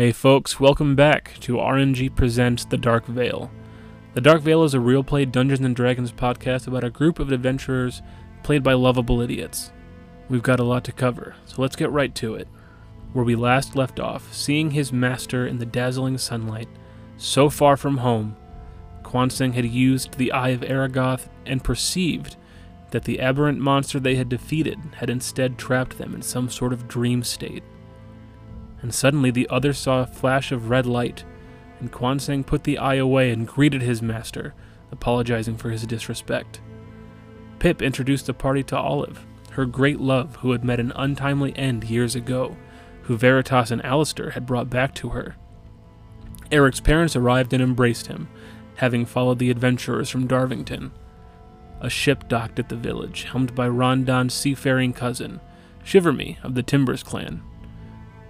Hey 0.00 0.12
folks, 0.12 0.58
welcome 0.58 0.96
back 0.96 1.34
to 1.40 1.58
RNG 1.58 2.16
Presents 2.16 2.64
The 2.64 2.78
Dark 2.78 3.04
Veil. 3.04 3.50
The 4.14 4.22
Dark 4.22 4.40
Veil 4.40 4.64
is 4.64 4.72
a 4.72 4.80
real 4.80 5.04
play 5.04 5.26
Dungeons 5.26 5.60
and 5.60 5.76
Dragons 5.76 6.10
podcast 6.10 6.66
about 6.66 6.84
a 6.84 6.88
group 6.88 7.18
of 7.18 7.30
adventurers 7.30 8.00
played 8.42 8.62
by 8.62 8.72
lovable 8.72 9.20
idiots. 9.20 9.72
We've 10.30 10.42
got 10.42 10.58
a 10.58 10.64
lot 10.64 10.84
to 10.84 10.92
cover, 10.92 11.34
so 11.44 11.60
let's 11.60 11.76
get 11.76 11.90
right 11.90 12.14
to 12.14 12.34
it. 12.34 12.48
Where 13.12 13.26
we 13.26 13.36
last 13.36 13.76
left 13.76 14.00
off, 14.00 14.32
seeing 14.32 14.70
his 14.70 14.90
master 14.90 15.46
in 15.46 15.58
the 15.58 15.66
dazzling 15.66 16.16
sunlight, 16.16 16.70
so 17.18 17.50
far 17.50 17.76
from 17.76 17.98
home, 17.98 18.36
Kwanseng 19.02 19.52
had 19.52 19.66
used 19.66 20.14
the 20.14 20.32
Eye 20.32 20.48
of 20.48 20.62
Aragoth 20.62 21.28
and 21.44 21.62
perceived 21.62 22.36
that 22.90 23.04
the 23.04 23.20
aberrant 23.20 23.58
monster 23.58 24.00
they 24.00 24.16
had 24.16 24.30
defeated 24.30 24.78
had 24.96 25.10
instead 25.10 25.58
trapped 25.58 25.98
them 25.98 26.14
in 26.14 26.22
some 26.22 26.48
sort 26.48 26.72
of 26.72 26.88
dream 26.88 27.22
state. 27.22 27.62
And 28.82 28.94
suddenly 28.94 29.30
the 29.30 29.48
other 29.48 29.72
saw 29.72 30.02
a 30.02 30.06
flash 30.06 30.52
of 30.52 30.70
red 30.70 30.86
light, 30.86 31.24
and 31.80 31.92
Kwanseng 31.92 32.44
put 32.44 32.64
the 32.64 32.78
eye 32.78 32.94
away 32.94 33.30
and 33.30 33.46
greeted 33.46 33.82
his 33.82 34.02
master, 34.02 34.54
apologizing 34.90 35.56
for 35.56 35.70
his 35.70 35.86
disrespect. 35.86 36.60
Pip 37.58 37.82
introduced 37.82 38.26
the 38.26 38.34
party 38.34 38.62
to 38.64 38.78
Olive, 38.78 39.26
her 39.52 39.66
great 39.66 40.00
love 40.00 40.36
who 40.36 40.52
had 40.52 40.64
met 40.64 40.80
an 40.80 40.92
untimely 40.96 41.56
end 41.56 41.84
years 41.84 42.14
ago, 42.14 42.56
who 43.02 43.16
Veritas 43.16 43.70
and 43.70 43.84
Alistair 43.84 44.30
had 44.30 44.46
brought 44.46 44.70
back 44.70 44.94
to 44.94 45.10
her. 45.10 45.36
Eric's 46.50 46.80
parents 46.80 47.16
arrived 47.16 47.52
and 47.52 47.62
embraced 47.62 48.06
him, 48.06 48.28
having 48.76 49.04
followed 49.04 49.38
the 49.38 49.50
adventurers 49.50 50.08
from 50.08 50.26
Darvington. 50.26 50.90
A 51.80 51.90
ship 51.90 52.28
docked 52.28 52.58
at 52.58 52.68
the 52.68 52.76
village, 52.76 53.24
helmed 53.24 53.54
by 53.54 53.68
Rondon's 53.68 54.34
seafaring 54.34 54.92
cousin, 54.92 55.40
Shiverme 55.84 56.42
of 56.42 56.54
the 56.54 56.62
Timbers 56.62 57.02
clan. 57.02 57.42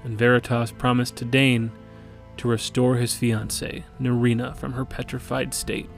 And 0.05 0.19
Veritas 0.19 0.73
promised 0.73 1.17
to 1.17 1.25
Dane 1.25 1.73
to 2.39 2.49
restore 2.49 2.97
his 2.97 3.13
fiancée, 3.13 3.85
Narina, 4.01 4.57
from 4.57 4.73
her 4.73 4.85
petrified 4.85 5.53
state. 5.53 5.89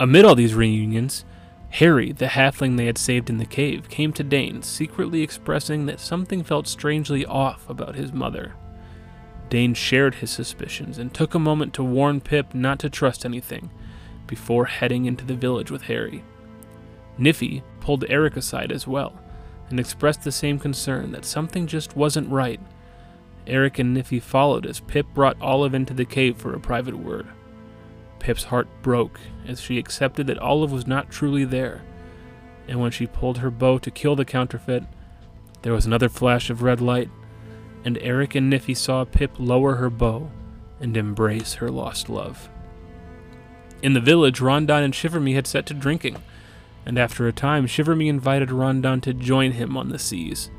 Amid 0.00 0.24
all 0.24 0.34
these 0.34 0.54
reunions, 0.54 1.24
Harry, 1.70 2.12
the 2.12 2.26
halfling 2.26 2.76
they 2.76 2.86
had 2.86 2.98
saved 2.98 3.30
in 3.30 3.38
the 3.38 3.46
cave, 3.46 3.88
came 3.88 4.12
to 4.12 4.24
Dane, 4.24 4.62
secretly 4.62 5.22
expressing 5.22 5.86
that 5.86 6.00
something 6.00 6.42
felt 6.42 6.66
strangely 6.66 7.24
off 7.24 7.68
about 7.68 7.94
his 7.94 8.12
mother. 8.12 8.54
Dane 9.48 9.74
shared 9.74 10.16
his 10.16 10.30
suspicions 10.30 10.98
and 10.98 11.14
took 11.14 11.34
a 11.34 11.38
moment 11.38 11.72
to 11.74 11.84
warn 11.84 12.20
Pip 12.20 12.54
not 12.54 12.78
to 12.80 12.90
trust 12.90 13.24
anything 13.24 13.70
before 14.26 14.64
heading 14.64 15.04
into 15.04 15.24
the 15.24 15.34
village 15.34 15.70
with 15.70 15.82
Harry. 15.82 16.24
Niffy 17.18 17.62
pulled 17.80 18.04
Eric 18.08 18.36
aside 18.36 18.72
as 18.72 18.86
well 18.86 19.18
and 19.70 19.80
expressed 19.80 20.22
the 20.22 20.32
same 20.32 20.58
concern 20.58 21.12
that 21.12 21.24
something 21.24 21.66
just 21.66 21.96
wasn't 21.96 22.30
right. 22.30 22.60
Eric 23.46 23.78
and 23.78 23.96
Niffy 23.96 24.20
followed 24.20 24.66
as 24.66 24.80
Pip 24.80 25.06
brought 25.14 25.40
Olive 25.40 25.74
into 25.74 25.94
the 25.94 26.04
cave 26.04 26.36
for 26.36 26.54
a 26.54 26.60
private 26.60 26.98
word. 26.98 27.26
Pip's 28.18 28.44
heart 28.44 28.68
broke 28.82 29.20
as 29.46 29.60
she 29.60 29.78
accepted 29.78 30.26
that 30.26 30.38
Olive 30.38 30.72
was 30.72 30.86
not 30.86 31.10
truly 31.10 31.44
there, 31.44 31.82
and 32.66 32.80
when 32.80 32.90
she 32.90 33.06
pulled 33.06 33.38
her 33.38 33.50
bow 33.50 33.78
to 33.78 33.90
kill 33.90 34.16
the 34.16 34.24
counterfeit, 34.24 34.84
there 35.62 35.72
was 35.72 35.86
another 35.86 36.08
flash 36.08 36.50
of 36.50 36.62
red 36.62 36.80
light, 36.80 37.10
and 37.84 37.98
Eric 37.98 38.34
and 38.34 38.52
Niffy 38.52 38.76
saw 38.76 39.04
Pip 39.04 39.32
lower 39.38 39.76
her 39.76 39.90
bow 39.90 40.30
and 40.80 40.96
embrace 40.96 41.54
her 41.54 41.70
lost 41.70 42.08
love. 42.08 42.48
In 43.82 43.92
the 43.92 44.00
village, 44.00 44.40
Rondon 44.40 44.82
and 44.82 44.94
Shiverme 44.94 45.34
had 45.34 45.46
set 45.46 45.66
to 45.66 45.74
drinking, 45.74 46.16
and 46.86 46.98
after 46.98 47.26
a 47.26 47.32
time, 47.32 47.66
Shiverme 47.66 48.08
invited 48.08 48.52
Rondon 48.52 49.00
to 49.02 49.12
join 49.12 49.52
him 49.52 49.76
on 49.76 49.88
the 49.88 49.98
seas, 49.98 50.50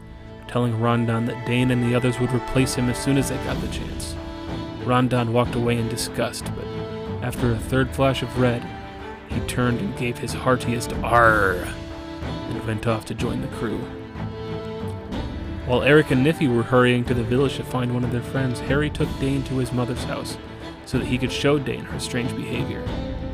telling 0.47 0.80
Rondon 0.80 1.25
that 1.25 1.47
Dane 1.47 1.72
and 1.72 1.81
the 1.81 1.95
others 1.95 2.19
would 2.19 2.34
replace 2.34 2.75
him 2.75 2.89
as 2.89 2.97
soon 2.97 3.17
as 3.17 3.30
they 3.30 3.38
got 3.38 3.59
the 3.61 3.69
chance. 3.69 4.14
Rondon 4.84 5.31
walked 5.31 5.56
away 5.56 5.78
in 5.78 5.88
disgust, 5.88 6.45
but 6.56 6.66
after 7.23 7.52
a 7.52 7.58
third 7.58 7.89
flash 7.92 8.22
of 8.22 8.39
red, 8.39 8.64
he 9.30 9.39
turned 9.42 9.80
and 9.80 9.97
gave 9.97 10.17
his 10.17 10.34
heartiest 10.34 10.94
"Arr!" 11.03 11.66
and 12.50 12.68
went 12.68 12.88
off 12.88 13.06
to 13.06 13.13
join 13.13 13.41
the 13.41 13.47
crew. 13.47 13.79
While 15.66 15.84
Eric 15.84 16.12
and 16.12 16.25
Niffy 16.25 16.53
were 16.53 16.63
hurrying 16.63 17.03
to 17.06 17.13
the 17.13 17.23
village 17.23 17.56
to 17.57 17.63
find 17.63 17.94
one 17.94 18.03
of 18.03 18.12
their 18.12 18.22
friends, 18.22 18.59
Harry 18.62 18.90
took 18.90 19.09
Dane 19.19 19.44
to 19.44 19.57
his 19.57 19.73
mother's 19.73 20.03
house 20.06 20.38
so 20.85 20.97
that 20.97 21.07
he 21.07 21.18
could 21.18 21.31
show 21.31 21.59
Dane 21.59 21.84
her 21.85 22.00
strange 22.00 22.34
behavior. 22.35 22.84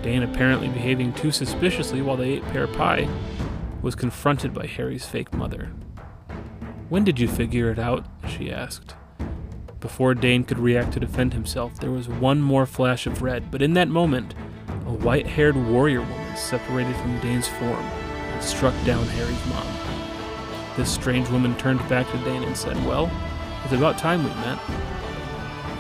Dane, 0.03 0.22
apparently 0.22 0.68
behaving 0.68 1.14
too 1.14 1.31
suspiciously 1.31 2.02
while 2.02 2.18
they 2.18 2.34
ate 2.34 2.46
pear 2.47 2.68
pie, 2.68 3.08
was 3.81 3.96
confronted 3.96 4.53
by 4.53 4.68
Harry's 4.68 5.06
fake 5.06 5.34
mother. 5.34 5.72
When 6.90 7.03
did 7.03 7.19
you 7.19 7.28
figure 7.28 7.72
it 7.72 7.80
out? 7.80 8.06
she 8.28 8.52
asked. 8.52 8.94
Before 9.80 10.13
Dane 10.13 10.44
could 10.44 10.59
react 10.59 10.94
to 10.94 11.00
defend 11.00 11.34
himself, 11.34 11.80
there 11.80 11.92
was 11.92 12.08
one 12.08 12.42
more 12.42 12.66
flash 12.66 13.08
of 13.08 13.22
red, 13.22 13.50
but 13.50 13.62
in 13.62 13.74
that 13.74 13.88
moment, 13.88 14.36
a 14.86 14.94
white 14.94 15.25
haired 15.25 15.56
warrior 15.56 16.02
woman 16.02 16.38
separated 16.38 16.96
from 16.97 17.19
Dane's 17.19 17.47
form 17.47 17.72
and 17.72 18.44
struck 18.44 18.74
down 18.86 19.06
Harry's 19.08 19.46
mom. 19.47 19.68
This 20.75 20.92
strange 20.92 21.30
woman 21.30 21.56
turned 21.58 21.80
back 21.90 22.09
to 22.12 22.18
Dane 22.19 22.44
and 22.44 22.58
said, 22.58 22.75
Well, 22.86 23.12
it's 23.63 23.74
about 23.74 23.97
time 23.97 24.24
we 24.24 24.30
met. 24.30 24.59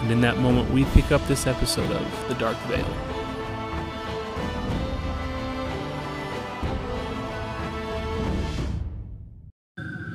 And 0.01 0.11
in 0.11 0.21
that 0.21 0.37
moment, 0.37 0.71
we 0.71 0.85
pick 0.85 1.11
up 1.11 1.25
this 1.27 1.47
episode 1.47 1.91
of 1.91 2.27
The 2.27 2.35
Dark 2.35 2.57
Veil. 2.67 3.12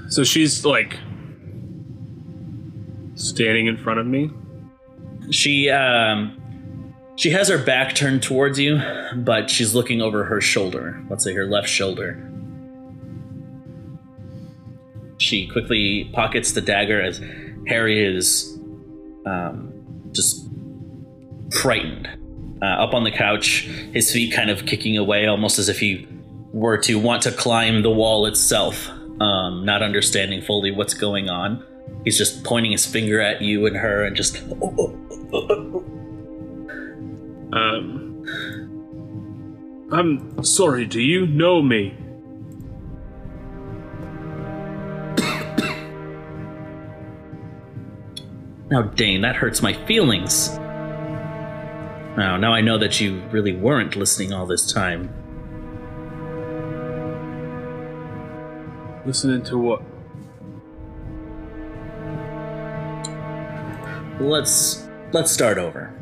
So 0.08 0.24
she's 0.24 0.64
like 0.64 0.98
standing 3.14 3.66
in 3.66 3.76
front 3.76 4.00
of 4.00 4.06
me. 4.06 4.30
She 5.30 5.68
um 5.70 6.34
she 7.16 7.30
has 7.30 7.48
her 7.48 7.58
back 7.58 7.96
turned 7.96 8.22
towards 8.22 8.60
you, 8.60 8.80
but 9.16 9.50
she's 9.50 9.74
looking 9.74 10.00
over 10.00 10.24
her 10.24 10.40
shoulder. 10.40 11.04
Let's 11.10 11.24
say 11.24 11.34
her 11.34 11.46
left 11.46 11.68
shoulder. 11.68 12.24
She 15.18 15.48
quickly 15.48 16.08
pockets 16.12 16.52
the 16.52 16.60
dagger 16.60 17.02
as 17.02 17.20
Harry 17.66 18.04
is 18.04 18.56
um, 19.26 19.72
just 20.12 20.48
frightened. 21.60 22.08
Uh, 22.62 22.66
up 22.66 22.94
on 22.94 23.04
the 23.04 23.10
couch, 23.10 23.62
his 23.92 24.12
feet 24.12 24.32
kind 24.32 24.48
of 24.48 24.66
kicking 24.66 24.96
away, 24.96 25.26
almost 25.26 25.58
as 25.58 25.68
if 25.68 25.78
he 25.78 26.06
were 26.52 26.78
to 26.78 26.98
want 26.98 27.22
to 27.22 27.32
climb 27.32 27.82
the 27.82 27.90
wall 27.90 28.26
itself, 28.26 28.90
um, 29.20 29.64
not 29.64 29.82
understanding 29.82 30.42
fully 30.42 30.70
what's 30.70 30.94
going 30.94 31.28
on. 31.28 31.64
He's 32.04 32.18
just 32.18 32.44
pointing 32.44 32.72
his 32.72 32.86
finger 32.86 33.20
at 33.20 33.42
you 33.42 33.66
and 33.66 33.76
her 33.76 34.04
and 34.04 34.16
just. 34.16 34.36
Um, 37.50 38.24
I'm 39.90 40.44
sorry, 40.44 40.84
do 40.84 41.00
you 41.00 41.26
know 41.26 41.62
me? 41.62 41.96
Now, 48.70 48.82
Dane, 48.82 49.22
that 49.22 49.36
hurts 49.36 49.62
my 49.62 49.72
feelings. 49.86 50.58
Now, 52.18 52.36
now 52.36 52.52
I 52.52 52.60
know 52.60 52.76
that 52.76 53.00
you 53.00 53.22
really 53.30 53.56
weren't 53.56 53.96
listening 53.96 54.32
all 54.34 54.44
this 54.44 54.70
time. 54.70 55.17
Listening 59.06 59.42
to 59.44 59.58
what? 59.58 59.82
Let's 64.20 64.88
let's 65.12 65.30
start 65.30 65.58
over. 65.58 65.94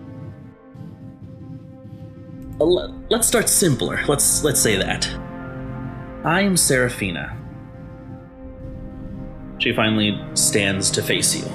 Uh, 2.61 2.65
Let's 3.11 3.29
start 3.29 3.49
simpler. 3.49 4.03
Let's 4.09 4.43
let's 4.43 4.61
say 4.61 4.77
that. 4.77 5.07
I'm 6.25 6.57
Seraphina. 6.57 7.37
She 9.59 9.73
finally 9.75 10.19
stands 10.35 10.91
to 10.93 11.03
face 11.03 11.37
you. 11.37 11.47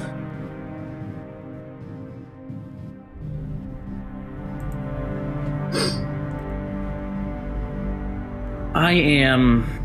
I 8.74 8.94
am 8.94 9.81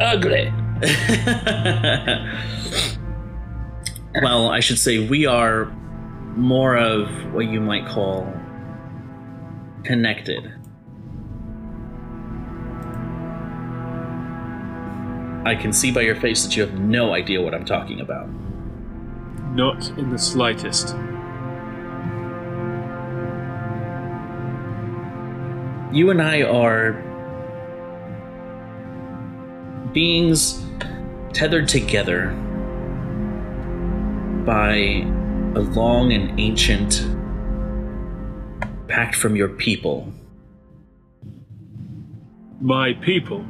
ugly. 0.00 0.52
well, 4.22 4.48
I 4.48 4.60
should 4.60 4.78
say 4.78 5.06
we 5.06 5.26
are 5.26 5.66
more 6.36 6.76
of 6.76 7.08
what 7.32 7.46
you 7.46 7.60
might 7.60 7.86
call 7.86 8.30
connected. 9.84 10.52
I 15.46 15.54
can 15.54 15.72
see 15.72 15.92
by 15.92 16.00
your 16.00 16.16
face 16.16 16.44
that 16.44 16.56
you 16.56 16.66
have 16.66 16.74
no 16.78 17.14
idea 17.14 17.40
what 17.40 17.54
I'm 17.54 17.64
talking 17.64 18.00
about. 18.00 18.28
Not 19.54 19.88
in 19.96 20.10
the 20.10 20.18
slightest. 20.18 20.88
You 25.92 26.10
and 26.10 26.20
I 26.20 26.42
are 26.42 27.00
beings 29.96 30.62
tethered 31.32 31.66
together 31.66 32.28
by 34.44 34.74
a 35.56 35.62
long 35.72 36.12
and 36.12 36.38
ancient 36.38 37.08
pact 38.88 39.14
from 39.14 39.34
your 39.34 39.48
people. 39.48 40.12
My 42.60 42.92
people. 42.92 43.42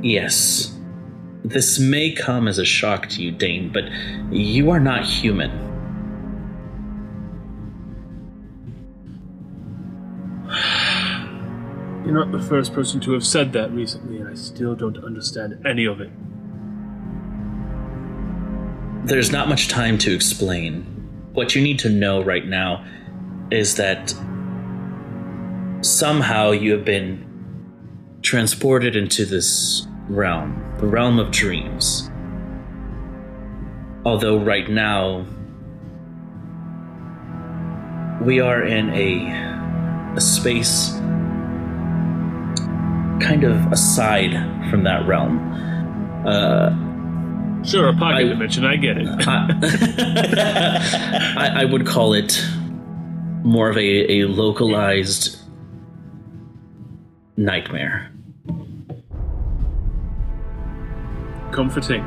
Yes. 0.00 0.74
This 1.44 1.78
may 1.78 2.10
come 2.10 2.48
as 2.48 2.56
a 2.58 2.64
shock 2.64 3.10
to 3.10 3.22
you, 3.22 3.32
Dane, 3.32 3.70
but 3.70 3.84
you 4.32 4.70
are 4.70 4.80
not 4.80 5.04
human. 5.04 5.73
You're 12.04 12.12
not 12.12 12.32
the 12.32 12.42
first 12.42 12.74
person 12.74 13.00
to 13.00 13.12
have 13.12 13.24
said 13.24 13.54
that 13.54 13.72
recently, 13.72 14.18
and 14.18 14.28
I 14.28 14.34
still 14.34 14.74
don't 14.74 15.02
understand 15.02 15.58
any 15.66 15.86
of 15.86 16.02
it. 16.02 16.10
There's 19.06 19.32
not 19.32 19.48
much 19.48 19.68
time 19.68 19.96
to 19.98 20.14
explain. 20.14 20.82
What 21.32 21.54
you 21.54 21.62
need 21.62 21.78
to 21.78 21.88
know 21.88 22.22
right 22.22 22.46
now 22.46 22.84
is 23.50 23.76
that 23.76 24.14
somehow 25.80 26.50
you 26.50 26.72
have 26.72 26.84
been 26.84 27.26
transported 28.20 28.96
into 28.96 29.24
this 29.24 29.86
realm, 30.10 30.62
the 30.80 30.86
realm 30.86 31.18
of 31.18 31.30
dreams. 31.30 32.10
Although, 34.04 34.44
right 34.44 34.68
now, 34.68 35.24
we 38.20 38.40
are 38.40 38.62
in 38.62 38.90
a, 38.90 40.16
a 40.16 40.20
space 40.20 41.00
kind 43.20 43.44
of 43.44 43.70
aside 43.72 44.32
from 44.70 44.84
that 44.84 45.06
realm. 45.06 45.38
Uh, 46.26 46.70
Sure, 47.64 47.88
a 47.88 47.94
pocket 47.94 48.16
I- 48.26 48.28
dimension, 48.28 48.62
I 48.66 48.76
get 48.76 48.98
it. 48.98 49.08
I, 51.38 51.62
I 51.62 51.64
would 51.64 51.86
call 51.86 52.12
it 52.12 52.46
more 53.42 53.70
of 53.70 53.78
a, 53.78 54.20
a 54.20 54.24
localized 54.26 55.38
nightmare. 57.38 58.10
Comforting. 61.52 62.02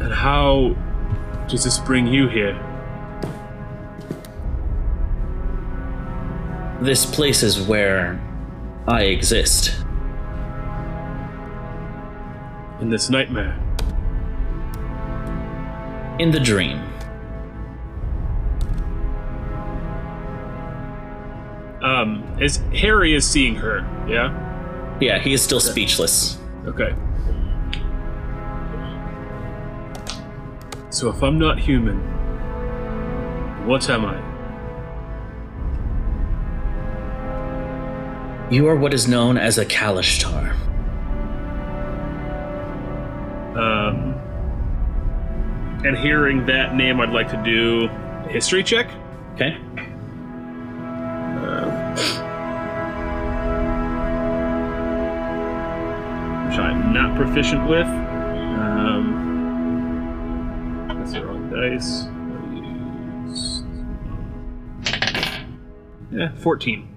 And 0.00 0.10
how 0.14 0.74
does 1.46 1.62
this 1.64 1.78
bring 1.80 2.06
you 2.06 2.26
here? 2.28 2.58
This 6.80 7.04
place 7.04 7.42
is 7.42 7.60
where 7.60 8.18
I 8.86 9.04
exist. 9.04 9.74
In 12.80 12.90
this 12.90 13.08
nightmare? 13.08 13.58
In 16.18 16.30
the 16.30 16.40
dream. 16.40 16.82
Um, 21.82 22.24
as 22.40 22.56
Harry 22.74 23.14
is 23.14 23.26
seeing 23.26 23.54
her, 23.56 23.80
yeah? 24.06 24.98
Yeah, 25.00 25.18
he 25.18 25.32
is 25.32 25.42
still 25.42 25.60
speechless. 25.60 26.38
Okay. 26.66 26.94
So 30.90 31.08
if 31.08 31.22
I'm 31.22 31.38
not 31.38 31.58
human, 31.58 31.96
what 33.66 33.88
am 33.88 34.04
I? 34.04 34.33
You 38.50 38.68
are 38.68 38.76
what 38.76 38.92
is 38.92 39.08
known 39.08 39.38
as 39.38 39.58
a 39.58 39.64
Kalashtar. 39.64 40.52
Um, 43.56 44.14
and 45.84 45.96
hearing 45.96 46.44
that 46.46 46.74
name, 46.74 47.00
I'd 47.00 47.10
like 47.10 47.30
to 47.30 47.42
do 47.42 47.88
a 48.26 48.28
history 48.28 48.62
check. 48.62 48.88
Okay? 49.34 49.58
which 56.54 56.58
I'm 56.58 56.92
not 56.92 57.16
proficient 57.16 57.68
with. 57.68 57.86
Um, 57.86 59.14
that's 60.88 61.12
the 61.12 61.24
wrong 61.24 61.50
dice. 61.50 62.06
Yeah, 66.12 66.32
14. 66.36 66.88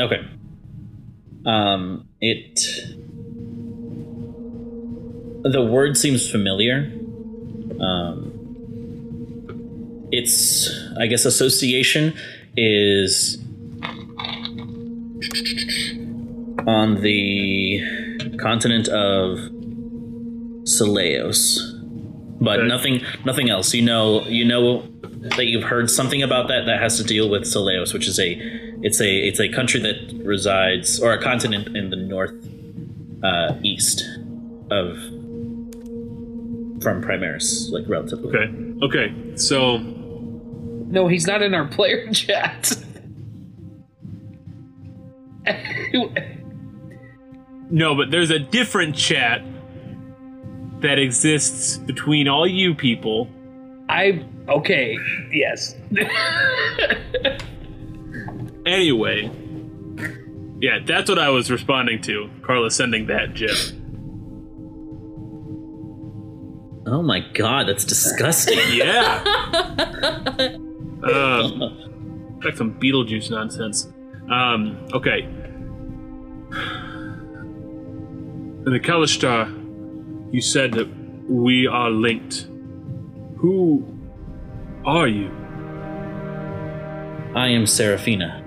Okay. 0.00 0.20
Um, 1.46 2.08
it. 2.20 2.60
The 5.44 5.64
word 5.64 5.96
seems 5.96 6.28
familiar. 6.30 6.92
Um, 7.80 8.32
its, 10.10 10.68
I 10.98 11.06
guess, 11.06 11.24
association 11.24 12.14
is 12.56 13.38
on 16.66 17.00
the 17.02 17.80
continent 18.40 18.88
of 18.88 19.38
Saleos, 20.64 21.58
but 22.40 22.58
Okay. 22.60 22.68
nothing, 22.68 23.00
nothing 23.24 23.48
else. 23.48 23.72
You 23.74 23.82
know, 23.82 24.26
you 24.28 24.44
know 24.44 24.82
that 25.36 25.46
you've 25.46 25.64
heard 25.64 25.90
something 25.90 26.22
about 26.22 26.48
that 26.48 26.66
that 26.66 26.80
has 26.80 26.96
to 26.98 27.04
deal 27.04 27.28
with 27.30 27.42
Saleos, 27.42 27.92
which 27.94 28.06
is 28.08 28.18
a, 28.18 28.38
it's 28.82 29.00
a, 29.00 29.08
it's 29.08 29.40
a 29.40 29.48
country 29.48 29.80
that 29.80 30.20
resides 30.24 31.00
or 31.00 31.12
a 31.12 31.22
continent 31.22 31.76
in 31.76 31.90
the 31.90 31.96
north 31.96 32.34
uh, 33.22 33.54
east 33.62 34.04
of 34.70 34.96
from 36.82 37.02
Primaris, 37.02 37.72
like 37.72 37.88
relatively. 37.88 38.28
Okay. 38.36 38.52
Okay. 38.84 39.36
So 39.36 39.78
No, 39.78 41.08
he's 41.08 41.26
not 41.26 41.42
in 41.42 41.54
our 41.54 41.66
player 41.66 42.08
chat. 42.12 42.72
no, 47.70 47.94
but 47.94 48.10
there's 48.10 48.30
a 48.30 48.38
different 48.38 48.94
chat 48.96 49.42
that 50.80 50.98
exists 50.98 51.78
between 51.78 52.28
all 52.28 52.46
you 52.46 52.74
people. 52.74 53.28
I 53.88 54.24
okay. 54.48 54.96
Yes. 55.32 55.74
Anyway, 58.66 59.30
yeah, 60.60 60.78
that's 60.84 61.08
what 61.08 61.18
I 61.18 61.30
was 61.30 61.50
responding 61.50 62.00
to. 62.02 62.28
Carla 62.42 62.70
sending 62.70 63.06
that 63.06 63.34
gif. 63.34 63.72
Oh 66.86 67.02
my 67.02 67.20
god, 67.34 67.68
that's 67.68 67.84
disgusting. 67.84 68.58
Yeah. 68.72 69.22
um, 71.02 72.40
like 72.44 72.56
some 72.56 72.78
Beetlejuice 72.80 73.30
nonsense. 73.30 73.92
Um, 74.30 74.86
okay. 74.92 75.22
In 78.66 78.72
the 78.72 78.80
Kalashtar, 78.80 79.54
you 80.32 80.40
said 80.40 80.72
that 80.72 80.88
we 81.28 81.66
are 81.66 81.90
linked. 81.90 82.46
Who 83.38 83.86
are 84.84 85.06
you? 85.08 85.30
I 87.34 87.48
am 87.48 87.66
Seraphina. 87.66 88.37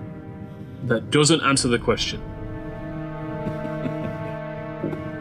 That 0.83 1.11
doesn't 1.11 1.41
answer 1.41 1.67
the 1.67 1.79
question. 1.79 2.21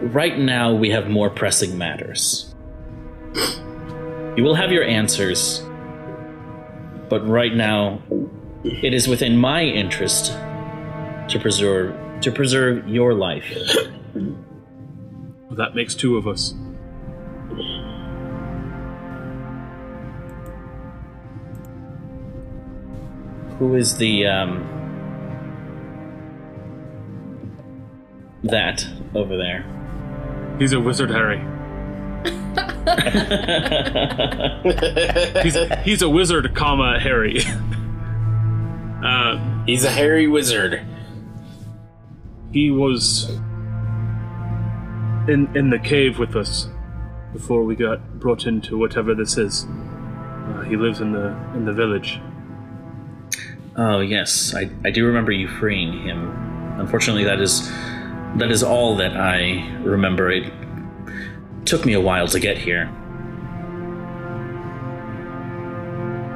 Right 0.01 0.39
now, 0.39 0.73
we 0.73 0.89
have 0.91 1.11
more 1.11 1.29
pressing 1.29 1.77
matters. 1.77 2.55
You 4.35 4.43
will 4.43 4.55
have 4.55 4.73
your 4.73 4.83
answers, 4.83 5.63
but 7.11 7.21
right 7.29 7.55
now, 7.55 8.01
it 8.65 8.95
is 8.95 9.07
within 9.07 9.37
my 9.37 9.63
interest 9.63 10.33
to 11.29 11.39
preserve 11.39 11.95
to 12.23 12.33
preserve 12.33 12.89
your 12.89 13.13
life. 13.13 13.45
That 15.51 15.75
makes 15.75 15.95
two 15.95 16.17
of 16.17 16.27
us. 16.27 16.55
Who 23.59 23.75
is 23.75 23.99
the 23.99 24.27
um 24.27 24.80
that 28.45 28.87
over 29.15 29.37
there? 29.37 29.65
He's 30.59 30.73
a 30.73 30.81
wizard, 30.81 31.11
Harry. 31.11 31.39
He's, 35.43 35.57
he's 35.85 36.03
a 36.03 36.09
wizard, 36.09 36.55
comma, 36.55 36.99
Harry. 37.01 37.41
uh, 39.05 39.65
He's 39.67 39.85
a 39.85 39.91
hairy 39.91 40.27
wizard. 40.27 40.85
he 42.53 42.71
was 42.71 43.29
in 45.29 45.49
in 45.55 45.71
the 45.71 45.79
cave 45.79 46.19
with 46.19 46.35
us 46.35 46.69
before 47.33 47.63
we 47.63 47.77
got 47.77 48.19
brought 48.19 48.47
into 48.47 48.77
whatever 48.77 49.15
this 49.15 49.37
is. 49.39 49.65
Uh, 49.67 50.63
he 50.63 50.77
lives 50.77 51.01
in 51.01 51.13
the 51.13 51.29
in 51.55 51.65
the 51.67 51.73
village. 51.73 52.21
Oh 53.77 54.01
yes, 54.01 54.55
I, 54.55 54.69
I 54.85 54.91
do 54.91 55.07
remember 55.07 55.31
you 55.33 55.47
freeing 55.49 56.03
him. 56.03 56.31
unfortunately, 56.81 57.25
that 57.25 57.41
is 57.41 57.71
that 58.37 58.51
is 58.51 58.63
all 58.63 58.97
that 58.97 59.17
I 59.17 59.75
remember. 59.83 60.31
It 60.31 60.53
took 61.65 61.85
me 61.85 61.95
a 61.95 62.01
while 62.01 62.29
to 62.29 62.41
get 62.41 62.59
here. 62.59 62.87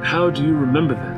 How 0.04 0.30
do 0.30 0.42
you 0.44 0.54
remember 0.54 0.94
that? 0.94 1.14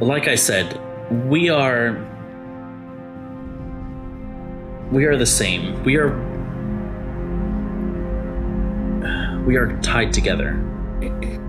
Like 0.00 0.28
I 0.28 0.34
said, 0.34 0.80
we 1.28 1.50
are 1.50 2.04
we 4.90 5.04
are 5.04 5.16
the 5.16 5.26
same. 5.26 5.82
We 5.84 5.96
are 5.96 6.08
we 9.46 9.56
are 9.56 9.78
tied 9.80 10.12
together 10.12 10.54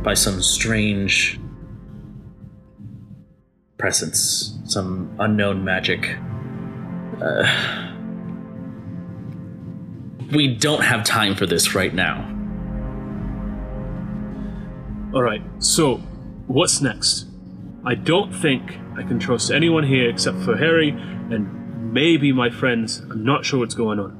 by 0.03 0.13
some 0.13 0.41
strange 0.41 1.39
presence, 3.77 4.57
some 4.65 5.15
unknown 5.19 5.63
magic. 5.63 6.17
Uh, 7.21 7.45
we 10.31 10.55
don't 10.55 10.83
have 10.83 11.03
time 11.03 11.35
for 11.35 11.45
this 11.45 11.75
right 11.75 11.93
now. 11.93 12.25
Alright, 15.13 15.41
so 15.59 15.97
what's 16.47 16.81
next? 16.81 17.25
I 17.85 17.95
don't 17.95 18.31
think 18.31 18.77
I 18.95 19.03
can 19.03 19.19
trust 19.19 19.51
anyone 19.51 19.83
here 19.83 20.09
except 20.09 20.39
for 20.43 20.55
Harry 20.55 20.89
and 20.89 21.93
maybe 21.93 22.31
my 22.31 22.49
friends. 22.49 22.99
I'm 22.99 23.23
not 23.23 23.43
sure 23.45 23.59
what's 23.59 23.75
going 23.75 23.99
on. 23.99 24.17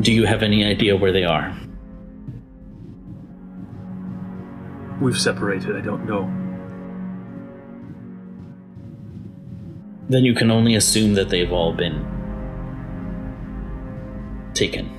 Do 0.00 0.12
you 0.12 0.26
have 0.26 0.42
any 0.42 0.64
idea 0.64 0.96
where 0.96 1.12
they 1.12 1.24
are? 1.24 1.56
We've 5.00 5.18
separated, 5.18 5.76
I 5.76 5.80
don't 5.80 6.06
know. 6.06 6.39
Then 10.10 10.24
you 10.24 10.34
can 10.34 10.50
only 10.50 10.74
assume 10.74 11.14
that 11.14 11.28
they've 11.28 11.52
all 11.52 11.72
been 11.72 12.04
taken. 14.54 14.90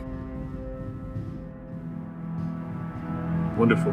Wonderful. 3.57 3.91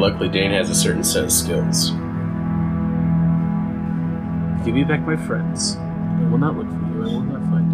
Luckily, 0.00 0.30
Dane 0.30 0.52
has 0.52 0.70
a 0.70 0.74
certain 0.74 1.04
set 1.04 1.22
of 1.22 1.30
skills. 1.30 1.90
Give 4.64 4.74
me 4.74 4.84
back 4.84 5.00
my 5.00 5.16
friends. 5.16 5.76
I 5.76 6.26
will 6.30 6.38
not 6.38 6.56
look 6.56 6.70
for 6.70 6.74
you. 6.74 7.02
I 7.02 7.04
will 7.04 7.20
not 7.20 7.42
find 7.50 7.68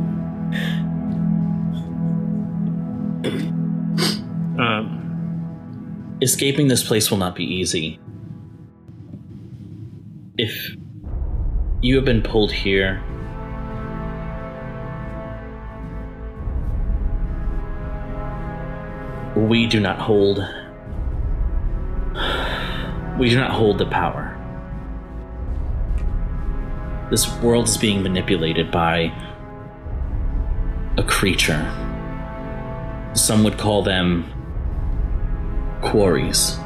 you. 4.57 4.59
um, 4.65 6.19
Escaping 6.21 6.67
this 6.67 6.83
place 6.83 7.09
will 7.09 7.19
not 7.19 7.37
be 7.37 7.45
easy. 7.45 8.01
If 10.37 10.77
you 11.83 11.97
have 11.97 12.05
been 12.05 12.23
pulled 12.23 12.53
here, 12.53 13.03
we 19.35 19.67
do 19.67 19.81
not 19.81 19.99
hold. 19.99 20.45
We 23.19 23.29
do 23.29 23.37
not 23.37 23.51
hold 23.51 23.79
the 23.79 23.87
power. 23.87 24.37
This 27.11 27.31
world 27.41 27.69
is 27.69 27.77
being 27.77 28.03
manipulated 28.03 28.71
by 28.71 29.13
a 30.97 31.03
creature. 31.03 31.61
Some 33.15 33.43
would 33.45 33.59
call 33.59 33.83
them 33.83 34.25
quoris. 35.83 36.59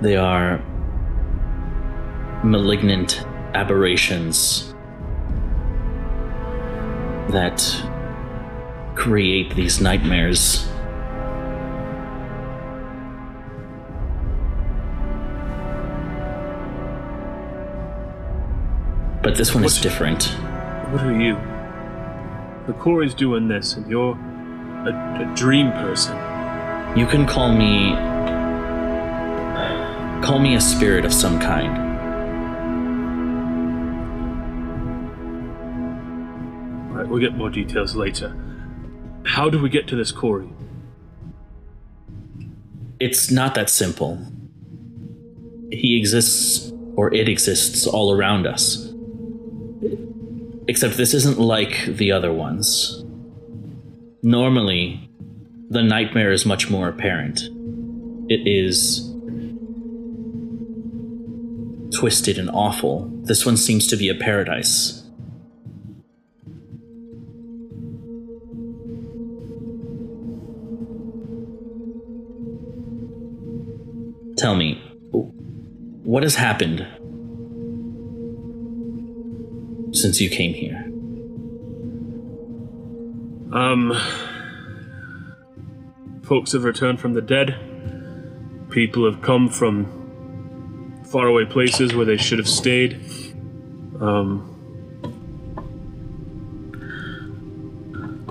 They 0.00 0.16
are 0.16 0.62
malignant 2.44 3.26
aberrations 3.54 4.72
that 7.30 7.60
create 8.94 9.54
these 9.54 9.80
nightmares. 9.80 10.68
But 19.22 19.36
this 19.36 19.54
one 19.54 19.64
is 19.64 19.80
different. 19.80 20.24
what 20.90 21.02
are 21.02 21.20
you? 21.20 21.34
The 22.66 22.72
core 22.74 23.02
is 23.02 23.14
doing 23.14 23.48
this, 23.48 23.74
and 23.74 23.90
you're 23.90 24.14
a, 24.14 25.28
a 25.28 25.32
dream 25.34 25.72
person. 25.72 26.16
You 26.96 27.06
can 27.06 27.26
call 27.26 27.52
me. 27.52 28.07
Call 30.22 30.38
me 30.38 30.54
a 30.56 30.60
spirit 30.60 31.04
of 31.04 31.12
some 31.14 31.38
kind. 31.40 31.86
Right, 36.92 37.08
we'll 37.08 37.20
get 37.20 37.34
more 37.34 37.50
details 37.50 37.94
later. 37.94 38.36
How 39.24 39.48
do 39.48 39.60
we 39.60 39.68
get 39.68 39.86
to 39.88 39.96
this 39.96 40.12
quori? 40.12 40.48
It's 43.00 43.30
not 43.30 43.54
that 43.54 43.70
simple. 43.70 44.18
He 45.70 45.96
exists, 45.98 46.72
or 46.96 47.14
it 47.14 47.28
exists, 47.28 47.86
all 47.86 48.12
around 48.12 48.46
us. 48.46 48.92
Except 50.66 50.96
this 50.96 51.14
isn't 51.14 51.38
like 51.38 51.86
the 51.86 52.12
other 52.12 52.32
ones. 52.32 53.04
Normally, 54.22 55.08
the 55.70 55.82
nightmare 55.82 56.32
is 56.32 56.44
much 56.44 56.68
more 56.68 56.88
apparent. 56.88 57.42
It 58.28 58.46
is 58.46 59.07
twisted 61.92 62.38
and 62.38 62.50
awful. 62.50 63.10
This 63.22 63.44
one 63.44 63.56
seems 63.56 63.86
to 63.88 63.96
be 63.96 64.08
a 64.08 64.14
paradise. 64.14 65.04
Tell 74.36 74.54
me, 74.54 74.80
what 75.10 76.22
has 76.22 76.36
happened 76.36 76.86
since 79.92 80.20
you 80.20 80.30
came 80.30 80.54
here? 80.54 80.84
Um, 83.52 83.98
folks 86.22 86.52
have 86.52 86.62
returned 86.62 87.00
from 87.00 87.14
the 87.14 87.22
dead. 87.22 87.56
People 88.70 89.10
have 89.10 89.22
come 89.22 89.48
from 89.48 89.97
faraway 91.10 91.44
places 91.44 91.94
where 91.94 92.04
they 92.04 92.16
should 92.16 92.38
have 92.38 92.48
stayed. 92.48 92.94
Um, 94.00 94.54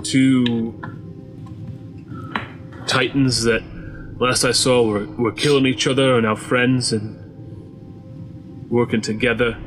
two 0.04 0.80
titans 2.86 3.42
that 3.42 3.62
last 4.18 4.44
I 4.44 4.52
saw 4.52 4.86
were, 4.86 5.06
were 5.06 5.32
killing 5.32 5.66
each 5.66 5.86
other 5.86 6.16
and 6.16 6.26
our 6.26 6.36
friends 6.36 6.92
and 6.92 7.18
working 8.70 9.00
together. 9.00 9.58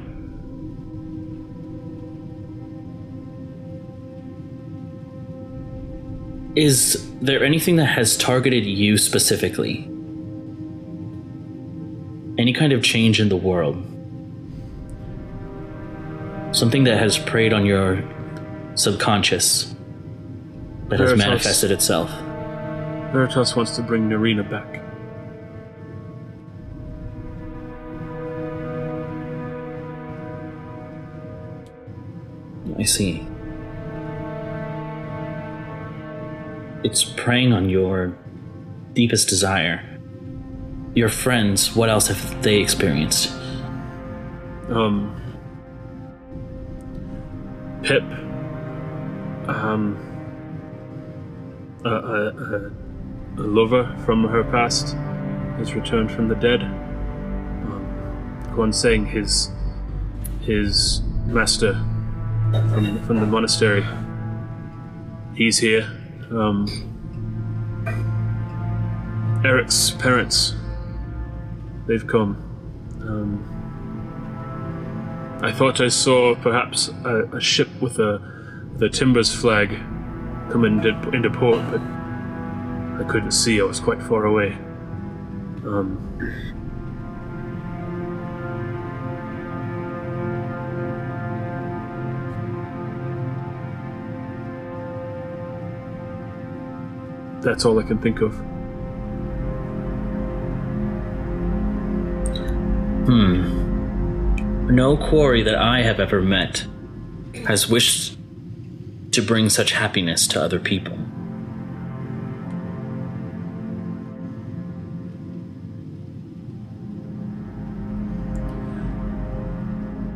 Is 6.55 7.09
there 7.21 7.43
anything 7.43 7.77
that 7.77 7.85
has 7.85 8.17
targeted 8.17 8.65
you 8.65 8.97
specifically? 8.97 9.90
Any 12.41 12.53
kind 12.53 12.73
of 12.73 12.81
change 12.81 13.21
in 13.21 13.29
the 13.29 13.37
world? 13.37 13.75
Something 16.55 16.85
that 16.85 16.97
has 16.97 17.15
preyed 17.15 17.53
on 17.53 17.67
your 17.67 18.03
subconscious 18.73 19.75
that 20.87 20.99
has 20.99 21.15
manifested 21.15 21.69
itself? 21.69 22.09
Veritas 23.13 23.55
wants 23.55 23.75
to 23.75 23.83
bring 23.83 24.09
Narina 24.09 24.41
back. 24.49 24.81
I 32.75 32.83
see. 32.85 33.27
It's 36.83 37.03
preying 37.03 37.53
on 37.53 37.69
your 37.69 38.17
deepest 38.93 39.29
desire. 39.29 39.90
Your 40.93 41.09
friends, 41.09 41.75
what 41.75 41.89
else 41.89 42.07
have 42.07 42.43
they 42.43 42.57
experienced? 42.57 43.31
um, 44.69 45.17
Pip, 47.83 48.03
um, 49.47 49.97
a, 51.83 51.89
a, 51.89 52.27
a, 52.29 52.71
a 53.41 53.47
lover 53.47 53.95
from 54.05 54.23
her 54.27 54.43
past 54.43 54.93
has 55.57 55.73
returned 55.73 56.11
from 56.11 56.27
the 56.27 56.35
dead. 56.35 56.61
Um, 56.61 58.53
one 58.55 58.71
saying 58.71 59.07
his 59.07 59.49
his 60.41 61.01
master 61.25 61.73
from 62.51 63.01
from 63.05 63.19
the 63.19 63.25
monastery. 63.25 63.83
He's 65.35 65.57
here. 65.57 65.89
Um, 66.31 66.67
Eric's 69.43 69.91
parents. 69.91 70.53
They've 71.91 72.07
come. 72.07 72.37
Um, 73.01 73.43
I 75.43 75.51
thought 75.51 75.81
I 75.81 75.89
saw 75.89 76.35
perhaps 76.35 76.87
a, 77.03 77.25
a 77.33 77.41
ship 77.41 77.67
with 77.81 77.99
a 77.99 78.21
the 78.77 78.87
Timbers 78.87 79.35
flag 79.35 79.71
come 80.49 80.63
into, 80.63 80.97
into 81.09 81.29
port, 81.29 81.59
but 81.69 81.81
I 81.81 83.03
couldn't 83.11 83.31
see. 83.31 83.59
I 83.59 83.65
was 83.65 83.81
quite 83.81 84.01
far 84.01 84.23
away. 84.23 84.53
Um, 85.65 85.99
that's 97.41 97.65
all 97.65 97.77
I 97.79 97.83
can 97.83 97.97
think 97.97 98.21
of. 98.21 98.60
No 104.71 104.95
quori 104.95 105.43
that 105.43 105.55
I 105.55 105.81
have 105.81 105.99
ever 105.99 106.21
met 106.21 106.65
has 107.45 107.67
wished 107.67 108.17
to 109.11 109.21
bring 109.21 109.49
such 109.49 109.73
happiness 109.73 110.25
to 110.27 110.41
other 110.41 110.59
people. 110.59 110.97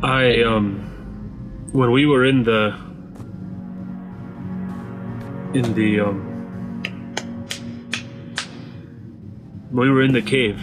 I 0.02 0.42
um 0.42 1.68
when 1.72 1.90
we 1.90 2.06
were 2.06 2.24
in 2.24 2.44
the 2.44 2.74
in 5.52 5.74
the 5.74 6.00
um 6.00 6.22
we 9.70 9.90
were 9.90 10.00
in 10.00 10.12
the 10.12 10.22
cave 10.22 10.58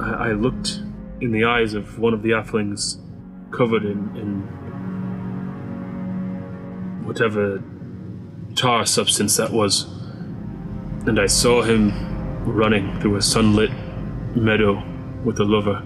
I, 0.00 0.30
I 0.30 0.32
looked 0.32 0.83
in 1.24 1.32
the 1.32 1.44
eyes 1.44 1.74
of 1.74 1.98
one 1.98 2.14
of 2.14 2.22
the 2.22 2.32
athlings 2.34 2.98
covered 3.50 3.84
in, 3.84 4.16
in 4.16 4.42
whatever 7.04 7.62
tar 8.54 8.84
substance 8.86 9.36
that 9.36 9.50
was 9.50 9.84
and 11.06 11.18
I 11.18 11.26
saw 11.26 11.62
him 11.62 11.92
running 12.44 13.00
through 13.00 13.16
a 13.16 13.22
sunlit 13.22 13.70
meadow 14.36 14.82
with 15.24 15.40
a 15.40 15.44
lover 15.44 15.82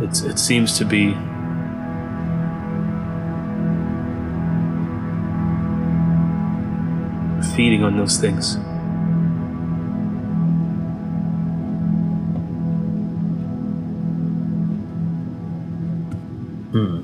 it's, 0.00 0.22
it 0.22 0.38
seems 0.38 0.76
to 0.78 0.84
be 0.84 1.14
feeding 7.54 7.84
on 7.84 7.96
those 7.96 8.18
things. 8.18 8.56
Hmm. 16.74 17.02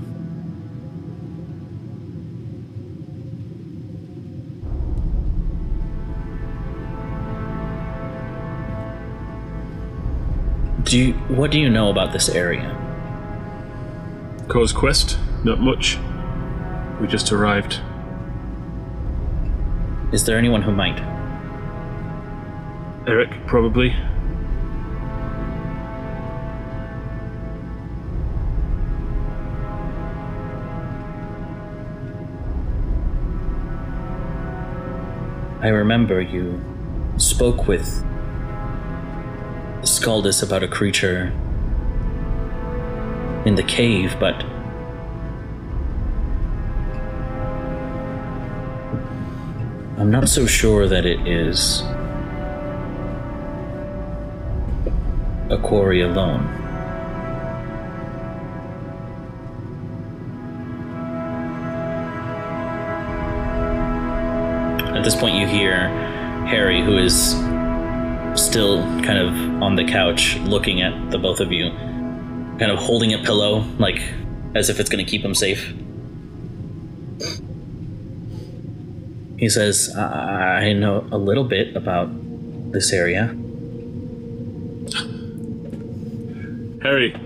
Do 10.82 10.98
you, 10.98 11.12
what 11.28 11.52
do 11.52 11.60
you 11.60 11.70
know 11.70 11.88
about 11.88 12.12
this 12.12 12.28
area? 12.28 12.76
Cosquest? 14.48 15.16
Not 15.44 15.60
much. 15.60 15.98
We 17.00 17.06
just 17.06 17.30
arrived. 17.30 17.78
Is 20.12 20.24
there 20.24 20.36
anyone 20.36 20.62
who 20.62 20.72
might? 20.72 20.98
Eric, 23.06 23.47
probably. 23.47 23.95
I 35.62 35.68
remember 35.68 36.23
you 36.23 36.58
spoke 37.18 37.68
with 37.68 37.86
Scaldus 39.82 40.42
about 40.42 40.62
a 40.62 40.68
creature 40.68 41.32
in 43.44 43.56
the 43.56 43.62
cave, 43.62 44.16
but 44.18 44.42
I'm 49.99 50.10
not 50.10 50.30
so 50.30 50.46
sure 50.46 50.88
that 50.88 51.04
it 51.04 51.28
is 51.28 51.82
a 55.50 55.58
quori 55.62 56.00
alone. 56.00 56.59
This 65.10 65.20
point, 65.20 65.34
you 65.34 65.46
hear 65.46 65.88
Harry, 66.46 66.84
who 66.84 66.96
is 66.96 67.32
still 68.40 68.80
kind 69.02 69.18
of 69.18 69.34
on 69.60 69.75
the 69.75 69.84
couch 69.84 70.36
looking 70.44 70.82
at 70.82 71.10
the 71.10 71.18
both 71.18 71.40
of 71.40 71.50
you, 71.50 71.70
kind 72.60 72.70
of 72.70 72.78
holding 72.78 73.12
a 73.12 73.18
pillow, 73.18 73.64
like 73.80 74.00
as 74.54 74.70
if 74.70 74.78
it's 74.78 74.88
going 74.88 75.04
to 75.04 75.10
keep 75.10 75.25
him 75.25 75.34
safe. 75.34 75.75
He 79.36 79.49
says, 79.49 79.92
I 79.96 80.66
I 80.66 80.73
know 80.75 81.04
a 81.10 81.18
little 81.18 81.42
bit 81.42 81.75
about 81.75 82.08
this 82.70 82.92
area. 82.92 83.34
Harry. 86.82 87.16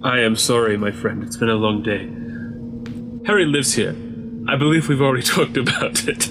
I 0.02 0.20
am 0.20 0.36
sorry, 0.36 0.78
my 0.78 0.90
friend. 0.90 1.22
It's 1.22 1.36
been 1.36 1.50
a 1.50 1.54
long 1.54 1.82
day. 1.82 2.17
Harry 3.28 3.44
lives 3.44 3.74
here. 3.74 3.94
I 4.48 4.56
believe 4.56 4.88
we've 4.88 5.02
already 5.02 5.22
talked 5.26 5.58
about 5.58 6.08
it. 6.08 6.30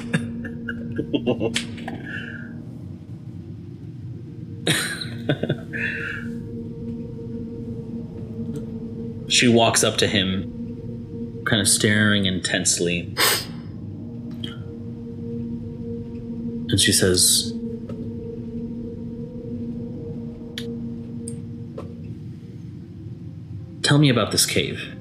She 9.29 9.47
walks 9.47 9.83
up 9.83 9.97
to 9.97 10.07
him, 10.07 11.43
kind 11.45 11.61
of 11.61 11.67
staring 11.67 12.25
intensely. 12.25 13.15
And 16.67 16.79
she 16.79 16.91
says, 16.91 17.53
Tell 23.83 23.99
me 23.99 24.09
about 24.09 24.31
this 24.31 24.47
cave. 24.47 24.96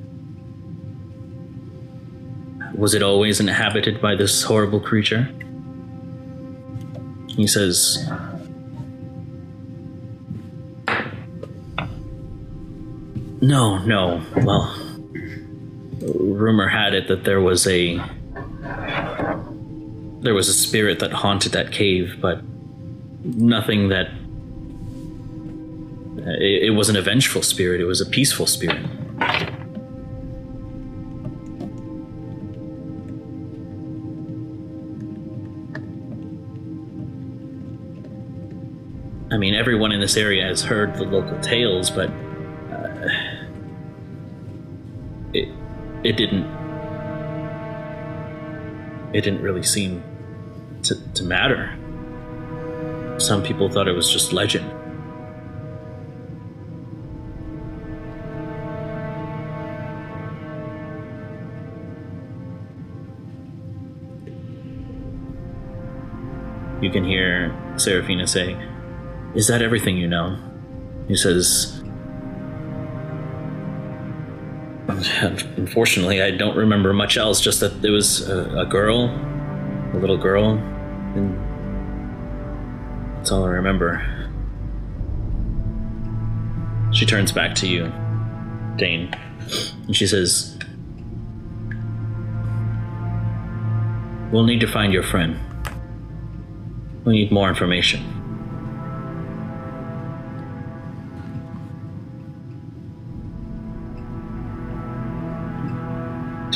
Was 2.77 2.95
it 2.95 3.03
always 3.03 3.41
inhabited 3.41 4.03
by 4.03 4.15
this 4.15 4.43
horrible 4.43 4.81
creature? 4.81 5.29
He 7.29 7.47
says, 7.47 8.07
No, 13.41 13.79
no. 13.79 14.23
Well, 14.37 14.75
rumor 16.01 16.69
had 16.69 16.95
it 16.95 17.09
that 17.09 17.25
there 17.25 17.41
was 17.41 17.67
a 17.67 18.01
there 20.21 20.35
was 20.35 20.49
a 20.49 20.55
spirit 20.55 20.99
that 20.99 21.12
haunted 21.12 21.53
that 21.53 21.71
cave, 21.71 22.17
but 22.21 22.43
nothing 23.23 23.89
that 23.91 24.09
it, 26.19 26.65
it 26.65 26.71
wasn't 26.71 26.99
a 26.99 27.03
vengeful 27.03 27.43
spirit, 27.43 27.81
it 27.81 27.85
was 27.85 28.01
a 28.01 28.07
peaceful 28.07 28.47
spirit. 28.47 28.85
I 39.37 39.38
mean, 39.38 39.55
everyone 39.55 39.92
in 39.92 40.01
this 40.01 40.16
area 40.16 40.46
has 40.46 40.62
heard 40.62 40.94
the 40.94 41.05
local 41.05 41.38
tales, 41.40 41.90
but 41.90 42.09
uh, 42.72 43.09
it 45.35 45.51
it 46.03 46.16
didn't 46.16 46.46
it 49.12 49.20
didn't 49.20 49.42
really 49.42 49.62
seem 49.62 50.03
to, 50.85 50.94
to 51.12 51.22
matter. 51.22 51.77
Some 53.18 53.42
people 53.42 53.68
thought 53.68 53.88
it 53.88 53.92
was 53.92 54.11
just 54.11 54.33
legend. 54.33 54.70
You 66.83 66.90
can 66.90 67.05
hear 67.05 67.55
Seraphina 67.77 68.27
say, 68.27 68.57
Is 69.37 69.49
that 69.49 69.61
everything 69.61 69.99
you 69.99 70.09
know? 70.09 70.38
He 71.09 71.14
says, 71.14 71.83
Unfortunately, 74.88 76.22
I 76.22 76.31
don't 76.31 76.57
remember 76.57 76.94
much 76.94 77.18
else. 77.18 77.40
Just 77.40 77.61
that 77.61 77.83
there 77.83 77.92
was 77.92 78.27
a, 78.29 78.61
a 78.61 78.64
girl, 78.64 79.11
a 79.92 79.99
little 79.99 80.16
girl, 80.16 80.53
and 81.14 81.37
that's 83.18 83.31
all 83.31 83.44
I 83.44 83.49
remember. 83.49 84.01
She 86.92 87.05
turns 87.05 87.31
back 87.31 87.55
to 87.57 87.68
you, 87.68 87.92
Dane, 88.77 89.12
and 89.87 89.94
she 89.94 90.07
says, 90.07 90.57
"We'll 94.33 94.44
need 94.44 94.61
to 94.61 94.66
find 94.66 94.94
your 94.94 95.03
friend. 95.03 95.38
We 97.05 97.12
need 97.12 97.31
more 97.31 97.51
information." 97.51 98.26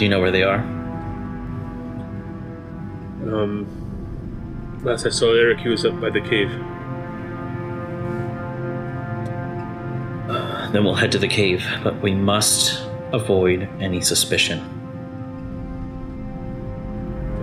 Do 0.01 0.07
you 0.07 0.11
know 0.11 0.21
where 0.21 0.31
they 0.31 0.43
are? 0.43 0.61
Um, 3.21 3.67
last 4.83 5.05
I 5.05 5.11
saw 5.11 5.35
Eric, 5.35 5.59
he 5.59 5.69
was 5.69 5.85
up 5.85 6.01
by 6.01 6.09
the 6.09 6.23
cave. 6.23 6.51
Then 10.73 10.85
we'll 10.85 10.95
head 10.95 11.13
to 11.13 11.19
the 11.19 11.29
cave, 11.29 11.63
but 11.85 12.01
we 12.01 12.15
must 12.15 12.83
avoid 13.13 13.69
any 13.79 14.01
suspicion. 14.01 14.61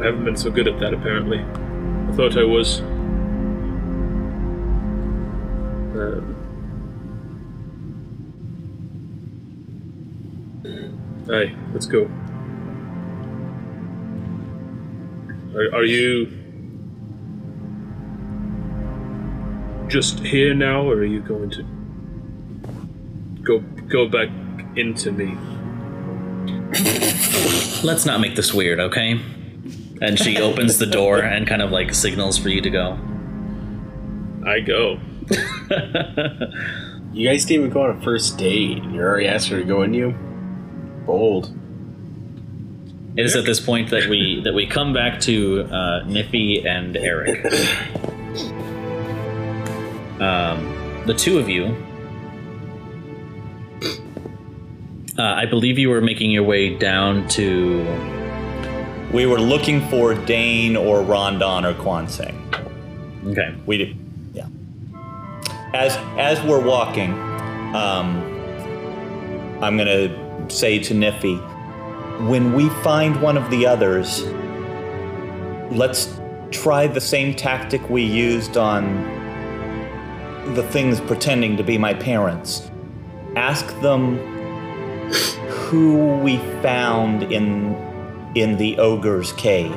I 0.01 0.05
haven't 0.05 0.25
been 0.25 0.35
so 0.35 0.49
good 0.49 0.67
at 0.67 0.79
that, 0.79 0.95
apparently. 0.95 1.41
I 1.41 2.11
thought 2.13 2.35
I 2.39 2.43
was. 2.43 2.79
Um, 5.99 6.33
Aye, 11.29 11.55
let's 11.71 11.85
go. 11.85 12.09
Are, 15.57 15.75
are 15.75 15.83
you 15.83 16.27
just 19.87 20.19
here 20.19 20.53
now, 20.53 20.87
or 20.87 20.97
are 20.97 21.05
you 21.05 21.19
going 21.19 21.49
to 21.49 21.63
go 23.43 23.59
go 23.89 24.07
back 24.07 24.29
into 24.75 25.11
me? 25.11 25.35
Let's 27.83 28.05
not 28.05 28.21
make 28.21 28.35
this 28.35 28.53
weird, 28.53 28.79
okay? 28.79 29.19
And 30.01 30.19
she 30.19 30.37
opens 30.41 30.77
the 30.77 30.85
door 30.85 31.19
and 31.19 31.47
kind 31.47 31.61
of 31.61 31.71
like 31.71 31.93
signals 31.93 32.37
for 32.37 32.49
you 32.49 32.61
to 32.61 32.69
go. 32.69 32.97
I 34.45 34.61
go. 34.61 34.99
You 37.17 37.27
guys 37.27 37.45
didn't 37.45 37.61
even 37.61 37.73
go 37.73 37.81
on 37.81 37.97
a 37.97 38.01
first 38.01 38.37
date. 38.37 38.83
You're 38.91 39.09
already 39.09 39.27
asking 39.27 39.57
her 39.57 39.63
to 39.63 39.67
go 39.67 39.81
in 39.81 39.91
you? 39.91 40.11
Bold. 41.07 41.51
It 43.17 43.25
is 43.25 43.35
at 43.35 43.45
this 43.45 43.59
point 43.59 43.89
that 43.89 44.07
we 44.07 44.41
that 44.41 44.53
we 44.53 44.67
come 44.67 44.93
back 44.93 45.19
to 45.21 45.61
uh, 45.63 46.03
Niffy 46.05 46.63
and 46.63 46.95
Eric. 46.95 47.43
Um, 50.21 51.03
the 51.07 51.15
two 51.15 51.39
of 51.39 51.49
you. 51.49 51.75
Uh, 55.17 55.23
I 55.23 55.47
believe 55.47 55.79
you 55.79 55.89
were 55.89 56.01
making 56.01 56.29
your 56.29 56.43
way 56.43 56.75
down 56.75 57.27
to. 57.29 57.83
We 59.11 59.25
were 59.25 59.39
looking 59.39 59.87
for 59.89 60.13
Dane 60.13 60.75
or 60.75 61.01
Rondon 61.01 61.65
or 61.65 61.73
Kwansing. 61.73 62.35
Okay. 63.27 63.55
We 63.65 63.77
did, 63.77 63.97
yeah. 64.33 64.47
As 65.73 65.97
as 66.19 66.39
we're 66.43 66.63
walking, 66.63 67.13
um, 67.75 68.21
I'm 69.59 69.75
gonna 69.75 70.49
say 70.51 70.77
to 70.79 70.93
Niffy, 70.93 71.39
when 72.25 72.53
we 72.53 72.69
find 72.81 73.21
one 73.21 73.37
of 73.37 73.49
the 73.49 73.65
others, 73.65 74.23
let's 75.71 76.19
try 76.51 76.87
the 76.87 77.01
same 77.01 77.33
tactic 77.33 77.87
we 77.89 78.03
used 78.03 78.57
on 78.57 79.03
the 80.55 80.63
things 80.63 80.99
pretending 81.01 81.57
to 81.57 81.63
be 81.63 81.77
my 81.77 81.93
parents. 81.93 82.71
Ask 83.35 83.67
them 83.81 84.17
who 85.47 86.17
we 86.17 86.37
found 86.61 87.23
in 87.23 87.75
in 88.35 88.57
the 88.57 88.77
ogre's 88.77 89.33
cave. 89.33 89.71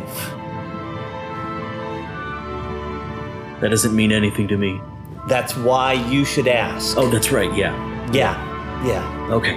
That 3.61 3.69
doesn't 3.71 3.95
mean 3.95 4.13
anything 4.13 4.49
to 4.49 4.57
me. 4.57 4.81
That's 5.29 5.57
why 5.57 5.93
you 5.93 6.25
should 6.25 6.49
ask. 6.49 6.97
Oh, 6.97 7.09
that's 7.11 7.31
right. 7.31 7.55
Yeah. 7.55 7.75
yeah, 8.13 8.87
yeah. 8.87 9.35
Okay. 9.35 9.57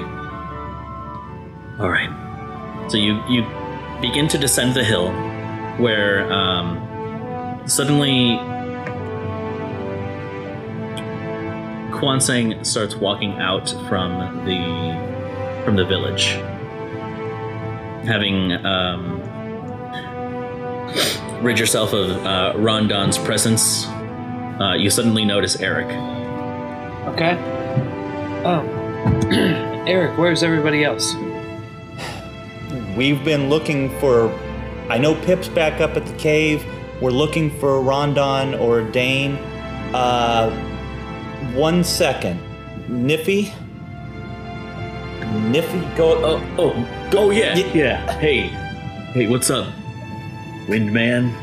All 1.80 1.90
right. 1.90 2.23
So 2.90 2.98
you 2.98 3.22
you 3.28 3.44
begin 4.02 4.28
to 4.30 4.38
descend 4.38 4.76
the 4.76 4.84
hill, 4.84 5.12
where 5.78 6.32
um, 6.32 7.62
suddenly 7.66 8.38
Kwansang 11.92 12.66
starts 12.66 12.96
walking 12.96 13.34
out 13.40 13.70
from 13.88 14.46
the 14.46 15.64
from 15.64 15.76
the 15.78 15.86
village, 15.86 16.26
having 18.06 18.52
um, 18.66 19.22
rid 21.42 21.58
yourself 21.58 21.94
of 21.94 22.10
uh, 22.26 22.54
Rondon's 22.58 23.18
presence. 23.18 23.86
Uh, 23.88 24.76
you 24.78 24.90
suddenly 24.90 25.26
notice 25.26 25.56
Eric. 25.62 25.88
Okay. 27.08 27.38
Oh. 28.46 28.62
Eric, 29.88 30.18
where's 30.18 30.44
everybody 30.44 30.84
else? 30.84 31.14
We've 32.96 33.24
been 33.24 33.50
looking 33.50 33.90
for. 34.00 34.30
I 34.90 34.98
know 34.98 35.16
Pip's 35.24 35.48
back 35.48 35.82
up 35.82 35.96
at 35.98 36.06
the 36.06 36.14
cave. 36.18 36.66
We're 37.02 37.12
looking 37.12 37.50
for 37.60 37.82
Rondon 37.82 38.54
or 38.56 38.82
Dane. 38.82 39.36
Uh, 39.94 40.50
one 41.54 41.84
second. 41.84 42.40
Niffy? 42.88 43.52
Niffy, 45.52 45.98
go. 45.98 46.24
Oh, 46.24 46.56
oh, 46.58 47.10
oh 47.14 47.30
yeah, 47.32 47.56
Ye- 47.56 47.72
yeah. 47.80 48.12
Hey, 48.20 48.42
hey, 49.14 49.28
what's 49.28 49.50
up, 49.50 49.68
Windman? 50.68 51.34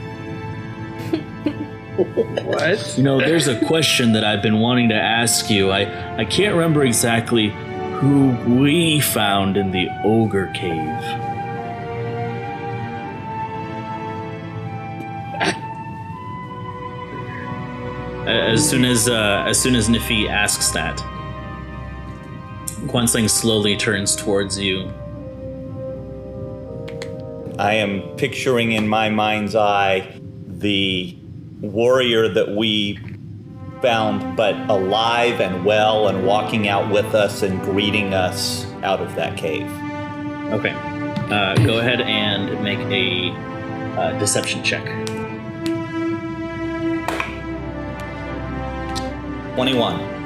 What? 2.00 2.94
You 2.96 3.02
know, 3.02 3.18
there's 3.18 3.46
a 3.46 3.62
question 3.66 4.12
that 4.12 4.24
I've 4.24 4.40
been 4.40 4.58
wanting 4.58 4.88
to 4.88 4.94
ask 4.94 5.50
you. 5.50 5.70
I, 5.70 6.16
I 6.16 6.24
can't 6.24 6.54
remember 6.54 6.82
exactly 6.82 7.50
who 7.98 8.30
we 8.60 9.00
found 9.00 9.58
in 9.58 9.70
the 9.70 9.88
ogre 10.02 10.50
cave. 10.54 11.29
As 18.50 18.68
soon 18.68 18.84
as 18.84 19.08
uh, 19.08 19.44
as 19.46 19.60
soon 19.60 19.76
as 19.76 19.88
Niffy 19.88 20.28
asks 20.28 20.70
that, 20.72 20.96
Kwansling 22.88 23.30
slowly 23.30 23.76
turns 23.76 24.16
towards 24.16 24.58
you. 24.58 24.92
I 27.60 27.74
am 27.74 28.02
picturing 28.16 28.72
in 28.72 28.88
my 28.88 29.08
mind's 29.08 29.54
eye 29.54 30.18
the 30.48 31.16
warrior 31.60 32.28
that 32.28 32.48
we 32.56 32.98
found, 33.82 34.36
but 34.36 34.56
alive 34.68 35.40
and 35.40 35.64
well 35.64 36.08
and 36.08 36.26
walking 36.26 36.66
out 36.66 36.90
with 36.92 37.14
us 37.14 37.42
and 37.42 37.62
greeting 37.62 38.14
us 38.14 38.66
out 38.82 39.00
of 39.00 39.14
that 39.14 39.38
cave. 39.38 39.70
Okay. 40.52 40.72
Uh, 41.30 41.54
go 41.64 41.78
ahead 41.78 42.00
and 42.00 42.60
make 42.64 42.80
a 42.80 43.30
uh, 43.96 44.18
deception 44.18 44.64
check. 44.64 45.09
21. 49.54 50.20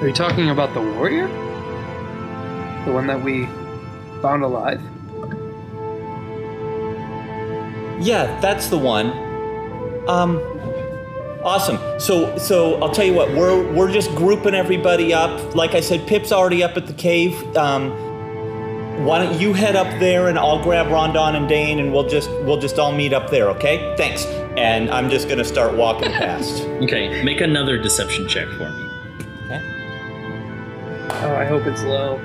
Are 0.00 0.08
you 0.08 0.14
talking 0.14 0.48
about 0.48 0.72
the 0.72 0.80
warrior? 0.80 1.49
The 2.84 2.92
one 2.92 3.06
that 3.06 3.22
we 3.22 3.46
found 4.22 4.42
alive? 4.42 4.80
Yeah, 8.00 8.38
that's 8.40 8.68
the 8.68 8.78
one. 8.78 9.10
Um, 10.08 10.38
awesome. 11.44 11.78
So, 12.00 12.36
so 12.38 12.82
I'll 12.82 12.90
tell 12.90 13.04
you 13.04 13.12
what. 13.12 13.30
We're 13.30 13.70
we're 13.74 13.92
just 13.92 14.14
grouping 14.14 14.54
everybody 14.54 15.12
up. 15.12 15.54
Like 15.54 15.74
I 15.74 15.80
said, 15.80 16.06
Pip's 16.06 16.32
already 16.32 16.62
up 16.62 16.76
at 16.76 16.86
the 16.86 16.94
cave. 16.94 17.34
Um, 17.56 17.90
why 19.04 19.22
don't 19.24 19.38
you 19.40 19.52
head 19.52 19.76
up 19.76 19.86
there 19.98 20.28
and 20.28 20.38
I'll 20.38 20.62
grab 20.62 20.90
Rondon 20.90 21.36
and 21.36 21.48
Dane 21.48 21.78
and 21.78 21.92
we'll 21.92 22.08
just 22.08 22.30
we'll 22.42 22.60
just 22.60 22.78
all 22.78 22.92
meet 22.92 23.12
up 23.12 23.30
there, 23.30 23.48
okay? 23.50 23.94
Thanks. 23.96 24.24
And 24.56 24.90
I'm 24.90 25.08
just 25.08 25.28
gonna 25.28 25.44
start 25.44 25.76
walking 25.76 26.10
past. 26.10 26.66
Okay, 26.80 27.22
make 27.22 27.42
another 27.42 27.76
deception 27.76 28.26
check 28.26 28.48
for 28.48 28.70
me. 28.70 28.90
Okay. 29.44 29.60
Oh, 31.22 31.36
I 31.36 31.44
hope 31.44 31.66
it's 31.66 31.82
low. 31.82 32.18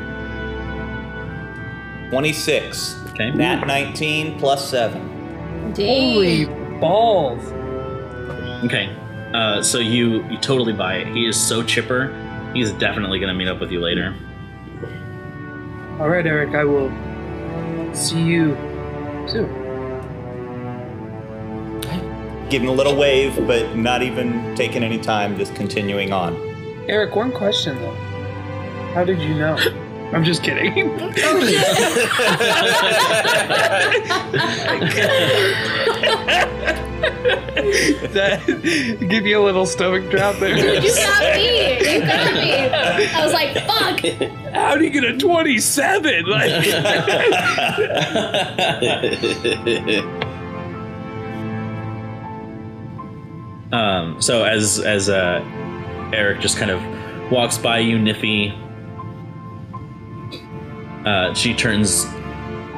26. 2.10 3.00
Okay. 3.12 3.32
Nat 3.32 3.65
19 3.65 4.39
plus 4.39 4.70
7. 4.70 5.74
Holy 5.76 6.46
balls! 6.80 7.41
Okay. 8.63 8.96
Uh, 9.34 9.62
so 9.62 9.80
you 9.80 10.24
you 10.30 10.38
totally 10.38 10.74
buy 10.74 10.96
it. 10.96 11.08
He 11.08 11.26
is 11.26 11.39
so 11.39 11.62
chipper. 11.63 12.13
He's 12.54 12.72
definitely 12.74 13.20
gonna 13.20 13.34
meet 13.34 13.48
up 13.48 13.60
with 13.60 13.72
you 13.72 13.82
later. 13.82 14.15
All 16.00 16.10
right, 16.10 16.26
Eric, 16.26 16.56
I 16.56 16.63
will 16.63 16.89
see 17.94 18.22
you 18.22 18.56
soon. 19.28 19.63
Give 22.50 22.62
him 22.62 22.70
a 22.70 22.74
little 22.74 22.96
wave, 22.96 23.36
but 23.48 23.76
not 23.76 24.04
even 24.04 24.56
taking 24.56 24.84
any 24.84 25.00
time, 25.00 25.38
just 25.38 25.56
continuing 25.56 26.13
on. 26.13 26.36
Eric, 26.88 27.15
one 27.15 27.32
question 27.32 27.76
though. 27.82 27.96
How 28.94 29.04
did 29.04 29.20
you 29.20 29.34
know? 29.36 29.58
I'm 30.13 30.24
just 30.24 30.44
kidding. 30.44 30.74
that 38.13 38.44
give 39.10 39.26
you 39.26 39.39
a 39.39 39.44
little 39.44 39.65
stomach 39.65 40.10
drop 40.10 40.38
there. 40.38 40.56
You 40.58 40.96
got 40.96 41.36
me. 41.36 41.94
You 41.94 42.00
got 42.02 42.34
me. 42.34 42.70
I 42.70 43.24
was 43.24 43.34
like, 43.34 43.54
fuck. 43.65 44.00
How 44.54 44.76
do 44.78 44.84
you 44.84 44.89
get 44.89 45.04
a 45.04 45.18
27? 45.18 46.26
Like, 46.36 46.52
Um, 53.72 54.22
so 54.22 54.44
as 54.44 54.80
as 54.80 55.10
uh, 55.10 55.41
Eric 56.13 56.39
just 56.39 56.58
kind 56.58 56.72
of 56.72 56.82
walks 57.32 57.58
by 57.58 57.80
you, 57.80 57.98
Niffy, 57.98 58.54
uh, 61.06 61.34
she 61.34 61.54
turns 61.54 62.06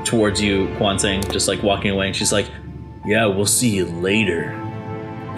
towards 0.03 0.41
you, 0.41 0.67
Kwansang, 0.77 1.29
just 1.31 1.47
like 1.47 1.63
walking 1.63 1.91
away, 1.91 2.07
and 2.07 2.15
she's 2.15 2.31
like, 2.31 2.49
"Yeah, 3.05 3.25
we'll 3.25 3.45
see 3.45 3.69
you 3.69 3.85
later." 3.85 4.53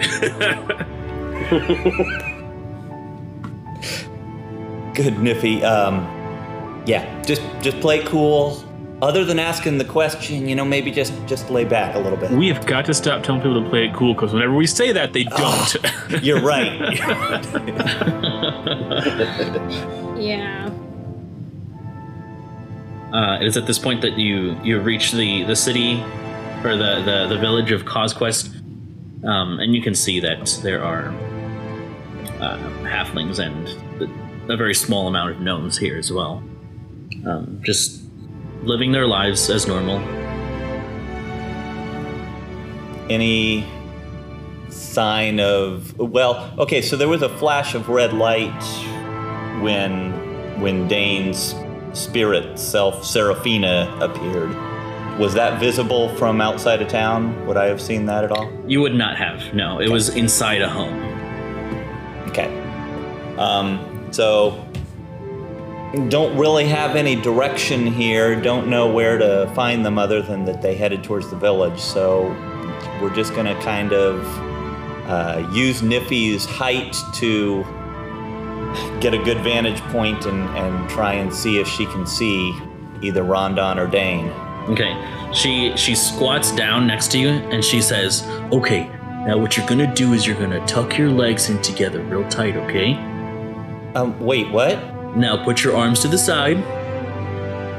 Good, 4.94 5.14
Niffy. 5.14 5.62
Um, 5.62 6.04
yeah, 6.86 7.22
just 7.22 7.42
just 7.60 7.80
play 7.80 8.02
cool. 8.04 8.64
Other 9.02 9.24
than 9.24 9.38
asking 9.38 9.78
the 9.78 9.84
question, 9.84 10.46
you 10.46 10.54
know, 10.54 10.64
maybe 10.64 10.90
just 10.90 11.14
just 11.26 11.48
lay 11.48 11.64
back 11.64 11.94
a 11.94 11.98
little 11.98 12.18
bit. 12.18 12.30
We 12.32 12.48
have 12.48 12.66
got 12.66 12.84
to 12.86 12.94
stop 12.94 13.22
telling 13.22 13.40
people 13.40 13.62
to 13.62 13.68
play 13.70 13.86
it 13.86 13.94
cool 13.94 14.12
because 14.14 14.34
whenever 14.34 14.54
we 14.54 14.66
say 14.66 14.92
that, 14.92 15.12
they 15.14 15.24
don't. 15.24 15.76
You're 16.22 16.42
right. 16.42 16.98
Yeah. 20.20 20.69
Uh, 23.12 23.38
it 23.40 23.46
is 23.46 23.56
at 23.56 23.66
this 23.66 23.78
point 23.78 24.02
that 24.02 24.18
you 24.18 24.56
you 24.62 24.78
reach 24.80 25.12
the 25.12 25.42
the 25.44 25.56
city 25.56 26.00
or 26.64 26.76
the 26.76 27.02
the, 27.04 27.26
the 27.28 27.38
village 27.38 27.72
of 27.72 27.84
Cosquest, 27.84 28.54
um, 29.24 29.58
and 29.58 29.74
you 29.74 29.82
can 29.82 29.94
see 29.94 30.20
that 30.20 30.60
there 30.62 30.84
are 30.84 31.08
uh, 32.40 32.58
halflings 32.82 33.38
and 33.38 33.68
a 34.50 34.56
very 34.56 34.74
small 34.74 35.08
amount 35.08 35.30
of 35.30 35.40
gnomes 35.40 35.76
here 35.76 35.96
as 35.96 36.12
well, 36.12 36.42
um, 37.26 37.60
just 37.64 38.02
living 38.62 38.92
their 38.92 39.06
lives 39.06 39.50
as 39.50 39.66
normal. 39.66 39.98
Any 43.10 43.66
sign 44.68 45.40
of 45.40 45.98
well, 45.98 46.54
okay, 46.58 46.80
so 46.80 46.96
there 46.96 47.08
was 47.08 47.22
a 47.22 47.28
flash 47.28 47.74
of 47.74 47.88
red 47.88 48.12
light 48.12 48.62
when 49.60 50.12
when 50.60 50.86
Dane's 50.86 51.54
spirit 51.92 52.58
self 52.58 53.04
Seraphina 53.04 53.96
appeared. 54.00 54.50
Was 55.18 55.34
that 55.34 55.60
visible 55.60 56.08
from 56.16 56.40
outside 56.40 56.80
of 56.80 56.88
town? 56.88 57.46
Would 57.46 57.56
I 57.56 57.66
have 57.66 57.80
seen 57.80 58.06
that 58.06 58.24
at 58.24 58.32
all? 58.32 58.50
You 58.66 58.80
would 58.80 58.94
not 58.94 59.16
have 59.16 59.52
no. 59.52 59.80
It 59.80 59.90
was 59.90 60.08
inside 60.10 60.62
a 60.62 60.68
home. 60.68 60.98
Okay. 62.28 62.48
Um, 63.36 64.08
so 64.12 64.66
don't 66.08 66.36
really 66.38 66.66
have 66.66 66.96
any 66.96 67.16
direction 67.16 67.86
here. 67.86 68.40
Don't 68.40 68.68
know 68.68 68.90
where 68.90 69.18
to 69.18 69.50
find 69.54 69.84
them 69.84 69.98
other 69.98 70.22
than 70.22 70.44
that 70.44 70.62
they 70.62 70.74
headed 70.74 71.02
towards 71.02 71.28
the 71.28 71.36
village. 71.36 71.80
So 71.80 72.28
we're 73.02 73.14
just 73.14 73.34
gonna 73.34 73.60
kind 73.60 73.92
of 73.92 74.24
uh, 75.08 75.50
use 75.52 75.82
Niffy's 75.82 76.44
height 76.44 76.96
to 77.14 77.64
get 79.00 79.14
a 79.14 79.18
good 79.18 79.38
vantage 79.38 79.80
point 79.92 80.26
and, 80.26 80.48
and 80.56 80.88
try 80.90 81.14
and 81.14 81.32
see 81.32 81.58
if 81.58 81.66
she 81.66 81.86
can 81.86 82.06
see 82.06 82.54
either 83.02 83.22
Rondon 83.22 83.78
or 83.78 83.86
Dane. 83.86 84.28
Okay. 84.68 84.94
She 85.32 85.76
she 85.76 85.94
squats 85.94 86.52
down 86.52 86.86
next 86.86 87.08
to 87.12 87.18
you 87.18 87.28
and 87.28 87.64
she 87.64 87.80
says, 87.80 88.24
"Okay, 88.52 88.88
now 89.26 89.38
what 89.38 89.56
you're 89.56 89.66
gonna 89.66 89.92
do 89.94 90.12
is 90.12 90.26
you're 90.26 90.38
gonna 90.38 90.64
tuck 90.66 90.98
your 90.98 91.10
legs 91.10 91.50
in 91.50 91.60
together 91.62 92.00
real 92.00 92.28
tight, 92.28 92.56
okay? 92.56 92.94
Um, 93.94 94.18
wait, 94.20 94.50
what? 94.50 94.78
Now 95.16 95.44
put 95.44 95.64
your 95.64 95.76
arms 95.76 96.00
to 96.00 96.08
the 96.08 96.18
side. 96.18 96.58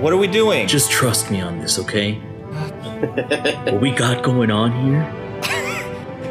What 0.02 0.14
are 0.14 0.18
we 0.18 0.28
doing? 0.28 0.68
Just 0.68 0.92
trust 0.92 1.32
me 1.32 1.42
on 1.42 1.60
this, 1.60 1.80
okay? 1.80 2.16
what 2.16 3.82
we 3.82 3.92
got 3.92 4.24
going 4.24 4.52
on 4.52 4.72
here? 4.86 5.04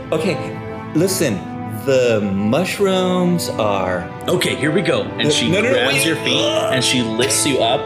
okay, 0.13 0.93
listen. 0.95 1.50
The 1.85 2.21
mushrooms 2.21 3.49
are 3.51 4.09
Okay, 4.29 4.55
here 4.55 4.71
we 4.71 4.83
go. 4.83 5.03
And 5.03 5.33
she 5.33 5.49
No, 5.51 5.61
no, 5.63 5.69
no, 5.69 5.73
grabs 5.75 5.95
wait. 5.95 6.07
your 6.07 6.17
feet 6.17 6.45
and 6.45 6.85
she 6.85 7.03
lifts 7.03 7.47
you 7.47 7.59
up 7.59 7.81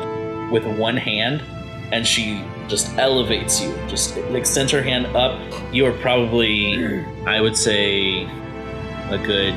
with 0.50 0.64
one 0.66 0.96
hand 0.96 1.42
and 1.92 2.06
she 2.06 2.42
just 2.68 2.96
elevates 2.98 3.60
you. 3.62 3.72
Just 3.88 4.16
extends 4.16 4.72
her 4.72 4.82
hand 4.82 5.06
up. 5.16 5.38
You 5.72 5.86
are 5.86 5.92
probably, 5.92 7.04
I 7.26 7.40
would 7.40 7.56
say, 7.56 8.24
a 9.10 9.18
good 9.24 9.54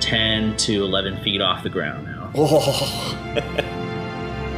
10 0.00 0.56
to 0.56 0.82
11 0.84 1.22
feet 1.22 1.40
off 1.40 1.62
the 1.62 1.70
ground 1.70 2.06
now. 2.06 3.72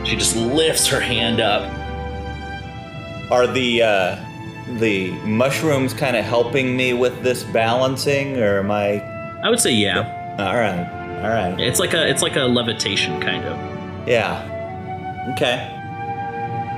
She 0.04 0.16
just 0.16 0.36
lifts 0.36 0.86
her 0.86 1.00
hand 1.00 1.38
up. 1.38 1.70
Are 3.30 3.46
the 3.46 3.82
uh, 3.82 4.16
the 4.78 5.10
mushrooms 5.24 5.94
kind 5.94 6.16
of 6.16 6.24
helping 6.24 6.76
me 6.76 6.92
with 6.92 7.22
this 7.22 7.44
balancing, 7.44 8.36
or 8.38 8.58
am 8.60 8.70
I? 8.70 9.00
I 9.42 9.50
would 9.50 9.60
say 9.60 9.72
yeah. 9.72 10.14
All 10.38 10.56
right, 10.56 11.22
all 11.24 11.30
right, 11.30 11.58
It's 11.60 11.80
like 11.80 11.94
a 11.94 12.08
it's 12.08 12.22
like 12.22 12.36
a 12.36 12.42
levitation 12.44 13.20
kind 13.20 13.44
of. 13.44 14.08
yeah, 14.08 15.32
okay. 15.34 15.74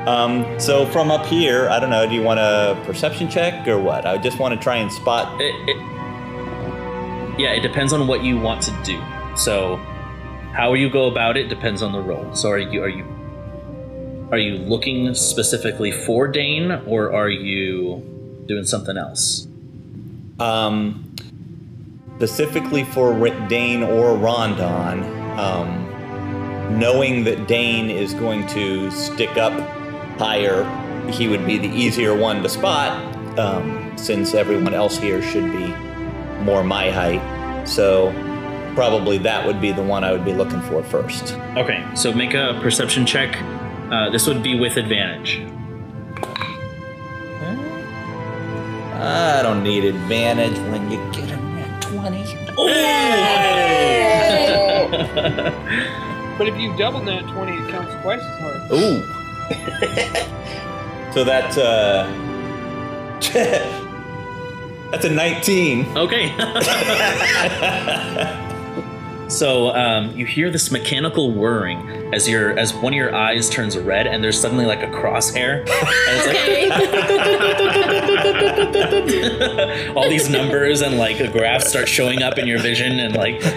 Um, 0.07 0.59
so 0.59 0.87
from 0.87 1.11
up 1.11 1.27
here, 1.27 1.69
I 1.69 1.79
don't 1.79 1.91
know. 1.91 2.07
Do 2.09 2.15
you 2.15 2.23
want 2.23 2.41
a 2.41 2.81
perception 2.87 3.29
check 3.29 3.69
or 3.69 3.79
what? 3.79 4.07
I 4.07 4.17
just 4.17 4.39
want 4.39 4.55
to 4.55 4.61
try 4.61 4.77
and 4.77 4.91
spot. 4.91 5.39
It, 5.41 5.55
it, 5.69 5.77
yeah, 7.39 7.51
it 7.53 7.61
depends 7.61 7.93
on 7.93 8.07
what 8.07 8.23
you 8.25 8.39
want 8.39 8.63
to 8.63 8.71
do. 8.83 8.99
So, 9.37 9.77
how 10.55 10.73
you 10.73 10.89
go 10.89 11.07
about 11.07 11.37
it 11.37 11.49
depends 11.49 11.83
on 11.83 11.93
the 11.93 12.01
role. 12.01 12.35
So, 12.35 12.49
are 12.51 12.59
you 12.59 12.83
are 12.83 12.89
you 12.89 13.05
are 14.31 14.39
you 14.39 14.59
looking 14.59 15.15
specifically 15.15 15.91
for 15.91 16.29
Dane, 16.29 16.71
or 16.87 17.13
are 17.13 17.29
you 17.29 18.45
doing 18.47 18.65
something 18.65 18.97
else? 18.97 19.47
Um, 20.39 21.15
specifically 22.17 22.85
for 22.85 23.13
Dane 23.49 23.83
or 23.83 24.17
Rondon, 24.17 25.03
um, 25.39 26.79
knowing 26.79 27.25
that 27.25 27.49
Dane 27.49 27.91
is 27.91 28.15
going 28.15 28.47
to 28.49 28.91
stick 28.91 29.37
up 29.37 29.53
higher, 30.19 30.65
he 31.11 31.27
would 31.27 31.45
be 31.47 31.59
the 31.59 31.69
easier 31.69 32.17
one 32.17 32.43
to 32.43 32.49
spot, 32.49 32.93
um, 33.39 33.93
since 33.97 34.35
everyone 34.35 34.75
else 34.75 34.97
here 34.97 35.23
should 35.23 35.51
be 35.51 35.69
more 36.45 36.63
my 36.63 36.91
height. 36.91 37.67
So 37.67 38.13
probably 38.75 39.19
that 39.19 39.45
would 39.45 39.61
be 39.61 39.73
the 39.73 39.83
one 39.83 40.05
I 40.05 40.13
would 40.13 40.25
be 40.25 40.33
looking 40.33 40.61
for 40.63 40.83
first. 40.85 41.35
Okay, 41.57 41.85
so 41.95 42.13
make 42.13 42.35
a 42.35 42.59
perception 42.63 43.05
check. 43.05 43.37
Uh, 43.91 44.11
this 44.11 44.27
would 44.27 44.43
be 44.43 44.59
with 44.59 44.77
advantage. 44.77 45.41
I 49.03 49.41
don't 49.43 49.63
need 49.63 49.85
advantage 49.85 50.59
when 50.71 50.91
you 50.91 50.99
get 51.13 51.31
a 51.31 51.37
nat 51.37 51.81
20. 51.81 52.19
but 56.39 56.47
if 56.47 56.59
you 56.61 56.77
double 56.77 57.01
that 57.07 57.23
20, 57.33 57.53
it 57.53 57.71
counts 57.71 57.95
twice 58.03 58.21
as 58.21 58.41
hard. 58.41 58.61
Ooh. 58.73 59.03
so 61.15 61.25
that's 61.25 61.57
uh 61.57 62.07
That's 64.91 65.05
a 65.05 65.11
19. 65.11 65.97
Okay. 65.97 66.35
So 69.31 69.71
um, 69.71 70.11
you 70.17 70.27
hear 70.27 70.51
this 70.51 70.73
mechanical 70.73 71.33
whirring 71.33 72.13
as 72.13 72.29
your 72.29 72.59
as 72.59 72.75
one 72.75 72.93
of 72.93 72.97
your 72.97 73.15
eyes 73.15 73.49
turns 73.49 73.79
red, 73.79 74.09
and 74.09 74.25
there's 74.25 74.41
suddenly 74.41 74.67
like 74.67 74.83
a 74.83 74.89
crosshair, 74.89 75.61
and 75.61 75.69
it's 76.09 76.27
like 79.89 79.91
all 79.97 80.09
these 80.09 80.29
numbers 80.29 80.81
and 80.81 80.99
like 80.99 81.21
a 81.21 81.29
graph 81.29 81.63
start 81.63 81.89
showing 81.89 82.23
up 82.23 82.39
in 82.39 82.49
your 82.49 82.59
vision, 82.59 82.99
and 82.99 83.15
like. 83.15 83.41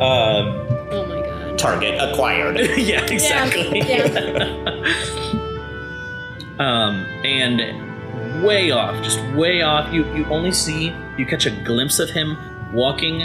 um, 0.00 0.64
Oh 0.90 1.04
my 1.06 1.20
god. 1.20 1.58
Target 1.58 2.00
acquired. 2.00 2.58
yeah, 2.76 3.04
exactly. 3.04 3.80
Yeah. 3.80 4.84
um, 6.58 7.04
and 7.24 7.87
way 8.42 8.70
off, 8.70 9.02
just 9.02 9.20
way 9.34 9.62
off. 9.62 9.92
You 9.92 10.04
you 10.14 10.24
only 10.26 10.52
see 10.52 10.94
you 11.16 11.26
catch 11.26 11.46
a 11.46 11.50
glimpse 11.50 11.98
of 11.98 12.10
him 12.10 12.36
walking 12.72 13.22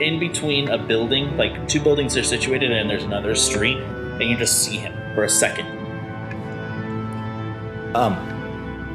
in 0.00 0.18
between 0.18 0.68
a 0.68 0.78
building, 0.78 1.36
like 1.36 1.68
two 1.68 1.80
buildings 1.80 2.16
are 2.16 2.22
situated, 2.22 2.70
and 2.70 2.88
there's 2.88 3.04
another 3.04 3.34
street, 3.34 3.78
and 3.78 4.22
you 4.22 4.36
just 4.36 4.62
see 4.62 4.76
him 4.76 4.92
for 5.14 5.24
a 5.24 5.28
second. 5.28 5.66
Um, 7.94 8.16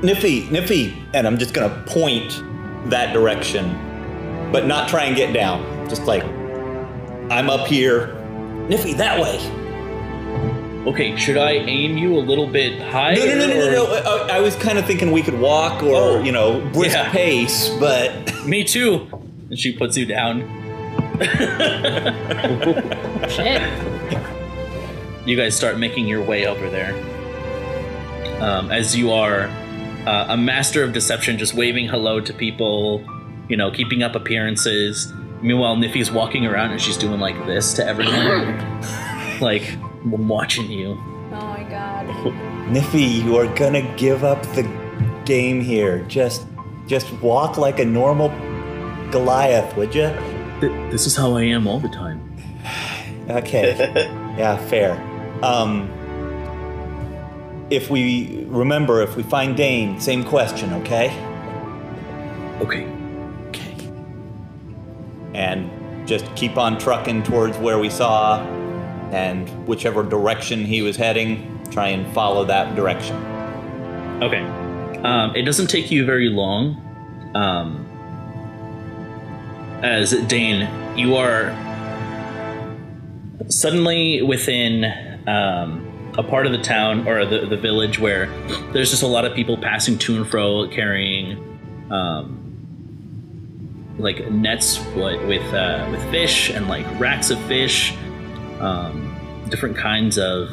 Niffy, 0.02 0.48
Niffy, 0.50 0.96
and 1.14 1.28
I'm 1.28 1.38
just 1.38 1.54
gonna 1.54 1.84
point 1.86 2.44
that 2.90 3.14
direction, 3.14 4.52
but 4.52 4.66
not 4.66 4.90
try 4.90 5.06
and 5.06 5.16
get 5.16 5.34
down. 5.34 5.88
Just 5.90 6.04
like 6.04 6.24
I'm 7.30 7.50
up 7.50 7.68
here. 7.68 8.16
Niffy, 8.68 8.96
that 8.98 9.20
way. 9.20 9.67
Okay, 10.88 11.18
should 11.18 11.38
I 11.38 11.52
aim 11.52 11.98
you 11.98 12.18
a 12.18 12.22
little 12.22 12.48
bit 12.48 12.80
higher? 12.82 13.16
No, 13.16 13.26
no, 13.26 13.36
no, 13.36 13.48
no, 13.48 13.72
no. 13.72 13.74
no. 13.86 13.86
I, 14.28 14.38
I 14.38 14.40
was 14.40 14.56
kind 14.56 14.78
of 14.78 14.86
thinking 14.86 15.12
we 15.12 15.22
could 15.22 15.38
walk 15.38 15.84
or 15.84 15.96
Oh, 15.96 16.24
you 16.24 16.32
know 16.32 16.62
brisk 16.72 16.96
yeah. 16.96 17.12
pace, 17.12 17.70
but 17.80 18.34
Me 18.46 18.64
too. 18.64 19.06
And 19.50 19.60
she 19.60 19.76
puts 19.78 19.98
you 19.98 20.06
down. 20.06 20.42
Shit. 23.30 23.62
you 25.28 25.36
guys 25.36 25.56
start 25.58 25.78
making 25.78 26.08
your 26.08 26.24
way 26.24 26.48
over 26.48 26.70
there. 26.70 26.94
Um, 28.42 28.72
as 28.72 28.96
you 28.96 29.12
are 29.12 29.42
uh, 30.06 30.28
a 30.30 30.38
master 30.38 30.84
of 30.84 30.94
deception, 30.94 31.38
just 31.38 31.54
waving 31.54 31.90
hello 31.90 32.22
to 32.22 32.34
people, 32.34 33.04
you 33.50 33.58
know, 33.58 33.72
keeping 33.72 34.04
up 34.04 34.16
appearances. 34.16 35.12
Meanwhile, 35.42 35.76
Niffy's 35.76 36.10
walking 36.12 36.46
around 36.46 36.72
and 36.72 36.82
she's 36.82 36.96
doing 36.98 37.20
like 37.20 37.46
this 37.46 37.74
to 37.74 37.86
everyone. 37.86 38.58
like, 39.42 39.78
I'm 40.02 40.28
watching 40.28 40.72
you. 40.72 40.98
Oh 41.32 41.32
my 41.32 41.64
god. 41.64 42.08
Niffy, 42.70 43.24
you 43.24 43.38
are 43.38 43.48
gonna 43.56 43.82
give 43.96 44.24
up 44.24 44.42
the 44.54 44.64
game 45.26 45.62
here. 45.62 46.00
Just, 46.04 46.46
just 46.88 47.12
walk 47.22 47.58
like 47.58 47.80
a 47.80 47.86
normal 47.86 48.30
Goliath, 49.12 49.76
would 49.78 49.96
you? 49.96 50.10
Th- 50.60 50.92
this 50.92 51.06
is 51.06 51.16
how 51.16 51.36
I 51.36 51.44
am 51.44 51.68
all 51.68 51.80
the 51.80 51.90
time. 51.90 52.22
Okay. 53.30 53.76
yeah, 54.38 54.58
fair. 54.68 54.94
Um, 55.44 55.90
if 57.70 57.90
we 57.90 58.46
remember, 58.48 59.02
if 59.02 59.16
we 59.16 59.24
find 59.24 59.56
Dane, 59.56 60.00
same 60.00 60.24
question, 60.24 60.74
okay? 60.76 61.08
Okay. 62.62 62.86
Okay. 63.50 63.76
And 65.34 66.08
just 66.08 66.34
keep 66.36 66.58
on 66.58 66.78
trucking 66.78 67.24
towards 67.24 67.58
where 67.58 67.80
we 67.80 67.90
saw, 67.90 68.40
and 69.12 69.50
whichever 69.68 70.04
direction 70.04 70.66
he 70.66 70.82
was 70.82 70.96
heading, 70.96 71.64
try 71.72 71.90
and 71.90 72.12
follow 72.14 72.46
that 72.46 72.76
direction. 72.76 73.16
Okay. 74.22 74.42
Um, 75.04 75.36
it 75.36 75.44
doesn't 75.44 75.68
take 75.68 75.92
you 75.92 76.06
very 76.06 76.30
long. 76.30 76.84
Um, 77.36 77.84
as 79.84 80.12
Dane, 80.28 80.68
you 80.98 81.16
are 81.16 81.56
suddenly 83.50 84.22
within 84.24 84.86
um, 85.28 86.14
a 86.18 86.24
part 86.24 86.48
of 86.48 86.52
the 86.52 86.58
town 86.58 87.08
or 87.08 87.26
the, 87.26 87.46
the 87.46 87.58
village 87.58 88.00
where 88.00 88.26
there's 88.74 88.90
just 88.90 89.04
a 89.04 89.08
lot 89.08 89.26
of 89.26 89.36
people 89.36 89.58
passing 89.58 89.98
to 90.00 90.18
and 90.18 90.28
fro 90.28 90.68
carrying 90.68 91.38
um, 91.92 92.38
like 93.98 94.30
nets 94.32 94.80
with 94.96 95.54
uh, 95.54 95.88
with 95.92 96.02
fish 96.12 96.50
and 96.50 96.68
like 96.68 96.86
racks 97.00 97.30
of 97.30 97.40
fish, 97.46 97.94
um, 98.60 99.16
different 99.50 99.78
kinds 99.78 100.18
of 100.18 100.50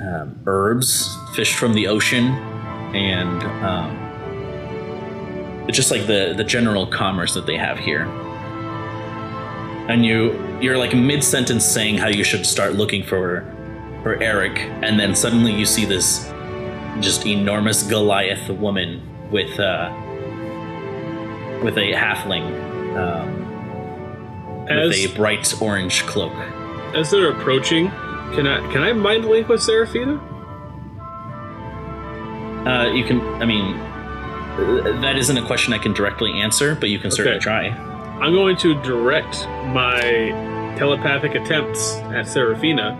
um, 0.00 0.40
herbs 0.46 1.16
fished 1.34 1.54
from 1.54 1.74
the 1.74 1.86
ocean, 1.86 2.26
and 2.94 3.42
um, 3.64 3.96
it's 5.68 5.76
just 5.76 5.90
like 5.90 6.06
the 6.06 6.34
the 6.36 6.44
general 6.44 6.86
commerce 6.86 7.34
that 7.34 7.46
they 7.46 7.56
have 7.56 7.78
here. 7.78 8.04
And 9.88 10.04
you 10.04 10.38
you're 10.60 10.78
like 10.78 10.94
mid 10.94 11.22
sentence 11.24 11.64
saying 11.64 11.98
how 11.98 12.08
you 12.08 12.24
should 12.24 12.46
start 12.46 12.74
looking 12.74 13.02
for 13.02 13.44
for 14.02 14.20
Eric, 14.22 14.58
and 14.82 14.98
then 14.98 15.14
suddenly 15.14 15.52
you 15.52 15.66
see 15.66 15.84
this 15.84 16.32
just 17.00 17.26
enormous 17.26 17.82
Goliath 17.82 18.48
woman 18.50 19.02
with 19.30 19.58
uh, 19.58 19.92
with 21.62 21.78
a 21.78 21.92
halfling 21.92 22.44
um, 22.96 23.42
with 24.64 24.94
a 24.94 25.06
bright 25.14 25.60
orange 25.60 26.04
cloak. 26.04 26.32
As 26.94 27.10
they're 27.10 27.30
approaching, 27.30 27.88
can 28.34 28.46
I 28.46 28.60
can 28.72 28.82
I 28.82 28.92
mind 28.92 29.24
link 29.24 29.48
with 29.48 29.62
Seraphina? 29.62 30.20
Uh, 32.66 32.92
you 32.92 33.04
can, 33.04 33.20
I 33.42 33.44
mean, 33.44 33.76
that 35.02 35.16
isn't 35.18 35.36
a 35.36 35.44
question 35.44 35.72
I 35.72 35.78
can 35.78 35.92
directly 35.92 36.40
answer, 36.40 36.76
but 36.76 36.90
you 36.90 36.98
can 37.00 37.10
certainly 37.10 37.36
Okay. 37.38 37.42
try. 37.42 37.66
I'm 38.20 38.32
going 38.32 38.56
to 38.58 38.74
direct 38.82 39.46
my 39.74 40.00
telepathic 40.78 41.34
attempts 41.34 41.94
at 42.14 42.28
Seraphina 42.28 42.96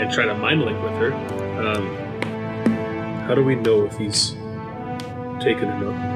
and 0.00 0.10
try 0.12 0.24
to 0.24 0.34
mind 0.34 0.62
link 0.62 0.82
with 0.82 0.92
her. 0.94 1.12
Um, 1.64 1.86
how 3.28 3.34
do 3.36 3.44
we 3.44 3.54
know 3.54 3.84
if 3.84 3.96
he's 3.96 4.30
taken 5.40 5.68
or 5.68 5.92
not? 5.92 6.14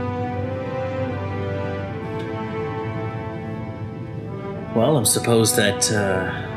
Well, 4.74 4.96
I 4.96 4.98
am 4.98 5.06
supposed 5.06 5.56
that 5.56 5.90
uh, 5.92 6.47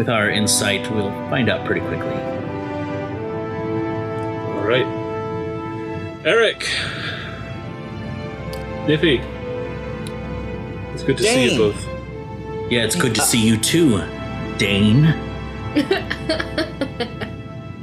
with 0.00 0.08
our 0.08 0.30
insight, 0.30 0.90
we'll 0.90 1.10
find 1.28 1.50
out 1.50 1.66
pretty 1.66 1.82
quickly. 1.82 2.14
All 4.54 4.66
right, 4.66 4.86
Eric, 6.24 6.60
Niffy, 8.86 9.22
it's 10.94 11.02
good 11.02 11.18
to 11.18 11.22
see 11.22 11.52
you 11.52 11.58
both. 11.58 11.86
Yeah, 12.72 12.84
it's 12.86 12.96
good 12.96 13.14
to 13.14 13.20
uh. 13.20 13.24
see 13.24 13.46
you 13.46 13.58
too, 13.58 13.98
Dane. 14.56 15.04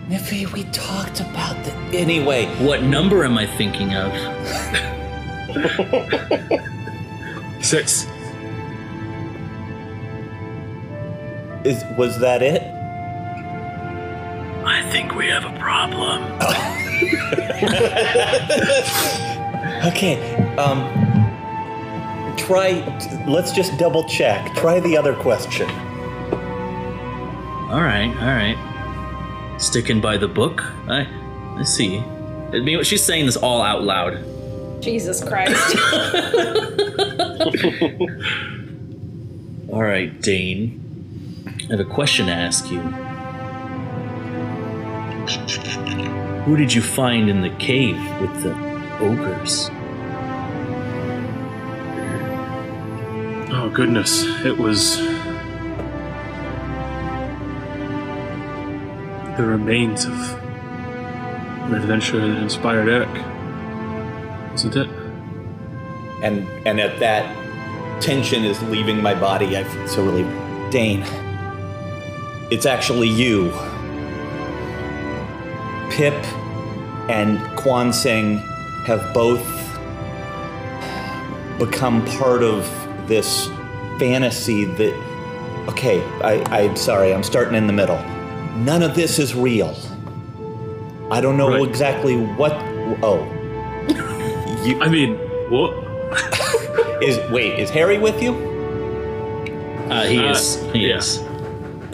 Niffy, 0.10 0.51
we 0.51 0.63
talked 0.71 1.19
about 1.19 1.63
the. 1.65 1.71
Anyway, 1.95 2.47
What 2.65 2.82
number 2.82 3.25
am 3.25 3.38
I 3.38 3.45
thinking 3.45 3.93
of? 3.93 4.12
Six. 7.63 8.08
Is 11.67 11.84
was 11.97 12.19
that 12.19 12.41
it? 12.41 12.62
I 14.65 14.82
think 14.91 15.15
we 15.15 15.27
have 15.27 15.45
a 15.45 15.60
problem. 15.60 16.23
Okay. 19.86 20.17
Um. 20.58 20.82
Try. 22.36 22.82
Let's 23.27 23.51
just 23.51 23.77
double 23.77 24.03
check. 24.06 24.56
Try 24.56 24.80
the 24.80 24.97
other 24.97 25.13
question. 25.15 25.69
All 27.69 27.82
right, 27.82 28.08
all 28.08 28.34
right. 28.34 28.58
Sticking 29.60 30.01
by 30.01 30.17
the 30.17 30.27
book. 30.27 30.63
I, 30.88 31.06
I 31.58 31.63
see. 31.63 31.99
I 31.99 32.60
mean, 32.60 32.84
she's 32.84 33.03
saying 33.03 33.27
this 33.27 33.38
all 33.38 33.62
out 33.62 33.84
loud. 33.84 34.17
Jesus 34.82 35.23
Christ. 35.23 35.75
All 39.70 39.84
right, 39.84 40.20
Dane. 40.22 40.82
I 41.68 41.72
have 41.72 41.82
a 41.82 41.84
question 41.84 42.28
to 42.28 42.32
ask 42.32 42.72
you. 42.72 42.80
Who 46.45 46.55
did 46.55 46.74
you 46.74 46.82
find 46.82 47.30
in 47.30 47.41
the 47.41 47.49
cave 47.49 47.97
with 48.22 48.41
the 48.41 48.53
ogres? 49.01 49.70
Oh 53.51 53.70
goodness, 53.74 54.24
it 54.45 54.57
was 54.57 54.95
the 59.36 59.45
remains 59.45 60.05
of 60.05 60.13
an 60.13 61.74
adventure 61.76 62.22
that 62.22 62.41
inspired 62.41 62.88
Eric, 62.88 63.09
isn't 64.53 64.74
it? 64.74 64.88
And 66.24 66.47
and 66.65 66.80
at 66.80 66.97
that 67.01 68.01
tension 68.01 68.45
is 68.45 68.63
leaving 68.63 69.03
my 69.03 69.13
body. 69.13 69.57
I 69.57 69.65
feel 69.65 69.88
so 69.89 70.05
relieved. 70.05 70.72
Dane. 70.72 71.26
It's 72.50 72.66
actually 72.66 73.10
you. 73.10 73.52
Pip 75.91 76.14
and 77.10 77.39
Kwan 77.58 77.91
Singh 77.91 78.38
have 78.86 79.14
both 79.14 79.43
become 81.60 82.06
part 82.06 82.43
of 82.43 82.64
this 83.08 83.48
fantasy 84.00 84.66
that. 84.66 84.93
Okay, 85.70 86.02
I, 86.22 86.41
I'm 86.64 86.76
sorry, 86.78 87.14
I'm 87.14 87.24
starting 87.24 87.56
in 87.56 87.68
the 87.68 87.74
middle. 87.74 87.98
None 88.58 88.82
of 88.84 88.95
this 88.95 89.20
is 89.20 89.36
real. 89.36 89.76
I 91.12 91.20
don't 91.20 91.36
know 91.38 91.50
Right. 91.50 91.68
exactly 91.68 92.16
what. 92.18 92.54
Oh. 93.04 93.26
You, 94.64 94.80
I 94.82 94.88
mean, 94.89 95.16
what? 95.50 95.74
is 97.04 97.20
wait, 97.32 97.60
is 97.60 97.70
Harry 97.70 97.98
with 97.98 98.22
you? 98.22 98.34
Uh, 99.89 100.04
he 100.06 100.20
Uh, 100.20 100.32
is. 100.32 100.56
He 100.74 100.88
yeah. 100.89 100.98
is. 100.98 101.20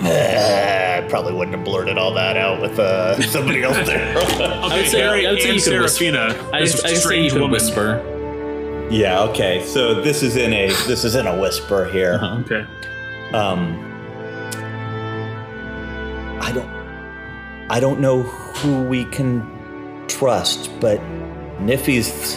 Uh, 0.05 0.99
I 1.03 1.07
probably 1.09 1.33
wouldn't 1.33 1.55
have 1.55 1.65
blurted 1.65 1.97
all 1.97 2.13
that 2.13 2.37
out 2.37 2.61
with 2.61 2.79
uh, 2.79 3.21
somebody 3.29 3.63
else 3.63 3.77
there. 3.87 4.17
Okay, 4.17 4.77
would 4.81 4.87
say- 4.87 4.99
Harry 5.01 5.27
I 5.27 5.31
would 5.31 5.41
say 5.41 5.49
and 5.49 5.57
you 5.57 5.63
could 5.63 5.81
whisper. 5.81 6.03
Seraphina. 6.05 6.49
I, 6.53 6.57
I 6.57 6.61
this 6.61 7.03
say 7.03 7.23
you 7.23 7.31
could 7.31 7.41
woman. 7.41 7.51
whisper. 7.51 8.87
yeah. 8.91 9.21
Okay. 9.23 9.63
So 9.65 10.01
this 10.01 10.23
is 10.23 10.35
in 10.35 10.53
a 10.53 10.67
this 10.87 11.03
is 11.03 11.15
in 11.15 11.27
a 11.27 11.39
whisper 11.39 11.85
here. 11.85 12.15
Uh-huh. 12.21 12.41
Okay. 12.41 12.65
Um, 13.35 13.79
I 16.41 16.51
don't, 16.51 16.69
I 17.69 17.79
don't 17.79 17.99
know 17.99 18.21
who 18.23 18.83
we 18.83 19.05
can 19.05 20.05
trust, 20.07 20.69
but 20.81 20.99
Niffy's, 21.59 22.35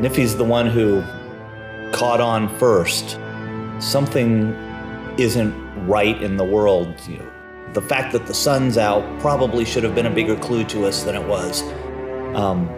Niffy's 0.00 0.36
the 0.36 0.44
one 0.44 0.66
who 0.66 1.02
caught 1.92 2.20
on 2.20 2.48
first. 2.58 3.18
Something 3.80 4.52
isn't 5.18 5.52
right 5.88 6.20
in 6.22 6.36
the 6.36 6.44
world. 6.44 6.94
You 7.08 7.18
know, 7.18 7.32
the 7.72 7.82
fact 7.82 8.12
that 8.12 8.26
the 8.26 8.34
sun's 8.34 8.76
out 8.76 9.02
probably 9.20 9.64
should 9.64 9.82
have 9.82 9.94
been 9.94 10.06
a 10.06 10.14
bigger 10.14 10.36
clue 10.36 10.64
to 10.64 10.86
us 10.86 11.02
than 11.02 11.16
it 11.16 11.26
was. 11.26 11.62
Um, 12.34 12.68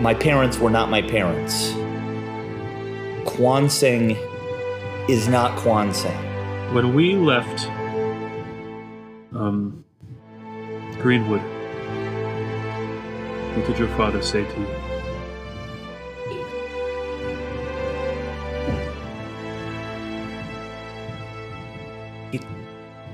my 0.00 0.14
parents 0.14 0.58
were 0.58 0.70
not 0.70 0.88
my 0.88 1.02
parents. 1.02 1.72
Kwan 3.28 3.68
Singh 3.68 4.16
is 5.08 5.28
not 5.28 5.56
Kwan 5.58 5.92
Singh. 5.92 6.74
When 6.74 6.94
we 6.94 7.14
left 7.14 7.66
um, 9.34 9.84
Greenwood, 11.00 11.42
what 13.56 13.66
did 13.66 13.78
your 13.78 13.88
father 13.96 14.22
say 14.22 14.44
to 14.44 14.60
you? 14.60 14.81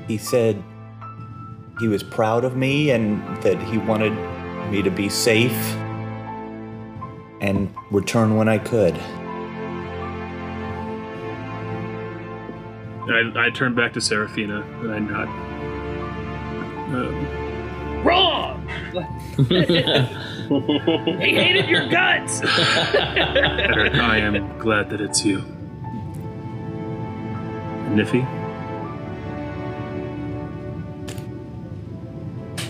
He 0.09 0.19
said 0.19 0.65
he 1.79 1.87
was 1.87 2.03
proud 2.03 2.45
of 2.45 2.57
me 2.57 2.91
and 2.91 3.23
that 3.43 3.63
he 3.63 3.79
wanted 3.79 4.13
me 4.71 4.83
to 4.83 4.91
be 4.91 5.09
safe 5.09 5.77
and 7.41 7.73
return 7.91 8.37
when 8.37 8.49
I 8.49 8.59
could. 8.59 8.95
I, 13.11 13.47
I 13.47 13.51
turned 13.51 13.77
back 13.77 13.93
to 13.95 14.01
Seraphina 14.01 14.63
and 14.63 14.93
I 14.93 14.99
nod. 14.99 15.29
Um, 16.95 17.49
Wrong! 18.05 18.67
he 19.49 21.35
hated 21.35 21.69
your 21.69 21.89
guts! 21.89 22.41
Eric, 22.43 23.95
I 23.95 24.19
am 24.19 24.59
glad 24.59 24.91
that 24.91 25.01
it's 25.01 25.25
you. 25.25 25.39
Niffy, 27.89 28.25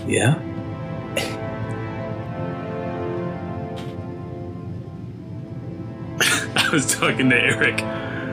Yeah. 0.09 0.37
I 6.21 6.69
was 6.73 6.95
talking 6.95 7.31
to 7.31 7.37
Eric. 7.37 7.81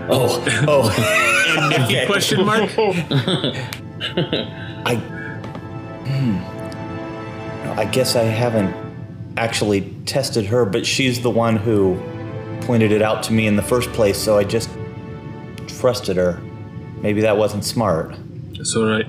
Oh, 0.09 0.43
oh. 0.67 1.21
And 1.57 1.83
Okay. 1.85 2.05
question 2.05 2.45
mark? 2.45 2.63
I. 4.85 4.95
Hmm. 6.05 7.79
I 7.79 7.85
guess 7.85 8.17
I 8.17 8.23
haven't 8.23 8.75
actually 9.37 9.89
tested 10.05 10.45
her, 10.47 10.65
but 10.65 10.85
she's 10.85 11.21
the 11.21 11.29
one 11.29 11.55
who 11.55 11.97
pointed 12.65 12.91
it 12.91 13.01
out 13.01 13.23
to 13.23 13.33
me 13.33 13.47
in 13.47 13.55
the 13.55 13.61
first 13.61 13.89
place, 13.93 14.17
so 14.17 14.37
I 14.37 14.43
just 14.43 14.69
trusted 15.67 16.17
her. 16.17 16.41
Maybe 17.01 17.21
that 17.21 17.37
wasn't 17.37 17.63
smart. 17.63 18.13
It's 18.53 18.75
alright. 18.75 19.05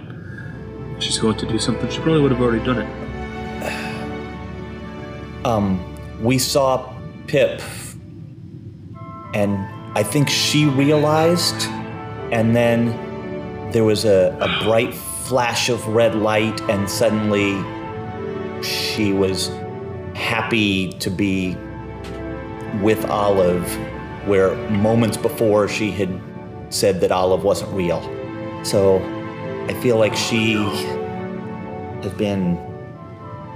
She's 0.98 1.18
going 1.18 1.36
to 1.38 1.46
do 1.46 1.58
something. 1.58 1.88
She 1.90 1.98
probably 2.00 2.20
would 2.20 2.32
have 2.32 2.40
already 2.40 2.64
done 2.64 2.78
it. 2.82 2.88
um, 5.44 5.82
we 6.22 6.38
saw 6.38 6.94
Pip, 7.26 7.60
and 9.34 9.56
I 9.96 10.02
think 10.02 10.28
she 10.28 10.66
realized, 10.66 11.66
and 12.32 12.54
then 12.54 13.70
there 13.72 13.84
was 13.84 14.04
a, 14.04 14.36
a 14.40 14.64
bright 14.64 14.94
flash 14.94 15.68
of 15.68 15.86
red 15.88 16.14
light, 16.14 16.60
and 16.62 16.88
suddenly 16.88 17.62
she 18.62 19.12
was 19.12 19.48
happy 20.14 20.92
to 20.92 21.10
be 21.10 21.56
with 22.80 23.04
Olive, 23.06 23.68
where 24.26 24.54
moments 24.70 25.16
before 25.16 25.68
she 25.68 25.90
had 25.90 26.20
said 26.70 27.00
that 27.00 27.12
Olive 27.12 27.44
wasn't 27.44 27.72
real. 27.72 28.00
So 28.64 28.98
I 29.68 29.74
feel 29.82 29.98
like 29.98 30.14
she 30.14 30.54
has 32.02 32.12
been 32.14 32.58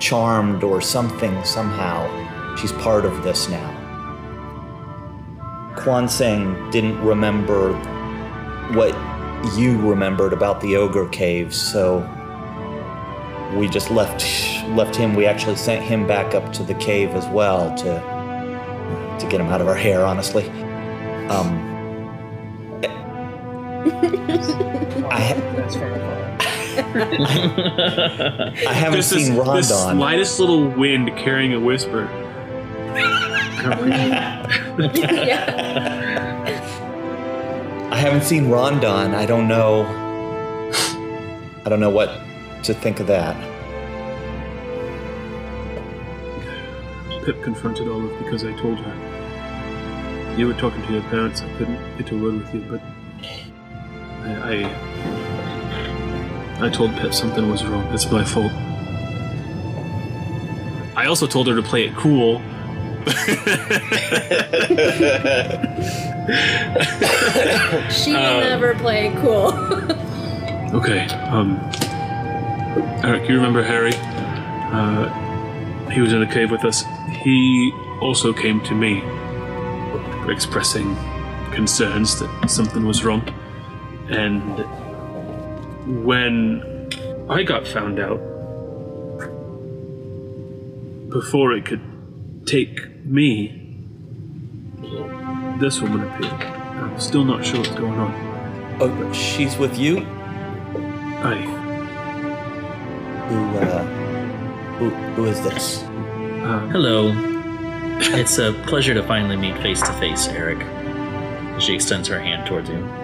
charmed 0.00 0.64
or 0.64 0.80
something 0.80 1.44
somehow. 1.44 2.56
She's 2.56 2.72
part 2.72 3.04
of 3.04 3.22
this 3.22 3.48
now. 3.48 3.76
Kwan 5.76 6.08
Singh 6.08 6.70
didn't 6.70 7.00
remember 7.00 7.72
what 8.74 8.92
you 9.56 9.78
remembered 9.78 10.32
about 10.32 10.60
the 10.60 10.76
ogre 10.76 11.08
caves, 11.08 11.56
so 11.56 11.98
we 13.56 13.68
just 13.68 13.90
left 13.90 14.22
left 14.70 14.94
him. 14.96 15.14
We 15.14 15.26
actually 15.26 15.56
sent 15.56 15.84
him 15.84 16.06
back 16.06 16.34
up 16.34 16.52
to 16.54 16.62
the 16.62 16.74
cave 16.74 17.10
as 17.10 17.26
well 17.28 17.74
to 17.76 19.16
to 19.20 19.26
get 19.28 19.40
him 19.40 19.46
out 19.46 19.60
of 19.60 19.68
our 19.68 19.76
hair. 19.76 20.04
Honestly, 20.04 20.48
um, 21.28 21.70
I 23.82 25.20
ha- 25.20 25.52
That's 25.56 25.76
fair. 25.76 25.94
I 28.68 28.72
haven't 28.72 28.92
There's 28.92 29.10
this, 29.10 29.26
seen 29.26 29.34
this 29.36 29.46
Rondon. 29.46 29.64
slightest 29.98 30.38
little 30.40 30.68
wind 30.68 31.16
carrying 31.16 31.52
a 31.54 31.60
whisper. 31.60 32.08
I 37.92 37.96
haven't 37.96 38.22
seen 38.22 38.48
Rondon. 38.48 39.14
I 39.14 39.26
don't 39.26 39.48
know. 39.48 39.84
I 41.64 41.68
don't 41.68 41.80
know 41.80 41.90
what 41.90 42.20
to 42.64 42.74
think 42.74 43.00
of 43.00 43.06
that. 43.08 43.36
Pip 47.24 47.42
confronted 47.42 47.88
Olive 47.88 48.16
because 48.18 48.44
I 48.44 48.52
told 48.58 48.78
her. 48.78 50.36
You 50.36 50.46
were 50.46 50.54
talking 50.54 50.82
to 50.86 50.92
your 50.92 51.02
parents. 51.04 51.42
I 51.42 51.52
couldn't 51.58 51.98
get 51.98 52.10
a 52.12 52.16
word 52.16 52.34
with 52.38 52.54
you, 52.54 52.60
but 52.70 52.80
I, 54.22 54.64
I, 56.60 56.66
I 56.66 56.68
told 56.70 56.94
Pip 56.96 57.12
something 57.14 57.48
was 57.50 57.64
wrong. 57.64 57.84
It's 57.94 58.10
my 58.10 58.24
fault. 58.24 58.52
I 60.96 61.06
also 61.06 61.26
told 61.26 61.46
her 61.48 61.54
to 61.56 61.62
play 61.62 61.84
it 61.86 61.94
cool. 61.96 62.40
She 67.90 68.12
will 68.12 68.18
Um, 68.20 68.40
never 68.40 68.74
play 68.74 69.12
cool. 69.20 69.52
Okay. 70.72 71.06
Um, 71.32 71.58
Eric, 73.02 73.28
you 73.28 73.34
remember 73.34 73.60
Harry? 73.60 73.90
Uh, 73.96 75.08
he 75.90 76.00
was 76.00 76.12
in 76.12 76.20
the 76.20 76.26
cave 76.26 76.52
with 76.52 76.64
us. 76.64 76.84
He 77.10 77.72
also 78.00 78.32
came 78.32 78.60
to 78.60 78.72
me, 78.76 79.02
expressing 80.32 80.94
concerns 81.52 82.20
that 82.20 82.48
something 82.48 82.86
was 82.86 83.04
wrong. 83.04 83.20
And 84.10 86.04
when 86.04 86.88
I 87.28 87.42
got 87.42 87.66
found 87.66 88.00
out, 88.00 88.20
before 91.10 91.52
it 91.52 91.64
could 91.64 91.80
take 92.46 93.04
me, 93.04 93.56
this 95.60 95.80
woman 95.80 96.08
appeared. 96.08 96.32
I'm 96.32 96.98
still 96.98 97.24
not 97.24 97.44
sure 97.44 97.58
what's 97.58 97.70
going 97.70 97.98
on. 97.98 98.78
Oh, 98.80 99.12
she's 99.12 99.56
with 99.58 99.78
you? 99.78 99.98
I. 101.22 101.36
Who, 103.28 103.58
uh, 103.58 103.84
who, 104.78 104.90
who 104.90 105.26
is 105.26 105.40
this? 105.42 105.82
Um, 105.82 106.70
Hello. 106.70 107.12
It's 108.02 108.38
a 108.38 108.52
pleasure 108.66 108.94
to 108.94 109.02
finally 109.02 109.36
meet 109.36 109.56
face 109.58 109.80
to 109.82 109.92
face, 109.94 110.26
Eric. 110.28 110.58
She 111.60 111.74
extends 111.74 112.08
her 112.08 112.18
hand 112.18 112.46
towards 112.46 112.70
you. 112.70 112.99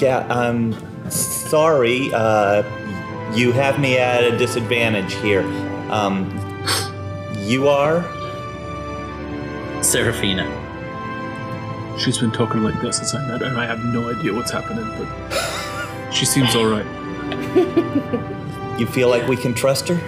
Yeah, 0.00 0.26
I'm 0.30 0.72
sorry. 1.10 2.10
Uh, 2.14 2.62
you 3.34 3.52
have 3.52 3.78
me 3.78 3.98
at 3.98 4.24
a 4.24 4.38
disadvantage 4.38 5.12
here. 5.14 5.42
Um, 5.90 6.30
you 7.36 7.68
are? 7.68 8.02
Seraphina. 9.82 10.48
She's 11.98 12.16
been 12.16 12.32
talking 12.32 12.62
like 12.62 12.80
this 12.80 12.96
since 12.96 13.14
I 13.14 13.28
met 13.28 13.42
her, 13.42 13.48
and 13.48 13.58
I 13.58 13.66
have 13.66 13.84
no 13.84 14.08
idea 14.08 14.32
what's 14.32 14.50
happening, 14.50 14.86
but 14.96 16.10
she 16.10 16.24
seems 16.24 16.56
alright. 16.56 16.86
You 18.80 18.86
feel 18.86 19.10
like 19.10 19.28
we 19.28 19.36
can 19.36 19.52
trust 19.52 19.88
her? 19.88 20.00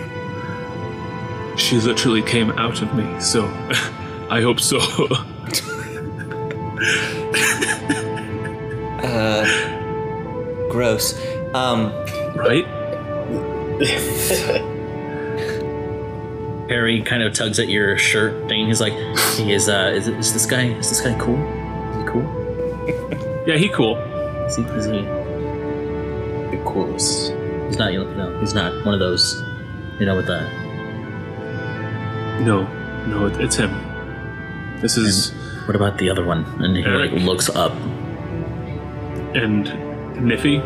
She 1.59 1.79
literally 1.79 2.23
came 2.23 2.51
out 2.53 2.81
of 2.81 2.95
me, 2.95 3.21
so 3.21 3.45
I 4.31 4.41
hope 4.41 4.59
so. 4.59 4.79
Gross. 10.73 11.15
Um, 11.55 11.93
right? 12.35 12.67
Harry 16.71 17.03
kind 17.03 17.23
of 17.23 17.35
tugs 17.35 17.59
at 17.59 17.69
your 17.69 17.99
shirt 17.99 18.49
thing. 18.49 18.69
He's 18.69 18.81
like, 18.81 18.95
"He 19.37 19.53
is. 19.53 19.69
Uh, 19.69 19.93
is, 19.95 20.09
is 20.09 20.33
this 20.33 20.47
guy? 20.47 20.69
Is 20.69 20.89
this 20.89 21.03
guy 21.03 21.15
cool? 21.19 21.37
Is 21.91 21.97
he 21.99 22.05
cool? 22.09 22.23
Yeah, 23.47 23.57
he 23.57 23.69
cool. 23.71 23.97
Is 24.47 24.55
he? 24.57 24.63
Is 24.63 24.85
he? 24.87 25.01
The 25.03 26.63
coolest. 26.65 27.33
He's 27.67 27.77
not. 27.77 27.93
No, 27.93 28.39
he's 28.41 28.55
not 28.55 28.73
one 28.87 28.95
of 28.95 29.01
those. 29.01 29.43
You 29.99 30.07
know, 30.07 30.15
with 30.17 30.27
the 30.27 30.41
No, 32.41 32.63
no, 33.09 33.27
it, 33.27 33.39
it's 33.41 33.57
him. 33.57 33.71
This 34.81 34.97
is 34.97 35.33
what 35.67 35.75
about 35.77 35.99
the 35.99 36.09
other 36.09 36.25
one? 36.25 36.45
And 36.63 36.75
he 36.77 36.83
like 36.85 37.11
looks 37.13 37.49
up. 37.51 37.73
and 39.35 39.67
Niffy. 40.15 40.61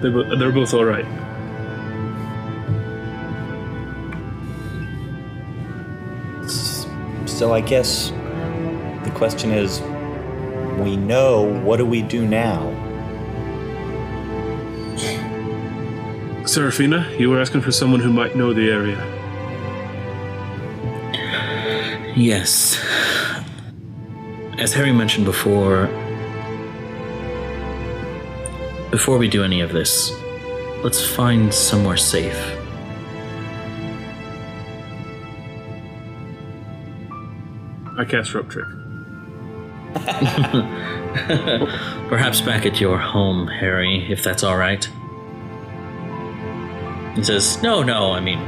They're, 0.00 0.10
bo- 0.10 0.36
they're 0.36 0.52
both 0.52 0.72
alright. 0.74 1.06
so 7.40 7.54
I 7.54 7.60
guess 7.62 8.10
the 9.04 9.12
question 9.14 9.50
is 9.50 9.80
we 10.78 10.96
know, 10.96 11.42
what 11.62 11.78
do 11.78 11.86
we 11.86 12.02
do 12.02 12.26
now? 12.26 12.76
Seraphina, 16.46 17.10
you 17.18 17.30
were 17.30 17.40
asking 17.40 17.62
for 17.62 17.72
someone 17.72 18.00
who 18.00 18.12
might 18.12 18.36
know 18.36 18.52
the 18.52 18.70
area. 18.70 18.98
Yes. 22.16 22.78
As 24.58 24.74
Harry 24.74 24.92
mentioned 24.92 25.24
before, 25.24 25.86
before 28.90 29.18
we 29.18 29.28
do 29.28 29.44
any 29.44 29.60
of 29.60 29.72
this, 29.72 30.12
let's 30.82 31.04
find 31.06 31.52
somewhere 31.52 31.96
safe. 31.96 32.38
I 37.98 38.04
cast 38.04 38.32
rope 38.34 38.48
trick. 38.48 38.66
Perhaps 42.08 42.40
back 42.40 42.64
at 42.64 42.80
your 42.80 42.96
home, 42.98 43.48
Harry, 43.48 44.06
if 44.10 44.22
that's 44.22 44.42
all 44.44 44.56
right. 44.56 44.88
He 47.16 47.24
says, 47.24 47.60
"No, 47.62 47.82
no. 47.82 48.12
I 48.12 48.20
mean, 48.20 48.38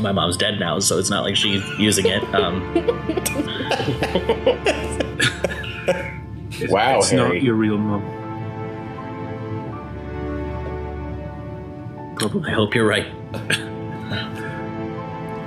my 0.00 0.10
mom's 0.12 0.36
dead 0.36 0.58
now, 0.58 0.80
so 0.80 0.98
it's 0.98 1.10
not 1.10 1.22
like 1.22 1.36
she's 1.36 1.62
using 1.78 2.06
it." 2.06 2.22
Um, 2.34 2.62
It's, 6.56 6.70
Wow, 6.72 6.98
it's 6.98 7.10
Harry. 7.10 7.40
not 7.40 7.42
your 7.42 7.56
real 7.56 7.76
mom. 7.76 8.00
I 12.24 12.50
hope 12.50 12.74
you're 12.74 12.86
right. 12.86 13.06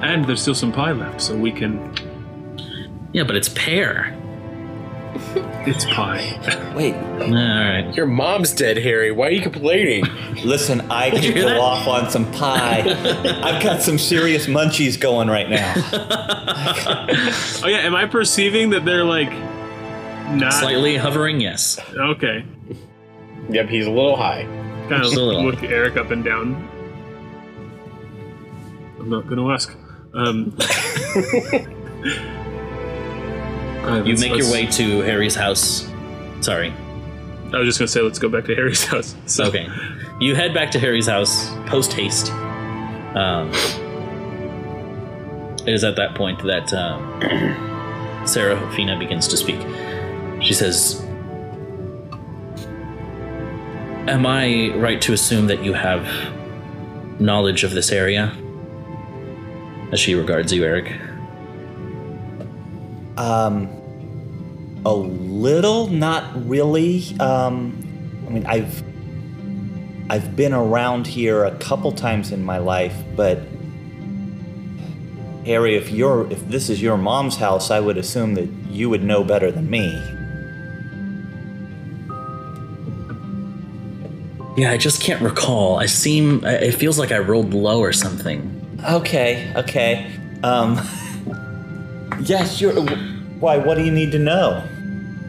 And 0.01 0.25
there's 0.25 0.41
still 0.41 0.55
some 0.55 0.71
pie 0.71 0.91
left, 0.91 1.21
so 1.21 1.35
we 1.35 1.51
can. 1.51 1.93
Yeah, 3.13 3.23
but 3.23 3.35
it's 3.35 3.49
pear. 3.49 4.15
It's 5.65 5.85
pie. 5.85 6.39
Wait, 6.75 6.93
All 6.93 7.31
right. 7.31 7.91
Your 7.95 8.05
mom's 8.05 8.53
dead, 8.53 8.77
Harry. 8.77 9.11
Why 9.11 9.27
are 9.27 9.31
you 9.31 9.41
complaining? 9.41 10.05
listen, 10.45 10.81
I 10.91 11.09
can 11.09 11.21
could 11.21 11.33
hear 11.33 11.43
go 11.43 11.49
that? 11.49 11.59
off 11.59 11.87
on 11.87 12.09
some 12.11 12.31
pie. 12.31 12.81
I've 13.43 13.63
got 13.63 13.81
some 13.81 13.97
serious 13.97 14.45
munchies 14.45 14.99
going 14.99 15.27
right 15.29 15.49
now. 15.49 15.73
oh 17.63 17.67
yeah, 17.67 17.79
am 17.79 17.95
I 17.95 18.05
perceiving 18.05 18.69
that 18.69 18.85
they're 18.85 19.03
like 19.03 19.31
not 20.35 20.53
Slightly 20.53 20.95
hovering, 20.97 21.41
yes. 21.41 21.79
okay? 21.97 22.45
yep, 23.49 23.67
he's 23.69 23.87
a 23.87 23.91
little 23.91 24.15
high. 24.15 24.45
Kind 24.89 24.93
of 24.93 25.03
Just 25.03 25.15
a 25.17 25.21
little. 25.21 25.43
look 25.43 25.63
Eric 25.63 25.97
up 25.97 26.11
and 26.11 26.23
down. 26.23 26.55
I'm 28.99 29.09
not 29.09 29.27
gonna 29.27 29.47
ask. 29.51 29.75
Um, 30.13 30.55
uh, 33.83 34.01
You 34.03 34.15
make 34.17 34.35
your 34.37 34.51
way 34.51 34.65
to 34.67 34.99
Harry's 35.01 35.35
house. 35.35 35.87
Sorry. 36.41 36.73
I 37.53 37.57
was 37.59 37.67
just 37.67 37.79
gonna 37.79 37.87
say, 37.87 38.01
let's 38.01 38.19
go 38.19 38.29
back 38.29 38.45
to 38.45 38.55
Harry's 38.55 38.83
house. 38.85 39.15
So, 39.25 39.45
Okay. 39.45 39.67
You 40.19 40.35
head 40.35 40.53
back 40.53 40.71
to 40.71 40.79
Harry's 40.79 41.07
house 41.07 41.49
post 41.67 41.93
haste. 41.93 42.31
Um, 42.31 43.51
it 45.65 45.73
is 45.73 45.83
at 45.83 45.95
that 45.97 46.15
point 46.15 46.41
that 46.43 46.73
um, 46.73 48.23
Seraphina 48.25 48.97
begins 48.97 49.27
to 49.27 49.37
speak. 49.37 49.59
She 50.41 50.53
says, 50.53 51.05
Am 54.07 54.25
I 54.25 54.73
right 54.77 55.01
to 55.01 55.11
assume 55.11 55.47
that 55.47 55.65
you 55.65 55.73
have 55.73 56.07
knowledge 57.19 57.65
of 57.65 57.71
this 57.71 57.91
area? 57.91 58.33
As 59.91 59.99
she 59.99 60.15
regards 60.15 60.53
you, 60.53 60.63
Eric. 60.63 60.93
Um, 63.17 63.67
a 64.85 64.93
little, 64.93 65.87
not 65.87 66.23
really. 66.47 67.19
Um, 67.19 67.77
I 68.25 68.29
mean, 68.29 68.45
I've 68.45 68.81
I've 70.09 70.37
been 70.37 70.53
around 70.53 71.05
here 71.05 71.43
a 71.43 71.57
couple 71.57 71.91
times 71.91 72.31
in 72.31 72.45
my 72.45 72.59
life, 72.59 72.95
but 73.17 73.41
Harry, 75.45 75.75
if 75.75 75.91
you're 75.91 76.31
if 76.31 76.47
this 76.47 76.69
is 76.69 76.81
your 76.81 76.97
mom's 76.97 77.35
house, 77.35 77.71
I 77.71 77.81
would 77.81 77.97
assume 77.97 78.35
that 78.35 78.47
you 78.69 78.89
would 78.89 79.03
know 79.03 79.25
better 79.25 79.51
than 79.51 79.69
me. 79.69 80.01
Yeah, 84.57 84.71
I 84.71 84.77
just 84.77 85.01
can't 85.01 85.21
recall. 85.21 85.77
I 85.77 85.85
seem. 85.85 86.43
It 86.43 86.73
feels 86.73 86.97
like 86.97 87.11
I 87.11 87.19
rolled 87.19 87.53
low 87.53 87.79
or 87.79 87.93
something. 87.93 88.53
Okay, 88.89 89.53
okay. 89.55 90.11
Um, 90.43 90.79
yeah, 92.21 92.43
sure. 92.43 92.73
Why? 93.39 93.57
What 93.59 93.77
do 93.77 93.83
you 93.83 93.91
need 93.91 94.11
to 94.13 94.19
know? 94.19 94.67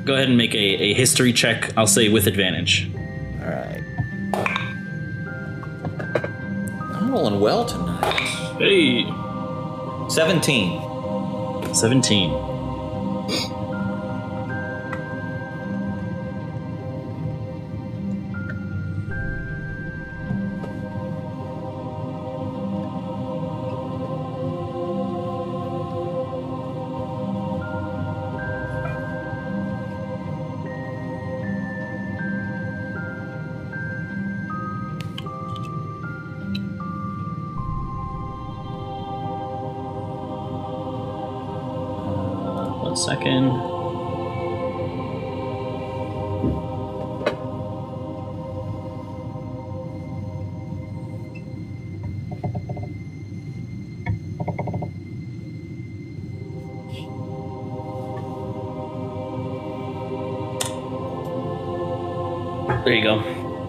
Go 0.07 0.15
ahead 0.15 0.29
and 0.29 0.39
make 0.39 0.55
a, 0.55 0.59
a 0.59 0.95
history 0.95 1.35
check, 1.35 1.71
I'll 1.77 1.87
say 1.87 2.09
with 2.09 2.27
advantage. 2.27 2.91
All 3.43 3.51
right. 3.51 3.83
I'm 6.95 7.11
rolling 7.11 7.41
well 7.41 7.67
tonight. 7.67 8.19
hey, 8.59 9.05
Seventeen. 10.09 10.81
17. 11.75 12.31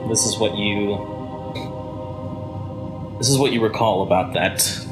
this 0.09 0.25
is 0.25 0.37
what 0.37 0.57
you 0.57 0.97
this 3.19 3.29
is 3.29 3.37
what 3.37 3.51
you 3.51 3.61
recall 3.61 4.03
about 4.03 4.33
that 4.33 4.89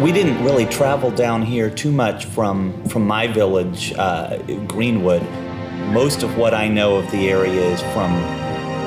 we 0.00 0.12
didn't 0.12 0.42
really 0.42 0.66
travel 0.66 1.10
down 1.10 1.42
here 1.42 1.68
too 1.68 1.92
much 1.92 2.24
from 2.24 2.82
from 2.88 3.06
my 3.06 3.26
village, 3.26 3.92
uh, 3.96 4.38
Greenwood. 4.66 5.22
Most 5.90 6.22
of 6.22 6.38
what 6.38 6.54
I 6.54 6.68
know 6.68 6.98
of 6.98 7.10
the 7.10 7.28
area 7.28 7.60
is 7.62 7.80
from 7.80 8.12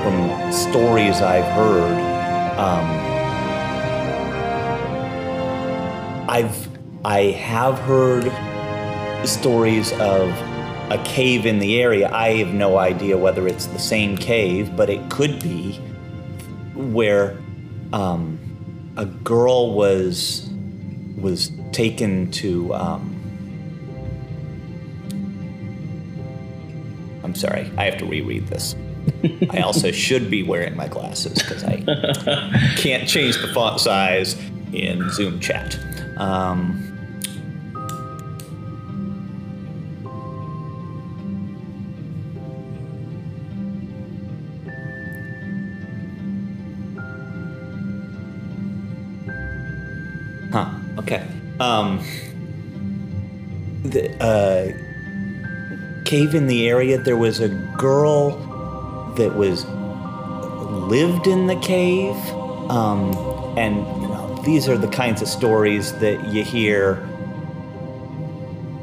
from 0.04 0.54
stories 0.54 1.22
I've 1.22 1.52
heard. 1.52 1.92
Um, 2.58 2.86
I've 6.30 6.70
I 7.04 7.24
have 7.32 7.78
heard 7.80 8.32
stories 9.28 9.92
of 10.00 10.30
a 10.90 11.02
cave 11.04 11.46
in 11.46 11.60
the 11.60 11.82
area. 11.82 12.10
I 12.10 12.38
have 12.38 12.54
no 12.54 12.78
idea 12.78 13.18
whether 13.18 13.50
it's 13.50 13.66
the 13.66 13.80
same 13.80 14.18
cave, 14.18 14.74
but 14.78 14.90
it 14.90 15.10
could 15.10 15.44
be 15.44 15.74
where 16.74 17.38
um, 17.92 18.40
a 18.96 19.06
girl 19.06 19.74
was 19.74 20.50
was 21.18 21.52
taken 21.74 22.32
to. 22.32 22.74
Um, 22.74 23.13
I'm 27.34 27.40
sorry, 27.40 27.72
I 27.80 27.86
have 27.86 27.98
to 27.98 28.06
reread 28.06 28.46
this. 28.46 28.76
I 29.50 29.62
also 29.62 29.90
should 30.06 30.30
be 30.30 30.44
wearing 30.44 30.76
my 30.76 30.88
glasses 30.88 31.34
because 31.34 31.64
I 31.64 31.78
can't 32.78 33.10
change 33.10 33.42
the 33.42 33.48
font 33.56 33.80
size 33.80 34.40
in 34.72 35.10
Zoom 35.10 35.40
chat. 35.40 35.80
Um, 36.18 36.90
Huh. 50.52 50.70
Okay. 51.00 51.26
Um. 51.60 52.00
The 53.86 54.16
uh, 54.24 54.93
cave 56.04 56.36
in 56.36 56.48
the 56.48 56.68
area. 56.70 56.98
There 56.98 57.18
was 57.18 57.40
a 57.40 57.50
girl 57.78 58.32
that 59.16 59.36
was 59.36 59.66
lived 59.66 61.28
in 61.28 61.48
the 61.48 61.56
cave. 61.58 62.16
Um, 62.70 63.14
and 63.58 63.78
you 64.02 64.08
know, 64.08 64.42
these 64.46 64.68
are 64.68 64.78
the 64.78 64.88
kinds 64.88 65.22
of 65.22 65.28
stories 65.28 65.94
that 66.00 66.28
you 66.28 66.44
hear 66.44 67.08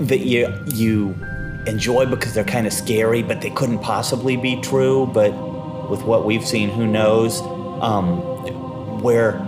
that 0.00 0.20
you 0.20 0.52
you 0.66 1.14
enjoy 1.66 2.06
because 2.06 2.34
they're 2.34 2.44
kind 2.44 2.66
of 2.66 2.72
scary, 2.72 3.22
but 3.22 3.40
they 3.40 3.50
couldn't 3.50 3.80
possibly 3.80 4.36
be 4.36 4.60
true. 4.60 5.06
But 5.12 5.30
with 5.90 6.02
what 6.02 6.24
we've 6.24 6.46
seen, 6.46 6.70
who 6.70 6.86
knows? 6.86 7.40
Um, 7.82 8.30
where 9.02 9.40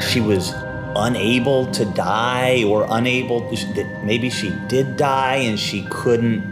she 0.00 0.20
was 0.20 0.52
unable 0.94 1.66
to 1.72 1.84
die 1.84 2.62
or 2.64 2.86
unable 2.90 3.40
that 3.50 4.02
maybe 4.04 4.30
she 4.30 4.50
did 4.68 4.96
die 4.96 5.36
and 5.36 5.58
she 5.58 5.84
couldn't 5.90 6.51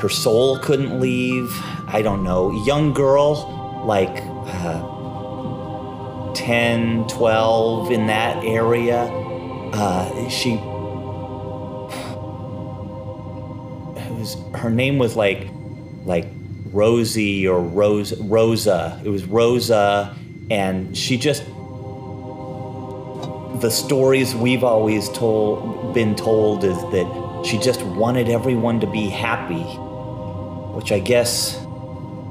her 0.00 0.08
soul 0.08 0.58
couldn't 0.58 0.98
leave. 0.98 1.54
I 1.86 2.02
don't 2.02 2.24
know. 2.24 2.50
Young 2.64 2.94
girl 2.94 3.58
like 3.86 4.22
uh, 4.22 6.32
10 6.34 7.08
12 7.08 7.90
in 7.90 8.06
that 8.06 8.44
area 8.44 9.04
uh, 9.72 10.28
she 10.28 10.56
was 14.18 14.36
her 14.54 14.70
name 14.70 14.98
was 14.98 15.16
like 15.16 15.48
like 16.04 16.26
rosie 16.72 17.46
or 17.46 17.60
rose 17.60 18.18
rosa. 18.20 19.00
It 19.04 19.08
was 19.08 19.24
rosa 19.24 20.16
and 20.50 20.96
she 20.96 21.16
just 21.16 21.44
the 23.60 23.70
stories 23.70 24.34
we've 24.34 24.64
always 24.64 25.08
told 25.10 25.94
been 25.94 26.14
told 26.14 26.64
is 26.64 26.76
that 26.76 27.42
she 27.44 27.58
just 27.58 27.82
wanted 27.82 28.28
everyone 28.28 28.80
to 28.80 28.86
be 28.86 29.08
happy 29.08 29.64
which 30.80 30.92
i 30.92 30.98
guess 30.98 31.60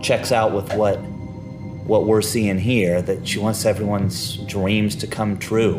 checks 0.02 0.32
out 0.32 0.52
with 0.54 0.74
what 0.74 0.98
what 1.86 2.08
we're 2.08 2.20
seeing 2.20 2.58
here 2.58 3.00
that 3.00 3.28
she 3.28 3.38
wants 3.38 3.64
everyone's 3.64 4.38
dreams 4.48 4.96
to 4.96 5.06
come 5.06 5.38
true 5.38 5.78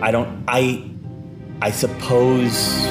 i 0.00 0.12
don't 0.12 0.44
i 0.46 0.88
i 1.60 1.68
suppose 1.68 2.86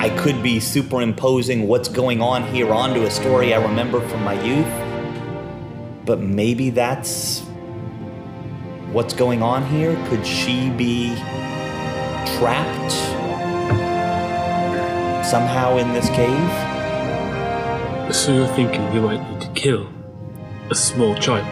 i 0.00 0.14
could 0.18 0.42
be 0.42 0.60
superimposing 0.60 1.66
what's 1.66 1.88
going 1.88 2.20
on 2.20 2.46
here 2.52 2.74
onto 2.74 3.04
a 3.04 3.10
story 3.10 3.54
i 3.54 3.62
remember 3.62 4.06
from 4.08 4.22
my 4.22 4.38
youth 4.44 6.04
but 6.04 6.20
maybe 6.20 6.68
that's 6.68 7.40
what's 8.92 9.14
going 9.14 9.42
on 9.42 9.66
here. 9.66 9.96
Could 10.08 10.26
she 10.26 10.70
be 10.70 11.14
trapped 12.38 13.13
somehow 15.34 15.78
in 15.78 15.92
this 15.92 16.08
cave? 16.10 16.52
So 18.14 18.32
you're 18.32 18.46
thinking 18.54 18.88
we 18.94 19.00
might 19.00 19.20
need 19.32 19.40
to 19.40 19.48
kill 19.60 19.88
a 20.70 20.76
small 20.76 21.16
child? 21.16 21.44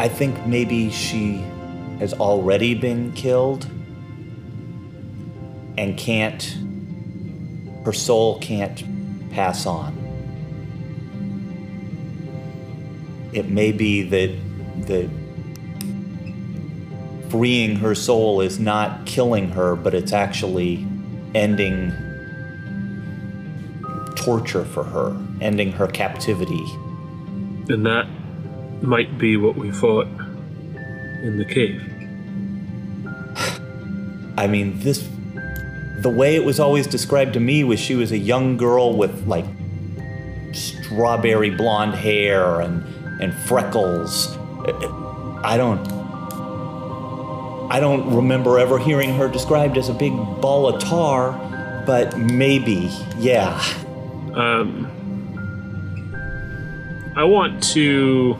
I 0.00 0.08
think 0.08 0.44
maybe 0.48 0.90
she 0.90 1.44
has 2.00 2.12
already 2.14 2.74
been 2.74 3.12
killed 3.12 3.66
and 5.76 5.96
can't, 5.96 6.42
her 7.84 7.92
soul 7.92 8.40
can't 8.40 8.82
pass 9.30 9.64
on. 9.64 9.94
It 13.32 13.48
may 13.48 13.70
be 13.70 14.02
that 14.02 14.36
that 14.88 15.08
freeing 17.30 17.76
her 17.76 17.94
soul 17.94 18.40
is 18.40 18.58
not 18.58 19.06
killing 19.06 19.50
her, 19.50 19.76
but 19.76 19.94
it's 19.94 20.12
actually 20.12 20.86
ending 21.34 21.92
torture 24.16 24.64
for 24.64 24.84
her, 24.84 25.16
ending 25.40 25.72
her 25.72 25.86
captivity. 25.86 26.64
And 27.68 27.84
that 27.86 28.08
might 28.82 29.18
be 29.18 29.36
what 29.36 29.56
we 29.56 29.70
fought 29.70 30.06
in 31.22 31.38
the 31.38 31.44
cave. 31.44 31.82
I 34.38 34.46
mean, 34.46 34.78
this 34.80 35.08
the 36.00 36.08
way 36.08 36.36
it 36.36 36.44
was 36.44 36.60
always 36.60 36.86
described 36.86 37.32
to 37.32 37.40
me 37.40 37.64
was 37.64 37.80
she 37.80 37.96
was 37.96 38.12
a 38.12 38.18
young 38.18 38.56
girl 38.56 38.96
with 38.96 39.26
like 39.26 39.44
strawberry 40.52 41.50
blonde 41.50 41.94
hair 41.94 42.60
and 42.60 42.84
and 43.20 43.34
freckles. 43.34 44.36
I 45.42 45.56
don't 45.56 45.97
I 47.70 47.80
don't 47.80 48.14
remember 48.14 48.58
ever 48.58 48.78
hearing 48.78 49.14
her 49.14 49.28
described 49.28 49.76
as 49.76 49.88
a 49.88 49.94
big 49.94 50.12
ball 50.40 50.66
of 50.68 50.82
tar, 50.82 51.32
but 51.86 52.18
maybe, 52.18 52.90
yeah. 53.18 53.62
Um, 54.34 54.86
I 57.16 57.24
want 57.24 57.62
to 57.74 58.34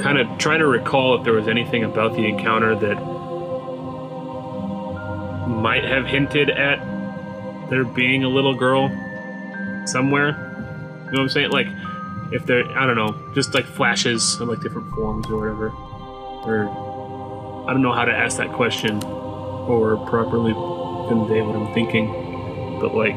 kind 0.00 0.18
of 0.18 0.38
try 0.38 0.56
to 0.56 0.66
recall 0.66 1.18
if 1.18 1.24
there 1.24 1.34
was 1.34 1.48
anything 1.48 1.84
about 1.84 2.14
the 2.14 2.26
encounter 2.26 2.74
that 2.74 2.94
might 5.48 5.84
have 5.84 6.06
hinted 6.06 6.48
at 6.48 6.78
there 7.68 7.84
being 7.84 8.24
a 8.24 8.28
little 8.28 8.54
girl 8.54 8.88
somewhere. 9.86 10.28
You 11.06 11.12
know 11.12 11.12
what 11.12 11.20
I'm 11.20 11.28
saying? 11.28 11.50
Like, 11.50 11.66
if 12.32 12.46
there, 12.46 12.64
I 12.78 12.86
don't 12.86 12.96
know, 12.96 13.14
just 13.34 13.52
like 13.52 13.64
flashes 13.64 14.40
of 14.40 14.48
like 14.48 14.60
different 14.60 14.90
forms 14.94 15.26
or 15.28 15.38
whatever. 15.38 15.68
Or, 16.46 16.66
I 17.66 17.72
don't 17.72 17.82
know 17.82 17.92
how 17.92 18.04
to 18.04 18.12
ask 18.12 18.36
that 18.38 18.52
question 18.52 19.02
or 19.04 19.96
properly 20.08 20.52
convey 21.08 21.42
what 21.42 21.56
I'm 21.56 21.72
thinking. 21.74 22.78
But 22.80 22.94
like, 22.94 23.16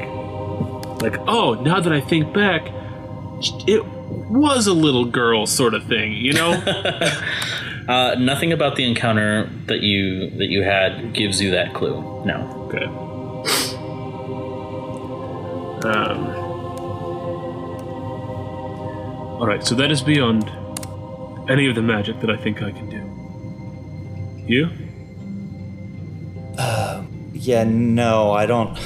like, 1.01 1.19
oh, 1.27 1.53
now 1.55 1.79
that 1.79 1.91
I 1.91 2.01
think 2.01 2.33
back, 2.33 2.67
it 3.67 3.85
was 3.85 4.67
a 4.67 4.73
little 4.73 5.05
girl 5.05 5.45
sort 5.45 5.73
of 5.73 5.85
thing, 5.85 6.13
you 6.13 6.33
know? 6.33 6.61
Uh, 7.87 8.15
nothing 8.17 8.53
about 8.53 8.77
the 8.77 8.85
encounter 8.85 9.49
that 9.65 9.81
you 9.81 10.29
that 10.37 10.47
you 10.47 10.63
had 10.63 11.13
gives 11.13 11.41
you 11.41 11.51
that 11.51 11.73
clue. 11.73 11.99
No. 12.25 12.69
Okay. 12.69 12.85
Um. 15.85 16.27
All 19.39 19.45
right, 19.45 19.65
so 19.65 19.75
that 19.75 19.91
is 19.91 20.01
beyond 20.01 20.49
any 21.49 21.67
of 21.67 21.75
the 21.75 21.81
magic 21.81 22.21
that 22.21 22.29
I 22.29 22.37
think 22.37 22.61
I 22.61 22.71
can 22.71 22.89
do. 22.89 23.12
You? 24.47 24.69
Yeah, 27.43 27.65
no, 27.65 28.31
I 28.31 28.45
don't 28.45 28.79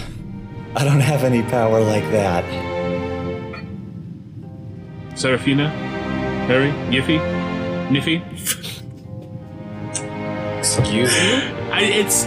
I 0.75 0.83
don't 0.83 0.99
have 0.99 1.23
any 1.23 1.43
power 1.43 1.79
like 1.79 2.03
that. 2.11 2.43
Seraphina? 5.15 5.69
Harry? 6.47 6.71
Yiffy? 6.91 7.19
Niffy? 7.89 8.21
Excuse 10.57 11.11
me? 11.11 11.33
I, 11.71 11.81
it's 11.83 12.25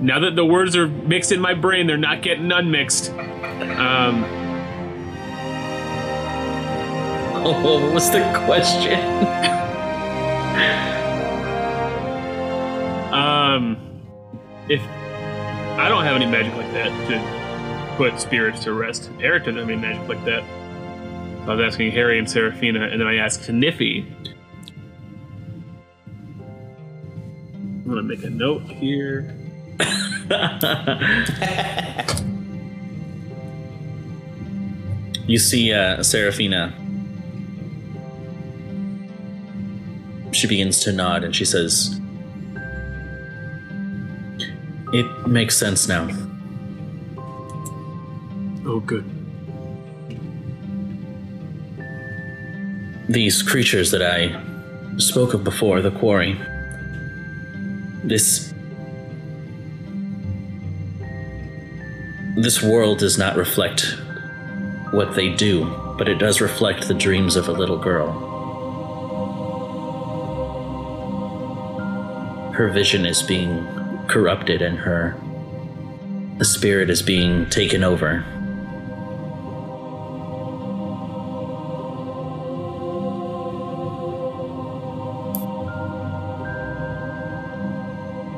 now 0.00 0.18
that 0.20 0.34
the 0.34 0.46
words 0.46 0.76
are 0.76 0.88
mixed 0.88 1.30
in 1.30 1.40
my 1.40 1.54
brain, 1.54 1.86
they're 1.86 1.96
not 1.98 2.22
getting 2.22 2.50
unmixed. 2.50 3.10
Um, 3.10 4.22
what 7.44 7.92
was 7.92 8.10
the 8.10 8.22
question? 8.46 9.61
Um, 13.52 13.76
if 14.70 14.80
I 15.78 15.90
don't 15.90 16.04
have 16.04 16.16
any 16.16 16.24
magic 16.24 16.54
like 16.54 16.72
that 16.72 16.88
to 17.08 17.96
put 17.98 18.18
spirits 18.18 18.64
to 18.64 18.72
rest, 18.72 19.10
Eric 19.20 19.44
doesn't 19.44 19.58
have 19.58 19.68
any 19.68 19.76
magic 19.76 20.08
like 20.08 20.24
that. 20.24 20.42
I 21.46 21.54
was 21.54 21.60
asking 21.60 21.92
Harry 21.92 22.18
and 22.18 22.30
Seraphina, 22.30 22.84
and 22.84 22.98
then 22.98 23.06
I 23.06 23.16
asked 23.16 23.50
Niffy. 23.50 24.06
I'm 27.54 27.84
gonna 27.84 28.02
make 28.02 28.24
a 28.24 28.30
note 28.30 28.62
here. 28.62 29.36
you 35.26 35.38
see 35.38 35.74
uh, 35.74 36.02
Seraphina. 36.02 36.72
She 40.32 40.46
begins 40.46 40.80
to 40.84 40.92
nod 40.92 41.24
and 41.24 41.36
she 41.36 41.44
says, 41.44 42.00
It 44.92 45.26
makes 45.26 45.56
sense 45.56 45.88
now. 45.88 46.06
Oh, 48.66 48.80
good. 48.80 49.04
These 53.08 53.42
creatures 53.42 53.90
that 53.90 54.02
I 54.02 54.38
spoke 54.98 55.32
of 55.32 55.44
before, 55.44 55.80
the 55.80 55.90
quori. 55.90 56.38
This. 58.04 58.52
This 62.36 62.62
world 62.62 62.98
does 62.98 63.16
not 63.16 63.36
reflect 63.36 63.96
what 64.90 65.14
they 65.14 65.30
do, 65.30 65.64
but 65.96 66.06
it 66.06 66.18
does 66.18 66.42
reflect 66.42 66.86
the 66.86 66.94
dreams 66.94 67.36
of 67.36 67.48
a 67.48 67.52
little 67.52 67.78
girl. 67.78 68.12
Her 72.52 72.68
vision 72.68 73.06
is 73.06 73.22
being 73.22 73.81
corrupted 74.12 74.60
in 74.60 74.76
her 74.76 75.16
the 76.42 76.46
spirit 76.46 76.90
is 76.90 77.02
being 77.02 77.48
taken 77.50 77.84
over. 77.84 78.18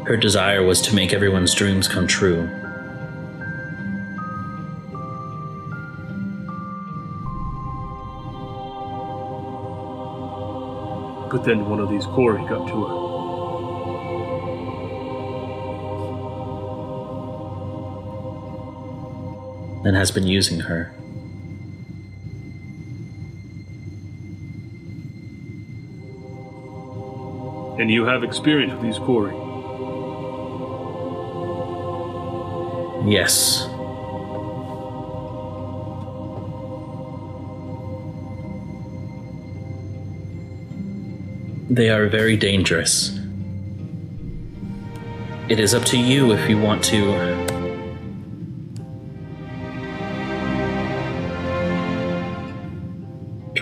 Her 0.06 0.18
desire 0.18 0.62
was 0.62 0.82
to 0.82 0.94
make 0.94 1.14
everyone's 1.14 1.54
dreams 1.54 1.88
come 1.88 2.06
true. 2.06 2.46
But 11.30 11.44
then 11.44 11.70
one 11.70 11.80
of 11.80 11.88
these 11.88 12.04
quori 12.04 12.42
got 12.46 12.68
to 12.68 12.84
her. 12.84 13.03
And 19.84 19.94
has 19.96 20.10
been 20.10 20.26
using 20.26 20.60
her. 20.60 20.92
And 27.78 27.90
you 27.90 28.04
have 28.06 28.24
experience 28.24 28.72
with 28.72 28.82
these 28.82 28.98
quori. 28.98 29.34
Yes. 33.06 33.68
They 41.68 41.90
are 41.90 42.08
very 42.08 42.36
dangerous. 42.36 43.18
It 45.50 45.60
is 45.60 45.74
up 45.74 45.84
to 45.86 45.98
you 45.98 46.32
if 46.32 46.48
you 46.48 46.56
want 46.56 46.82
to 46.84 47.43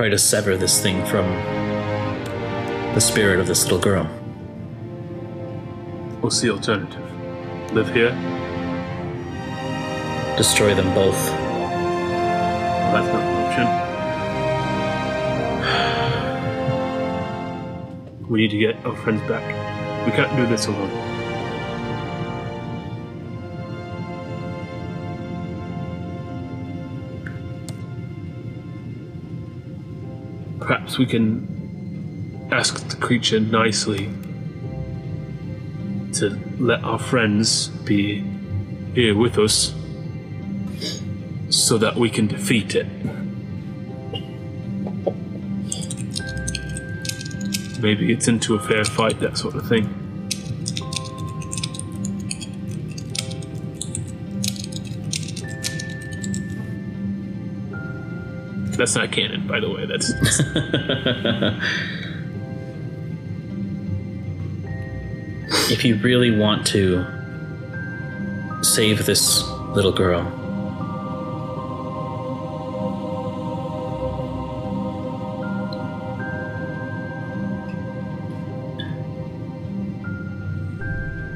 try 0.02 0.08
to 0.08 0.18
sever 0.18 0.56
this 0.56 0.82
thing 0.82 1.06
from 1.06 1.24
the 2.96 2.98
spirit 2.98 3.38
of 3.38 3.46
this 3.46 3.62
little 3.62 3.78
girl. 3.78 4.02
What's 6.20 6.40
the 6.40 6.50
alternative? 6.50 7.00
Live 7.72 7.88
here? 7.94 8.10
Destroy 10.36 10.74
them 10.74 10.92
both. 10.92 11.14
That's 12.90 13.06
not 13.12 13.22
an 13.22 13.36
option. 13.46 13.66
We 18.28 18.40
need 18.40 18.50
to 18.50 18.58
get 18.58 18.84
our 18.84 18.96
friends 18.96 19.22
back. 19.28 19.44
We 20.04 20.10
can't 20.10 20.36
do 20.36 20.46
this 20.48 20.66
alone. 20.66 21.11
Perhaps 30.92 30.98
we 30.98 31.06
can 31.06 32.48
ask 32.52 32.86
the 32.88 32.96
creature 32.96 33.40
nicely 33.40 34.10
to 36.12 36.38
let 36.58 36.84
our 36.84 36.98
friends 36.98 37.68
be 37.86 38.22
here 38.92 39.16
with 39.16 39.38
us 39.38 39.74
so 41.48 41.78
that 41.78 41.96
we 41.96 42.10
can 42.10 42.26
defeat 42.26 42.74
it. 42.74 42.86
Maybe 47.80 48.12
it's 48.12 48.28
into 48.28 48.54
a 48.56 48.60
fair 48.60 48.84
fight, 48.84 49.18
that 49.20 49.38
sort 49.38 49.54
of 49.54 49.66
thing. 49.66 50.01
That's 58.82 58.96
not 58.96 59.12
canon, 59.12 59.46
by 59.46 59.60
the 59.60 59.70
way. 59.70 59.86
That's 59.86 60.10
if 65.70 65.84
you 65.84 65.94
really 65.98 66.36
want 66.36 66.66
to 66.66 67.04
save 68.64 69.06
this 69.06 69.48
little 69.76 69.92
girl, 69.92 70.24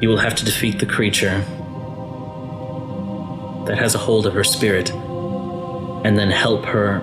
you 0.01 0.09
will 0.09 0.17
have 0.17 0.35
to 0.35 0.43
defeat 0.43 0.79
the 0.79 0.85
creature 0.85 1.39
that 3.67 3.77
has 3.77 3.95
a 3.95 3.99
hold 3.99 4.27
of 4.27 4.33
her 4.33 4.43
spirit 4.43 4.91
and 4.91 6.17
then 6.17 6.29
help 6.29 6.65
her 6.65 7.01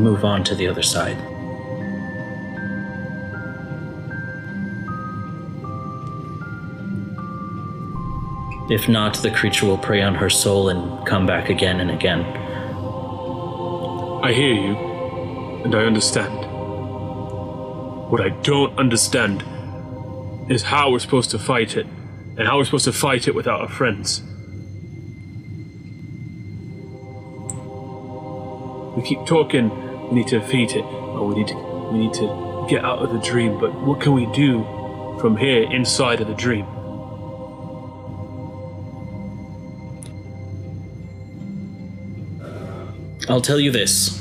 move 0.00 0.24
on 0.24 0.42
to 0.44 0.54
the 0.54 0.66
other 0.66 0.82
side. 0.82 1.16
If 8.70 8.88
not, 8.88 9.16
the 9.22 9.30
creature 9.32 9.66
will 9.66 9.78
prey 9.78 10.00
on 10.00 10.14
her 10.14 10.30
soul 10.30 10.68
and 10.68 11.04
come 11.04 11.26
back 11.26 11.48
again 11.48 11.80
and 11.80 11.90
again. 11.90 12.20
I 14.22 14.32
hear 14.32 14.54
you, 14.54 14.76
and 15.64 15.74
I 15.74 15.84
understand. 15.84 16.38
What 18.10 18.20
I 18.20 18.28
don't 18.28 18.78
understand 18.78 19.42
is 20.48 20.62
how 20.62 20.92
we're 20.92 21.00
supposed 21.00 21.30
to 21.32 21.38
fight 21.38 21.76
it, 21.76 21.86
and 22.36 22.46
how 22.46 22.58
we're 22.58 22.64
supposed 22.64 22.84
to 22.84 22.92
fight 22.92 23.26
it 23.26 23.34
without 23.34 23.60
our 23.60 23.68
friends. 23.68 24.22
We 28.96 29.02
keep 29.02 29.26
talking, 29.26 29.70
we 30.10 30.16
need 30.16 30.28
to 30.28 30.40
defeat 30.40 30.74
it, 30.74 30.84
or 30.84 31.26
we 31.26 31.36
need 31.36 31.48
to 31.48 31.56
we 31.92 31.98
need 31.98 32.14
to 32.14 32.66
get 32.68 32.84
out 32.84 32.98
of 32.98 33.12
the 33.12 33.18
dream, 33.18 33.58
but 33.58 33.72
what 33.74 34.00
can 34.00 34.12
we 34.12 34.26
do 34.26 34.64
from 35.20 35.36
here 35.36 35.70
inside 35.70 36.20
of 36.20 36.28
the 36.28 36.34
dream? 36.34 36.66
I'll 43.28 43.40
tell 43.40 43.60
you 43.60 43.70
this. 43.70 44.20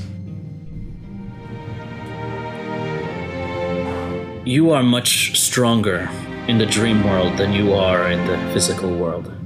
You 4.46 4.72
are 4.72 4.84
much 4.84 5.40
stronger 5.40 6.10
in 6.48 6.60
the 6.60 6.66
dream 6.66 7.04
world 7.04 7.38
than 7.38 7.54
you 7.54 7.74
are 7.74 8.12
in 8.12 8.26
the 8.28 8.38
physical 8.54 8.96
world. 8.96 9.39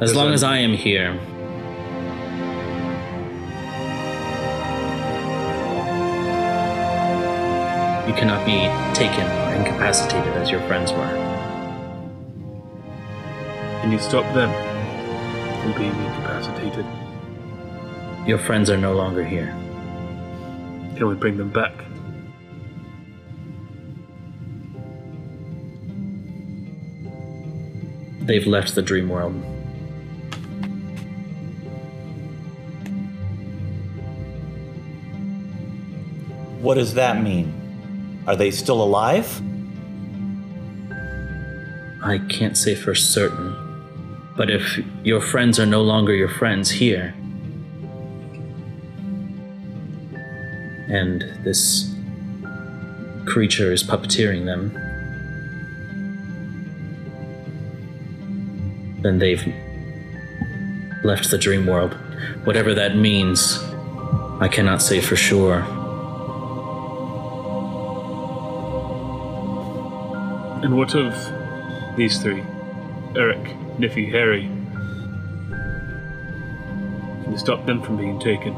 As 0.00 0.12
long 0.12 0.32
as 0.32 0.42
I 0.42 0.58
am 0.58 0.74
here, 0.74 1.12
you 8.08 8.12
cannot 8.14 8.44
be 8.44 8.58
taken 8.92 9.24
or 9.24 9.54
incapacitated 9.54 10.32
as 10.34 10.50
your 10.50 10.60
friends 10.62 10.90
were. 10.92 11.06
Can 13.82 13.92
you 13.92 14.00
stop 14.00 14.24
them 14.34 14.50
from 15.62 15.72
being 15.80 15.94
incapacitated? 15.94 16.84
Your 18.26 18.38
friends 18.38 18.70
are 18.70 18.76
no 18.76 18.94
longer 18.94 19.24
here. 19.24 19.54
Can 20.96 21.06
we 21.06 21.14
bring 21.14 21.36
them 21.36 21.50
back? 21.50 21.72
They've 28.26 28.46
left 28.46 28.74
the 28.74 28.82
dream 28.82 29.08
world. 29.08 29.40
What 36.64 36.76
does 36.76 36.94
that 36.94 37.22
mean? 37.22 38.24
Are 38.26 38.34
they 38.34 38.50
still 38.50 38.82
alive? 38.82 39.42
I 42.02 42.16
can't 42.30 42.56
say 42.56 42.74
for 42.74 42.94
certain. 42.94 43.54
But 44.34 44.48
if 44.48 44.78
your 45.02 45.20
friends 45.20 45.60
are 45.60 45.66
no 45.66 45.82
longer 45.82 46.14
your 46.14 46.30
friends 46.30 46.70
here, 46.70 47.14
and 50.88 51.20
this 51.44 51.94
creature 53.26 53.70
is 53.70 53.84
puppeteering 53.84 54.46
them, 54.46 54.72
then 59.02 59.18
they've 59.18 59.44
left 61.04 61.30
the 61.30 61.36
dream 61.36 61.66
world. 61.66 61.92
Whatever 62.44 62.72
that 62.72 62.96
means, 62.96 63.62
I 64.40 64.48
cannot 64.48 64.80
say 64.80 65.02
for 65.02 65.14
sure. 65.14 65.73
And 70.64 70.78
what 70.78 70.94
of 70.94 71.14
these 71.94 72.22
three? 72.22 72.42
Eric, 73.14 73.42
Niffy, 73.76 74.10
Harry. 74.10 74.44
Can 77.22 77.32
you 77.32 77.36
stop 77.36 77.66
them 77.66 77.82
from 77.82 77.98
being 77.98 78.18
taken? 78.18 78.54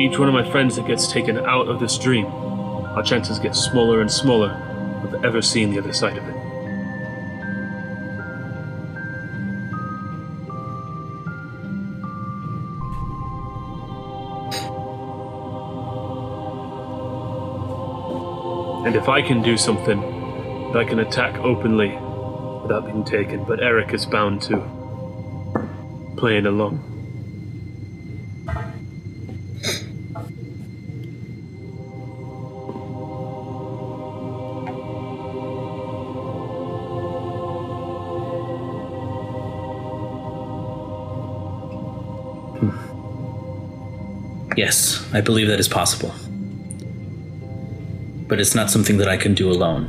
Each 0.00 0.18
one 0.18 0.26
of 0.26 0.34
my 0.34 0.42
friends 0.50 0.74
that 0.74 0.88
gets 0.88 1.06
taken 1.12 1.38
out 1.38 1.68
of 1.68 1.78
this 1.78 1.96
dream, 1.96 2.26
our 2.26 3.04
chances 3.04 3.38
get 3.38 3.54
smaller 3.54 4.00
and 4.00 4.10
smaller 4.10 4.50
of 5.04 5.24
ever 5.24 5.40
seeing 5.40 5.70
the 5.70 5.78
other 5.78 5.92
side 5.92 6.18
of 6.18 6.28
it. 6.28 6.45
And 18.86 18.94
if 18.94 19.08
I 19.08 19.20
can 19.20 19.42
do 19.42 19.56
something, 19.56 19.98
I 20.76 20.84
can 20.84 21.00
attack 21.00 21.38
openly 21.38 21.88
without 22.62 22.86
being 22.86 23.04
taken, 23.04 23.42
but 23.42 23.60
Eric 23.60 23.92
is 23.92 24.06
bound 24.06 24.42
to 24.42 24.58
playing 26.16 26.46
along. 26.46 26.92
Yes, 44.56 45.04
I 45.12 45.20
believe 45.20 45.48
that 45.48 45.58
is 45.58 45.66
possible. 45.68 46.14
But 48.36 48.42
it's 48.42 48.54
not 48.54 48.70
something 48.70 48.98
that 48.98 49.08
I 49.08 49.16
can 49.16 49.32
do 49.32 49.50
alone. 49.50 49.86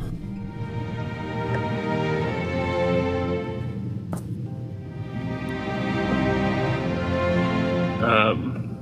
Um, 8.02 8.80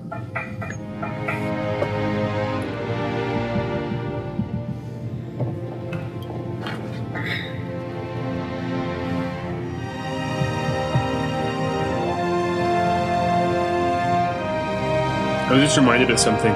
I 15.43 15.51
was 15.51 15.61
just 15.61 15.77
reminded 15.77 16.13
of 16.13 16.21
something 16.21 16.53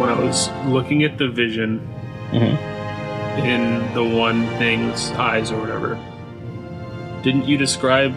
when 0.00 0.08
I 0.08 0.18
was 0.18 0.48
looking 0.64 1.04
at 1.04 1.18
the 1.18 1.28
vision 1.28 1.86
in 2.32 3.94
the 3.94 4.04
one 4.04 4.46
thing's 4.58 5.10
eyes 5.12 5.50
or 5.50 5.60
whatever. 5.60 5.98
Didn't 7.22 7.46
you 7.46 7.56
describe 7.56 8.12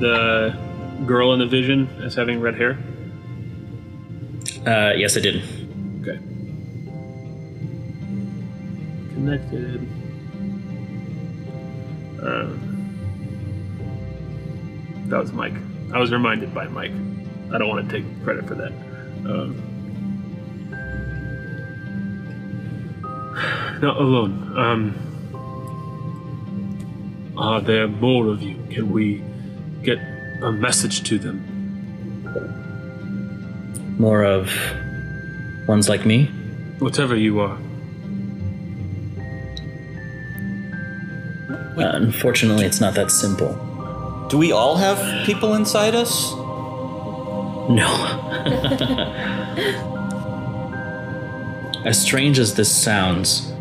the 0.00 0.56
girl 1.06 1.32
in 1.32 1.38
the 1.38 1.46
vision 1.46 1.88
as 2.02 2.14
having 2.14 2.40
red 2.40 2.54
hair? 2.54 2.78
Uh, 4.66 4.92
yes, 4.94 5.16
I 5.16 5.20
did. 5.20 5.42
Okay. 6.02 6.18
Connected. 9.14 9.80
Um, 12.22 12.68
that 15.08 15.18
was 15.18 15.32
Mike. 15.32 15.54
I 15.92 15.98
was 15.98 16.12
reminded 16.12 16.54
by 16.54 16.68
Mike. 16.68 16.92
I 17.52 17.58
don't 17.58 17.68
want 17.68 17.88
to 17.88 17.96
take 18.00 18.24
credit 18.24 18.46
for 18.46 18.54
that. 18.54 18.72
Um, 19.26 19.71
not 23.82 23.96
alone. 23.96 24.56
Um, 24.56 24.94
are 27.36 27.60
there 27.60 27.88
more 27.88 28.28
of 28.28 28.40
you? 28.40 28.56
Can 28.70 28.92
we 28.92 29.20
get 29.82 29.98
a 30.42 30.52
message 30.52 31.02
to 31.08 31.18
them? 31.18 31.48
More 33.98 34.22
of 34.24 34.48
ones 35.66 35.88
like 35.88 36.06
me? 36.06 36.26
Whatever 36.78 37.16
you 37.16 37.40
are. 37.40 37.58
Uh, 41.76 41.90
unfortunately, 41.96 42.64
it's 42.64 42.80
not 42.80 42.94
that 42.94 43.10
simple. 43.10 43.54
Do 44.28 44.38
we 44.38 44.52
all 44.52 44.76
have 44.76 45.26
people 45.26 45.54
inside 45.54 45.94
us? 45.94 46.32
No. 47.68 47.88
as 51.84 52.00
strange 52.00 52.38
as 52.38 52.54
this 52.54 52.70
sounds, 52.70 53.51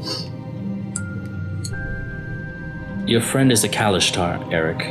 your 3.12 3.20
friend 3.20 3.52
is 3.52 3.66
a 3.66 3.70
Kalashtar, 3.70 4.54
Eric. 4.54 4.82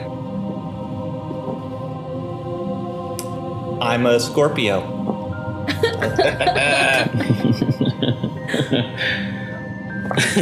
I'm 3.81 4.05
a 4.05 4.21
Scorpio. 4.21 4.83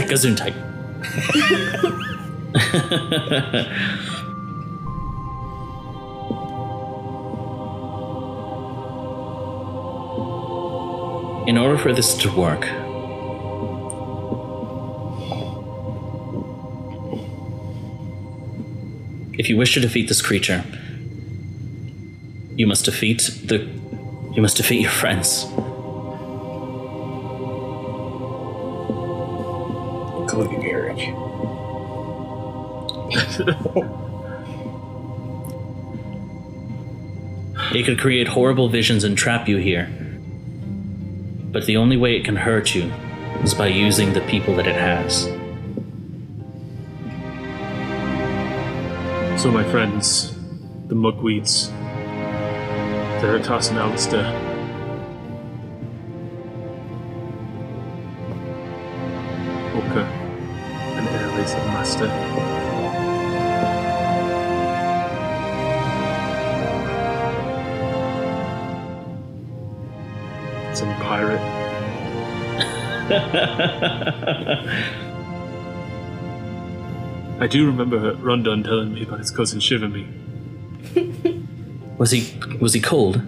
Gesundheit. 0.09 0.57
In 11.49 11.57
order 11.57 11.79
for 11.79 11.93
this 11.93 12.15
to 12.19 12.31
work, 12.33 12.67
if 19.49 19.53
you 19.53 19.57
wish 19.57 19.73
to 19.73 19.81
defeat 19.81 20.09
this 20.09 20.21
creature, 20.21 20.63
you 22.55 22.67
must 22.67 22.85
defeat 22.85 23.31
the 23.47 23.67
you 24.35 24.43
must 24.43 24.59
defeat 24.59 24.83
your 24.83 24.91
friends. 24.91 25.45
Including 30.21 30.67
Eric. 30.71 30.99
It 37.75 37.87
could 37.87 37.99
create 37.99 38.29
horrible 38.29 38.69
visions 38.69 39.03
and 39.03 39.17
trap 39.17 39.49
you 39.49 39.57
here. 39.57 39.89
But 41.51 41.65
the 41.65 41.79
only 41.79 41.97
way 41.97 42.17
it 42.17 42.27
can 42.27 42.37
hurt 42.37 42.75
you 42.75 42.93
is 43.43 43.55
by 43.55 43.69
using 43.69 44.13
the 44.13 44.21
people 44.21 44.55
that 44.57 44.67
it 44.67 44.77
has. 44.77 45.38
So, 49.39 49.53
my 49.53 49.63
friends, 49.63 50.35
the 50.89 50.97
Mugweeds, 50.97 51.71
Veritas 53.21 53.69
and 53.69 53.79
Alistair, 53.79 54.27
Oka, 59.77 60.03
and 60.97 61.07
Airlace 61.07 61.55
and 61.55 61.67
Master. 61.69 62.09
Some 70.75 70.93
pirate. 71.01 71.45
I 77.41 77.47
do 77.47 77.67
remember 77.67 78.15
Rondon 78.15 78.63
telling 78.65 78.93
me 78.95 79.03
about 79.03 79.21
his 79.21 79.31
cousin 79.31 79.61
Shivamy. 79.61 80.07
Was 81.99 82.11
he 82.13 82.33
was 82.61 82.73
he 82.75 82.81
cold? 82.81 83.21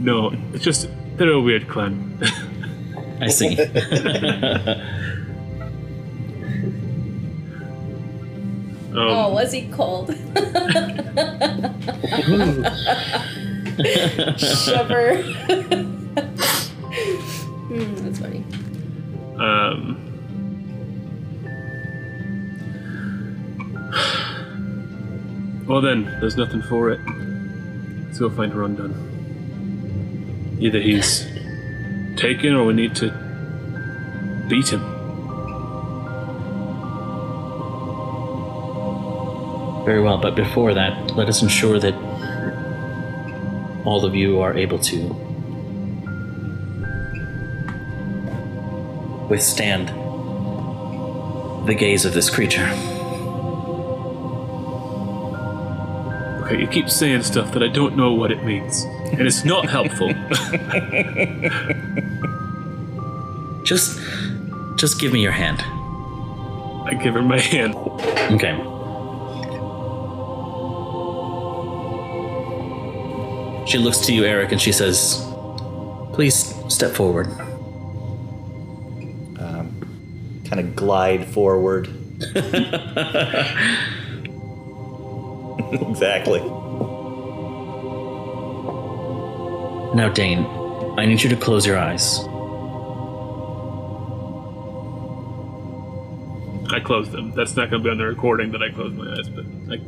No, 0.00 0.32
it's 0.52 0.64
just 0.64 0.88
they're 1.16 1.30
a 1.32 1.40
weird 1.40 1.68
clan. 1.68 2.18
I 3.20 3.26
see. 3.28 3.56
Um, 8.92 8.98
Oh, 8.98 9.32
was 9.32 9.52
he 9.52 9.68
cold? 9.68 10.10
Shiver. 14.38 15.22
Then, 25.82 26.04
there's 26.20 26.36
nothing 26.36 26.62
for 26.62 26.90
it. 26.90 27.00
Let's 28.06 28.18
go 28.18 28.30
find 28.30 28.54
Rondon. 28.54 28.94
Either 30.60 30.80
he's 30.80 31.26
taken 32.16 32.54
or 32.54 32.64
we 32.64 32.72
need 32.72 32.94
to 32.96 33.10
beat 34.48 34.72
him. 34.72 34.80
Very 39.84 40.00
well, 40.00 40.18
but 40.18 40.34
before 40.36 40.74
that, 40.74 41.16
let 41.16 41.28
us 41.28 41.42
ensure 41.42 41.78
that 41.80 41.94
all 43.84 44.04
of 44.04 44.14
you 44.14 44.40
are 44.40 44.56
able 44.56 44.78
to 44.78 45.08
withstand 49.28 49.88
the 51.66 51.74
gaze 51.74 52.04
of 52.04 52.14
this 52.14 52.30
creature. 52.30 52.91
Okay, 56.52 56.60
you 56.60 56.66
keep 56.66 56.90
saying 56.90 57.22
stuff 57.22 57.50
that 57.52 57.62
I 57.62 57.68
don't 57.68 57.96
know 57.96 58.12
what 58.12 58.30
it 58.30 58.44
means. 58.44 58.84
And 58.84 59.22
it's 59.22 59.42
not 59.42 59.70
helpful. 59.70 60.08
Just 63.64 63.98
just 64.76 65.00
give 65.00 65.14
me 65.14 65.22
your 65.22 65.32
hand. 65.32 65.62
I 65.62 66.92
give 67.02 67.14
her 67.14 67.22
my 67.22 67.40
hand. 67.40 67.74
Okay. 67.76 68.52
She 73.66 73.78
looks 73.78 74.00
to 74.00 74.12
you, 74.12 74.24
Eric, 74.24 74.52
and 74.52 74.60
she 74.60 74.72
says, 74.72 75.26
Please 76.12 76.54
step 76.68 76.92
forward. 76.92 77.28
Um, 79.38 79.74
kind 80.44 80.60
of 80.60 80.76
glide 80.76 81.26
forward. 81.28 81.88
exactly. 85.88 86.40
Now, 89.94 90.08
Dane, 90.08 90.44
I 90.98 91.06
need 91.06 91.22
you 91.22 91.28
to 91.30 91.36
close 91.36 91.66
your 91.66 91.78
eyes. 91.78 92.20
I 96.72 96.80
closed 96.80 97.12
them. 97.12 97.32
That's 97.32 97.56
not 97.56 97.70
going 97.70 97.82
to 97.82 97.86
be 97.86 97.90
on 97.90 97.98
the 97.98 98.06
recording 98.06 98.52
that 98.52 98.62
I 98.62 98.70
closed 98.70 98.94
my 98.94 99.10
eyes, 99.12 99.28
but 99.28 99.44
like 99.66 99.80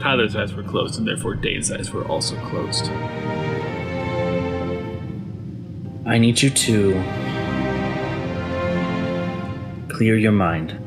Tyler's 0.00 0.36
eyes 0.36 0.54
were 0.54 0.62
closed, 0.62 0.98
and 0.98 1.06
therefore 1.06 1.34
Dane's 1.34 1.72
eyes 1.72 1.90
were 1.90 2.04
also 2.06 2.36
closed. 2.46 2.88
I 6.06 6.18
need 6.18 6.42
you 6.42 6.50
to 6.50 6.92
clear 9.88 10.16
your 10.16 10.32
mind. 10.32 10.83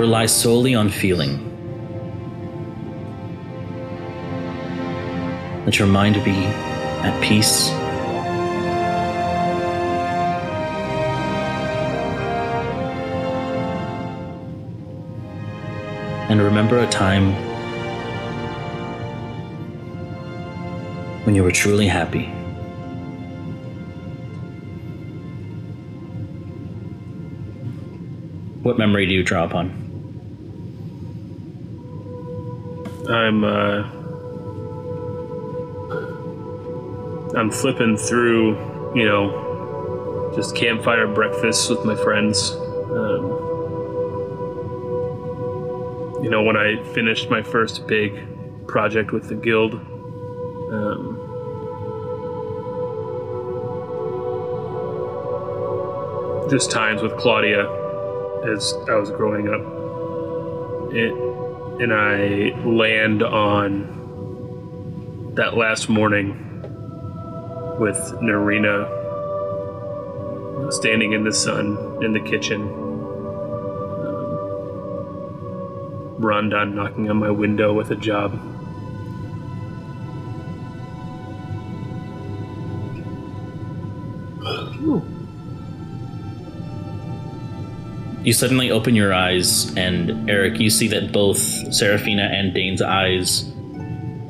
Rely 0.00 0.24
solely 0.24 0.74
on 0.74 0.88
feeling. 0.88 1.36
Let 5.66 5.78
your 5.78 5.88
mind 5.88 6.14
be 6.24 6.30
at 6.30 7.22
peace. 7.22 7.68
And 16.30 16.40
remember 16.40 16.78
a 16.78 16.88
time 16.88 17.34
when 21.26 21.34
you 21.34 21.44
were 21.44 21.52
truly 21.52 21.86
happy. 21.86 22.24
What 28.62 28.78
memory 28.78 29.04
do 29.04 29.12
you 29.12 29.22
draw 29.22 29.44
upon? 29.44 29.79
I'm 33.10 33.44
uh 33.44 34.00
I'm 37.36 37.50
flipping 37.50 37.96
through, 37.96 38.56
you 38.94 39.06
know, 39.06 40.32
just 40.34 40.54
campfire 40.54 41.06
breakfasts 41.06 41.68
with 41.68 41.84
my 41.84 41.94
friends. 41.96 42.52
Um, 42.52 43.22
you 46.22 46.28
know, 46.28 46.42
when 46.42 46.56
I 46.56 46.82
finished 46.92 47.30
my 47.30 47.42
first 47.42 47.86
big 47.86 48.66
project 48.66 49.12
with 49.12 49.28
the 49.28 49.34
guild, 49.34 49.74
um, 49.74 51.16
just 56.50 56.70
times 56.70 57.00
with 57.02 57.16
Claudia 57.16 57.62
as 58.44 58.74
I 58.88 58.96
was 58.96 59.10
growing 59.10 59.48
up. 59.48 60.92
It, 60.92 61.14
and 61.80 61.94
I 61.94 62.50
land 62.66 63.22
on 63.22 65.32
that 65.36 65.56
last 65.56 65.88
morning 65.88 66.36
with 67.78 67.96
Narina 68.20 68.98
standing 70.70 71.12
in 71.12 71.24
the 71.24 71.32
sun 71.32 71.78
in 72.02 72.12
the 72.12 72.20
kitchen. 72.20 72.60
Um, 72.60 73.00
Rondon 76.18 76.74
knocking 76.74 77.08
on 77.08 77.16
my 77.16 77.30
window 77.30 77.72
with 77.72 77.90
a 77.90 77.96
job. 77.96 78.38
You 88.30 88.34
suddenly 88.34 88.70
open 88.70 88.94
your 88.94 89.12
eyes, 89.12 89.74
and 89.76 90.30
Eric, 90.30 90.60
you 90.60 90.70
see 90.70 90.86
that 90.86 91.10
both 91.10 91.38
Seraphina 91.74 92.22
and 92.22 92.54
Dane's 92.54 92.80
eyes 92.80 93.42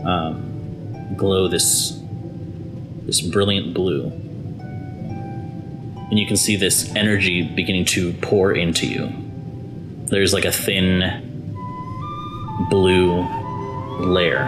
um, 0.07 1.15
glow 1.19 1.49
this 1.49 2.01
this 3.03 3.21
brilliant 3.21 3.75
blue, 3.75 4.07
and 6.07 6.19
you 6.19 6.27
can 6.27 6.39
see 6.39 6.57
this 6.57 6.91
energy 6.97 7.43
beginning 7.43 7.85
to 7.97 8.15
pour 8.15 8.53
into 8.53 8.87
you. 8.87 9.13
There's 10.07 10.33
like 10.33 10.47
a 10.47 10.53
thin 10.53 11.03
blue 12.71 13.21
layer 13.99 14.45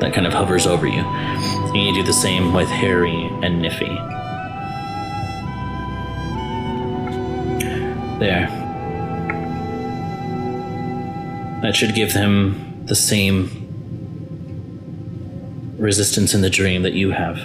that 0.00 0.14
kind 0.14 0.26
of 0.26 0.32
hovers 0.32 0.66
over 0.66 0.86
you. 0.86 1.02
And 1.02 1.76
you 1.76 1.92
do 1.92 2.02
the 2.02 2.14
same 2.14 2.54
with 2.54 2.68
Harry 2.70 3.24
and 3.42 3.62
Niffy. 3.62 4.13
There. 8.24 8.48
That 11.60 11.76
should 11.76 11.94
give 11.94 12.14
them 12.14 12.86
the 12.86 12.94
same 12.94 13.50
resistance 15.76 16.32
in 16.32 16.40
the 16.40 16.48
dream 16.48 16.80
that 16.84 16.94
you 16.94 17.10
have. 17.10 17.36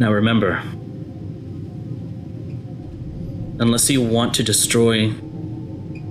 Now 0.00 0.10
remember, 0.10 0.62
unless 3.60 3.90
you 3.90 4.00
want 4.00 4.32
to 4.36 4.42
destroy 4.42 5.10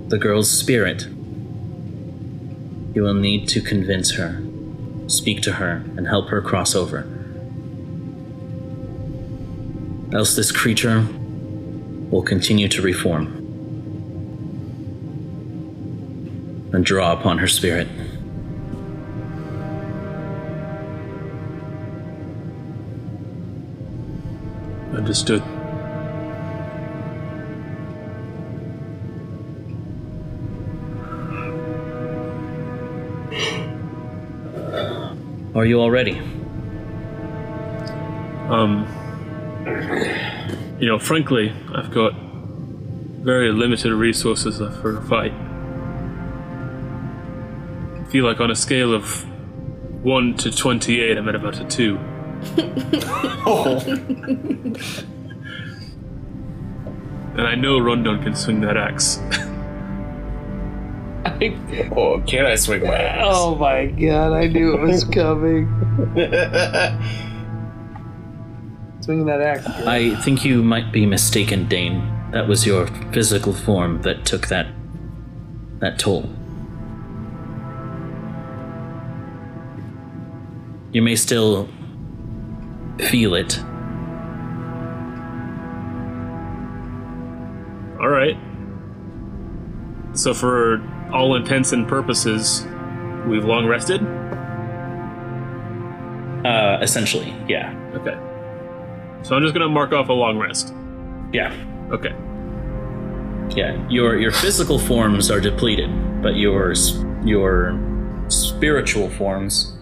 the 0.06 0.18
girl's 0.18 0.48
spirit, 0.48 1.08
you 2.98 3.04
will 3.04 3.14
need 3.14 3.48
to 3.48 3.60
convince 3.60 4.14
her, 4.14 4.42
speak 5.06 5.40
to 5.40 5.52
her, 5.52 5.84
and 5.96 6.08
help 6.08 6.30
her 6.30 6.42
cross 6.42 6.74
over. 6.74 7.06
Else, 10.12 10.34
this 10.34 10.50
creature 10.50 11.06
will 12.10 12.22
continue 12.22 12.66
to 12.66 12.82
reform 12.82 13.26
and 16.72 16.84
draw 16.84 17.12
upon 17.12 17.38
her 17.38 17.46
spirit. 17.46 17.86
Understood. 24.92 25.57
Are 35.58 35.66
you 35.66 35.80
all 35.80 35.90
ready? 35.90 36.16
Um, 38.48 38.86
you 40.78 40.86
know, 40.86 41.00
frankly, 41.00 41.52
I've 41.74 41.90
got 41.90 42.12
very 42.14 43.50
limited 43.50 43.92
resources 43.92 44.60
left 44.60 44.80
for 44.80 44.96
a 44.96 45.02
fight. 45.02 45.32
I 48.00 48.04
feel 48.08 48.24
like 48.24 48.38
on 48.38 48.52
a 48.52 48.54
scale 48.54 48.94
of 48.94 49.24
1 50.04 50.36
to 50.36 50.52
28, 50.52 51.18
I'm 51.18 51.28
at 51.28 51.34
about 51.34 51.60
a 51.60 51.64
2. 51.64 51.98
oh. 53.44 53.82
and 57.34 57.48
I 57.48 57.56
know 57.56 57.80
Rondon 57.80 58.22
can 58.22 58.36
swing 58.36 58.60
that 58.60 58.76
axe. 58.76 59.18
Oh, 61.96 62.20
can 62.26 62.46
I 62.46 62.56
swing 62.56 62.82
my 62.82 62.94
axe? 62.96 63.24
Oh 63.24 63.54
my 63.54 63.86
god, 63.86 64.32
I 64.32 64.48
knew 64.48 64.74
it 64.74 64.80
was 64.80 65.04
coming. 65.04 65.68
Swinging 69.00 69.26
that 69.26 69.40
axe. 69.40 69.66
I 69.86 70.16
think 70.16 70.44
you 70.44 70.62
might 70.64 70.90
be 70.92 71.06
mistaken, 71.06 71.68
Dane. 71.68 72.02
That 72.32 72.48
was 72.48 72.66
your 72.66 72.88
physical 73.12 73.52
form 73.52 74.02
that 74.02 74.24
took 74.26 74.48
that 74.48 74.66
that 75.78 75.98
toll. 75.98 76.28
You 80.92 81.02
may 81.02 81.14
still 81.14 81.68
feel 82.98 83.34
it. 83.34 83.60
All 88.00 88.08
right. 88.08 88.36
So, 90.14 90.34
for 90.34 90.82
all 91.12 91.34
intents 91.36 91.72
and 91.72 91.86
purposes, 91.88 92.66
we've 93.26 93.44
long 93.44 93.66
rested? 93.66 94.02
Uh, 96.46 96.78
essentially, 96.80 97.34
yeah. 97.48 97.74
Okay. 97.94 98.16
So, 99.22 99.34
I'm 99.34 99.42
just 99.42 99.54
going 99.54 99.66
to 99.66 99.68
mark 99.68 99.92
off 99.92 100.08
a 100.08 100.12
long 100.12 100.38
rest. 100.38 100.72
Yeah. 101.32 101.52
Okay. 101.90 102.14
Yeah. 103.56 103.86
Your 103.88 104.18
your 104.18 104.30
physical 104.30 104.78
forms 104.78 105.30
are 105.30 105.40
depleted, 105.40 105.90
but 106.22 106.36
your 106.36 106.74
your 107.24 107.78
spiritual 108.28 109.08
forms 109.10 109.74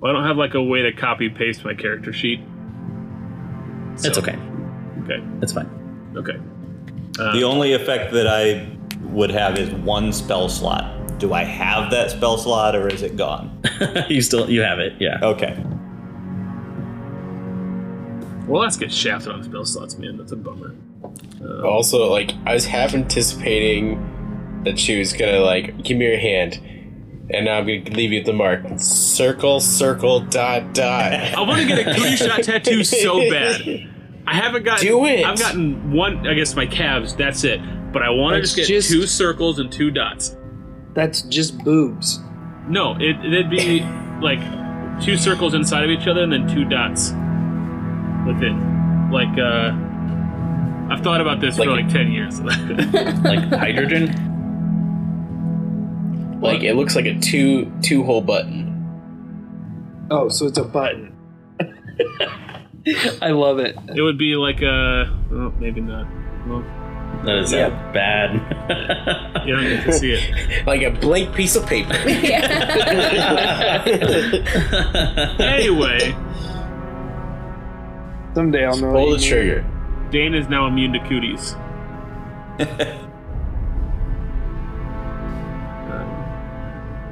Well, 0.00 0.10
I 0.10 0.14
don't 0.14 0.26
have 0.26 0.36
like 0.36 0.54
a 0.54 0.62
way 0.62 0.82
to 0.82 0.92
copy 0.92 1.28
paste 1.28 1.64
my 1.64 1.74
character 1.74 2.12
sheet. 2.12 2.40
it's 3.98 4.18
okay. 4.18 4.36
Okay. 5.04 5.22
It's 5.42 5.52
fine. 5.52 5.68
Okay. 6.16 6.38
The 7.16 7.42
only 7.44 7.74
effect 7.74 8.12
that 8.12 8.26
I 8.26 8.73
would 9.04 9.30
have 9.30 9.58
is 9.58 9.70
one 9.70 10.12
spell 10.12 10.48
slot. 10.48 11.18
Do 11.18 11.32
I 11.32 11.44
have 11.44 11.90
that 11.90 12.10
spell 12.10 12.36
slot 12.38 12.74
or 12.74 12.88
is 12.88 13.02
it 13.02 13.16
gone? 13.16 13.60
you 14.08 14.20
still 14.20 14.50
you 14.50 14.62
have 14.62 14.78
it, 14.78 14.94
yeah. 15.00 15.18
Okay. 15.22 15.62
Well, 18.46 18.60
let's 18.60 18.76
get 18.76 18.92
shafted 18.92 19.32
on 19.32 19.42
spell 19.42 19.64
slots, 19.64 19.96
man. 19.96 20.18
That's 20.18 20.32
a 20.32 20.36
bummer. 20.36 20.74
Uh, 21.40 21.66
also, 21.66 22.10
like, 22.10 22.32
I 22.44 22.52
was 22.52 22.66
half 22.66 22.94
anticipating 22.94 24.62
that 24.64 24.78
she 24.78 24.98
was 24.98 25.12
gonna, 25.12 25.40
like, 25.40 25.82
give 25.82 25.96
me 25.96 26.06
your 26.06 26.18
hand, 26.18 26.60
and 27.30 27.46
now 27.46 27.58
I'm 27.58 27.66
gonna 27.66 27.96
leave 27.96 28.12
you 28.12 28.20
at 28.20 28.26
the 28.26 28.34
mark. 28.34 28.60
Circle, 28.76 29.60
circle, 29.60 30.20
dot, 30.20 30.74
dot. 30.74 31.12
I 31.12 31.40
want 31.40 31.60
to 31.60 31.66
get 31.66 31.86
a 31.86 31.94
cootie 31.94 32.16
shot 32.16 32.42
tattoo 32.42 32.84
so 32.84 33.18
bad. 33.30 33.90
I 34.26 34.34
haven't 34.34 34.64
gotten. 34.64 34.86
Do 34.86 35.04
it. 35.06 35.24
I've 35.24 35.38
gotten 35.38 35.92
one. 35.92 36.26
I 36.26 36.34
guess 36.34 36.54
my 36.54 36.66
calves. 36.66 37.14
That's 37.14 37.44
it. 37.44 37.60
But 37.94 38.02
I 38.02 38.10
want 38.10 38.34
to 38.36 38.42
just 38.42 38.56
get 38.56 38.66
just- 38.66 38.90
two 38.90 39.06
circles 39.06 39.58
and 39.58 39.72
two 39.72 39.90
dots. 39.90 40.36
That's 40.92 41.22
just 41.22 41.56
boobs. 41.64 42.20
No, 42.68 42.94
it 43.00 43.16
it'd 43.24 43.48
be 43.50 43.80
like 44.20 44.40
two 45.02 45.16
circles 45.16 45.54
inside 45.54 45.82
of 45.84 45.90
each 45.90 46.06
other 46.06 46.22
and 46.22 46.32
then 46.32 46.46
two 46.46 46.64
dots 46.66 47.10
within. 48.26 49.10
Like 49.12 49.36
uh, 49.38 49.72
I've 50.92 51.02
thought 51.02 51.20
about 51.20 51.40
this 51.40 51.56
for 51.56 51.64
Like- 51.66 51.84
like 51.84 51.92
ten 51.92 52.10
years. 52.12 52.40
Like 53.24 53.40
hydrogen. 53.48 54.12
like, 56.40 56.62
it 56.62 56.74
looks 56.74 56.94
like 56.94 57.06
a 57.06 57.18
two 57.18 57.72
two 57.82 58.02
hole 58.04 58.20
button. 58.20 58.70
Oh, 60.10 60.28
so 60.28 60.46
it's 60.46 60.58
a 60.58 60.64
button. 60.64 61.16
I 63.22 63.30
love 63.30 63.58
it. 63.60 63.76
it 63.96 64.02
would 64.02 64.18
be 64.18 64.36
like 64.36 64.60
a. 64.60 65.06
Oh, 65.32 65.52
maybe 65.58 65.80
not. 65.80 66.06
Well, 66.46 66.62
That 67.24 67.38
is 67.38 67.52
Yeah. 67.52 67.66
uh, 67.68 67.92
bad. 67.92 69.46
you 69.46 69.54
don't 69.56 69.64
get 69.64 69.84
to 69.84 69.92
see 69.92 70.12
it. 70.12 70.64
Like 70.66 70.82
a 70.82 70.90
blank 70.90 71.34
piece 71.34 71.56
of 71.56 71.66
paper. 71.66 71.94
Anyway, 75.42 76.14
Someday 78.34 78.64
I'll 78.66 78.76
know. 78.76 78.92
Pull 78.92 79.10
the 79.12 79.18
trigger. 79.18 79.64
Dane 80.10 80.34
is 80.34 80.48
now 80.48 80.66
immune 80.66 80.92
to 80.94 80.98
cooties. 81.08 81.54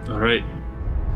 All 0.09 0.18
right. 0.18 0.44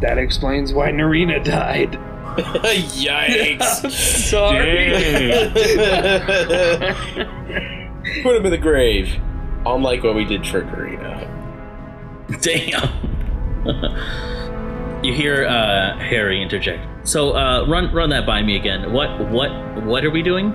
That 0.01 0.19
explains 0.19 0.73
why 0.73 0.91
Narina 0.91 1.43
died. 1.45 1.93
Yikes! 2.37 3.91
Sorry. 3.91 4.93
Dang. 8.07 8.23
Put 8.23 8.37
him 8.37 8.45
in 8.45 8.51
the 8.51 8.59
grave. 8.59 9.21
Unlike 9.65 10.05
what 10.05 10.15
we 10.15 10.25
did 10.25 10.47
for 10.47 10.63
Karina. 10.63 11.27
Damn. 12.41 12.89
you 15.05 15.13
hear 15.13 15.45
uh, 15.47 15.99
Harry 15.99 16.41
interject. 16.41 17.09
So 17.09 17.37
uh, 17.37 17.67
run 17.69 17.93
run 17.93 18.11
that 18.11 18.27
by 18.27 18.43
me 18.43 18.57
again. 18.57 18.93
What 18.93 19.31
what 19.31 19.51
what 19.85 20.05
are 20.05 20.11
we 20.11 20.23
doing? 20.23 20.53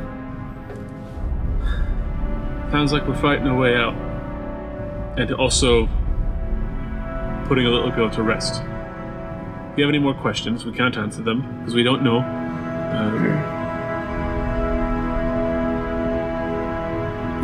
Sounds 2.72 2.93
like 2.93 3.06
we're 3.08 3.16
fighting 3.16 3.47
our 3.47 3.58
way 3.58 3.76
out. 3.76 3.95
And 5.18 5.32
also 5.34 5.88
putting 7.47 7.66
a 7.66 7.70
little 7.70 7.91
girl 7.91 8.10
to 8.12 8.24
rest. 8.24 8.62
If 9.72 9.78
you 9.78 9.84
have 9.84 9.89
any 9.89 9.99
more 9.99 10.14
questions, 10.14 10.64
we 10.66 10.72
can't 10.72 10.95
answer 10.97 11.22
them 11.22 11.60
because 11.60 11.74
we 11.74 11.84
don't 11.84 12.02
know. 12.02 12.20
Um, 12.20 13.61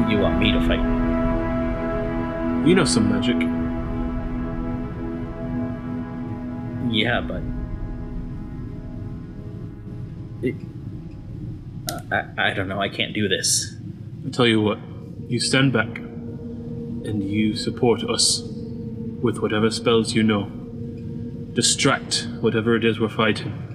You 0.09 0.19
want 0.19 0.39
me 0.39 0.51
to 0.51 0.61
fight? 0.67 1.07
you 2.67 2.75
know 2.75 2.83
some 2.83 3.09
magic. 3.09 3.37
Yeah, 6.93 7.21
but 7.21 7.41
it, 10.41 10.55
I 12.11 12.49
I 12.49 12.53
don't 12.53 12.67
know. 12.67 12.81
I 12.81 12.89
can't 12.89 13.13
do 13.13 13.29
this. 13.29 13.75
I 14.25 14.31
tell 14.31 14.47
you 14.47 14.61
what, 14.61 14.79
you 15.27 15.39
stand 15.39 15.71
back 15.71 15.97
and 15.97 17.23
you 17.23 17.55
support 17.55 18.03
us 18.03 18.41
with 19.21 19.39
whatever 19.39 19.71
spells 19.71 20.13
you 20.13 20.23
know. 20.23 20.45
Distract 21.53 22.27
whatever 22.41 22.75
it 22.75 22.83
is 22.83 22.99
we're 22.99 23.09
fighting. 23.09 23.66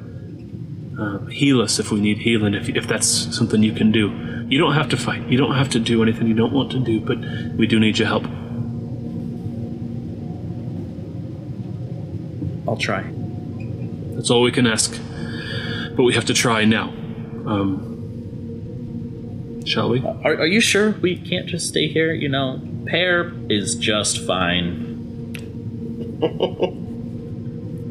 Um, 0.98 1.28
heal 1.28 1.60
us 1.62 1.78
if 1.78 1.90
we 1.90 2.00
need 2.00 2.18
healing, 2.18 2.52
if, 2.54 2.68
if 2.68 2.86
that's 2.86 3.06
something 3.36 3.62
you 3.62 3.72
can 3.72 3.90
do. 3.92 4.10
You 4.48 4.58
don't 4.58 4.74
have 4.74 4.88
to 4.90 4.96
fight. 4.96 5.26
You 5.28 5.38
don't 5.38 5.54
have 5.54 5.70
to 5.70 5.78
do 5.80 6.02
anything 6.02 6.26
you 6.26 6.34
don't 6.34 6.52
want 6.52 6.70
to 6.72 6.78
do, 6.78 7.00
but 7.00 7.18
we 7.56 7.66
do 7.66 7.80
need 7.80 7.98
your 7.98 8.08
help. 8.08 8.24
I'll 12.68 12.76
try. 12.76 13.02
That's 14.14 14.30
all 14.30 14.42
we 14.42 14.52
can 14.52 14.66
ask. 14.66 15.00
But 15.96 16.04
we 16.04 16.14
have 16.14 16.26
to 16.26 16.34
try 16.34 16.64
now. 16.64 16.90
Um, 17.46 17.88
shall 19.66 19.88
we? 19.88 20.00
Are, 20.04 20.36
are 20.36 20.46
you 20.46 20.60
sure 20.60 20.90
we 20.92 21.16
can't 21.16 21.46
just 21.46 21.68
stay 21.68 21.88
here? 21.88 22.12
You 22.12 22.28
know, 22.28 22.60
Pear 22.86 23.32
is 23.48 23.74
just 23.74 24.24
fine. 24.26 24.90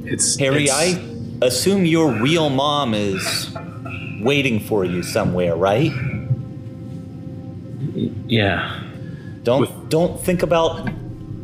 It's 0.04 0.38
Harry, 0.40 0.64
it's- 0.66 0.78
I 0.78 1.11
assume 1.42 1.86
your 1.86 2.12
real 2.12 2.50
mom 2.50 2.94
is 2.94 3.56
waiting 4.22 4.60
for 4.60 4.86
you 4.86 5.04
somewhere, 5.04 5.56
right? 5.56 5.92
Yeah. 8.28 8.80
Don't 9.44 9.62
With- 9.62 9.90
don't 9.90 10.20
think 10.24 10.44
about 10.44 10.90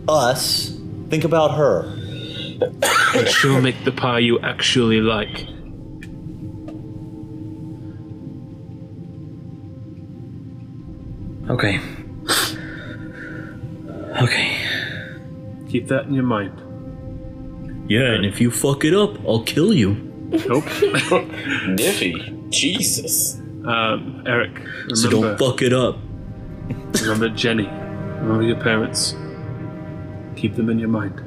us. 0.08 0.78
Think 1.10 1.24
about 1.24 1.56
her. 1.56 1.94
And 3.16 3.28
she'll 3.28 3.62
make 3.62 3.84
the 3.86 3.92
pie 3.92 4.20
you 4.20 4.40
actually 4.42 5.00
like. 5.00 5.48
Okay. 11.50 11.80
Okay. 14.22 14.58
Keep 15.70 15.88
that 15.88 16.06
in 16.06 16.14
your 16.14 16.24
mind. 16.24 16.62
Yeah, 17.88 18.14
and 18.14 18.26
if 18.26 18.42
you 18.42 18.52
fuck 18.52 18.84
it 18.84 18.94
up, 18.94 19.18
I'll 19.26 19.44
kill 19.44 19.74
you. 19.74 19.94
Nope. 20.30 20.64
Niffy. 21.78 22.50
Jesus. 22.50 23.36
um, 23.66 24.24
Eric, 24.26 24.58
remember, 24.60 24.96
So 24.96 25.10
don't 25.10 25.38
fuck 25.38 25.62
it 25.62 25.74
up. 25.74 25.98
remember 27.02 27.30
Jenny. 27.30 27.68
Remember 27.68 28.44
your 28.44 28.58
parents. 28.62 29.16
Keep 30.36 30.56
them 30.56 30.70
in 30.70 30.80
your 30.80 30.90
mind. 30.90 31.22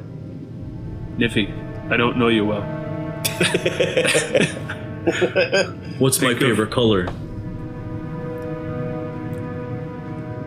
Niffy, 1.17 1.51
I 1.91 1.97
don't 1.97 2.19
know 2.19 2.29
you 2.29 2.45
well. 2.45 2.63
What's 5.99 6.21
my 6.21 6.35
favorite 6.35 6.71
color? 6.71 7.07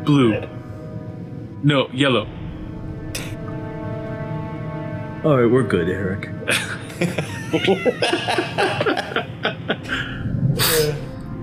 Blue. 0.06 0.40
No, 1.64 1.88
yellow. 1.92 2.28
All 5.24 5.38
right, 5.38 5.50
we're 5.50 5.64
good, 5.64 5.88
Eric. 5.88 6.24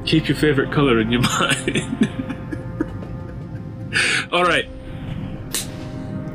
Keep 0.04 0.28
your 0.28 0.36
favorite 0.36 0.70
color 0.70 1.00
in 1.00 1.10
your 1.10 1.22
mind. 1.40 2.08
All 4.30 4.44
right. 4.44 4.68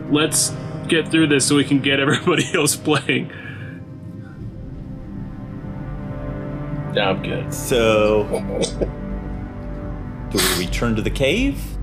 Let's 0.09 0.51
get 0.87 1.09
through 1.09 1.27
this 1.27 1.47
so 1.47 1.55
we 1.55 1.63
can 1.63 1.81
get 1.81 1.99
everybody 1.99 2.45
else 2.55 2.75
playing. 2.75 3.27
No, 6.95 7.01
I'm 7.01 7.21
good. 7.21 7.53
So, 7.53 8.23
do 10.31 10.37
we 10.37 10.65
return 10.65 10.95
to 10.95 11.03
the 11.03 11.11
cave? 11.11 11.74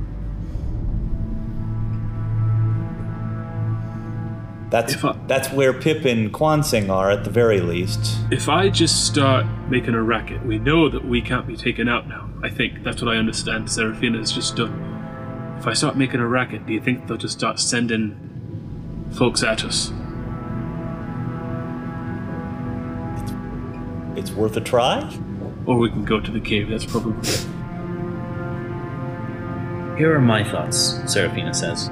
That's 4.72 5.04
I- 5.04 5.14
that's 5.26 5.52
where 5.52 5.74
Pip 5.74 6.06
and 6.06 6.32
Kwansing 6.32 6.88
are 6.88 7.10
at 7.10 7.24
the 7.24 7.30
very 7.30 7.60
least. 7.60 8.16
If 8.30 8.48
I 8.48 8.70
just 8.70 9.04
start 9.06 9.44
making 9.68 9.92
a 9.94 10.02
racket, 10.02 10.46
we 10.46 10.58
know 10.58 10.88
that 10.88 11.04
we 11.04 11.20
can't 11.20 11.46
be 11.46 11.56
taken 11.56 11.90
out 11.90 12.08
now. 12.08 12.30
I 12.42 12.48
think 12.48 12.82
that's 12.82 13.02
what 13.02 13.14
I 13.14 13.18
understand 13.18 13.70
Seraphina 13.70 14.16
has 14.16 14.32
just 14.32 14.56
done. 14.56 15.54
If 15.58 15.66
I 15.66 15.74
start 15.74 15.96
making 15.98 16.20
a 16.20 16.26
racket, 16.26 16.66
do 16.66 16.72
you 16.72 16.80
think 16.80 17.06
they'll 17.06 17.18
just 17.18 17.38
start 17.38 17.60
sending 17.60 18.16
folks 19.12 19.42
at 19.42 19.62
us? 19.62 19.92
It's 24.16 24.32
worth 24.32 24.56
a 24.56 24.60
try. 24.62 25.06
Or 25.66 25.76
we 25.76 25.90
can 25.90 26.04
go 26.06 26.18
to 26.18 26.30
the 26.30 26.40
cave, 26.40 26.70
that's 26.70 26.86
probably 26.86 27.12
it. 27.28 27.46
Here 29.98 30.14
are 30.16 30.20
my 30.20 30.42
thoughts, 30.42 30.98
Seraphina 31.06 31.52
says. 31.52 31.90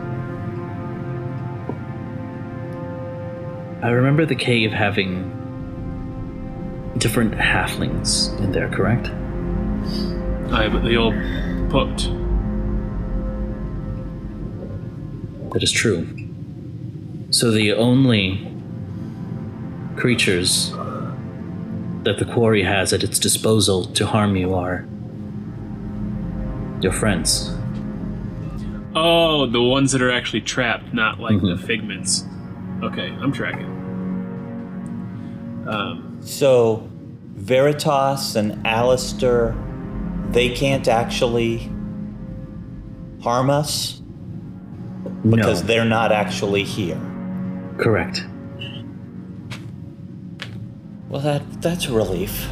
I 3.83 3.91
remember 3.91 4.27
the 4.27 4.35
cave 4.35 4.73
having 4.73 5.25
different 6.99 7.33
halflings 7.35 8.39
in 8.41 8.53
there, 8.53 8.69
correct? 8.69 9.09
Aye, 10.53 10.69
but 10.69 10.83
they 10.83 10.97
all 10.97 11.13
popped. 11.71 12.11
That 15.53 15.63
is 15.63 15.73
true. 15.73 16.07
So 17.31 17.51
the 17.51 17.73
only 17.73 18.47
creatures 19.97 20.73
that 22.05 22.19
the 22.19 22.25
quori 22.25 22.63
has 22.63 22.93
at 22.93 23.03
its 23.03 23.19
disposal 23.19 23.85
to 23.85 24.07
harm 24.07 24.37
you 24.37 24.55
are 24.55 24.87
your 26.81 26.93
friends. 26.93 27.55
Oh, 28.95 29.47
the 29.47 29.63
ones 29.63 29.93
that 29.93 30.03
are 30.03 30.11
actually 30.11 30.41
trapped, 30.41 30.93
not 30.93 31.21
like 31.21 31.41
the 31.41 31.55
Mhm. 31.55 31.61
figments. 31.61 32.27
Okay, 32.83 33.09
I'm 33.21 33.33
tracking. 33.33 33.67
Um, 35.69 36.19
So, 36.23 36.89
Veritas 37.35 38.37
and 38.37 38.67
Alistair, 38.67 39.55
they 40.31 40.49
can't 40.51 40.89
actually 40.89 41.71
harm 43.23 43.51
us 43.51 44.01
because 45.29 45.61
no, 45.63 45.67
they're 45.67 45.85
not 45.85 46.13
actually 46.13 46.65
here. 46.65 47.01
correct. 47.79 48.25
Well, 51.09 51.21
that 51.23 51.43
that's 51.61 51.87
a 51.87 51.93
relief. 51.93 52.49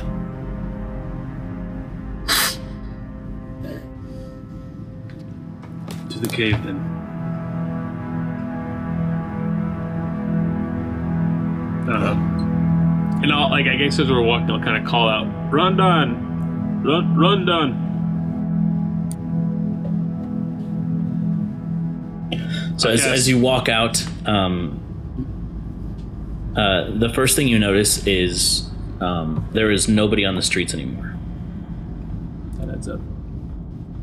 to 6.10 6.18
the 6.18 6.28
cave 6.28 6.62
then. 6.64 6.97
Uh, 11.88 12.14
and 13.22 13.32
I'll 13.32 13.50
like 13.50 13.66
I 13.66 13.76
guess 13.76 13.98
as 13.98 14.10
we're 14.10 14.20
walking, 14.20 14.50
I'll 14.50 14.62
kind 14.62 14.76
of 14.76 14.84
call 14.88 15.08
out, 15.08 15.26
"Run, 15.52 15.76
run, 15.76 17.16
run, 17.16 17.46
done." 17.46 17.84
So 22.76 22.90
as, 22.90 23.04
as 23.04 23.28
you 23.28 23.38
walk 23.40 23.68
out, 23.68 24.06
um, 24.24 24.84
uh, 26.56 26.90
the 26.96 27.08
first 27.08 27.34
thing 27.34 27.48
you 27.48 27.58
notice 27.58 28.06
is 28.06 28.70
um, 29.00 29.48
there 29.52 29.72
is 29.72 29.88
nobody 29.88 30.24
on 30.24 30.36
the 30.36 30.42
streets 30.42 30.74
anymore. 30.74 31.16
That 32.58 32.68
adds 32.68 32.88
up. 32.88 33.00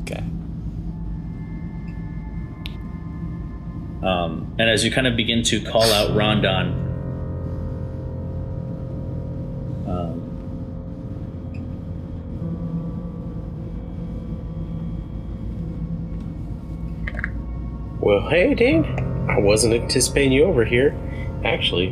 Okay. 0.01 0.23
Um, 4.03 4.53
and 4.59 4.69
as 4.69 4.83
you 4.83 4.91
kind 4.91 5.07
of 5.07 5.15
begin 5.15 5.41
to 5.43 5.61
call 5.61 5.83
out 5.83 6.13
Rondon, 6.13 6.84
um, 9.95 10.31
Well, 17.99 18.29
hey, 18.29 18.53
Dane. 18.53 18.85
I 19.29 19.39
wasn't 19.39 19.73
anticipating 19.73 20.31
you 20.31 20.43
over 20.43 20.63
here. 20.63 20.95
Actually, 21.43 21.89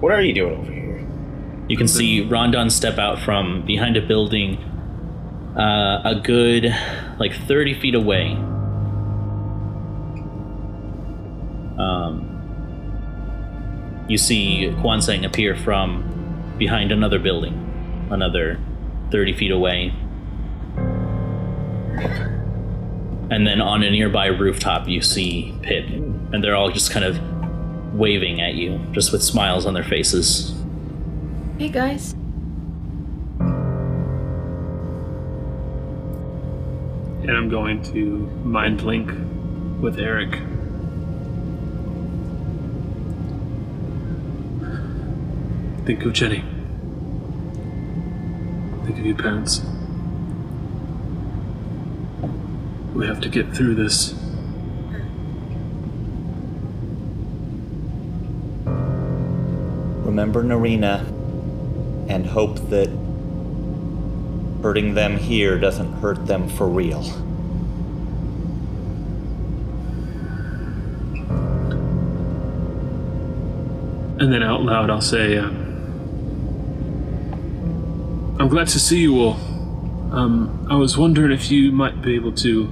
what 0.00 0.12
are 0.12 0.20
you 0.20 0.34
doing 0.34 0.58
over 0.58 0.70
here? 0.72 0.84
you 1.68 1.76
can 1.76 1.88
see 1.88 2.20
Rondon 2.20 2.68
step 2.70 2.98
out 2.98 3.18
from 3.18 3.64
behind 3.64 3.96
a 3.96 4.02
building 4.02 4.58
uh, 5.56 6.02
a 6.04 6.20
good 6.22 6.64
like 7.18 7.32
30 7.32 7.80
feet 7.80 7.94
away. 7.94 8.32
Um, 11.78 12.30
you 14.08 14.18
see 14.18 14.72
Kwansang 14.78 15.24
appear 15.24 15.56
from 15.56 16.02
behind 16.58 16.92
another 16.92 17.18
building, 17.18 18.06
another 18.10 18.58
30 19.10 19.32
feet 19.34 19.50
away. 19.50 19.92
And 23.30 23.46
then 23.46 23.60
on 23.60 23.82
a 23.82 23.90
nearby 23.90 24.26
rooftop, 24.26 24.86
you 24.88 25.00
see 25.00 25.58
Pip, 25.62 25.86
and 25.88 26.44
they're 26.44 26.54
all 26.54 26.70
just 26.70 26.90
kind 26.90 27.04
of 27.04 27.18
waving 27.94 28.40
at 28.40 28.54
you, 28.54 28.78
just 28.92 29.12
with 29.12 29.22
smiles 29.22 29.66
on 29.66 29.74
their 29.74 29.84
faces. 29.84 30.54
Hey 31.58 31.68
guys. 31.68 32.12
And 37.22 37.30
I'm 37.30 37.48
going 37.48 37.82
to 37.84 38.00
mind 38.44 38.82
link 38.82 39.10
with 39.80 39.98
Eric. 39.98 40.38
Think 45.84 46.02
of 46.06 46.14
Jenny. 46.14 46.42
Think 48.86 48.98
of 48.98 49.04
your 49.04 49.16
parents. 49.16 49.60
We 52.94 53.06
have 53.06 53.20
to 53.20 53.28
get 53.28 53.54
through 53.54 53.74
this. 53.74 54.14
Remember 60.06 60.42
Narina 60.42 61.06
and 62.08 62.24
hope 62.24 62.70
that 62.70 62.88
hurting 64.62 64.94
them 64.94 65.18
here 65.18 65.58
doesn't 65.58 65.92
hurt 65.94 66.26
them 66.26 66.48
for 66.48 66.66
real. 66.66 67.02
And 74.18 74.32
then 74.32 74.42
out 74.42 74.62
loud, 74.62 74.88
I'll 74.88 75.02
say, 75.02 75.36
um, 75.36 75.63
I'm 78.44 78.50
glad 78.50 78.68
to 78.68 78.78
see 78.78 79.00
you 79.00 79.18
all. 79.18 79.36
Um, 80.12 80.66
I 80.70 80.76
was 80.76 80.98
wondering 80.98 81.32
if 81.32 81.50
you 81.50 81.72
might 81.72 82.02
be 82.02 82.14
able 82.14 82.32
to 82.32 82.66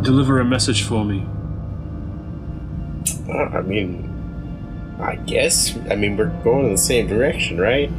deliver 0.00 0.40
a 0.40 0.46
message 0.46 0.82
for 0.82 1.04
me. 1.04 1.26
Uh, 3.28 3.58
I 3.58 3.60
mean, 3.60 4.96
I 4.98 5.16
guess. 5.16 5.76
I 5.90 5.94
mean, 5.94 6.16
we're 6.16 6.30
going 6.42 6.64
in 6.64 6.72
the 6.72 6.78
same 6.78 7.06
direction, 7.06 7.60
right? 7.60 7.90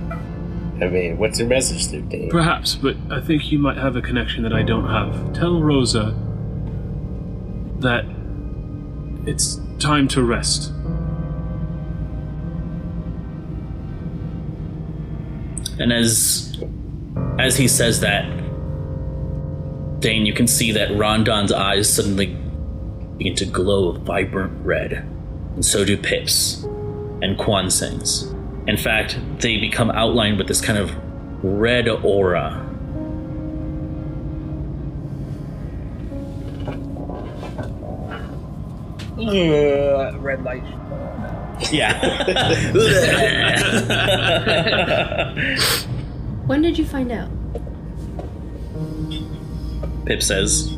I 0.81 0.88
mean, 0.88 1.19
what's 1.19 1.38
your 1.38 1.47
message 1.47 1.89
there, 1.89 2.01
Dane? 2.01 2.31
Perhaps, 2.31 2.73
but 2.73 2.97
I 3.11 3.22
think 3.22 3.51
you 3.51 3.59
might 3.59 3.77
have 3.77 3.95
a 3.95 4.01
connection 4.01 4.41
that 4.41 4.51
I 4.51 4.63
don't 4.63 4.89
have. 4.89 5.34
Tell 5.34 5.61
Rosa 5.61 6.15
that 7.81 8.03
it's 9.27 9.61
time 9.77 10.07
to 10.07 10.23
rest. 10.23 10.73
And 15.82 15.91
as 15.91 16.64
as 17.40 17.58
he 17.58 17.68
says 17.68 18.02
that, 18.02 18.26
Dane, 19.99 20.26
you 20.26 20.34
can 20.34 20.48
see 20.48 20.72
that 20.74 20.91
Rondon's 20.91 21.52
eyes 21.52 21.91
suddenly 21.91 22.38
begin 23.18 23.36
to 23.36 23.45
glow 23.45 23.90
a 23.90 23.98
vibrant 23.98 24.66
red, 24.66 24.94
and 25.56 25.66
so 25.66 25.84
do 25.84 25.98
Pip's 25.98 26.64
and 27.24 27.38
Kwansing's. 27.38 28.32
In 28.68 28.78
fact, 28.78 29.18
they 29.40 29.58
become 29.58 29.90
outlined 29.91 30.38
with 30.38 30.48
this 30.48 30.62
kind 30.62 30.78
of 30.78 30.95
red 31.44 31.88
aura. 31.88 32.68
Uh, 39.18 40.18
red 40.20 40.44
light. 40.44 40.81
Yeah. 41.72 42.00
When 46.48 46.62
did 46.62 46.78
you 46.78 46.86
find 46.86 47.12
out? 47.12 47.30
Pip 50.06 50.22
says. 50.22 50.78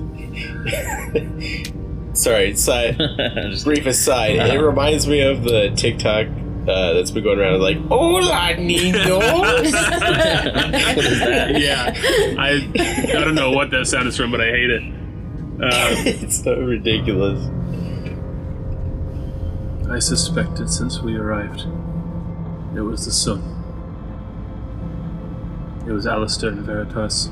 Sorry, 2.13 2.55
side. 2.55 2.97
Brief 3.63 3.85
aside. 3.87 4.35
It 4.35 4.59
reminds 4.59 5.07
me 5.07 5.21
of 5.21 5.43
the 5.43 5.71
TikTok 5.75 6.27
uh, 6.67 6.93
that's 6.93 7.11
been 7.11 7.23
going 7.23 7.39
around. 7.39 7.59
Like, 7.61 7.77
hola, 7.87 8.53
niños. 8.55 9.39
what 9.39 9.65
is 9.65 9.71
that? 9.71 11.59
yeah, 11.59 11.93
I 12.37 12.69
I 13.17 13.23
don't 13.23 13.35
know 13.35 13.51
what 13.51 13.71
that 13.71 13.87
sound 13.87 14.07
is 14.07 14.15
from, 14.15 14.31
but 14.31 14.41
I 14.41 14.45
hate 14.45 14.69
it. 14.69 14.83
Uh, 15.61 15.95
it's 16.05 16.43
so 16.43 16.55
ridiculous. 16.59 17.43
I 19.93 19.99
suspected 19.99 20.71
since 20.71 21.01
we 21.01 21.15
arrived. 21.17 21.67
It 22.75 22.81
was 22.81 23.05
the 23.05 23.11
sun. 23.11 23.43
It 25.85 25.91
was 25.91 26.07
Alistair 26.07 26.49
and 26.49 26.65
Veritas. 26.65 27.29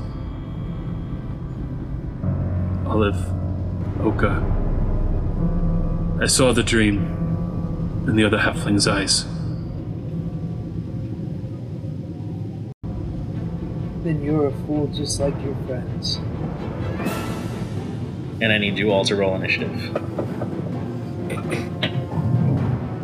Olive. 2.86 3.16
Oka. 4.00 4.38
I 6.22 6.26
saw 6.28 6.52
the 6.52 6.62
dream 6.62 6.98
in 8.06 8.14
the 8.14 8.22
other 8.22 8.38
halfling's 8.38 8.86
eyes. 8.86 9.24
Then 14.04 14.22
you're 14.22 14.46
a 14.46 14.52
fool 14.66 14.86
just 14.86 15.18
like 15.18 15.34
your 15.42 15.56
friends. 15.66 16.18
And 18.40 18.52
I 18.52 18.58
need 18.58 18.78
you 18.78 18.92
all 18.92 19.04
to 19.06 19.16
roll 19.16 19.34
initiative. 19.34 20.21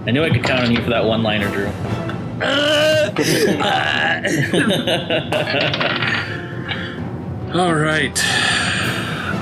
I 0.09 0.10
knew 0.10 0.24
I 0.24 0.30
could 0.30 0.43
count 0.43 0.62
on 0.62 0.72
you 0.72 0.82
for 0.82 0.89
that 0.89 1.05
one 1.05 1.22
liner, 1.22 1.51
Drew. 1.51 1.66
All 7.60 7.74
right. 7.74 8.18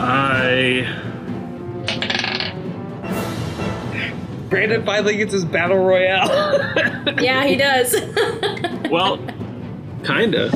I. 0.02 1.02
Brandon 4.48 4.84
finally 4.84 5.16
gets 5.16 5.32
his 5.32 5.44
battle 5.44 5.78
royale. 5.78 6.74
Yeah, 7.22 7.46
he 7.46 7.54
does. 7.54 7.94
Well, 8.90 9.18
kinda. 10.04 10.50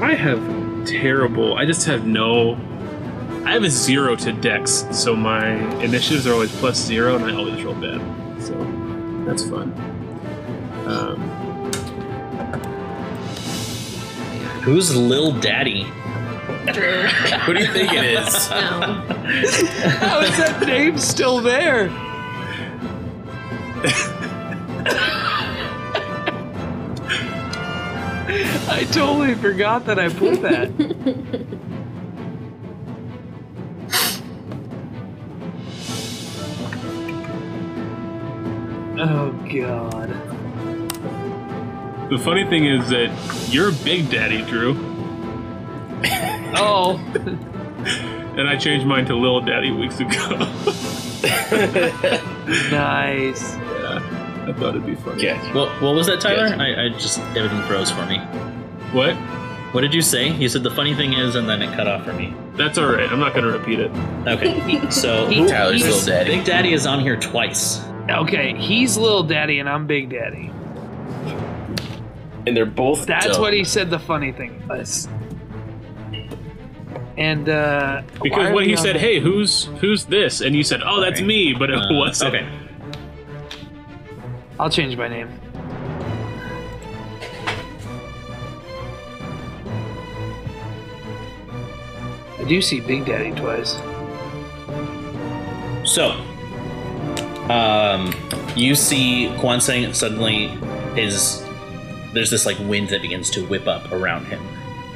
I 0.00 0.14
have 0.14 0.40
terrible. 0.86 1.58
I 1.58 1.66
just 1.66 1.88
have 1.88 2.06
no. 2.06 2.54
I 3.44 3.50
have 3.50 3.64
a 3.64 3.70
zero 3.70 4.14
to 4.14 4.32
dex, 4.32 4.86
so 4.92 5.16
my 5.16 5.54
initiatives 5.82 6.28
are 6.28 6.34
always 6.34 6.54
plus 6.58 6.76
zero, 6.76 7.16
and 7.16 7.24
I 7.24 7.34
always 7.34 7.64
roll 7.64 7.74
bad. 7.74 8.19
So 8.50 9.24
that's 9.26 9.44
fun. 9.48 9.72
Um, 10.86 11.20
Who's 14.62 14.94
Lil 14.96 15.32
Daddy? 15.40 15.84
Who 17.44 17.54
do 17.54 17.60
you 17.60 17.72
think 17.72 17.92
it 17.92 18.04
is? 18.04 18.50
no. 18.50 18.56
How 18.56 20.20
is 20.20 20.36
that 20.36 20.66
name 20.66 20.98
still 20.98 21.40
there? 21.40 21.88
I 28.68 28.84
totally 28.90 29.34
forgot 29.36 29.86
that 29.86 29.98
I 29.98 30.08
put 30.08 30.42
that. 30.42 31.46
oh 39.00 39.30
god. 39.52 40.10
the 42.10 42.18
funny 42.18 42.44
thing 42.44 42.64
is 42.66 42.88
that 42.90 43.10
you're 43.52 43.72
Big 43.84 44.10
Daddy, 44.10 44.42
Drew, 44.42 44.74
Oh, 46.52 46.98
and 48.36 48.48
I 48.48 48.56
changed 48.56 48.86
mine 48.86 49.06
to 49.06 49.14
Little 49.14 49.40
Daddy 49.40 49.70
weeks 49.70 50.00
ago. 50.00 50.10
nice. 52.70 53.54
yeah, 53.56 54.46
I 54.48 54.52
thought 54.58 54.70
it'd 54.70 54.86
be 54.86 54.94
funny. 54.96 55.22
Yeah. 55.22 55.54
What, 55.54 55.80
what 55.82 55.94
was 55.94 56.06
that, 56.06 56.20
Tyler? 56.20 56.48
Yes. 56.48 56.58
I, 56.58 56.84
I 56.84 56.88
just 56.90 57.18
everything 57.36 57.62
froze 57.62 57.90
for 57.90 58.04
me. 58.06 58.18
What? 58.92 59.14
What 59.74 59.82
did 59.82 59.94
you 59.94 60.02
say? 60.02 60.30
You 60.32 60.48
said 60.48 60.62
the 60.64 60.70
funny 60.70 60.94
thing 60.94 61.12
is, 61.12 61.36
and 61.36 61.48
then 61.48 61.62
it 61.62 61.74
cut 61.76 61.86
off 61.86 62.04
for 62.04 62.12
me. 62.12 62.34
That's 62.54 62.76
all 62.78 62.90
right. 62.92 63.10
I'm 63.10 63.20
not 63.20 63.34
gonna 63.34 63.52
repeat 63.52 63.78
it. 63.78 63.90
Okay, 64.26 64.80
so 64.90 65.26
who, 65.26 65.46
Tyler's 65.46 65.84
he's- 65.84 66.06
Lil 66.06 66.16
Daddy. 66.16 66.36
Big 66.36 66.44
Daddy 66.44 66.72
is 66.72 66.86
on 66.86 67.00
here 67.00 67.16
twice. 67.16 67.80
Okay, 68.18 68.54
he's 68.56 68.96
little 68.96 69.22
daddy 69.22 69.58
and 69.60 69.68
I'm 69.68 69.86
big 69.86 70.10
daddy. 70.10 70.50
And 72.46 72.56
they're 72.56 72.66
both. 72.66 73.06
That's 73.06 73.26
dumb. 73.26 73.40
what 73.40 73.52
he 73.52 73.64
said 73.64 73.90
the 73.90 73.98
funny 73.98 74.32
thing 74.32 74.66
was. 74.68 75.08
And 77.18 77.48
uh 77.48 78.02
Because 78.22 78.48
are 78.48 78.54
when 78.54 78.66
he 78.68 78.76
said, 78.76 78.96
"Hey, 78.96 79.20
who's 79.20 79.64
who's 79.80 80.06
this?" 80.06 80.40
and 80.40 80.56
you 80.56 80.62
said, 80.62 80.80
"Oh, 80.84 81.00
that's 81.00 81.20
Right. 81.20 81.26
me," 81.26 81.52
but 81.54 81.68
it 81.70 81.78
Uh, 81.78 81.86
wasn't. 81.92 82.34
Okay. 82.34 82.46
I'll 84.58 84.70
change 84.70 84.96
my 84.96 85.08
name. 85.08 85.28
I 92.38 92.44
do 92.48 92.60
see 92.62 92.80
Big 92.80 93.04
Daddy 93.04 93.32
twice. 93.32 93.74
So, 95.84 96.22
um, 97.48 98.12
you 98.56 98.74
see 98.74 99.28
Kwanseng 99.38 99.94
suddenly 99.94 100.46
is 100.96 101.44
there's 102.12 102.30
this 102.30 102.46
like 102.46 102.58
wind 102.60 102.88
that 102.88 103.02
begins 103.02 103.30
to 103.30 103.46
whip 103.46 103.66
up 103.66 103.90
around 103.92 104.26
him, 104.26 104.42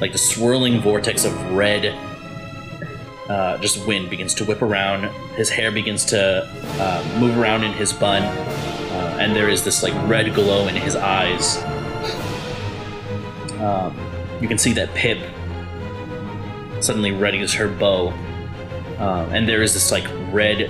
like 0.01 0.11
the 0.11 0.17
swirling 0.17 0.79
vortex 0.81 1.25
of 1.25 1.51
red. 1.51 1.95
Uh, 3.29 3.57
just 3.57 3.85
wind 3.87 4.09
begins 4.09 4.35
to 4.35 4.45
whip 4.45 4.61
around. 4.61 5.03
His 5.35 5.49
hair 5.49 5.71
begins 5.71 6.05
to 6.05 6.47
uh, 6.79 7.17
move 7.19 7.37
around 7.37 7.63
in 7.63 7.73
his 7.73 7.91
bun, 7.91 8.21
uh, 8.21 9.17
and 9.19 9.35
there 9.35 9.49
is 9.49 9.63
this 9.63 9.81
like 9.81 9.93
red 10.07 10.33
glow 10.35 10.67
in 10.67 10.75
his 10.75 10.95
eyes. 10.95 11.57
Um, 13.59 13.97
you 14.41 14.47
can 14.47 14.57
see 14.57 14.73
that 14.73 14.93
Pip 14.93 15.17
suddenly 16.81 17.11
readies 17.11 17.55
her 17.55 17.67
bow, 17.67 18.09
um, 18.99 19.33
and 19.33 19.47
there 19.47 19.63
is 19.63 19.73
this 19.73 19.91
like 19.91 20.07
red 20.31 20.69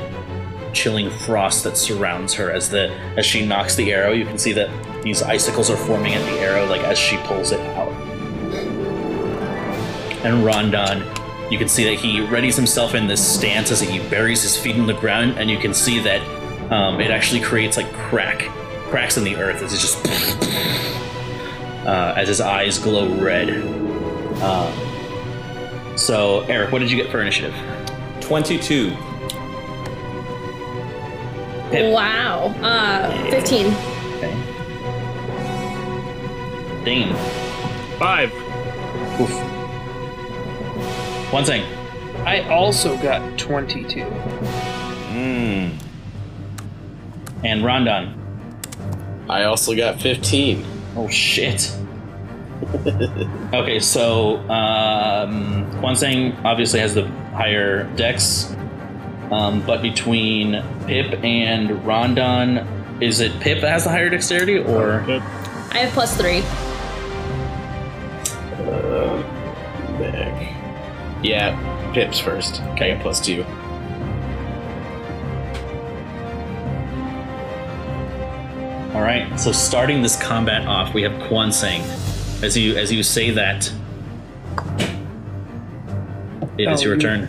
chilling 0.75 1.09
frost 1.09 1.63
that 1.63 1.77
surrounds 1.77 2.33
her 2.33 2.51
as 2.51 2.69
the 2.69 2.91
as 3.17 3.25
she 3.25 3.45
knocks 3.45 3.75
the 3.75 3.91
arrow. 3.91 4.11
You 4.11 4.25
can 4.25 4.37
see 4.37 4.51
that 4.53 4.69
these 5.03 5.23
icicles 5.23 5.71
are 5.71 5.77
forming 5.77 6.13
at 6.13 6.23
the 6.25 6.39
arrow, 6.39 6.65
like 6.65 6.81
as 6.81 6.99
she 6.99 7.17
pulls 7.19 7.51
it 7.51 7.61
out. 7.77 7.91
And 10.23 10.43
Rondon, 10.43 11.03
you 11.51 11.57
can 11.57 11.67
see 11.67 11.83
that 11.85 11.95
he 11.95 12.19
readies 12.19 12.55
himself 12.55 12.93
in 12.93 13.07
this 13.07 13.25
stance 13.25 13.71
as 13.71 13.79
he 13.79 13.99
buries 14.09 14.41
his 14.41 14.57
feet 14.57 14.75
in 14.75 14.85
the 14.85 14.93
ground, 14.93 15.37
and 15.37 15.49
you 15.49 15.57
can 15.57 15.73
see 15.73 15.99
that 15.99 16.21
um, 16.71 16.99
it 16.99 17.11
actually 17.11 17.41
creates 17.41 17.77
like 17.77 17.91
crack, 17.93 18.49
cracks 18.89 19.17
in 19.17 19.23
the 19.23 19.35
earth 19.35 19.61
as 19.61 19.73
it 19.73 19.77
just 19.77 19.97
uh, 21.85 22.13
as 22.17 22.27
his 22.27 22.41
eyes 22.41 22.79
glow 22.79 23.07
red. 23.15 23.49
Um, 24.41 25.97
so, 25.97 26.41
Eric, 26.41 26.71
what 26.71 26.79
did 26.79 26.91
you 26.91 26.97
get 26.97 27.11
for 27.11 27.21
initiative? 27.21 27.55
22. 28.21 28.97
Pip. 31.75 31.93
Wow. 31.93 32.53
Uh, 32.61 33.11
15. 33.31 33.65
Okay. 34.15 34.33
Dane. 36.85 37.13
Five. 37.99 38.31
Oof. 39.19 39.29
One 41.33 41.43
thing. 41.43 41.65
I 42.25 42.47
also 42.47 42.95
got 42.97 43.37
22. 43.37 43.99
Mmm. 43.99 45.77
And 47.43 47.65
Rondon. 47.65 48.21
I 49.27 49.43
also 49.43 49.75
got 49.75 49.99
15. 49.99 50.65
Oh 50.95 51.09
shit. 51.09 51.75
okay, 53.53 53.79
so 53.79 54.37
um, 54.49 55.69
Kwanseng 55.81 56.41
obviously 56.45 56.79
has 56.79 56.95
the 56.95 57.05
higher 57.33 57.83
dex, 57.95 58.55
um, 59.31 59.65
but 59.65 59.81
between 59.81 60.63
Pip 60.87 61.23
and 61.23 61.85
Rondon, 61.85 62.59
is 63.01 63.19
it 63.19 63.37
Pip 63.39 63.61
that 63.61 63.69
has 63.71 63.83
the 63.83 63.89
higher 63.89 64.09
dexterity, 64.09 64.57
or 64.59 65.03
Yep. 65.07 65.21
I 65.71 65.77
have 65.79 65.93
plus 65.93 66.15
three. 66.15 66.39
Uh, 68.65 69.21
back. 69.99 71.23
Yeah, 71.23 71.91
Pips 71.93 72.19
first. 72.19 72.61
I 72.61 72.91
got 72.93 73.01
plus 73.01 73.19
two. 73.19 73.45
all 78.93 79.01
right? 79.01 79.27
So 79.39 79.51
starting 79.51 80.01
this 80.01 80.15
combat 80.21 80.65
off, 80.67 80.93
we 80.93 81.01
have 81.03 81.19
Quan 81.27 81.51
saying, 81.51 81.81
as 82.41 82.55
you 82.57 82.75
as 82.77 82.91
you 82.91 83.03
say 83.03 83.31
that, 83.31 83.71
it 86.57 86.69
is 86.71 86.81
Oh, 86.81 86.85
your 86.85 86.95
you- 86.95 87.01
turn. 87.01 87.27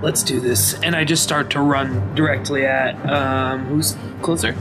Let's 0.00 0.22
do 0.22 0.40
this. 0.40 0.74
And 0.80 0.94
I 0.94 1.04
just 1.04 1.22
start 1.22 1.50
to 1.50 1.60
run 1.60 2.14
directly 2.14 2.64
at 2.64 2.94
um 3.10 3.66
who's 3.66 3.96
closer? 4.22 4.54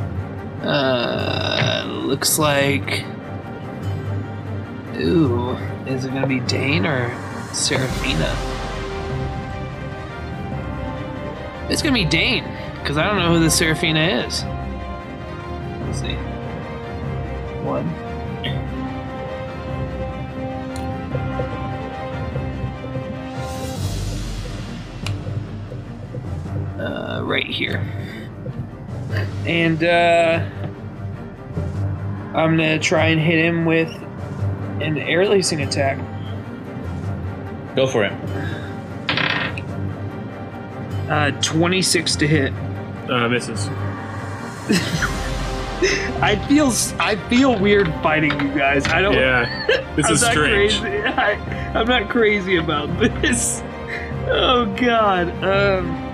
Uh 0.61 1.84
looks 1.88 2.39
like 2.39 3.05
Ooh, 4.99 5.51
is 5.85 6.05
it 6.05 6.14
gonna 6.14 6.26
be 6.26 6.39
Dane 6.39 6.85
or 6.85 7.11
Seraphina? 7.53 8.35
It's 11.69 11.81
gonna 11.81 11.93
be 11.93 12.05
Dane, 12.05 12.45
because 12.81 12.97
I 12.97 13.05
don't 13.05 13.19
know 13.19 13.34
who 13.34 13.43
the 13.43 13.51
Seraphina 13.51 14.26
is. 14.26 14.43
Let's 15.85 15.99
see. 15.99 16.15
One. 17.64 18.06
Right 27.27 27.45
here. 27.45 27.85
And 29.45 29.83
uh, 29.83 30.43
I'm 32.33 32.57
gonna 32.57 32.79
try 32.79 33.07
and 33.07 33.19
hit 33.19 33.43
him 33.43 33.65
with 33.65 33.89
an 34.81 34.97
air 34.97 35.27
lacing 35.27 35.61
attack. 35.61 35.97
Go 37.75 37.87
for 37.87 38.03
it. 38.05 38.13
Uh, 41.09 41.31
26 41.41 42.15
to 42.17 42.27
hit. 42.27 42.53
Uh, 43.09 43.29
misses. 43.29 43.69
I 46.19 46.35
feel 46.47 46.71
I 46.99 47.15
feel 47.29 47.57
weird 47.57 47.87
fighting 48.01 48.31
you 48.41 48.53
guys. 48.53 48.85
I 48.87 49.01
don't. 49.01 49.13
Yeah, 49.13 49.93
this 49.95 50.09
is 50.09 50.25
strange. 50.25 50.79
crazy. 50.79 50.97
I, 51.05 51.33
I'm 51.73 51.87
not 51.87 52.09
crazy 52.09 52.57
about 52.57 52.87
this. 52.99 53.61
Oh 54.27 54.73
God. 54.77 55.29
Um. 55.43 56.06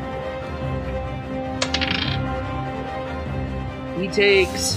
He 4.04 4.10
takes 4.10 4.76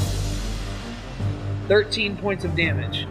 13 1.66 2.16
points 2.16 2.44
of 2.44 2.54
damage. 2.54 3.08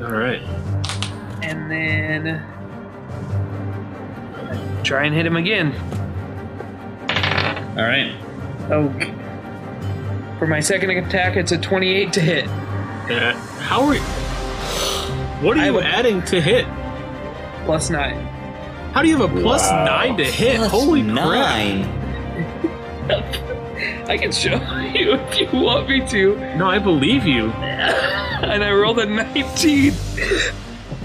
All 0.00 0.10
right. 0.10 0.40
And 1.42 1.70
then 1.70 2.42
try 4.82 5.04
and 5.04 5.14
hit 5.14 5.26
him 5.26 5.36
again. 5.36 5.74
All 7.76 7.84
right. 7.84 8.16
Oh. 8.70 8.88
For 10.38 10.46
my 10.46 10.60
second 10.60 10.88
attack, 10.92 11.36
it's 11.36 11.52
a 11.52 11.58
28 11.58 12.14
to 12.14 12.20
hit. 12.22 12.46
Uh, 12.46 13.34
how 13.60 13.82
are? 13.84 13.96
What 15.44 15.58
are 15.58 15.66
you 15.66 15.78
a- 15.80 15.84
adding 15.84 16.22
to 16.22 16.40
hit? 16.40 16.64
Plus 17.66 17.90
nine. 17.90 18.29
How 18.92 19.02
do 19.02 19.08
you 19.08 19.16
have 19.18 19.30
a 19.36 19.40
plus 19.40 19.68
Wow. 19.70 19.84
nine 19.84 20.16
to 20.16 20.24
hit? 20.24 20.56
Plus 20.56 20.70
Holy 20.70 21.02
crap! 21.02 21.86
I 24.08 24.16
can 24.18 24.32
show 24.32 24.54
you 24.94 25.14
if 25.14 25.40
you 25.40 25.60
want 25.60 25.88
me 25.88 26.06
to. 26.08 26.36
No, 26.56 26.66
I 26.68 26.78
believe 26.78 27.24
you. 27.26 27.50
And 27.50 28.64
I 28.64 28.72
rolled 28.72 28.98
a 28.98 29.06
19. 29.06 29.92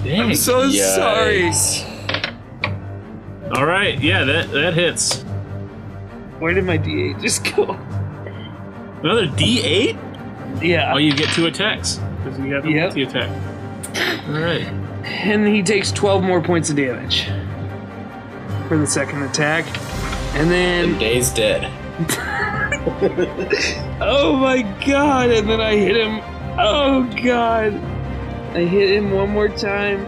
Dang. 0.03 0.21
I'm 0.21 0.35
so 0.35 0.69
sorry. 0.71 1.51
All 3.55 3.65
right. 3.65 3.99
Yeah, 4.01 4.23
that 4.23 4.51
that 4.51 4.73
hits. 4.73 5.21
Where 6.39 6.53
did 6.53 6.63
my 6.65 6.77
D8 6.77 7.21
just 7.21 7.55
go? 7.55 7.73
Another 9.03 9.27
D8. 9.27 9.97
Yeah. 10.63 10.93
Oh, 10.93 10.97
you 10.97 11.13
get 11.13 11.29
two 11.29 11.45
attacks 11.45 11.99
because 12.23 12.39
you 12.39 12.49
got 12.49 12.63
the 12.63 12.71
Yep. 12.71 12.83
multi 12.95 13.03
attack. 13.03 13.29
All 14.27 14.39
right. 14.41 14.67
And 15.05 15.47
he 15.47 15.61
takes 15.61 15.91
12 15.91 16.23
more 16.23 16.41
points 16.41 16.69
of 16.71 16.75
damage 16.77 17.27
for 18.67 18.77
the 18.77 18.87
second 18.87 19.23
attack. 19.23 19.65
And 20.35 20.35
And 20.35 20.51
then, 20.51 20.99
Day's 20.99 21.31
dead. 21.31 21.71
oh 24.01 24.35
my 24.37 24.61
god! 24.85 25.29
And 25.29 25.49
then 25.49 25.61
I 25.61 25.75
hit 25.75 25.95
him. 25.95 26.19
Oh 26.59 27.09
god! 27.23 27.73
I 28.53 28.65
hit 28.65 28.89
him 28.89 29.11
one 29.11 29.29
more 29.29 29.47
time 29.47 30.03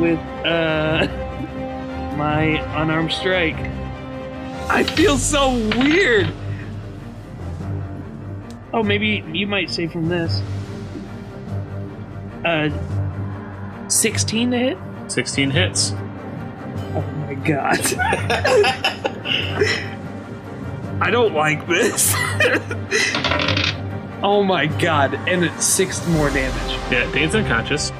with 0.00 0.18
uh 0.44 1.06
my 2.16 2.60
unarmed 2.80 3.12
strike. 3.12 3.58
I 4.68 4.84
feel 4.84 5.18
so 5.18 5.52
weird. 5.76 6.32
Oh, 8.72 8.82
maybe 8.82 9.24
you 9.32 9.46
might 9.46 9.70
say 9.70 9.86
from 9.86 10.08
this. 10.08 10.40
Uh, 12.44 12.70
16 13.88 14.50
to 14.50 14.58
hit. 14.58 14.78
16 15.08 15.50
hits. 15.50 15.92
My 17.42 17.48
god. 17.48 17.80
I 21.00 21.10
don't 21.10 21.34
like 21.34 21.66
this. 21.66 22.12
oh 24.22 24.44
my 24.44 24.66
god. 24.66 25.14
And 25.28 25.44
it's 25.44 25.64
six 25.64 26.06
more 26.08 26.30
damage. 26.30 26.78
Yeah, 26.92 27.10
Dane's 27.12 27.34
unconscious. 27.34 27.90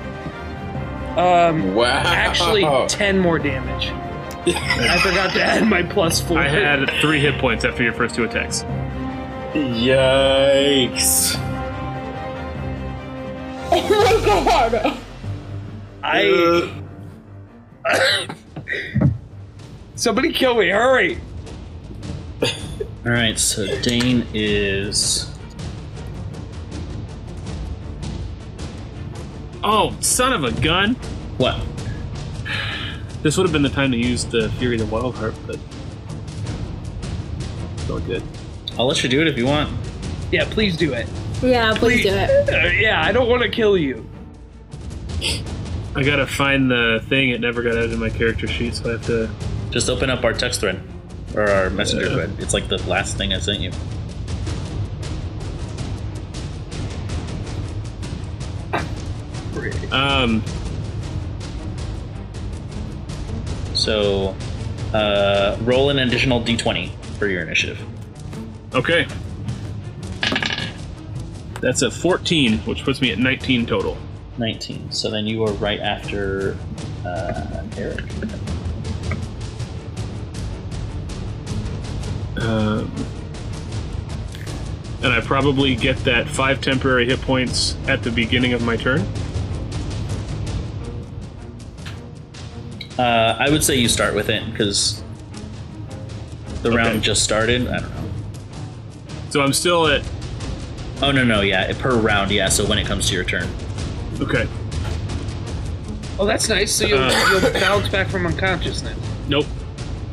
Um 1.17 1.75
Wow. 1.75 2.03
actually 2.07 2.65
ten 2.89 3.19
more 3.19 3.39
damage. 3.39 3.91
I 4.47 4.99
forgot 4.99 5.33
to 5.35 5.43
add 5.43 5.67
my 5.69 5.83
plus 5.83 6.21
four. 6.21 6.39
I 6.39 6.49
had 6.49 6.89
three 7.01 7.21
hit 7.21 7.39
points 7.39 7.65
after 7.65 7.83
your 7.83 7.93
first 7.93 8.15
two 8.15 8.25
attacks. 8.25 8.63
Yikes. 9.55 11.35
Oh 13.75 13.89
my 13.89 14.27
god. 14.27 14.99
I 16.05 16.79
Somebody 20.03 20.33
kill 20.33 20.57
me, 20.57 20.69
hurry! 20.69 21.21
All 22.43 22.49
right. 23.05 23.39
So 23.39 23.81
Dane 23.83 24.27
is. 24.35 25.31
Oh, 29.63 29.97
son 30.01 30.33
of 30.33 30.43
a 30.43 30.51
gun! 30.61 30.97
What? 31.39 31.65
This 33.23 33.37
would 33.37 33.45
have 33.45 33.53
been 33.53 33.63
the 33.63 33.69
time 33.69 33.93
to 33.93 33.97
use 33.97 34.25
the 34.25 34.49
Fury 34.59 34.75
of 34.75 34.81
the 34.81 34.93
Wild 34.93 35.15
Heart, 35.15 35.37
but 35.47 35.57
still 37.77 38.01
good. 38.01 38.25
I'll 38.77 38.87
let 38.87 39.05
you 39.05 39.09
do 39.09 39.21
it 39.21 39.29
if 39.29 39.39
you 39.39 39.47
want. 39.47 39.73
Yeah, 40.33 40.47
please 40.51 40.77
do 40.77 40.93
it. 40.95 41.07
Yeah, 41.41 41.75
please 41.77 42.03
do 42.03 42.09
it. 42.13 42.53
Uh, 42.53 42.67
yeah, 42.71 43.05
I 43.05 43.13
don't 43.13 43.29
want 43.29 43.45
to 43.45 43.49
kill 43.49 43.79
you. 43.79 44.05
I 45.95 46.03
gotta 46.03 46.27
find 46.27 46.69
the 46.69 47.05
thing. 47.09 47.29
It 47.29 47.41
never 47.41 47.63
got 47.63 47.77
added 47.77 47.93
in 47.93 48.01
my 48.01 48.11
character 48.11 48.49
sheet, 48.49 48.75
so 48.75 48.89
I 48.89 48.93
have 48.95 49.07
to. 49.07 49.31
Just 49.73 49.89
open 49.89 50.11
up 50.11 50.23
our 50.23 50.33
text 50.33 50.61
thread 50.61 50.81
or 51.35 51.49
our 51.49 51.71
messenger 51.71 52.09
thread. 52.11 52.37
It's 52.39 52.55
like 52.55 52.69
the 52.69 52.77
last 52.89 53.17
thing 53.17 53.33
I 53.33 53.39
sent 53.39 53.61
you. 53.61 53.73
Um, 59.91 60.43
So, 63.83 64.37
uh, 64.95 65.57
roll 65.63 65.91
an 65.91 65.99
additional 65.99 66.41
d20 66.41 66.93
for 67.19 67.27
your 67.27 67.43
initiative. 67.43 67.85
okay. 68.73 69.09
That's 71.61 71.83
a 71.83 71.91
14, 71.91 72.59
which 72.59 72.85
puts 72.85 73.01
me 73.01 73.11
at 73.11 73.19
19 73.19 73.67
total. 73.67 73.97
19. 74.39 74.93
So 74.93 75.11
then 75.11 75.27
you 75.27 75.43
are 75.45 75.53
right 75.55 75.81
after 75.81 76.57
uh, 77.05 77.65
Eric. 77.77 78.05
Um, 82.43 82.93
and 85.03 85.13
I 85.13 85.21
probably 85.21 85.75
get 85.75 85.97
that 86.05 86.29
five 86.29 86.61
temporary 86.61 87.07
hit 87.07 87.21
points 87.23 87.77
at 87.89 88.03
the 88.03 88.11
beginning 88.11 88.53
of 88.53 88.63
my 88.63 88.77
turn. 88.77 89.01
Uh, 92.99 93.37
I 93.39 93.49
would 93.51 93.65
say 93.65 93.77
you 93.77 93.89
start 93.89 94.15
with 94.15 94.29
it 94.29 94.45
because 94.51 95.03
the 96.63 96.69
Okay. 96.69 96.77
round 96.77 97.03
just 97.03 97.25
started. 97.25 97.67
I 97.69 97.81
don't 97.81 97.91
know. 97.95 98.11
So 99.31 99.41
I'm 99.43 99.53
still 99.53 99.87
at. 99.89 100.03
Oh 101.01 101.11
no 101.11 101.25
no 101.25 101.41
yeah 101.41 101.73
per 101.81 101.97
round 101.97 102.31
yeah. 102.31 102.49
So 102.49 102.65
when 102.67 102.79
it 102.79 102.87
comes 102.87 103.09
to 103.09 103.15
your 103.15 103.25
turn, 103.25 103.49
Okay. 104.21 104.47
Oh, 106.19 106.27
that's 106.27 106.49
nice. 106.49 106.71
So 106.73 106.85
you'll, 106.87 106.99
Uh. 107.03 107.29
you'll 107.31 107.53
bounce 107.55 107.89
back 107.89 108.09
from 108.09 108.27
unconsciousness. 108.27 108.97
Nope. 109.27 109.47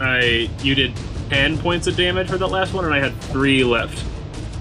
I 0.01 0.49
you 0.64 0.73
did 0.73 0.93
ten 1.30 1.57
points 1.57 1.88
of 1.88 1.95
damage 1.95 2.30
for 2.30 2.38
that 2.38 2.47
last 2.47 2.73
one, 2.73 2.85
and 2.85 2.93
I 2.93 2.99
had 2.99 3.15
three 3.23 3.64
left. 3.64 4.03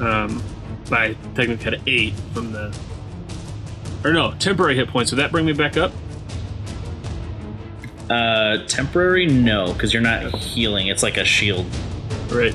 Um, 0.00 0.42
I 0.90 1.16
technically 1.34 1.64
had 1.64 1.80
eight 1.86 2.14
from 2.32 2.52
the. 2.52 2.76
Or 4.04 4.12
no, 4.12 4.32
temporary 4.38 4.76
hit 4.76 4.88
points. 4.88 5.10
Would 5.10 5.18
that 5.18 5.32
bring 5.32 5.44
me 5.44 5.52
back 5.52 5.76
up? 5.76 5.92
Uh, 8.08 8.64
temporary, 8.66 9.26
no, 9.26 9.72
because 9.72 9.92
you're 9.92 10.02
not 10.02 10.34
healing. 10.34 10.86
It's 10.86 11.02
like 11.02 11.16
a 11.16 11.24
shield. 11.24 11.66
Right. 12.30 12.54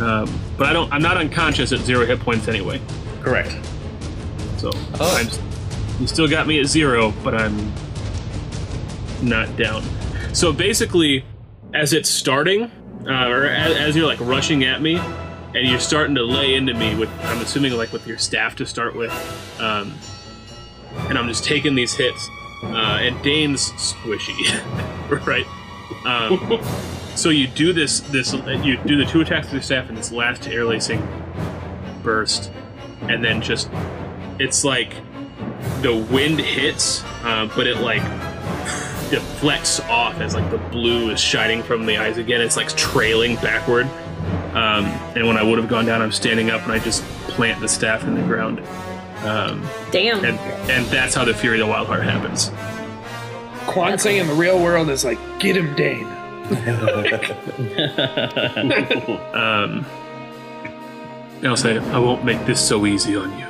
Um, 0.00 0.40
but 0.56 0.66
I 0.68 0.72
don't. 0.72 0.92
I'm 0.92 1.02
not 1.02 1.16
unconscious 1.16 1.72
at 1.72 1.80
zero 1.80 2.04
hit 2.06 2.18
points 2.20 2.48
anyway. 2.48 2.80
Correct. 3.22 3.54
So 4.58 4.70
Oh. 4.98 5.16
I'm, 5.16 6.00
you 6.00 6.06
still 6.08 6.28
got 6.28 6.46
me 6.46 6.58
at 6.60 6.66
zero, 6.66 7.12
but 7.22 7.34
I'm 7.34 7.72
not 9.22 9.56
down. 9.56 9.84
So 10.32 10.52
basically, 10.52 11.24
as 11.72 11.92
it's 11.92 12.08
starting, 12.10 12.70
uh, 13.06 13.28
or 13.28 13.46
as, 13.46 13.76
as 13.76 13.96
you're 13.96 14.06
like 14.06 14.20
rushing 14.20 14.64
at 14.64 14.80
me, 14.80 14.96
and 14.96 15.68
you're 15.68 15.78
starting 15.78 16.14
to 16.16 16.22
lay 16.22 16.54
into 16.54 16.74
me 16.74 16.94
with, 16.94 17.10
I'm 17.24 17.40
assuming 17.40 17.72
like 17.74 17.92
with 17.92 18.06
your 18.06 18.18
staff 18.18 18.56
to 18.56 18.66
start 18.66 18.96
with, 18.96 19.12
um, 19.60 19.94
and 21.08 21.16
I'm 21.16 21.28
just 21.28 21.44
taking 21.44 21.74
these 21.74 21.94
hits, 21.94 22.28
uh, 22.64 22.98
and 23.00 23.20
Dane's 23.22 23.70
squishy, 23.72 24.34
right? 25.26 25.46
Um, 26.06 26.60
so 27.14 27.28
you 27.30 27.46
do 27.46 27.72
this, 27.72 28.00
this, 28.00 28.32
you 28.32 28.76
do 28.78 28.96
the 28.96 29.04
two 29.04 29.20
attacks 29.20 29.46
with 29.46 29.54
your 29.54 29.62
staff 29.62 29.88
and 29.88 29.96
this 29.96 30.10
last 30.10 30.48
air 30.48 30.64
lacing 30.64 31.06
burst, 32.02 32.50
and 33.02 33.24
then 33.24 33.40
just 33.40 33.68
it's 34.38 34.64
like 34.64 34.94
the 35.82 35.94
wind 36.10 36.40
hits, 36.40 37.02
uh, 37.22 37.48
but 37.54 37.66
it 37.66 37.78
like 37.78 38.02
deflects 39.14 39.80
off 39.80 40.20
as 40.20 40.34
like 40.34 40.50
the 40.50 40.58
blue 40.58 41.10
is 41.10 41.20
shining 41.20 41.62
from 41.62 41.86
the 41.86 41.96
eyes 41.96 42.18
again. 42.18 42.40
It's 42.40 42.56
like 42.56 42.68
trailing 42.76 43.36
backward. 43.36 43.86
Um, 44.54 44.86
and 45.14 45.26
when 45.26 45.36
I 45.36 45.42
would 45.42 45.58
have 45.58 45.68
gone 45.68 45.86
down, 45.86 46.02
I'm 46.02 46.12
standing 46.12 46.50
up 46.50 46.62
and 46.62 46.72
I 46.72 46.78
just 46.80 47.02
plant 47.28 47.60
the 47.60 47.68
staff 47.68 48.04
in 48.04 48.14
the 48.14 48.22
ground. 48.22 48.60
Um, 49.24 49.66
Damn. 49.90 50.24
and 50.24 50.38
and 50.70 50.84
that's 50.86 51.14
how 51.14 51.24
the 51.24 51.32
Fury 51.32 51.60
of 51.60 51.66
the 51.66 51.70
Wild 51.70 51.86
Heart 51.86 52.02
happens. 52.02 52.50
Quan 53.70 53.98
Sing 53.98 54.16
in 54.16 54.26
the 54.26 54.34
real 54.34 54.62
world 54.62 54.90
is 54.90 55.04
like, 55.04 55.18
get 55.38 55.56
him, 55.56 55.74
Dane. 55.74 56.06
Um, 59.34 59.84
and 61.38 61.46
I'll 61.48 61.56
say, 61.56 61.78
I 61.78 61.98
won't 61.98 62.24
make 62.24 62.44
this 62.46 62.66
so 62.66 62.86
easy 62.86 63.16
on 63.16 63.30
you. 63.38 63.46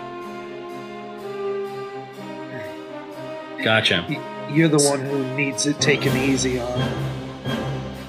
Gotcha. 3.64 4.04
You're 4.54 4.68
the 4.68 4.78
one 4.88 5.00
who 5.00 5.24
needs 5.34 5.66
it 5.66 5.80
taken 5.80 6.16
easy 6.16 6.60
on. 6.60 6.78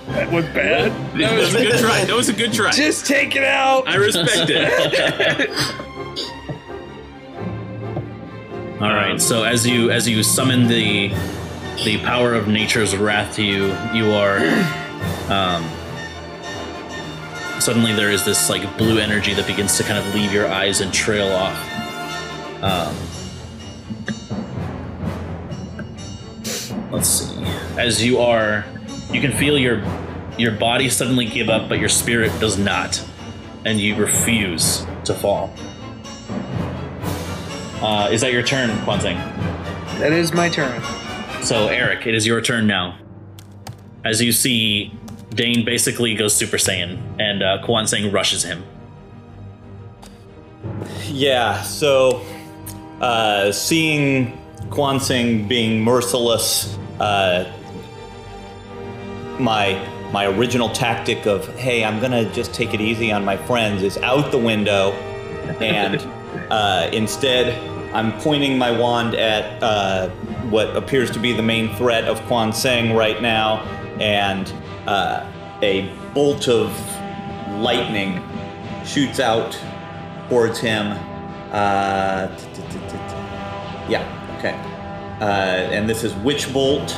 That 0.09 0.31
was 0.31 0.45
bad. 0.45 0.91
That 1.19 1.35
was 1.35 1.55
a 1.55 1.63
good 1.63 1.79
try. 1.79 2.05
That 2.05 2.15
was 2.15 2.29
a 2.29 2.33
good 2.33 2.53
try. 2.53 2.69
Just 2.71 3.07
take 3.07 3.35
it 3.35 3.43
out. 3.43 3.87
I 3.87 3.95
respect 3.95 4.51
it. 4.51 5.49
All 8.79 8.93
right. 8.93 9.19
So 9.19 9.43
as 9.43 9.65
you 9.65 9.89
as 9.89 10.07
you 10.07 10.21
summon 10.21 10.67
the 10.67 11.07
the 11.83 11.97
power 12.03 12.35
of 12.35 12.47
nature's 12.47 12.95
wrath 12.95 13.35
to 13.37 13.43
you, 13.43 13.75
you 13.91 14.11
are 14.11 14.37
um, 15.29 15.65
suddenly 17.59 17.93
there 17.93 18.11
is 18.11 18.23
this 18.23 18.51
like 18.51 18.77
blue 18.77 18.99
energy 18.99 19.33
that 19.33 19.47
begins 19.47 19.77
to 19.77 19.83
kind 19.83 19.97
of 19.97 20.13
leave 20.13 20.31
your 20.31 20.47
eyes 20.47 20.79
and 20.79 20.93
trail 20.93 21.27
off. 21.31 21.57
Um, 22.63 22.95
let's 26.91 27.09
see. 27.09 27.43
As 27.77 28.03
you 28.03 28.19
are, 28.19 28.65
you 29.11 29.21
can 29.21 29.31
feel 29.31 29.57
your 29.57 29.83
your 30.37 30.51
body 30.51 30.89
suddenly 30.89 31.25
give 31.25 31.49
up, 31.49 31.69
but 31.69 31.79
your 31.79 31.89
spirit 31.89 32.31
does 32.39 32.57
not, 32.57 33.03
and 33.63 33.79
you 33.79 33.95
refuse 33.95 34.85
to 35.05 35.13
fall. 35.13 35.53
Uh, 37.81 38.09
is 38.11 38.21
that 38.21 38.33
your 38.33 38.43
turn, 38.43 38.69
Kwanzang? 38.79 39.15
That 39.99 40.11
is 40.11 40.33
my 40.33 40.49
turn. 40.49 40.81
So, 41.41 41.67
Eric, 41.67 42.05
it 42.07 42.15
is 42.15 42.25
your 42.25 42.41
turn 42.41 42.67
now. 42.67 42.97
As 44.03 44.21
you 44.21 44.31
see, 44.31 44.93
Dane 45.29 45.63
basically 45.63 46.15
goes 46.15 46.35
Super 46.35 46.57
Saiyan, 46.57 46.99
and 47.19 47.43
uh, 47.43 47.61
Kwanzang 47.63 48.11
rushes 48.11 48.43
him. 48.43 48.63
Yeah, 51.05 51.61
so 51.61 52.21
uh, 52.99 53.51
seeing 53.51 54.37
Quan 54.69 54.99
Sing 54.99 55.47
being 55.47 55.81
merciless, 55.81 56.77
uh, 56.99 57.51
my 59.39 59.87
my 60.11 60.25
original 60.27 60.69
tactic 60.69 61.25
of 61.25 61.47
hey, 61.57 61.83
I'm 61.83 61.99
gonna 61.99 62.31
just 62.31 62.53
take 62.53 62.73
it 62.73 62.81
easy 62.81 63.11
on 63.11 63.25
my 63.25 63.37
friends 63.37 63.83
is 63.83 63.97
out 63.97 64.31
the 64.31 64.37
window, 64.37 64.91
and 65.61 65.97
uh, 66.51 66.89
instead 66.93 67.53
I'm 67.93 68.11
pointing 68.19 68.57
my 68.57 68.77
wand 68.77 69.15
at 69.15 69.61
uh, 69.63 70.09
what 70.49 70.75
appears 70.75 71.09
to 71.11 71.19
be 71.19 71.31
the 71.31 71.43
main 71.43 71.73
threat 71.75 72.05
of 72.05 72.21
Quan 72.23 72.51
Sing 72.51 72.93
right 72.93 73.21
now, 73.21 73.61
and 73.99 74.51
uh, 74.87 75.29
a 75.61 75.93
bolt 76.13 76.47
of 76.47 76.71
lightning 77.59 78.21
shoots 78.85 79.19
out 79.19 79.57
towards 80.29 80.59
him. 80.59 80.91
Uh, 81.51 82.27
yeah, 83.87 84.24
okay. 84.45 84.75
Uh, 85.21 85.71
and 85.71 85.89
this 85.89 86.03
is 86.03 86.13
Witch 86.15 86.51
Bolt, 86.51 86.95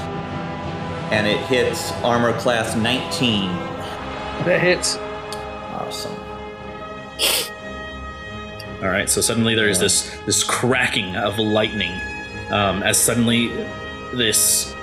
and 1.11 1.27
it 1.27 1.37
hits 1.45 1.91
armor 2.03 2.37
class 2.39 2.75
19. 2.75 3.49
That 4.45 4.59
hits. 4.61 4.97
Awesome. 5.75 6.15
All 8.81 8.89
right. 8.89 9.09
So 9.09 9.21
suddenly 9.21 9.55
there 9.55 9.69
is 9.69 9.79
this 9.79 10.15
this 10.25 10.43
cracking 10.43 11.15
of 11.15 11.39
lightning, 11.39 11.99
um, 12.49 12.83
as 12.83 12.97
suddenly 12.97 13.47
this 14.13 14.75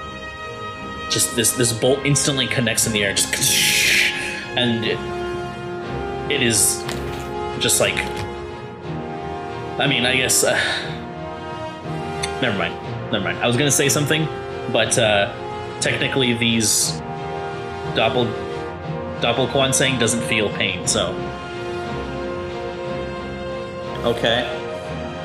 just 1.11 1.37
this 1.37 1.53
this 1.53 1.73
bolt 1.73 2.01
instantly 2.05 2.47
connects 2.47 2.87
in 2.87 2.93
the 2.93 3.05
air, 3.05 3.15
just 3.15 3.33
and 4.57 4.85
it, 4.85 4.99
it 6.33 6.43
is 6.43 6.83
just 7.61 7.81
like 7.81 7.97
I 9.77 9.87
mean, 9.89 10.07
I 10.07 10.17
guess. 10.17 10.45
Uh, 10.45 10.94
never 12.43 12.57
mind. 12.59 12.75
Never 13.13 13.25
mind. 13.25 13.39
I 13.39 13.47
was 13.47 13.57
gonna 13.57 13.71
say 13.71 13.89
something, 13.89 14.27
but 14.73 14.99
uh, 14.99 15.33
technically 15.81 16.35
these 16.35 16.93
doppel 17.95 18.27
doppel 19.21 19.49
Kwanzang 19.49 19.99
doesn't 19.99 20.23
feel 20.23 20.49
pain, 20.51 20.87
so 20.87 21.13
Okay. 24.05 24.43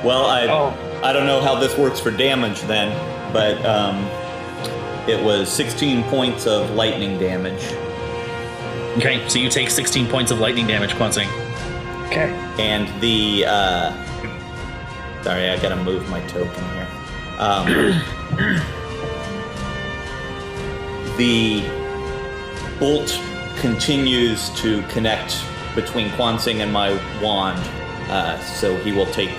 Well, 0.05 0.25
I 0.25 0.47
Oh. 0.47 0.73
I 1.03 1.11
don't 1.13 1.25
know 1.25 1.41
how 1.41 1.55
this 1.59 1.77
works 1.77 1.99
for 1.99 2.11
damage 2.11 2.61
then, 2.61 2.91
but 3.33 3.63
um, 3.65 4.05
it 5.09 5.21
was 5.23 5.49
16 5.49 6.03
points 6.05 6.45
of 6.45 6.69
lightning 6.71 7.17
damage, 7.17 7.63
okay. 8.97 9.23
So 9.29 9.39
you 9.39 9.49
take 9.49 9.69
16 9.69 10.07
points 10.07 10.31
of 10.31 10.39
lightning 10.39 10.67
damage, 10.67 10.91
Kwanzang. 10.91 11.27
Okay. 12.07 12.31
and 12.59 12.87
the 13.01 13.45
uh, 13.45 13.93
sorry, 15.23 15.49
I 15.49 15.57
gotta 15.61 15.75
move 15.83 16.09
my 16.09 16.21
token 16.27 16.63
here. 16.73 16.78
Um, 17.39 17.65
the 21.17 21.63
bolt 22.79 23.17
continues 23.59 24.49
to 24.61 24.81
connect 24.83 25.43
between 25.73 26.09
Kwansing 26.09 26.61
and 26.61 26.71
my 26.71 26.91
wand, 27.21 27.59
uh, 28.09 28.39
so 28.41 28.75
he 28.77 28.91
will 28.91 29.05
take 29.07 29.29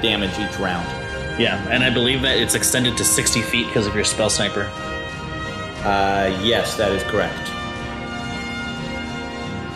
damage 0.00 0.38
each 0.38 0.58
round. 0.60 0.86
Yeah, 1.40 1.64
and 1.68 1.82
I 1.82 1.90
believe 1.90 2.22
that 2.22 2.36
it's 2.36 2.54
extended 2.54 2.96
to 2.96 3.04
60 3.04 3.42
feet 3.42 3.66
because 3.66 3.86
of 3.86 3.94
your 3.94 4.04
spell 4.04 4.30
sniper. 4.30 4.70
Uh, 5.84 6.40
yes, 6.42 6.76
that 6.76 6.92
is 6.92 7.02
correct. 7.04 7.50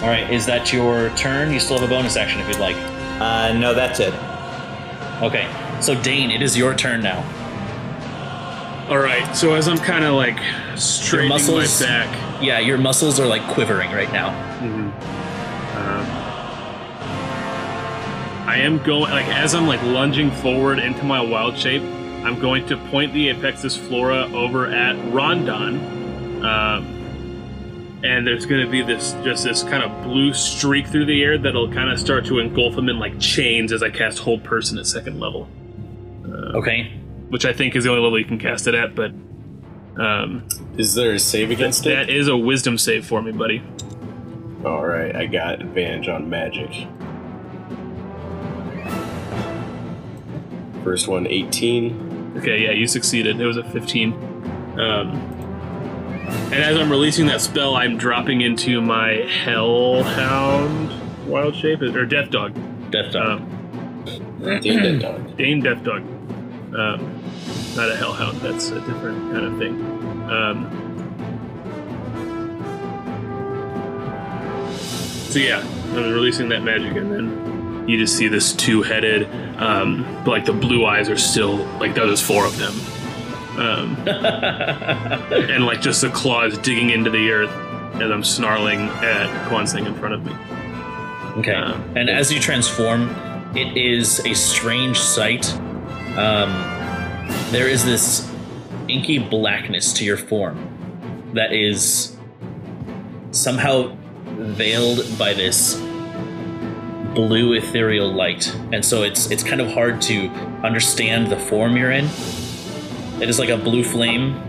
All 0.02 0.08
right, 0.08 0.28
is 0.32 0.46
that 0.46 0.72
your 0.72 1.10
turn? 1.10 1.52
You 1.52 1.60
still 1.60 1.78
have 1.78 1.88
a 1.88 1.92
bonus 1.92 2.16
action 2.16 2.40
if 2.40 2.48
you'd 2.48 2.58
like. 2.58 2.76
Uh, 3.20 3.52
no, 3.54 3.72
that's 3.74 4.00
it. 4.00 4.12
Okay, 5.22 5.48
so 5.80 6.00
Dane, 6.02 6.30
it 6.30 6.42
is 6.42 6.56
your 6.56 6.74
turn 6.74 7.00
now. 7.00 7.24
All 8.92 8.98
right. 8.98 9.34
So 9.34 9.54
as 9.54 9.68
I'm 9.68 9.78
kind 9.78 10.04
of 10.04 10.12
like 10.12 10.38
straightening 10.76 11.30
my 11.30 11.36
muscles- 11.36 11.80
back, 11.80 12.42
Yeah, 12.42 12.58
your 12.58 12.76
muscles 12.76 13.18
are 13.18 13.26
like 13.26 13.40
quivering 13.48 13.90
right 13.90 14.12
now. 14.12 14.28
um, 14.60 14.92
I 18.46 18.56
am 18.58 18.76
going 18.82 19.10
like 19.10 19.24
as 19.28 19.54
I'm 19.54 19.66
like 19.66 19.82
lunging 19.82 20.30
forward 20.30 20.78
into 20.78 21.04
my 21.04 21.22
wild 21.22 21.56
shape. 21.56 21.80
I'm 22.22 22.38
going 22.38 22.66
to 22.66 22.76
point 22.76 23.14
the 23.14 23.28
Apexis 23.30 23.78
Flora 23.78 24.30
over 24.34 24.66
at 24.66 24.94
Rondon, 25.10 26.44
um, 26.44 26.84
and 28.04 28.26
there's 28.26 28.44
going 28.44 28.62
to 28.62 28.70
be 28.70 28.82
this 28.82 29.14
just 29.24 29.44
this 29.44 29.62
kind 29.62 29.82
of 29.82 30.02
blue 30.02 30.34
streak 30.34 30.86
through 30.88 31.06
the 31.06 31.22
air 31.24 31.38
that'll 31.38 31.72
kind 31.72 31.90
of 31.90 31.98
start 31.98 32.26
to 32.26 32.40
engulf 32.40 32.76
him 32.76 32.90
in 32.90 32.98
like 32.98 33.18
chains 33.18 33.72
as 33.72 33.82
I 33.82 33.88
cast 33.88 34.18
Hold 34.18 34.44
Person 34.44 34.76
at 34.76 34.86
second 34.86 35.18
level, 35.18 35.48
Okay. 36.26 36.92
Which 37.32 37.46
I 37.46 37.52
think 37.54 37.74
is 37.74 37.84
the 37.84 37.90
only 37.90 38.02
level 38.02 38.18
you 38.18 38.26
can 38.26 38.38
cast 38.38 38.66
it 38.66 38.74
at. 38.74 38.94
But 38.94 39.12
um, 39.98 40.46
Is 40.76 40.94
there 40.94 41.12
a 41.14 41.18
save 41.18 41.50
against 41.50 41.84
that 41.84 42.10
it? 42.10 42.16
is 42.16 42.28
a 42.28 42.36
Wisdom 42.36 42.76
save 42.76 43.06
for 43.06 43.22
me, 43.22 43.32
buddy. 43.32 43.62
All 44.66 44.84
right, 44.86 45.16
I 45.16 45.24
got 45.26 45.60
advantage 45.62 46.08
on 46.08 46.28
magic. 46.28 46.70
First 50.84 51.08
one, 51.08 51.26
18. 51.26 52.34
Okay, 52.38 52.64
yeah, 52.64 52.72
you 52.72 52.86
succeeded. 52.86 53.40
It 53.40 53.46
was 53.46 53.56
a 53.56 53.64
15. 53.64 54.12
Um, 54.78 55.28
And 56.52 56.54
as 56.54 56.76
I'm 56.76 56.90
releasing 56.90 57.26
that 57.26 57.40
spell, 57.40 57.74
I'm 57.76 57.96
dropping 57.96 58.40
into 58.42 58.80
my 58.82 59.26
Hellhound 59.44 60.90
wild 61.26 61.54
shape 61.56 61.80
or 61.82 62.04
Death 62.04 62.30
Dog. 62.30 62.52
Death 62.90 63.12
Dog. 63.12 63.40
Um, 63.40 64.60
Dead 64.60 65.00
Dog. 65.00 65.36
Dane 65.36 65.60
Death 65.60 65.82
Dog. 65.82 66.02
Um, 66.74 67.21
not 67.76 67.90
a 67.90 67.96
Hellhound. 67.96 68.40
That's 68.40 68.70
a 68.70 68.80
different 68.80 69.32
kind 69.32 69.46
of 69.46 69.58
thing. 69.58 69.80
Um, 70.30 70.82
so 75.30 75.38
yeah, 75.38 75.60
I'm 75.60 76.12
releasing 76.12 76.48
that 76.50 76.62
magic, 76.62 76.96
and 76.96 77.12
then 77.12 77.88
you 77.88 77.98
just 77.98 78.16
see 78.16 78.28
this 78.28 78.52
two-headed, 78.52 79.28
um, 79.58 80.04
but 80.24 80.30
like 80.32 80.44
the 80.44 80.52
blue 80.52 80.84
eyes 80.86 81.08
are 81.08 81.16
still 81.16 81.56
like 81.78 81.94
there's 81.94 82.20
four 82.20 82.44
of 82.44 82.56
them, 82.58 82.74
um, 83.58 83.96
and 84.08 85.64
like 85.64 85.80
just 85.80 86.00
the 86.00 86.10
claws 86.10 86.58
digging 86.58 86.90
into 86.90 87.10
the 87.10 87.30
earth 87.30 87.50
as 87.94 88.10
I'm 88.10 88.24
snarling 88.24 88.80
at 88.80 89.48
Kwansing 89.48 89.86
in 89.86 89.94
front 89.94 90.14
of 90.14 90.24
me. 90.24 90.32
Okay. 91.40 91.54
Um, 91.54 91.96
and 91.96 92.10
as 92.10 92.32
you 92.32 92.40
transform, 92.40 93.08
it 93.54 93.76
is 93.76 94.20
a 94.20 94.34
strange 94.34 94.98
sight. 94.98 95.52
Um, 96.16 96.81
there 97.50 97.68
is 97.68 97.84
this 97.84 98.30
inky 98.88 99.18
blackness 99.18 99.92
to 99.94 100.04
your 100.04 100.16
form 100.16 101.30
that 101.34 101.52
is 101.52 102.16
somehow 103.30 103.96
veiled 104.24 105.06
by 105.18 105.32
this 105.32 105.76
blue 107.14 107.52
ethereal 107.52 108.10
light, 108.12 108.54
and 108.72 108.84
so 108.84 109.02
it's 109.02 109.30
it's 109.30 109.42
kind 109.42 109.60
of 109.60 109.70
hard 109.70 110.00
to 110.02 110.28
understand 110.64 111.30
the 111.30 111.38
form 111.38 111.76
you're 111.76 111.90
in. 111.90 112.06
It 113.20 113.28
is 113.28 113.38
like 113.38 113.50
a 113.50 113.58
blue 113.58 113.84
flame 113.84 114.40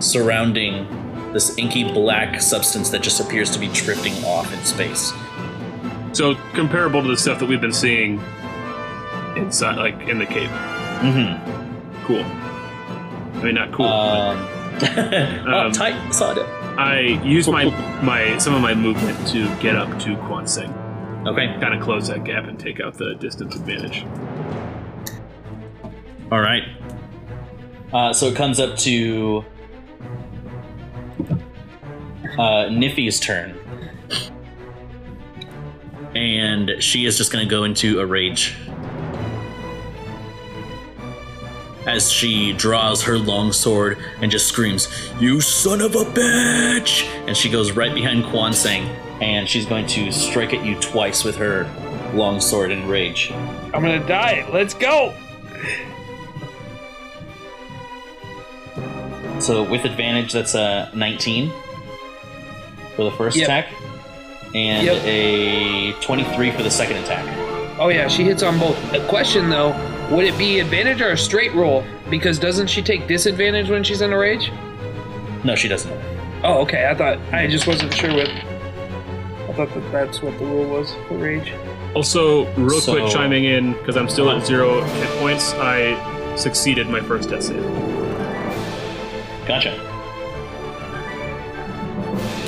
surrounding 0.00 1.32
this 1.32 1.56
inky 1.58 1.84
black 1.84 2.40
substance 2.40 2.90
that 2.90 3.02
just 3.02 3.20
appears 3.20 3.50
to 3.50 3.58
be 3.58 3.68
drifting 3.68 4.12
off 4.24 4.52
in 4.52 4.64
space. 4.64 5.12
So 6.12 6.34
comparable 6.54 7.02
to 7.02 7.08
the 7.08 7.16
stuff 7.16 7.38
that 7.38 7.46
we've 7.46 7.60
been 7.60 7.72
seeing 7.72 8.20
inside, 9.36 9.76
like 9.76 10.08
in 10.08 10.18
the 10.18 10.26
cave. 10.26 10.50
Mm-hmm. 11.00 12.04
Cool. 12.06 12.24
I 13.40 13.44
mean, 13.44 13.54
not 13.54 13.72
cool. 13.72 13.86
Um, 13.86 14.48
oh, 15.48 15.66
Um, 15.66 15.72
tight. 15.72 16.12
Saw 16.12 16.32
it. 16.32 16.38
I 16.78 17.00
use 17.24 17.48
my 17.48 17.64
my 18.02 18.38
some 18.38 18.54
of 18.54 18.62
my 18.62 18.74
movement 18.74 19.26
to 19.28 19.54
get 19.60 19.76
up 19.76 19.98
to 20.00 20.16
Quan 20.18 20.46
Sing, 20.46 20.72
Okay. 21.26 21.46
kind 21.60 21.74
of 21.74 21.80
close 21.82 22.08
that 22.08 22.24
gap 22.24 22.44
and 22.44 22.58
take 22.58 22.80
out 22.80 22.94
the 22.94 23.14
distance 23.14 23.54
advantage. 23.56 24.04
All 26.32 26.40
right. 26.40 26.62
Uh, 27.92 28.12
so 28.12 28.26
it 28.26 28.36
comes 28.36 28.60
up 28.60 28.76
to 28.78 29.44
uh, 32.38 32.68
Niffy's 32.70 33.18
turn. 33.20 33.56
And 36.14 36.72
she 36.82 37.04
is 37.04 37.16
just 37.16 37.32
going 37.32 37.44
to 37.46 37.50
go 37.50 37.64
into 37.64 38.00
a 38.00 38.06
rage. 38.06 38.54
As 41.86 42.12
she 42.12 42.52
draws 42.52 43.02
her 43.04 43.18
long 43.18 43.52
sword 43.52 43.98
and 44.20 44.30
just 44.30 44.46
screams, 44.48 44.88
You 45.18 45.40
son 45.40 45.80
of 45.80 45.94
a 45.94 46.04
bitch! 46.04 47.04
And 47.26 47.36
she 47.36 47.48
goes 47.48 47.72
right 47.72 47.94
behind 47.94 48.24
Quan 48.26 48.52
Sang, 48.52 48.84
and 49.22 49.48
she's 49.48 49.64
going 49.66 49.86
to 49.88 50.12
strike 50.12 50.52
at 50.52 50.64
you 50.64 50.74
twice 50.78 51.24
with 51.24 51.36
her 51.36 51.66
long 52.14 52.40
sword 52.40 52.70
in 52.70 52.86
rage. 52.86 53.30
I'm 53.72 53.80
gonna 53.82 54.06
die. 54.06 54.46
Let's 54.52 54.74
go. 54.74 55.14
So 59.38 59.62
with 59.62 59.84
advantage, 59.86 60.32
that's 60.32 60.54
a 60.54 60.90
19 60.94 61.50
for 62.94 63.04
the 63.04 63.10
first 63.12 63.36
Yep. 63.38 63.48
attack, 63.48 63.68
and 64.54 64.86
Yep. 64.86 65.02
a 65.06 65.92
23 66.02 66.50
for 66.50 66.62
the 66.62 66.70
second 66.70 66.98
attack. 66.98 67.24
Oh 67.78 67.88
yeah, 67.88 68.06
she 68.08 68.22
hits 68.24 68.42
on 68.42 68.58
both. 68.58 68.76
A 68.92 69.00
question 69.06 69.48
though, 69.48 69.70
would 70.10 70.24
it 70.24 70.36
be 70.36 70.58
advantage 70.58 71.00
or 71.00 71.10
a 71.10 71.16
straight 71.16 71.54
roll? 71.54 71.84
Because 72.08 72.38
doesn't 72.38 72.66
she 72.66 72.82
take 72.82 73.06
disadvantage 73.06 73.70
when 73.70 73.84
she's 73.84 74.00
in 74.00 74.12
a 74.12 74.18
rage? 74.18 74.50
No, 75.44 75.54
she 75.54 75.68
doesn't. 75.68 75.92
Oh, 76.42 76.60
okay. 76.62 76.88
I 76.88 76.94
thought 76.94 77.18
I 77.32 77.46
just 77.46 77.66
wasn't 77.66 77.94
sure 77.94 78.12
what. 78.12 78.28
I 78.28 79.52
thought 79.52 79.72
that 79.74 79.92
that's 79.92 80.20
what 80.22 80.38
the 80.38 80.44
rule 80.44 80.68
was 80.68 80.92
for 81.06 81.16
rage. 81.16 81.52
Also, 81.94 82.52
real 82.54 82.80
quick, 82.80 83.10
chiming 83.10 83.44
in 83.44 83.72
because 83.74 83.96
I'm 83.96 84.08
still 84.08 84.30
at 84.30 84.46
zero 84.46 84.82
hit 84.82 85.08
points. 85.20 85.54
I 85.54 86.36
succeeded 86.36 86.88
my 86.88 87.00
first 87.00 87.30
death 87.30 87.44
save. 87.44 87.62
Gotcha. 89.46 89.86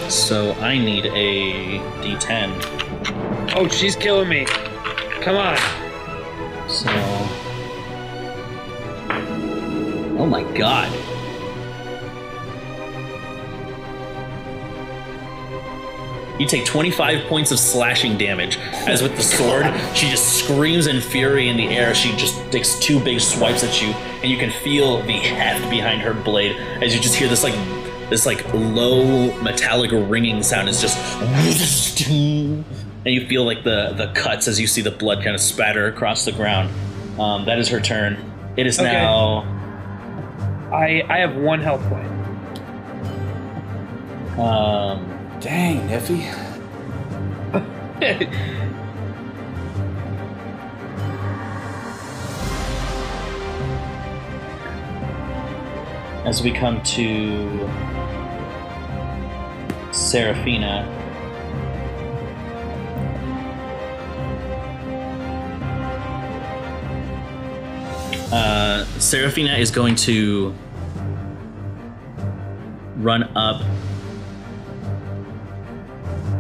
So 0.09 0.53
I 0.55 0.79
need 0.79 1.07
a 1.07 1.79
D10. 2.03 3.55
Oh, 3.57 3.69
she's 3.69 3.97
killing 3.97 4.29
me. 4.29 4.45
Come 5.21 5.37
on. 5.37 5.57
So. 6.69 7.12
My 10.33 10.43
god. 10.57 10.91
You 16.41 16.49
take 16.49 16.65
25 16.65 17.27
points 17.29 17.53
of 17.53 17.59
slashing 17.59 18.17
damage. 18.17 18.57
As 18.89 19.03
with 19.03 19.15
the 19.17 19.23
sword, 19.23 19.67
she 19.95 20.09
just 20.11 20.39
screams 20.43 20.87
in 20.87 21.01
fury 21.01 21.49
in 21.49 21.57
the 21.57 21.69
air. 21.69 21.95
She 21.95 22.11
just 22.17 22.51
takes 22.51 22.77
two 22.81 22.99
big 23.05 23.21
swipes 23.21 23.63
at 23.63 23.81
you, 23.81 23.89
and 23.89 24.31
you 24.31 24.39
can 24.39 24.51
feel 24.51 25.03
the 25.03 25.13
heft 25.13 25.69
behind 25.71 26.01
her 26.03 26.15
blade 26.15 26.57
as 26.83 26.95
you 26.95 27.01
just 27.01 27.15
hear 27.15 27.29
this 27.29 27.45
like 27.45 27.55
this 28.09 28.27
like 28.27 28.45
low 28.55 29.39
metallic 29.43 29.91
ringing 29.93 30.43
sound 30.43 30.69
is 30.69 30.81
just 30.81 30.97
and 32.11 32.65
you 33.05 33.27
feel 33.27 33.45
like 33.45 33.63
the 33.63 33.93
the 33.97 34.11
cuts 34.15 34.49
as 34.49 34.59
you 34.59 34.67
see 34.67 34.81
the 34.83 34.91
blood 34.91 35.23
kind 35.23 35.35
of 35.35 35.41
spatter 35.41 35.87
across 35.87 36.25
the 36.25 36.33
ground. 36.33 36.71
Um, 37.21 37.45
that 37.45 37.59
is 37.59 37.69
her 37.69 37.79
turn. 37.81 38.17
It 38.57 38.67
is 38.67 38.81
Okay. 38.81 38.91
now 38.91 39.45
I 40.73 41.03
I 41.09 41.19
have 41.19 41.37
one 41.37 41.61
health 41.61 41.83
point. 41.89 42.09
um, 44.39 45.07
Dang, 45.41 45.89
Niffy. 45.89 46.23
as 56.25 56.43
we 56.43 56.53
come 56.53 56.83
to 56.83 57.69
Seraphina. 59.93 61.02
Uh, 68.33 68.87
Seraphina 68.99 69.53
is 69.59 69.71
going 69.71 69.95
to 69.95 70.55
run 72.97 73.25
up 73.37 73.63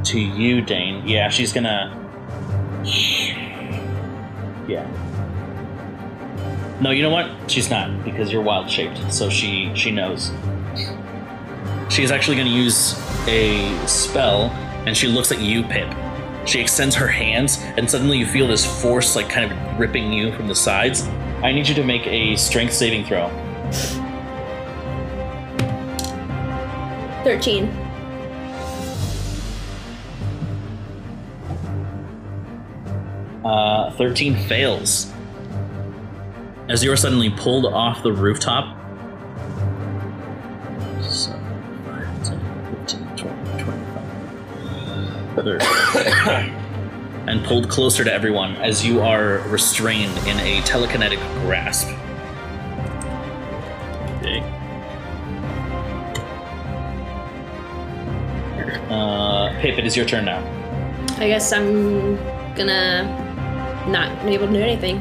to 0.04 0.18
you, 0.18 0.62
Dane. 0.62 1.06
Yeah, 1.06 1.28
she's 1.28 1.52
gonna. 1.52 1.98
Yeah. 4.66 4.88
No, 6.80 6.90
you 6.90 7.02
know 7.02 7.10
what? 7.10 7.30
She's 7.50 7.68
not 7.68 8.04
because 8.04 8.32
you're 8.32 8.42
wild 8.42 8.70
shaped, 8.70 9.12
so 9.12 9.28
she 9.28 9.70
she 9.74 9.90
knows. 9.90 10.32
She 11.90 12.02
is 12.02 12.10
actually 12.10 12.36
going 12.36 12.48
to 12.48 12.54
use 12.54 12.98
a 13.28 13.86
spell, 13.86 14.44
and 14.86 14.96
she 14.96 15.08
looks 15.08 15.30
at 15.30 15.40
you, 15.40 15.62
Pip. 15.62 15.94
She 16.46 16.58
extends 16.58 16.94
her 16.96 17.06
hands, 17.06 17.58
and 17.76 17.88
suddenly 17.88 18.16
you 18.16 18.24
feel 18.24 18.48
this 18.48 18.64
force, 18.80 19.14
like 19.14 19.28
kind 19.28 19.52
of 19.52 19.78
ripping 19.78 20.10
you 20.10 20.32
from 20.32 20.48
the 20.48 20.54
sides. 20.54 21.06
I 21.42 21.50
need 21.50 21.66
you 21.66 21.74
to 21.74 21.82
make 21.82 22.06
a 22.06 22.36
strength 22.36 22.72
saving 22.72 23.04
throw. 23.04 23.28
13. 27.24 27.64
Uh, 33.44 33.90
13 33.96 34.36
fails. 34.46 35.12
As 36.68 36.84
you 36.84 36.92
are 36.92 36.96
suddenly 36.96 37.30
pulled 37.30 37.66
off 37.66 38.04
the 38.04 38.12
rooftop. 38.12 38.78
So, 41.02 41.32
5, 41.86 42.24
10, 42.24 42.40
15, 42.86 43.16
20, 43.16 43.64
25, 45.34 45.44
30. 46.24 46.52
and 47.26 47.44
pulled 47.44 47.68
closer 47.68 48.04
to 48.04 48.12
everyone 48.12 48.56
as 48.56 48.84
you 48.84 49.00
are 49.00 49.38
restrained 49.48 50.16
in 50.26 50.38
a 50.40 50.60
telekinetic 50.62 51.18
grasp. 51.42 51.88
Okay. 54.18 54.40
Uh, 58.90 59.52
Pip, 59.60 59.78
it 59.78 59.86
is 59.86 59.96
your 59.96 60.06
turn 60.06 60.24
now. 60.24 60.40
I 61.18 61.28
guess 61.28 61.52
I'm 61.52 62.16
gonna 62.54 63.04
not 63.88 64.24
be 64.24 64.32
able 64.34 64.48
to 64.48 64.52
do 64.52 64.60
anything. 64.60 65.00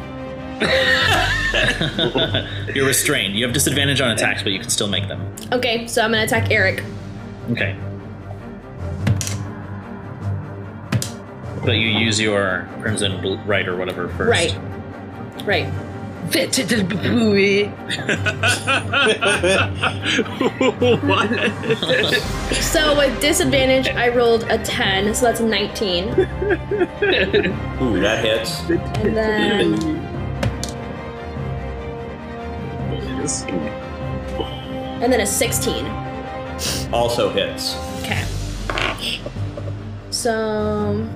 You're 2.75 2.85
restrained. 2.87 3.35
You 3.35 3.43
have 3.45 3.53
disadvantage 3.53 3.99
on 3.99 4.11
attacks, 4.11 4.43
but 4.43 4.51
you 4.51 4.59
can 4.59 4.69
still 4.69 4.87
make 4.87 5.07
them. 5.07 5.33
Okay, 5.51 5.87
so 5.87 6.03
I'm 6.03 6.11
gonna 6.11 6.23
attack 6.23 6.51
Eric. 6.51 6.83
Okay. 7.51 7.75
But 11.63 11.73
you 11.73 11.87
use 11.89 12.19
your 12.19 12.67
crimson 12.81 13.21
bl- 13.21 13.35
right 13.45 13.67
or 13.67 13.75
whatever 13.77 14.07
first. 14.09 14.55
Right. 14.55 14.57
Right. 15.45 15.71
So 22.61 22.97
with 22.97 23.19
disadvantage, 23.19 23.87
I 23.89 24.09
rolled 24.09 24.43
a 24.43 24.57
10, 24.57 25.13
so 25.13 25.25
that's 25.25 25.39
a 25.41 25.45
19. 25.45 26.09
Ooh, 26.09 27.99
that 27.99 28.23
hits. 28.23 28.59
And 28.69 29.17
then. 29.17 29.73
And 35.01 35.11
then 35.11 35.21
a 35.21 35.25
16. 35.25 35.85
Also 36.93 37.29
hits. 37.29 37.75
Okay. 38.01 38.25
So. 40.11 41.07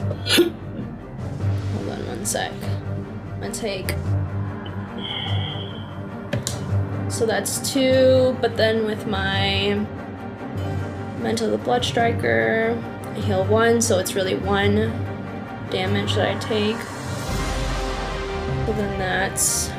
Hold 0.00 1.90
on 1.90 2.06
one 2.06 2.24
sec. 2.24 2.52
Gonna 3.40 3.52
take. 3.52 3.94
So 7.10 7.26
that's 7.26 7.72
two, 7.72 8.36
but 8.40 8.56
then 8.56 8.84
with 8.84 9.06
my 9.06 9.84
Mental 11.20 11.50
the 11.50 11.58
Blood 11.58 11.84
Striker, 11.84 12.80
I 13.04 13.20
heal 13.20 13.44
one, 13.44 13.80
so 13.80 13.98
it's 13.98 14.14
really 14.14 14.36
one 14.36 14.92
damage 15.70 16.14
that 16.14 16.28
I 16.28 16.38
take. 16.38 16.76
So 18.66 18.72
then 18.74 18.98
that's 18.98 19.70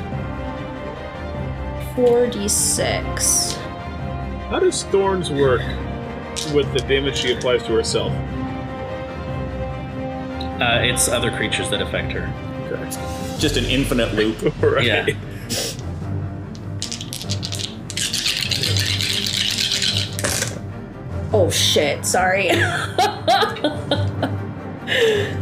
4d6. 1.94 3.54
How 4.48 4.58
does 4.58 4.82
Thorns 4.84 5.30
work 5.30 5.62
with 6.52 6.72
the 6.72 6.80
damage 6.88 7.18
she 7.18 7.32
applies 7.32 7.62
to 7.64 7.72
herself? 7.72 8.12
Uh, 10.60 10.80
it's 10.82 11.08
other 11.08 11.30
creatures 11.30 11.70
that 11.70 11.80
affect 11.80 12.12
her. 12.12 12.28
Just 13.38 13.56
an 13.56 13.64
infinite 13.64 14.14
loop. 14.14 14.42
right. 14.62 14.84
Yeah. 14.84 15.06
Oh 21.32 21.48
shit, 21.50 22.04
sorry. 22.04 22.48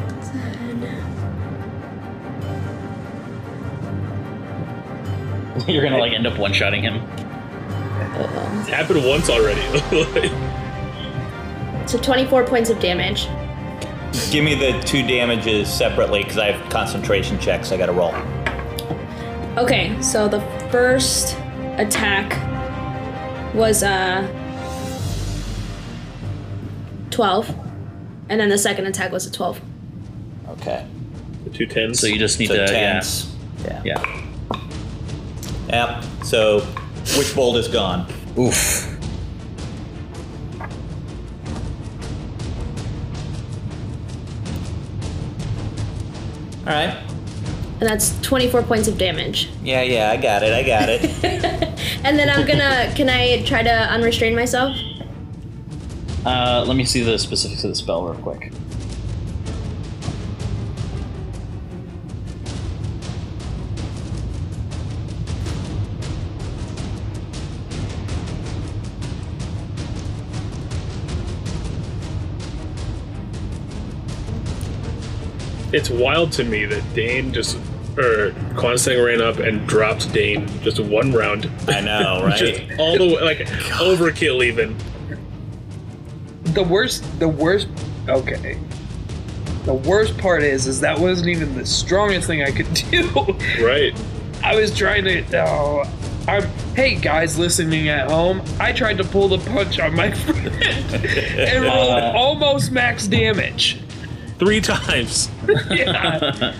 You're 5.66 5.82
gonna 5.82 5.98
like 5.98 6.12
end 6.12 6.26
up 6.26 6.38
one-shotting 6.38 6.82
him. 6.82 6.96
It's 8.60 8.68
happened 8.68 9.04
once 9.04 9.28
already. 9.28 9.60
so 11.86 11.98
24 11.98 12.44
points 12.44 12.70
of 12.70 12.78
damage. 12.80 13.26
Give 14.30 14.44
me 14.44 14.54
the 14.54 14.78
two 14.80 15.02
damages 15.06 15.72
separately 15.72 16.22
because 16.22 16.36
I 16.38 16.52
have 16.52 16.70
concentration 16.70 17.38
checks 17.38 17.72
I 17.72 17.76
gotta 17.78 17.92
roll. 17.92 18.14
Okay, 19.56 20.00
so 20.02 20.28
the 20.28 20.40
first 20.70 21.34
attack 21.78 22.34
was 23.54 23.82
uh 23.82 24.26
12. 27.10 27.48
And 28.28 28.38
then 28.38 28.50
the 28.50 28.58
second 28.58 28.86
attack 28.86 29.10
was 29.10 29.26
a 29.26 29.32
12. 29.32 29.60
Okay. 30.50 30.86
the 31.44 31.50
two 31.50 31.66
tens. 31.66 31.98
So 31.98 32.06
you 32.06 32.18
just 32.18 32.38
need 32.38 32.48
So 32.48 32.56
to 32.56 32.66
tens. 32.66 33.34
Yeah. 33.64 33.82
yeah. 33.84 34.24
Yep. 35.68 36.04
So 36.24 36.60
which 37.16 37.34
bolt 37.34 37.56
is 37.56 37.66
gone. 37.68 38.06
Oof. 38.38 38.97
All 46.68 46.74
right. 46.74 46.96
And 47.80 47.88
that's 47.88 48.20
24 48.20 48.62
points 48.64 48.88
of 48.88 48.98
damage. 48.98 49.50
Yeah, 49.62 49.82
yeah, 49.82 50.10
I 50.10 50.16
got 50.16 50.42
it. 50.42 50.52
I 50.52 50.62
got 50.62 50.88
it. 50.88 51.74
And 52.04 52.18
then 52.18 52.30
I'm 52.30 52.46
gonna. 52.46 52.92
Can 52.94 53.08
I 53.08 53.42
try 53.44 53.62
to 53.62 53.68
unrestrain 53.70 54.34
myself? 54.34 54.76
Uh, 56.24 56.64
let 56.66 56.76
me 56.76 56.84
see 56.84 57.02
the 57.02 57.18
specifics 57.18 57.64
of 57.64 57.70
the 57.70 57.76
spell 57.76 58.04
real 58.06 58.20
quick. 58.22 58.52
It's 75.78 75.90
wild 75.90 76.32
to 76.32 76.44
me 76.44 76.64
that 76.66 76.82
Dane 76.94 77.32
just, 77.32 77.56
or 77.96 78.32
Quansang 78.58 79.04
ran 79.04 79.20
up 79.22 79.38
and 79.38 79.64
dropped 79.68 80.12
Dane 80.12 80.46
just 80.62 80.80
one 80.80 81.12
round. 81.12 81.48
I 81.68 81.80
know, 81.80 82.22
right? 82.24 82.36
Just 82.36 82.80
all 82.80 82.98
the 82.98 83.06
way, 83.14 83.20
like 83.22 83.38
overkill 83.78 84.44
even. 84.44 84.76
the 86.54 86.62
worst 86.64 87.04
the 87.20 87.28
worst 87.28 87.68
okay 88.08 88.58
the 89.64 89.74
worst 89.74 90.16
part 90.18 90.42
is 90.42 90.66
is 90.66 90.80
that 90.80 90.98
wasn't 90.98 91.28
even 91.28 91.54
the 91.54 91.64
strongest 91.66 92.26
thing 92.26 92.42
i 92.42 92.50
could 92.50 92.72
do 92.90 93.06
Right. 93.62 93.94
i 94.42 94.56
was 94.56 94.74
trying 94.76 95.04
to 95.04 95.22
oh 95.38 95.84
i'm 96.26 96.42
hey 96.74 96.94
guys 96.94 97.38
listening 97.38 97.88
at 97.90 98.10
home 98.10 98.40
i 98.58 98.72
tried 98.72 98.96
to 98.96 99.04
pull 99.04 99.28
the 99.28 99.38
punch 99.50 99.78
on 99.78 99.94
my 99.94 100.10
friend 100.10 100.48
and 101.38 101.64
rolled 101.64 102.02
almost 102.16 102.72
max 102.72 103.06
damage 103.06 103.78
Three 104.38 104.60
times. 104.60 105.30
yeah 105.70 106.54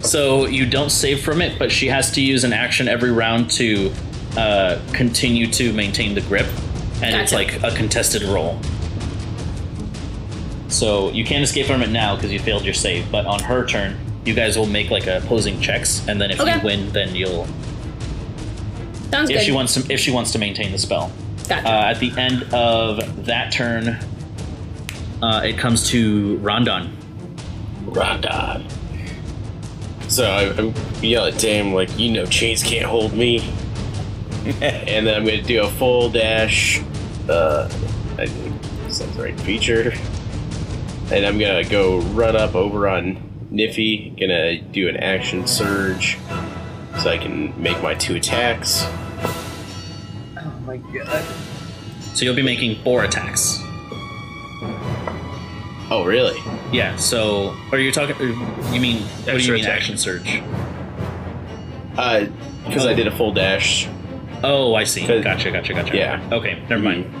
So 0.00 0.46
you 0.46 0.66
don't 0.66 0.90
save 0.90 1.20
from 1.22 1.42
it, 1.42 1.58
but 1.58 1.70
she 1.70 1.86
has 1.88 2.10
to 2.12 2.20
use 2.22 2.44
an 2.44 2.52
action 2.52 2.88
every 2.88 3.12
round 3.12 3.50
to 3.52 3.92
uh, 4.36 4.80
continue 4.92 5.46
to 5.48 5.72
maintain 5.72 6.14
the 6.14 6.20
grip, 6.22 6.46
and 7.02 7.14
it's 7.20 7.32
like 7.32 7.62
a 7.62 7.70
contested 7.74 8.22
roll. 8.22 8.58
So 10.68 11.10
you 11.10 11.24
can't 11.24 11.42
escape 11.42 11.66
from 11.66 11.82
it 11.82 11.90
now 11.90 12.14
because 12.14 12.32
you 12.32 12.38
failed 12.38 12.64
your 12.64 12.74
save. 12.74 13.10
But 13.10 13.26
on 13.26 13.40
her 13.42 13.66
turn, 13.66 13.98
you 14.24 14.34
guys 14.34 14.56
will 14.56 14.66
make 14.66 14.90
like 14.90 15.06
opposing 15.06 15.60
checks, 15.60 16.06
and 16.08 16.20
then 16.20 16.30
if 16.30 16.40
Okay. 16.40 16.56
you 16.56 16.62
win, 16.64 16.90
then 16.92 17.14
you'll 17.14 17.46
Sounds 19.10 19.28
if 19.30 19.36
good. 19.36 19.44
she 19.44 19.52
wants 19.52 19.74
to 19.74 19.92
if 19.92 20.00
she 20.00 20.10
wants 20.12 20.30
to 20.32 20.38
maintain 20.38 20.72
the 20.72 20.78
spell. 20.78 21.10
Gotcha. 21.48 21.66
Uh, 21.68 21.90
at 21.90 21.98
the 21.98 22.12
end 22.16 22.44
of 22.54 23.26
that 23.26 23.52
turn, 23.52 23.98
uh, 25.20 25.42
it 25.44 25.58
comes 25.58 25.90
to 25.90 26.36
Rondon. 26.38 26.96
Rondon. 27.86 28.66
So 30.08 30.24
I, 30.24 30.50
I 30.60 30.74
yell 31.00 31.26
at 31.26 31.38
Dame 31.38 31.72
like, 31.72 31.96
you 31.98 32.10
know, 32.10 32.26
chains 32.26 32.62
can't 32.62 32.86
hold 32.86 33.12
me. 33.12 33.38
and 34.60 35.06
then 35.06 35.14
I'm 35.14 35.24
gonna 35.24 35.42
do 35.42 35.62
a 35.62 35.70
full 35.70 36.10
dash. 36.10 36.82
Uh, 37.28 37.68
I 38.18 38.26
think 38.26 38.62
that's 38.82 38.98
the 38.98 39.22
right 39.22 39.40
feature. 39.40 39.92
And 41.12 41.26
I'm 41.26 41.38
gonna 41.38 41.62
go 41.64 42.00
run 42.00 42.36
up 42.36 42.54
over 42.54 42.88
on 42.88 43.16
Niffy. 43.52 44.18
Gonna 44.18 44.60
do 44.60 44.88
an 44.88 44.96
action 44.96 45.46
surge, 45.46 46.18
so 47.02 47.10
I 47.10 47.18
can 47.18 47.60
make 47.60 47.82
my 47.82 47.94
two 47.94 48.16
attacks. 48.16 48.84
oh 50.38 50.60
my 50.66 50.78
god 50.78 51.24
So 52.14 52.24
you'll 52.24 52.34
be 52.34 52.42
making 52.42 52.82
four 52.82 53.04
attacks. 53.04 53.59
Oh, 55.90 56.04
really? 56.04 56.38
Yeah. 56.72 56.96
So, 56.96 57.56
are 57.72 57.78
you 57.78 57.90
talking? 57.90 58.16
You 58.72 58.80
mean 58.80 59.02
what 59.02 59.38
do 59.38 59.42
you 59.42 59.52
mean 59.52 59.64
attack. 59.64 59.78
action 59.78 59.98
surge? 59.98 60.40
Uh, 61.96 62.26
because 62.64 62.86
I 62.86 62.94
did 62.94 63.06
a 63.06 63.10
full 63.16 63.32
dash. 63.32 63.88
Oh, 64.44 64.74
I 64.74 64.84
see. 64.84 65.06
Gotcha. 65.06 65.50
Gotcha. 65.50 65.74
Gotcha. 65.74 65.96
Yeah. 65.96 66.26
Okay. 66.32 66.62
Never 66.68 66.82
mind. 66.82 67.12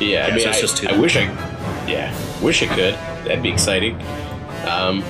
Yeah, 0.00 0.26
I 0.26 0.30
mean, 0.30 0.40
so 0.40 0.50
it's 0.50 0.58
I, 0.58 0.60
just 0.60 0.76
two. 0.76 0.88
I 0.88 0.96
wish 0.96 1.16
I, 1.16 1.22
yeah, 1.88 2.14
wish 2.40 2.62
I 2.62 2.66
could. 2.66 2.94
That'd 3.24 3.42
be 3.42 3.50
exciting. 3.50 4.00
Um, 4.64 5.02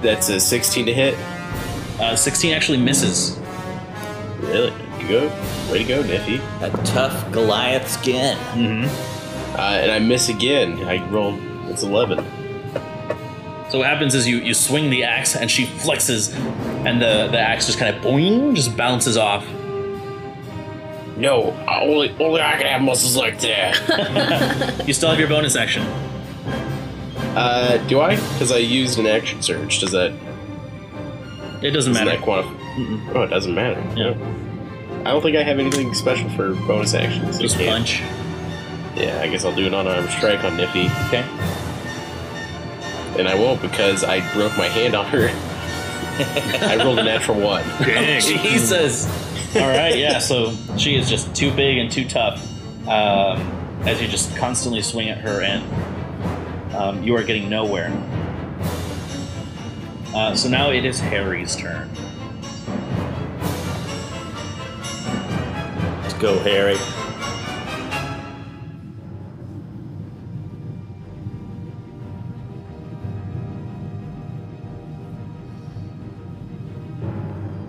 that's 0.00 0.30
a 0.30 0.40
16 0.40 0.86
to 0.86 0.94
hit. 0.94 1.14
Uh, 2.00 2.16
Sixteen 2.16 2.54
actually 2.54 2.78
misses. 2.78 3.38
Really? 4.38 4.72
You 5.10 5.20
go. 5.20 5.72
Way 5.72 5.78
to 5.78 5.84
go, 5.84 6.02
Niffy. 6.04 6.40
A 6.62 6.70
tough 6.84 7.32
Goliath 7.32 7.88
skin. 7.90 8.36
Uh, 8.38 9.80
and 9.82 9.90
I 9.90 9.98
miss 9.98 10.28
again. 10.28 10.84
I 10.84 11.04
rolled. 11.10 11.40
It's 11.68 11.82
11. 11.82 12.18
So 13.70 13.78
what 13.78 13.86
happens 13.88 14.14
is 14.14 14.26
you 14.28 14.36
you 14.38 14.52
swing 14.54 14.90
the 14.90 15.04
axe 15.04 15.36
and 15.36 15.48
she 15.50 15.64
flexes, 15.64 16.34
and 16.84 17.00
the 17.00 17.28
the 17.30 17.38
axe 17.38 17.66
just 17.66 17.78
kind 17.78 17.94
of 17.94 18.02
boing, 18.02 18.54
just 18.56 18.76
bounces 18.76 19.16
off. 19.16 19.44
No, 21.16 21.52
only 21.68 22.10
only 22.18 22.40
I 22.40 22.52
can 22.56 22.66
have 22.66 22.82
muscles 22.82 23.16
like 23.16 23.40
that. 23.40 24.82
You 24.88 24.92
still 24.94 25.10
have 25.10 25.18
your 25.20 25.28
bonus 25.28 25.54
action. 25.56 25.82
Uh, 27.36 27.76
do 27.86 28.00
I? 28.00 28.16
Because 28.16 28.50
I 28.50 28.56
used 28.58 28.98
an 28.98 29.06
action 29.06 29.40
surge. 29.42 29.78
Does 29.80 29.92
that 29.92 30.12
It 31.62 31.70
doesn't 31.70 31.92
matter. 31.92 32.10
that 32.10 32.20
quantify? 32.20 32.56
Mm-mm. 32.74 33.14
Oh, 33.14 33.22
it 33.22 33.28
doesn't 33.28 33.54
matter. 33.54 33.80
Yeah. 33.96 34.14
I 35.00 35.12
don't 35.12 35.22
think 35.22 35.36
I 35.36 35.42
have 35.42 35.58
anything 35.58 35.94
special 35.94 36.28
for 36.30 36.54
bonus 36.66 36.94
actions. 36.94 37.38
Just 37.38 37.56
Okay. 37.56 37.68
punch. 37.68 38.00
Yeah, 38.96 39.20
I 39.22 39.28
guess 39.28 39.44
I'll 39.44 39.54
do 39.54 39.66
an 39.66 39.74
unarmed 39.74 40.10
strike 40.10 40.44
on 40.44 40.56
Niffy. 40.56 40.86
Okay. 41.08 41.24
And 43.18 43.26
I 43.28 43.34
won't 43.34 43.60
because 43.62 44.04
I 44.04 44.20
broke 44.34 44.56
my 44.58 44.68
hand 44.68 44.94
on 44.94 45.06
her. 45.06 45.28
I 46.68 46.76
rolled 46.84 46.98
a 46.98 47.02
natural 47.02 47.40
one. 47.40 47.64
Jesus. 48.20 49.06
All 49.56 49.62
right, 49.68 49.96
yeah. 49.96 50.18
So 50.18 50.54
she 50.76 50.96
is 50.96 51.08
just 51.08 51.34
too 51.34 51.50
big 51.54 51.78
and 51.78 51.90
too 51.90 52.06
tough. 52.06 52.46
Um, 52.86 53.40
as 53.86 54.00
you 54.02 54.08
just 54.08 54.36
constantly 54.36 54.82
swing 54.82 55.08
at 55.08 55.18
her, 55.18 55.40
and 55.42 56.74
um, 56.74 57.02
you 57.02 57.16
are 57.16 57.22
getting 57.22 57.48
nowhere. 57.48 57.90
Uh, 60.14 60.34
so 60.34 60.48
now 60.48 60.70
it 60.70 60.84
is 60.84 61.00
Harry's 61.00 61.56
turn. 61.56 61.88
Go, 66.20 66.38
Harry. 66.40 66.76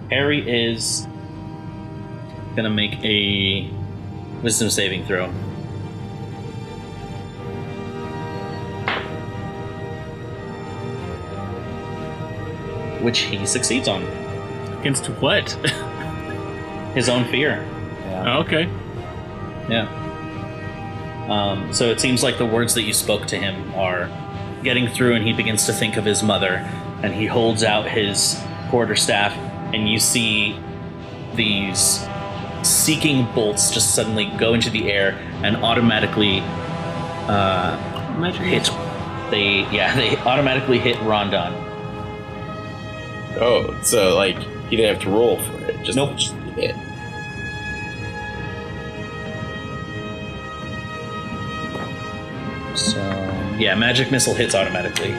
Harry 0.09 0.43
is 0.45 1.07
gonna 2.57 2.69
make 2.69 3.01
a 3.05 3.69
wisdom 4.43 4.69
saving 4.69 5.05
throw. 5.05 5.29
Which 13.01 13.19
he 13.19 13.45
succeeds 13.45 13.87
on. 13.87 14.03
Against 14.81 15.05
what? 15.21 15.49
His 16.95 17.07
own 17.07 17.23
fear. 17.31 17.65
Oh, 18.13 18.39
okay. 18.41 18.63
Yeah. 19.69 19.87
Um, 21.29 21.71
so 21.73 21.85
it 21.89 21.99
seems 21.99 22.23
like 22.23 22.37
the 22.37 22.45
words 22.45 22.73
that 22.75 22.83
you 22.83 22.93
spoke 22.93 23.25
to 23.27 23.37
him 23.37 23.73
are 23.75 24.09
getting 24.63 24.87
through, 24.87 25.15
and 25.15 25.25
he 25.25 25.33
begins 25.33 25.65
to 25.67 25.73
think 25.73 25.97
of 25.97 26.05
his 26.05 26.21
mother, 26.23 26.55
and 27.03 27.13
he 27.13 27.25
holds 27.25 27.63
out 27.63 27.87
his 27.87 28.39
quarterstaff, 28.69 29.33
and 29.73 29.87
you 29.89 29.99
see 29.99 30.59
these 31.35 32.05
seeking 32.63 33.25
bolts 33.33 33.71
just 33.71 33.95
suddenly 33.95 34.25
go 34.37 34.53
into 34.53 34.69
the 34.69 34.91
air 34.91 35.11
and 35.43 35.55
automatically 35.57 36.39
uh, 37.27 37.77
hit. 38.33 38.69
They 39.31 39.61
yeah 39.71 39.95
they 39.95 40.17
automatically 40.17 40.77
hit 40.79 40.99
Rondon. 41.01 41.53
Oh, 43.39 43.79
so 43.83 44.15
like 44.15 44.37
he 44.69 44.75
didn't 44.75 44.95
have 44.95 45.03
to 45.03 45.09
roll 45.09 45.37
for 45.37 45.57
it. 45.65 45.81
Just 45.83 45.95
Nope. 45.95 46.17
just 46.17 46.33
hit. 46.55 46.75
So 52.75 52.99
yeah, 53.57 53.75
magic 53.75 54.11
missile 54.11 54.33
hits 54.33 54.55
automatically. 54.55 55.13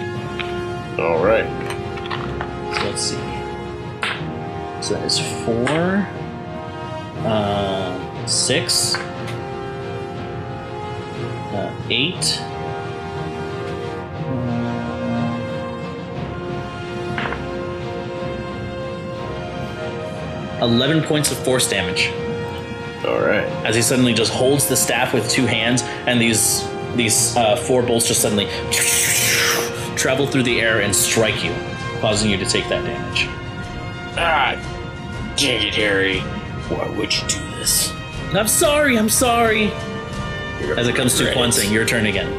All 1.03 1.25
right. 1.25 1.47
So 2.77 2.85
let's 2.85 3.03
see. 3.03 3.17
So 4.83 4.95
that 4.95 5.05
is 5.05 5.19
four, 5.45 6.09
uh, 7.25 8.27
six, 8.27 8.97
uh, 11.55 11.73
eight. 11.89 12.41
Eleven 20.61 21.03
points 21.03 21.33
of 21.33 21.39
force 21.39 21.69
damage 21.69 22.13
All 23.05 23.21
right. 23.21 23.45
as 23.67 23.75
he 23.75 23.83
suddenly 23.83 24.15
just 24.15 24.33
holds 24.33 24.69
the 24.69 24.77
staff 24.77 25.13
with 25.13 25.29
two 25.29 25.45
hands, 25.45 25.83
and 26.07 26.21
these 26.21 26.63
these 26.97 27.37
uh, 27.37 27.57
four 27.57 27.83
bolts 27.83 28.07
just 28.09 28.21
suddenly 28.23 28.47
travel 29.97 30.27
through 30.27 30.43
the 30.43 30.61
air 30.61 30.81
and 30.81 30.95
strike 30.95 31.45
you, 31.45 31.55
causing 32.01 32.31
you 32.31 32.37
to 32.37 32.45
take 32.45 32.69
that 32.69 32.85
damage. 32.85 33.27
Ah, 34.19 34.55
dang 35.37 35.67
it, 35.67 35.75
Harry. 35.75 36.21
Why 36.69 36.89
would 36.97 37.15
you 37.15 37.29
do 37.29 37.39
this? 37.57 37.93
I'm 38.35 38.49
sorry, 38.49 38.99
I'm 38.99 39.09
sorry. 39.09 39.71
As 40.77 40.89
it 40.89 40.95
comes 40.95 41.17
to 41.19 41.25
Right. 41.25 41.37
Quansing, 41.37 41.71
your 41.71 41.85
turn 41.85 42.07
again. 42.07 42.31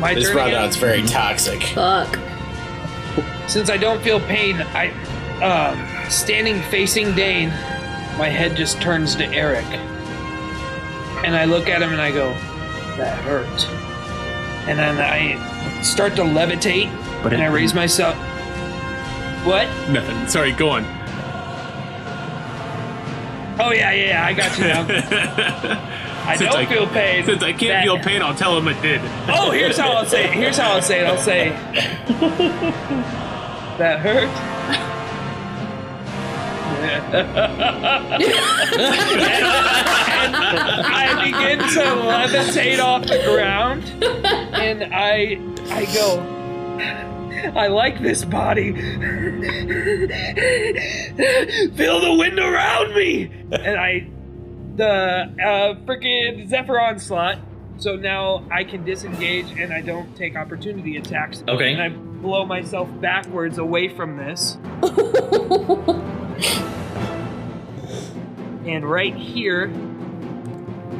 My 0.00 0.14
This 0.14 0.28
turn 0.28 0.38
again? 0.38 0.54
Rondon's 0.54 0.76
very 0.76 1.02
toxic. 1.02 1.62
Fuck. 1.62 2.18
Since 3.46 3.70
I 3.70 3.76
don't 3.76 4.02
feel 4.02 4.20
pain, 4.20 4.56
I, 4.74 4.90
um, 5.42 6.10
standing 6.10 6.60
facing 6.70 7.14
Dane, 7.14 7.50
my 8.18 8.28
head 8.28 8.56
just 8.56 8.80
turns 8.80 9.14
to 9.16 9.26
Eric, 9.26 9.64
and 11.24 11.36
I 11.36 11.44
look 11.44 11.68
at 11.68 11.82
him 11.82 11.92
and 11.92 12.00
I 12.00 12.10
go, 12.10 12.34
"That 12.96 13.18
hurt." 13.24 13.68
And 14.68 14.78
then 14.78 14.98
I 14.98 15.82
start 15.82 16.14
to 16.16 16.22
levitate, 16.22 16.90
But 17.22 17.32
and 17.32 17.42
I 17.42 17.46
raise 17.46 17.74
myself. 17.74 18.14
What? 19.44 19.66
Nothing. 19.90 20.26
Sorry, 20.28 20.52
go 20.52 20.70
on. 20.70 20.84
Oh 23.60 23.72
yeah, 23.72 23.92
yeah, 23.92 24.08
yeah 24.08 24.26
I 24.26 24.32
got 24.32 24.58
you 24.58 24.64
now. 24.64 24.82
I 26.26 26.36
don't 26.36 26.56
I- 26.56 26.66
feel 26.66 26.86
pain. 26.86 27.24
Since 27.26 27.42
I 27.42 27.52
can't 27.52 27.84
feel 27.84 27.98
pain, 27.98 28.22
I'll 28.22 28.34
tell 28.34 28.56
him 28.56 28.68
it 28.68 28.80
did. 28.80 29.00
Oh, 29.28 29.50
here's 29.50 29.76
how 29.76 29.92
I'll 29.92 30.06
say 30.06 30.24
it. 30.24 30.30
Here's 30.32 30.56
how 30.56 30.72
I'll 30.72 30.82
say 30.82 31.00
it. 31.00 31.06
I'll 31.06 31.18
say, 31.18 31.50
that 33.78 34.00
hurt. 34.00 34.53
And 37.12 37.24
I 40.86 41.24
begin 41.24 41.58
to 41.58 41.84
levitate 42.04 42.78
off 42.80 43.02
the 43.06 43.22
ground, 43.24 43.84
and 44.54 44.94
I, 44.94 45.38
I 45.70 45.84
go. 45.94 46.30
I 47.54 47.66
like 47.68 48.00
this 48.00 48.24
body. 48.24 48.72
Feel 48.72 48.80
the 52.00 52.16
wind 52.18 52.38
around 52.38 52.94
me, 52.94 53.30
and 53.52 53.78
I, 53.78 54.08
the 54.76 54.88
uh, 54.90 55.74
freaking 55.84 56.48
Zephyr 56.48 56.80
onslaught. 56.80 57.38
So 57.76 57.96
now 57.96 58.44
I 58.52 58.62
can 58.64 58.84
disengage 58.84 59.50
and 59.58 59.72
I 59.72 59.80
don't 59.80 60.14
take 60.16 60.36
opportunity 60.36 60.96
attacks. 60.96 61.42
Okay. 61.48 61.72
And 61.72 61.82
I 61.82 61.88
blow 61.88 62.46
myself 62.46 62.88
backwards 63.00 63.58
away 63.58 63.88
from 63.88 64.16
this. 64.16 64.56
and 68.66 68.88
right 68.88 69.14
here, 69.14 69.72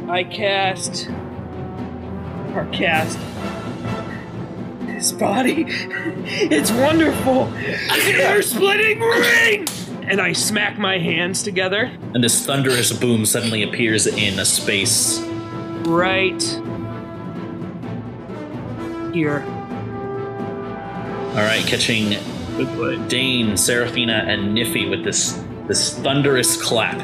I 0.09 0.25
cast. 0.25 1.09
Or 2.55 2.69
cast. 2.73 3.19
This 4.87 5.13
body. 5.13 5.67
It's 6.27 6.73
wonderful! 6.73 7.53
Air 7.55 8.41
splitting 8.43 9.01
ring! 9.01 9.67
And 10.07 10.21
I 10.21 10.33
smack 10.33 10.79
my 10.79 10.99
hands 10.99 11.43
together. 11.43 11.91
And 12.15 12.25
this 12.25 12.45
thunderous 12.45 12.93
boom 12.93 13.27
suddenly 13.27 13.63
appears 13.63 14.07
in 14.07 14.39
a 14.39 14.45
space. 14.45 15.21
Right 15.87 16.43
here. 19.13 19.43
All 21.31 21.43
right, 21.43 21.65
catching 21.67 22.15
Dane, 23.09 23.57
Seraphina, 23.57 24.25
and 24.27 24.57
Niffy 24.57 24.89
with 24.89 25.03
this 25.05 25.41
this 25.67 25.95
thunderous 25.99 26.61
clap. 26.63 27.01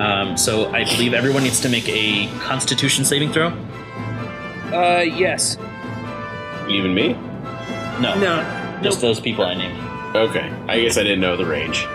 Um, 0.00 0.36
so 0.36 0.70
I 0.72 0.84
believe 0.84 1.12
everyone 1.14 1.42
needs 1.42 1.60
to 1.60 1.68
make 1.68 1.88
a 1.88 2.28
Constitution 2.38 3.04
saving 3.04 3.32
throw. 3.32 3.48
Uh, 4.72 5.00
yes. 5.02 5.56
Even 6.68 6.94
me? 6.94 7.14
No, 8.00 8.14
No. 8.18 8.80
just 8.82 9.00
those 9.00 9.18
people 9.20 9.44
I 9.44 9.54
named. 9.54 9.78
Okay. 10.16 10.50
I 10.68 10.80
guess 10.80 10.96
I 10.98 11.02
didn't 11.02 11.20
know 11.20 11.36
the 11.36 11.46
range. 11.46 11.86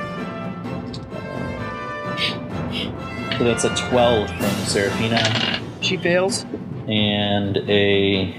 So 3.38 3.44
that's 3.46 3.64
a 3.64 3.74
twelve 3.76 4.28
from 4.30 4.50
Seraphina 4.66 5.60
She 5.82 5.98
fails. 5.98 6.46
and 6.88 7.58
a 7.70 8.36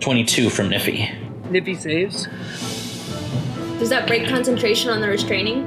twenty-two 0.00 0.50
from 0.50 0.70
Niffy. 0.70 1.08
Niffy 1.50 1.78
saves. 1.78 2.26
Does 3.78 3.88
that 3.90 4.06
break 4.06 4.28
concentration 4.28 4.90
on 4.90 5.00
the 5.00 5.08
restraining? 5.08 5.64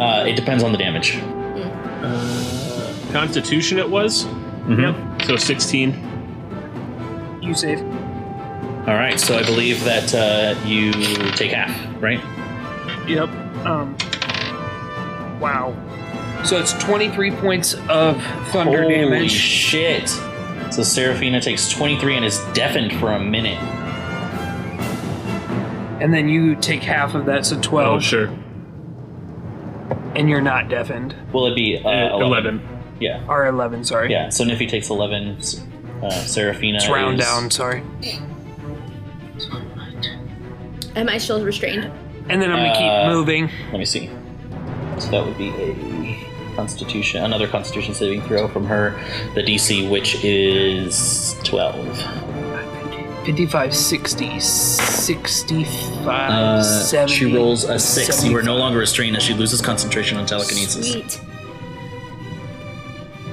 Uh, 0.00 0.24
it 0.26 0.34
depends 0.36 0.64
on 0.64 0.72
the 0.72 0.78
damage. 0.78 1.20
Constitution 3.12 3.78
it 3.78 3.88
was. 3.88 4.24
Mhm. 4.66 4.94
So 5.26 5.36
16. 5.36 5.94
You 7.40 7.54
save. 7.54 7.80
All 8.88 8.94
right, 8.94 9.18
so 9.20 9.38
I 9.38 9.42
believe 9.44 9.84
that 9.84 10.12
uh, 10.14 10.54
you 10.66 10.92
take 11.36 11.52
half, 11.52 11.70
right? 12.02 12.20
Yep. 13.06 13.28
Um. 13.64 13.96
Wow. 15.40 15.74
So 16.44 16.58
it's 16.58 16.72
23 16.74 17.30
points 17.32 17.74
of 17.88 18.20
thunder 18.50 18.82
damage. 18.82 18.96
Holy 18.96 19.10
damage. 19.18 19.30
shit! 19.30 20.08
So 20.72 20.82
Seraphina 20.82 21.40
takes 21.40 21.68
23 21.70 22.16
and 22.16 22.24
is 22.24 22.38
deafened 22.54 22.92
for 22.98 23.12
a 23.12 23.20
minute. 23.20 23.58
And 26.02 26.12
then 26.12 26.28
you 26.28 26.56
take 26.56 26.82
half 26.82 27.14
of 27.14 27.26
that, 27.26 27.46
so 27.46 27.60
12, 27.60 27.88
Oh, 27.96 28.00
sure. 28.00 28.28
and 30.16 30.28
you're 30.28 30.40
not 30.40 30.68
deafened. 30.68 31.14
Will 31.32 31.46
it 31.46 31.54
be 31.54 31.78
uh, 31.78 31.88
Uh, 31.88 32.18
11? 32.18 32.56
11. 32.58 32.60
Yeah. 32.98 33.20
Or 33.28 33.46
11, 33.46 33.84
sorry. 33.84 34.10
Yeah. 34.10 34.28
So 34.30 34.44
Niffy 34.44 34.68
takes 34.68 34.90
11. 34.90 35.38
Uh, 36.02 36.10
Seraphina 36.10 36.78
It's 36.78 36.88
round 36.88 37.20
is- 37.20 37.24
down, 37.24 37.50
sorry. 37.52 37.82
Am 40.96 41.08
I 41.08 41.18
still 41.18 41.44
restrained? 41.44 41.90
And 42.28 42.42
then 42.42 42.50
I'm 42.50 42.58
gonna 42.58 42.70
Uh, 42.70 43.04
keep 43.06 43.12
moving. 43.14 43.48
Let 43.70 43.78
me 43.78 43.84
see. 43.84 44.10
So 44.98 45.08
that 45.12 45.24
would 45.24 45.38
be 45.38 45.48
a 45.50 46.56
Constitution, 46.56 47.24
another 47.24 47.46
Constitution 47.46 47.94
saving 47.94 48.22
throw 48.22 48.46
from 48.48 48.66
her. 48.66 48.94
The 49.34 49.42
DC, 49.42 49.88
which 49.88 50.22
is 50.24 51.34
12. 51.44 51.86
55, 53.24 53.74
60, 53.74 54.40
65, 54.40 56.08
Uh, 56.08 56.62
70. 56.62 57.12
she 57.14 57.34
rolls 57.36 57.64
a 57.64 57.78
six. 57.78 58.24
You 58.24 58.36
are 58.36 58.42
no 58.42 58.56
longer 58.56 58.78
restrained 58.78 59.16
as 59.16 59.22
she 59.22 59.34
loses 59.34 59.60
concentration 59.60 60.18
on 60.18 60.26
telekinesis. 60.26 60.90
Sweet. 60.92 61.20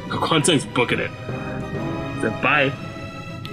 Quanting's 0.10 0.66
booking 0.66 1.00
it. 1.00 1.12
So, 2.22 2.30
bye. 2.42 2.72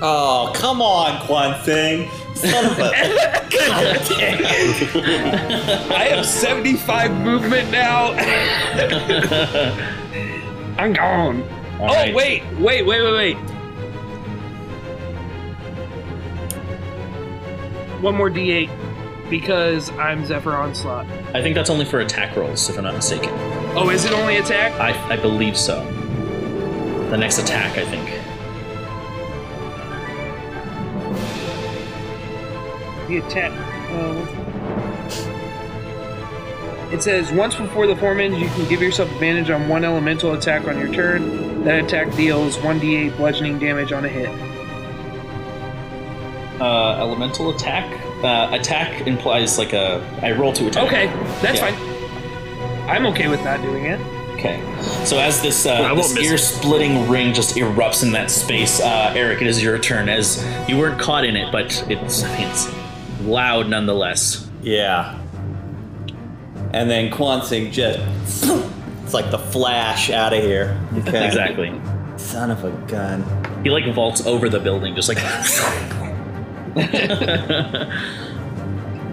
Oh, 0.03 0.53
come 0.55 0.83
on, 0.83 1.21
Quan 1.27 1.59
Thing. 1.63 2.11
Son 2.35 2.67
of 2.67 2.79
a. 2.79 2.83
I 5.95 6.05
have 6.11 6.27
75 6.27 7.11
movement 7.23 7.71
now. 7.71 8.13
I'm 10.79 10.93
gone. 10.93 11.43
All 11.81 11.91
oh, 11.91 11.95
right. 11.95 12.15
wait, 12.15 12.43
wait, 12.59 12.85
wait, 12.85 13.03
wait, 13.03 13.37
wait. 13.37 13.56
One 18.01 18.15
more 18.15 18.31
d8 18.31 18.71
because 19.31 19.91
I'm 19.93 20.25
Zephyr 20.25 20.53
Onslaught. 20.53 21.07
I 21.35 21.43
think 21.43 21.55
that's 21.55 21.71
only 21.71 21.85
for 21.85 22.01
attack 22.01 22.37
rolls, 22.37 22.69
if 22.69 22.77
I'm 22.77 22.85
not 22.85 22.95
mistaken. 22.95 23.31
Oh, 23.75 23.91
is 23.91 24.05
it 24.05 24.13
only 24.13 24.37
attack? 24.37 24.73
I, 24.81 25.15
I 25.15 25.17
believe 25.17 25.57
so. 25.57 25.85
The 27.11 27.17
next 27.17 27.39
attack, 27.39 27.79
I 27.79 27.85
think. 27.85 28.07
The 33.09 33.19
attack. 33.19 33.53
Uh, 33.91 34.27
it 36.93 37.03
says 37.03 37.33
once 37.33 37.55
before 37.55 37.87
the 37.87 37.97
four 37.97 38.15
minutes, 38.15 38.41
you 38.41 38.49
can 38.49 38.69
give 38.69 38.81
yourself 38.83 39.11
advantage 39.13 39.51
on 39.51 39.69
one 39.69 39.85
elemental 39.85 40.35
attack 40.35 40.69
on 40.69 40.79
your 40.79 40.93
turn. 40.93 41.65
That 41.65 41.85
attack 41.85 42.15
deals 42.15 42.57
1d8 42.59 43.17
bludgeoning 43.17 43.59
damage 43.59 43.93
on 43.93 44.05
a 44.05 44.09
hit. 44.09 44.56
Uh, 46.61 46.97
elemental 46.99 47.51
attack. 47.55 47.85
Uh, 48.25 48.49
attack 48.53 49.07
implies 49.07 49.59
like 49.59 49.73
a. 49.73 50.01
I 50.23 50.33
roll 50.33 50.53
to 50.55 50.67
attack. 50.69 50.85
Okay, 50.85 51.07
that's 51.43 51.61
Yeah. 51.61 51.71
fine. 51.71 52.89
I'm 52.89 53.07
okay 53.07 53.29
with 53.29 53.43
not 53.45 53.61
doing 53.63 53.85
it. 53.87 54.01
Okay. 54.35 54.61
So 55.05 55.19
as 55.19 55.43
this, 55.43 55.67
uh, 55.67 55.73
I 55.91 55.95
this 55.95 56.17
ear-splitting 56.17 57.09
ring 57.09 57.33
just 57.35 57.57
erupts 57.57 58.03
in 58.03 58.13
that 58.13 58.31
space, 58.31 58.81
uh, 58.81 59.13
Eric, 59.17 59.41
it 59.43 59.47
is 59.49 59.63
your 59.63 59.79
turn. 59.79 60.09
As 60.09 60.45
you 60.69 60.77
weren't 60.79 61.01
caught 61.01 61.25
in 61.25 61.37
it, 61.37 61.51
but 61.51 61.85
it's 61.89 62.23
it's 62.39 62.71
loud 63.23 63.69
nonetheless. 63.69 64.49
Yeah. 64.63 65.19
And 66.73 66.91
then 66.91 67.11
Quansing 67.11 67.73
just. 67.73 68.47
It's 69.07 69.15
like 69.15 69.31
the 69.31 69.39
flash 69.39 70.11
out 70.11 70.33
of 70.33 70.43
here. 70.43 70.77
Okay. 70.99 71.25
Exactly. 71.29 71.73
Son 72.17 72.51
of 72.51 72.65
a 72.65 72.73
gun. 72.91 73.25
He 73.63 73.71
like 73.71 73.87
vaults 73.95 74.27
over 74.27 74.49
the 74.49 74.59
building, 74.59 74.97
just 74.97 75.09
like. 75.09 75.19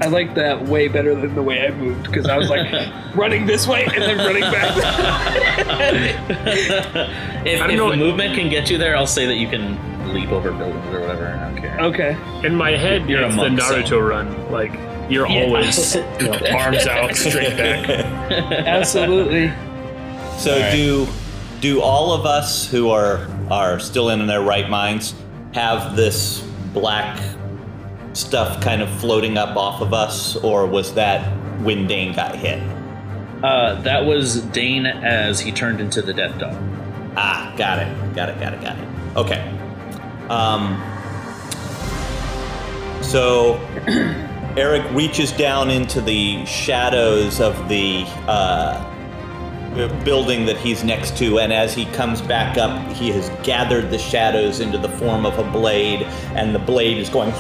I 0.02 0.08
like 0.08 0.36
that 0.36 0.64
way 0.68 0.90
better 0.90 1.16
than 1.16 1.34
the 1.34 1.42
way 1.44 1.66
I 1.66 1.72
moved 1.72 2.04
because 2.04 2.28
I 2.28 2.38
was 2.38 2.50
like 2.50 2.70
running 3.16 3.46
this 3.46 3.68
way 3.68 3.86
and 3.86 4.02
then 4.02 4.18
running 4.18 4.42
back. 4.42 4.76
if 7.46 7.62
I 7.62 7.68
don't 7.68 7.72
if 7.72 7.78
know- 7.78 7.92
the 7.92 7.98
movement 7.98 8.36
can 8.36 8.50
get 8.50 8.70
you 8.70 8.78
there, 8.78 8.96
I'll 8.98 9.08
say 9.08 9.26
that 9.28 9.36
you 9.36 9.48
can 9.48 9.78
leap 10.14 10.30
over 10.30 10.52
buildings 10.52 10.86
or 10.94 11.00
whatever. 11.02 11.28
I 11.28 11.50
don't 11.52 11.58
care. 11.58 11.80
okay. 11.80 12.18
In 12.46 12.56
my 12.56 12.72
head, 12.72 13.10
You're 13.10 13.24
a 13.24 13.28
it's 13.28 13.36
the 13.36 13.50
monk, 13.50 13.62
so- 13.62 13.82
Naruto 13.82 14.10
run. 14.10 14.52
Like, 14.52 14.74
you're 15.10 15.28
Yeah. 15.28 15.44
always 15.46 15.96
arms 15.96 16.86
out, 16.88 17.16
straight 17.16 17.58
back. 17.58 17.90
Absolutely. 17.90 19.52
So 20.38 20.54
Alright. 20.54 20.72
do 20.74 21.08
do 21.62 21.82
all 21.82 22.12
of 22.14 22.26
us 22.26 22.70
who 22.70 22.90
are 22.90 23.26
are 23.50 23.80
still 23.80 24.10
in 24.10 24.28
their 24.28 24.42
right 24.42 24.70
minds 24.70 25.14
have 25.54 25.96
this 25.96 26.42
black 26.74 27.18
stuff 28.14 28.62
kind 28.62 28.82
of 28.82 28.90
floating 29.00 29.38
up 29.38 29.58
off 29.58 29.82
of 29.82 29.94
us, 29.94 30.36
or 30.38 30.66
was 30.66 30.94
that 30.94 31.22
when 31.62 31.88
Dane 31.88 32.14
got 32.14 32.36
hit? 32.36 32.62
Uh, 33.44 33.82
that 33.82 34.06
was 34.06 34.42
Dane 34.42 34.86
as 34.86 35.40
he 35.40 35.52
turned 35.52 35.82
into 35.82 36.02
the 36.02 36.14
Death 36.14 36.40
Dog. 36.40 36.56
Ah, 37.18 37.54
got 37.58 37.80
it, 37.80 38.16
got 38.16 38.30
it, 38.30 38.40
got 38.40 38.54
it, 38.54 38.62
got 38.62 38.78
it. 38.78 39.18
Okay. 39.18 39.42
Um. 40.30 40.82
So 43.02 43.56
Eric 44.58 44.90
reaches 44.92 45.32
down 45.32 45.70
into 45.70 46.00
the 46.00 46.46
shadows 46.46 47.42
of 47.42 47.68
the 47.68 48.04
uh, 48.28 48.93
Uh, 49.74 49.88
building 50.04 50.46
that 50.46 50.56
he's 50.58 50.84
next 50.84 51.18
to, 51.18 51.40
and 51.40 51.52
as 51.52 51.74
he 51.74 51.86
comes 51.86 52.22
back 52.22 52.60
up, 52.60 52.92
he 52.94 53.10
has 53.10 53.32
gathered 53.42 53.90
the 53.90 53.98
shadows 53.98 54.60
into 54.60 54.78
the 54.78 54.90
form 54.90 55.26
of 55.26 55.40
a 55.40 55.52
blade, 55.52 56.04
and 56.36 56.54
the 56.54 56.60
blade 56.60 57.00
is 57.00 57.10
going 57.10 57.32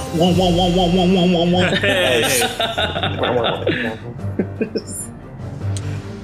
as, 4.67 5.11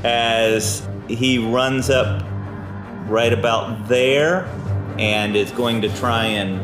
as 0.03 0.87
he 1.07 1.37
runs 1.37 1.91
up 1.91 2.25
right 3.07 3.31
about 3.31 3.87
there 3.87 4.45
and 4.97 5.35
is 5.35 5.51
going 5.51 5.79
to 5.79 5.95
try 5.97 6.25
and 6.25 6.59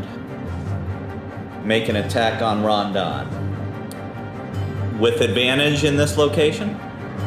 make 1.64 1.88
an 1.88 1.98
attack 1.98 2.42
on 2.42 2.64
Rondon. 2.64 3.30
With 5.00 5.22
advantage 5.22 5.84
in 5.84 5.98
this 5.98 6.18
location? 6.18 6.80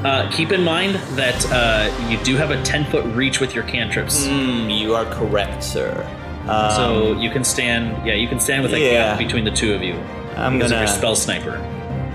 Uh, 0.04 0.30
keep 0.30 0.52
in 0.52 0.62
mind 0.62 0.94
that 1.16 1.44
uh, 1.50 2.08
you 2.08 2.16
do 2.18 2.36
have 2.36 2.50
a 2.50 2.62
10 2.62 2.84
foot 2.90 3.04
reach 3.16 3.40
with 3.40 3.54
your 3.54 3.64
cantrips. 3.64 4.26
Hmm, 4.26 4.70
you 4.70 4.94
are 4.94 5.04
correct, 5.06 5.62
sir. 5.64 6.06
Um, 6.48 6.70
So 6.70 7.12
you 7.20 7.30
can 7.30 7.42
stand, 7.44 8.06
yeah, 8.06 8.14
you 8.14 8.28
can 8.28 8.38
stand 8.40 8.62
with 8.62 8.72
a 8.74 8.78
yeah. 8.80 8.90
gap 8.92 9.18
between 9.18 9.44
the 9.44 9.50
two 9.50 9.74
of 9.74 9.82
you. 9.82 9.94
I'm 10.36 10.58
gonna 10.58 10.82
of 10.82 10.88
spell 10.88 11.16
sniper. 11.16 11.58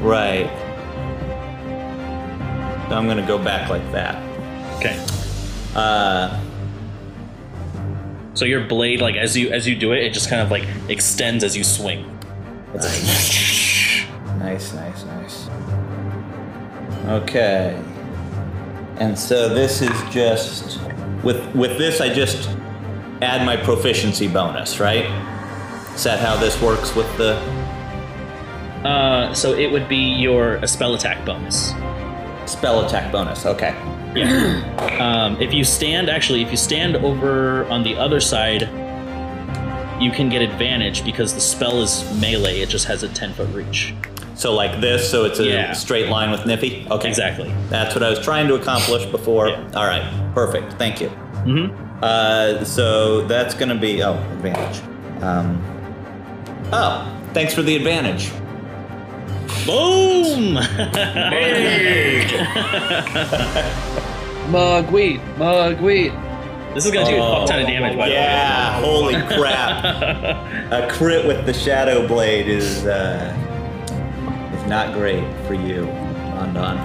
right. 0.01 0.49
So 2.89 2.95
I'm 2.97 3.07
gonna 3.07 3.25
go 3.27 3.37
back 3.37 3.69
like 3.69 3.89
that. 3.91 4.15
Okay. 4.77 4.97
Uh, 5.75 6.39
So 8.33 8.45
your 8.45 8.61
blade, 8.65 9.01
like 9.01 9.15
as 9.15 9.35
you 9.37 9.51
as 9.51 9.67
you 9.67 9.75
do 9.75 9.91
it, 9.91 10.03
it 10.03 10.13
just 10.13 10.29
kind 10.29 10.41
of 10.41 10.49
like 10.49 10.65
extends 10.89 11.43
as 11.43 11.55
you 11.55 11.63
swing. 11.63 12.05
nice, 12.73 13.43
nice, 14.39 14.73
nice, 14.73 15.03
nice. 15.05 15.42
Okay. 17.05 17.81
And 18.97 19.17
so 19.17 19.49
this 19.49 19.81
is 19.81 20.13
just 20.13 20.79
with 21.23 21.53
with 21.55 21.77
this 21.77 21.99
I 22.01 22.13
just 22.13 22.49
add 23.21 23.45
my 23.45 23.57
proficiency 23.57 24.27
bonus, 24.27 24.79
right? 24.79 25.05
Is 25.95 26.03
that 26.03 26.19
how 26.19 26.37
this 26.37 26.61
works 26.61 26.95
with 26.95 27.07
the 27.17 27.35
Uh, 28.87 29.33
so 29.33 29.53
it 29.53 29.71
would 29.71 29.87
be 29.87 29.97
your 29.97 30.55
a 30.57 30.67
spell 30.67 30.93
attack 30.93 31.25
bonus. 31.25 31.73
spell 32.45 32.85
attack 32.85 33.11
bonus? 33.11 33.45
Okay. 33.45 33.73
Yeah. 34.15 34.97
um, 34.99 35.41
if 35.41 35.53
you 35.53 35.63
stand, 35.63 36.09
actually, 36.09 36.41
if 36.41 36.51
you 36.51 36.57
stand 36.57 36.97
over 36.97 37.65
on 37.65 37.83
the 37.83 37.95
other 37.95 38.19
side, 38.19 38.63
you 40.01 40.11
can 40.11 40.27
get 40.29 40.41
advantage 40.41 41.03
because 41.05 41.33
the 41.33 41.39
spell 41.39 41.81
is 41.81 42.03
melee. 42.19 42.59
It 42.59 42.69
just 42.69 42.85
has 42.87 43.03
a 43.03 43.07
ten 43.07 43.33
foot 43.33 43.49
reach. 43.53 43.93
So 44.35 44.53
like 44.53 44.81
this, 44.81 45.09
so 45.09 45.25
it's 45.25 45.39
a 45.39 45.45
Yeah. 45.45 45.73
straight 45.73 46.09
line 46.09 46.31
with 46.31 46.41
Niffy? 46.41 46.89
Okay. 46.89 47.07
Exactly. 47.07 47.53
That's 47.69 47.93
what 47.95 48.03
I 48.03 48.09
was 48.09 48.19
trying 48.19 48.47
to 48.47 48.55
accomplish 48.55 49.05
before. 49.05 49.49
Yeah. 49.49 49.63
All 49.75 49.85
right. 49.85 50.03
Perfect. 50.33 50.73
Thank 50.73 50.99
you. 51.01 51.09
Mm-hmm. 51.45 52.03
Uh, 52.03 52.63
so 52.65 53.21
that's 53.27 53.53
going 53.53 53.69
to 53.69 53.75
be 53.75 54.01
oh 54.03 54.13
advantage. 54.33 54.81
Um, 55.21 55.61
oh, 56.73 57.05
thanks 57.33 57.53
for 57.53 57.61
the 57.61 57.75
advantage. 57.75 58.31
Boom! 59.65 60.57
Mugweed, 64.49 65.19
mugweed. 65.37 66.73
this 66.73 66.85
is 66.85 66.91
gonna 66.91 67.09
do 67.09 67.15
a 67.15 67.19
fuck 67.19 67.47
ton 67.47 67.61
of 67.61 67.67
damage, 67.67 67.97
by 67.97 68.07
Oh, 68.09 68.11
yeah, 68.11 68.81
holy 68.81 69.13
crap! 69.35 69.83
A 70.73 70.87
crit 70.91 71.25
with 71.25 71.45
the 71.45 71.53
shadow 71.53 72.05
blade 72.07 72.47
is 72.47 72.85
uh, 72.85 73.33
is 73.39 73.42
not 74.67 74.93
great 74.93 75.23
for 75.47 75.53
you, 75.53 75.83
Rondon. 75.83 76.77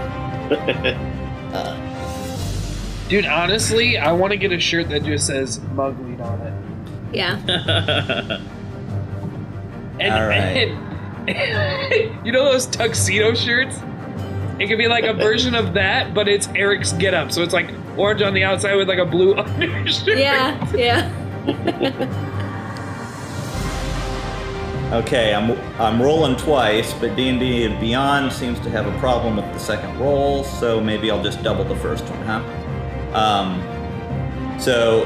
Dude, 3.08 3.24
honestly, 3.26 3.96
I 3.96 4.12
want 4.12 4.32
to 4.32 4.36
get 4.36 4.52
a 4.52 4.60
shirt 4.60 4.90
that 4.90 5.02
just 5.02 5.26
says 5.26 5.58
mugweed 5.74 6.20
on 6.20 6.40
it. 6.42 6.52
Yeah. 7.16 8.40
And, 10.00 10.14
All 10.14 10.28
right. 10.28 10.68
and- 11.28 12.20
you 12.26 12.30
know 12.30 12.44
those 12.44 12.66
tuxedo 12.66 13.34
shirts? 13.34 13.80
It 14.60 14.68
could 14.68 14.78
be 14.78 14.86
like 14.86 15.02
a 15.02 15.12
version 15.12 15.56
of 15.56 15.74
that, 15.74 16.14
but 16.14 16.28
it's 16.28 16.46
Eric's 16.54 16.92
getup. 16.92 17.32
So 17.32 17.42
it's 17.42 17.52
like 17.52 17.68
orange 17.96 18.22
on 18.22 18.32
the 18.32 18.44
outside 18.44 18.76
with 18.76 18.86
like 18.88 19.00
a 19.00 19.04
blue 19.04 19.34
undershirt. 19.34 20.18
Yeah. 20.18 20.72
Yeah. 20.72 21.10
Okay, 24.90 25.34
I'm 25.34 25.50
I'm 25.78 26.00
rolling 26.00 26.34
twice, 26.36 26.94
but 26.94 27.14
D&D 27.14 27.68
Beyond 27.78 28.32
seems 28.32 28.58
to 28.60 28.70
have 28.70 28.86
a 28.86 28.98
problem 28.98 29.36
with 29.36 29.44
the 29.52 29.58
second 29.58 29.98
roll, 29.98 30.44
so 30.44 30.80
maybe 30.80 31.10
I'll 31.10 31.22
just 31.22 31.42
double 31.42 31.62
the 31.62 31.76
first 31.76 32.04
one, 32.04 32.22
huh? 32.22 32.42
Um, 33.12 34.58
so 34.58 35.04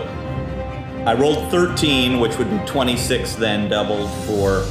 I 1.04 1.14
rolled 1.14 1.50
13, 1.50 2.20
which 2.20 2.38
would 2.38 2.48
be 2.48 2.58
26, 2.64 3.34
then 3.34 3.68
doubled 3.68 4.08
for 4.24 4.64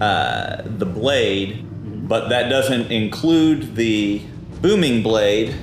uh, 0.00 0.62
the 0.64 0.86
blade, 0.86 1.66
but 2.08 2.30
that 2.30 2.48
doesn't 2.48 2.90
include 2.90 3.76
the 3.76 4.22
booming 4.62 5.02
blade, 5.02 5.54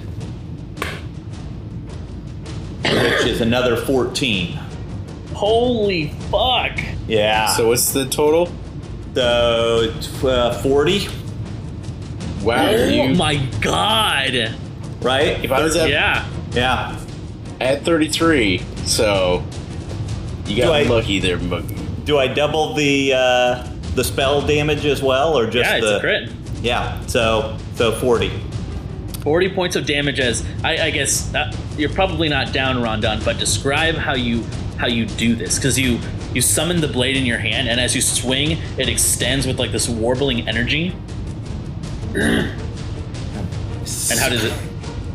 which 2.83 3.25
is 3.25 3.41
another 3.41 3.75
14. 3.75 4.59
Holy 5.33 6.09
fuck! 6.29 6.77
Yeah. 7.11 7.47
So 7.47 7.67
what's 7.67 7.91
the 7.91 8.05
total? 8.05 8.49
The 9.13 9.93
uh, 10.23 10.53
40, 10.61 11.07
Wow, 12.43 12.69
Oh 12.69 12.85
you, 12.87 13.15
my 13.15 13.35
god! 13.59 14.55
right? 15.01 15.43
if 15.43 15.51
I 15.51 15.61
was 15.61 15.75
at, 15.75 15.89
Yeah. 15.89 16.25
Yeah. 16.53 16.97
at 17.59 17.83
33, 17.83 18.61
so 18.85 19.43
you 20.45 20.63
got 20.63 20.73
I- 20.73 20.83
lucky 20.83 21.19
there, 21.19 21.37
Mug. 21.37 21.65
Do 22.05 22.17
I 22.17 22.27
double 22.27 22.73
the 22.73 23.13
uh, 23.13 23.67
the 23.95 24.03
spell 24.03 24.41
damage 24.41 24.85
as 24.85 25.03
well, 25.03 25.37
or 25.37 25.45
just 25.47 25.69
Yeah, 25.69 25.77
it's 25.77 25.85
the? 25.85 25.97
a 25.97 25.99
crit. 25.99 26.29
Yeah. 26.63 27.05
So 27.07 27.57
so 27.75 27.91
40. 27.91 28.31
40 29.21 29.49
points 29.53 29.75
of 29.75 29.85
damage 29.85 30.19
as 30.19 30.43
I, 30.63 30.85
I 30.85 30.89
guess 30.89 31.33
uh, 31.35 31.51
you're 31.77 31.89
probably 31.93 32.27
not 32.27 32.53
down 32.53 32.81
Rondon, 32.81 33.21
but 33.23 33.37
describe 33.37 33.95
how 33.95 34.15
you 34.15 34.43
how 34.77 34.87
you 34.87 35.05
do 35.05 35.35
this 35.35 35.57
because 35.57 35.77
you 35.77 35.99
you 36.33 36.41
summon 36.41 36.81
the 36.81 36.87
blade 36.87 37.17
in 37.17 37.25
your 37.25 37.37
hand 37.37 37.67
and 37.67 37.79
as 37.79 37.95
you 37.95 38.01
swing 38.01 38.57
it 38.77 38.87
extends 38.87 39.45
with 39.45 39.59
like 39.59 39.71
this 39.71 39.89
warbling 39.89 40.47
energy. 40.47 40.95
and 44.11 44.19
how 44.19 44.29
does 44.29 44.43
it? 44.43 44.53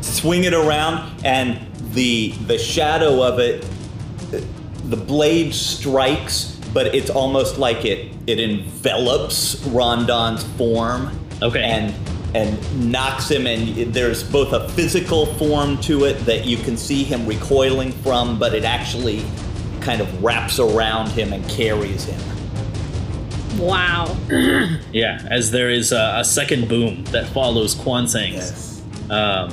Swing 0.01 0.45
it 0.45 0.55
around, 0.55 1.25
and 1.25 1.67
the 1.93 2.31
the 2.47 2.59
shadow 2.59 3.23
of 3.23 3.39
it, 3.39 3.67
the 4.85 4.97
blade 4.97 5.55
strikes, 5.55 6.59
but 6.73 6.95
it's 6.95 7.11
almost 7.11 7.59
like 7.59 7.85
it 7.85 8.13
it 8.27 8.39
envelops 8.39 9.57
Rondon's 9.67 10.45
form. 10.57 11.19
Okay. 11.43 11.63
And 11.63 11.95
and 12.35 12.91
knocks 12.91 13.31
him, 13.31 13.47
and 13.47 13.95
there's 13.95 14.23
both 14.23 14.53
a 14.53 14.69
physical 14.71 15.27
form 15.35 15.79
to 15.83 16.05
it 16.05 16.19
that 16.27 16.45
you 16.45 16.59
can 16.59 16.77
see 16.77 17.03
him 17.03 17.27
recoiling 17.27 17.93
from, 17.93 18.39
but 18.39 18.55
it 18.55 18.65
actually 18.65 19.25
kind 19.87 20.01
of 20.01 20.23
wraps 20.25 20.59
around 20.59 21.09
him 21.11 21.33
and 21.33 21.49
carries 21.49 22.05
him. 22.05 22.21
Wow. 23.59 24.17
Yeah, 24.93 25.27
as 25.31 25.51
there 25.51 25.69
is 25.71 25.93
a, 25.93 26.15
a 26.19 26.25
second 26.25 26.69
boom 26.69 27.05
that 27.07 27.27
follows 27.29 27.75
Kwansang's. 27.75 28.83
Um, 29.11 29.51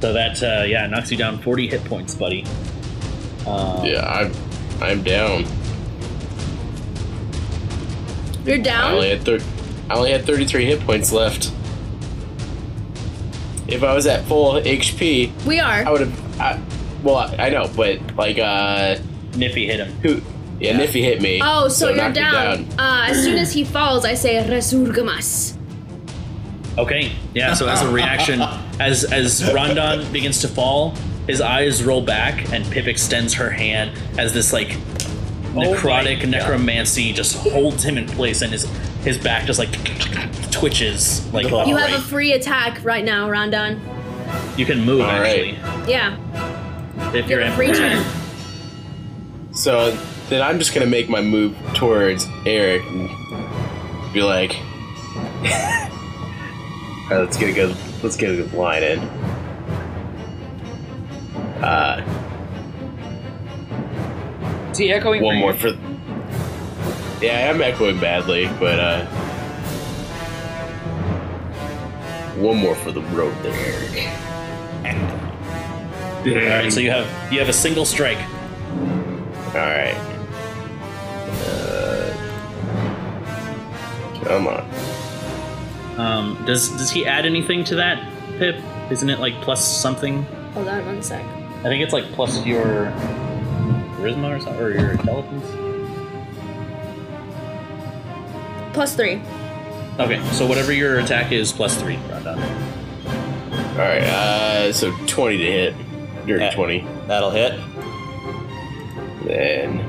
so 0.00 0.12
that 0.12 0.40
uh, 0.42 0.64
yeah 0.64 0.86
knocks 0.86 1.10
you 1.10 1.16
down 1.18 1.38
40 1.38 1.66
hit 1.68 1.84
points, 1.84 2.14
buddy. 2.14 2.44
Um, 3.46 3.84
Yeah, 3.84 4.06
I'm 4.08 4.32
I'm 4.80 5.02
down. 5.02 5.44
You're 8.44 8.58
down? 8.58 8.84
I 8.84 8.92
only 8.94 9.08
down? 9.08 9.16
had 9.18 9.26
thir- 9.26 9.46
I 9.90 9.94
only 9.96 10.12
had 10.12 10.24
33 10.24 10.64
hit 10.64 10.80
points 10.80 11.12
left. 11.12 11.52
If 13.66 13.82
I 13.82 13.92
was 13.94 14.06
at 14.06 14.24
full 14.26 14.54
HP, 14.54 15.30
We 15.44 15.58
are. 15.60 15.84
I 15.86 15.90
would 15.90 16.00
have. 16.02 16.38
I, 16.98 17.02
well, 17.02 17.16
I, 17.16 17.46
I 17.46 17.48
know, 17.50 17.70
but 17.76 18.16
like, 18.16 18.38
uh, 18.38 18.96
Niffy 19.32 19.66
hit 19.66 19.80
him. 19.80 19.92
who? 20.02 20.20
Yeah, 20.60 20.78
Niffy 20.78 21.02
hit 21.02 21.22
me. 21.22 21.40
Oh, 21.42 21.68
so, 21.68 21.88
you're 21.88 21.96
knocked 21.96 22.16
me 22.16 22.22
down. 22.22 22.66
Uh, 22.78 23.06
as 23.10 23.22
soon 23.22 23.38
as 23.38 23.52
he 23.52 23.64
falls, 23.64 24.04
I 24.04 24.14
say 24.14 24.42
resurgamas. 24.42 25.56
Okay, 26.76 27.12
yeah. 27.34 27.54
So 27.54 27.68
as 27.68 27.82
a 27.82 27.90
reaction, 27.90 28.40
as 28.80 29.04
as 29.04 29.52
Rondon 29.52 30.10
begins 30.12 30.40
to 30.40 30.48
fall, 30.48 30.94
his 31.26 31.40
eyes 31.40 31.82
roll 31.82 32.02
back, 32.02 32.52
and 32.52 32.64
Pip 32.70 32.86
extends 32.86 33.34
her 33.34 33.50
hand 33.50 33.92
as 34.18 34.32
this 34.32 34.52
like 34.52 34.68
necrotic 35.54 36.28
necromancy 36.28 37.12
just 37.12 37.36
holds 37.36 37.84
him 37.84 37.98
in 37.98 38.06
place, 38.06 38.42
and 38.42 38.52
his 38.52 38.64
his 39.04 39.18
back 39.18 39.44
just 39.44 39.58
like 39.58 39.70
twitches 40.50 41.26
like 41.32 41.48
You 41.50 41.58
You 41.66 41.76
have 41.76 41.98
a 41.98 42.02
free 42.02 42.32
attack 42.32 42.84
right 42.84 43.04
now, 43.04 43.28
Rondon. 43.28 43.80
You 44.56 44.66
can 44.66 44.84
move 44.84 45.00
All 45.00 45.06
right. 45.06 45.54
actually 45.54 45.92
Yeah. 45.92 46.16
If 47.14 47.28
You 47.28 47.36
you're 47.36 47.44
have 47.44 47.52
a 47.52 47.56
free 47.56 47.68
in. 47.70 47.74
turn. 47.74 48.04
So 49.52 49.90
then 50.28 50.42
I'm 50.42 50.58
just 50.58 50.72
gonna 50.74 50.86
make 50.86 51.08
my 51.08 51.20
move 51.22 51.56
towards 51.74 52.26
Eric 52.46 52.82
and 52.86 53.08
be 54.12 54.22
like, 54.22 54.54
"All 54.56 54.60
right, 57.10 57.20
let's 57.20 57.36
get 57.36 57.50
a 57.50 57.52
good, 57.52 57.76
let's 58.02 58.16
get 58.16 58.30
a 58.30 58.36
good 58.36 58.52
line 58.52 58.82
in." 58.82 58.98
Uh, 61.62 62.04
Is 64.70 64.78
he 64.78 64.92
echoing? 64.92 65.22
one 65.22 65.36
more 65.36 65.52
you? 65.52 65.58
for. 65.58 65.68
Yeah, 67.24 67.50
I'm 67.52 67.60
echoing 67.60 67.98
badly, 67.98 68.46
but 68.60 68.78
uh, 68.78 69.06
one 72.36 72.58
more 72.58 72.76
for 72.76 72.92
the 72.92 73.02
road 73.02 73.34
there, 73.42 73.52
Eric. 73.54 74.08
All 76.26 76.34
right, 76.34 76.72
so 76.72 76.80
you 76.80 76.90
have 76.90 77.06
you 77.32 77.38
have 77.38 77.48
a 77.48 77.52
single 77.52 77.84
strike. 77.84 78.18
All 79.48 79.54
right. 79.54 79.94
Uh, 81.46 82.12
come 84.24 84.46
on. 84.48 84.68
Um, 85.98 86.44
does 86.44 86.68
does 86.70 86.90
he 86.90 87.06
add 87.06 87.24
anything 87.24 87.64
to 87.64 87.76
that, 87.76 88.02
Pip? 88.38 88.56
Isn't 88.90 89.08
it 89.10 89.20
like 89.20 89.40
plus 89.42 89.64
something? 89.66 90.22
Hold 90.54 90.68
on 90.68 90.84
one 90.86 91.02
sec. 91.02 91.24
I 91.24 91.62
think 91.64 91.82
it's 91.82 91.92
like 91.92 92.04
plus 92.12 92.44
your 92.44 92.92
charisma 93.96 94.36
or 94.36 94.40
something, 94.40 94.60
or 94.62 94.70
your 94.70 94.90
intelligence. 94.92 95.44
Plus 98.74 98.94
three. 98.94 99.20
Okay, 99.98 100.22
so 100.32 100.46
whatever 100.46 100.72
your 100.72 101.00
attack 101.00 101.32
is, 101.32 101.50
plus 101.52 101.76
three, 101.80 101.96
Rondon. 102.10 102.38
All 103.72 103.78
right. 103.84 104.02
Uh, 104.02 104.72
so 104.72 104.92
20 105.06 105.36
to 105.38 105.44
hit. 105.44 105.74
Dirty 106.28 106.44
Yeah. 106.44 106.50
20. 106.54 106.80
Eh, 106.80 106.86
that'll 107.06 107.30
hit. 107.30 107.58
Then 109.24 109.80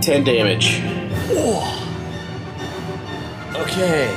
10 0.00 0.24
damage. 0.24 0.80
Okay. 3.54 4.08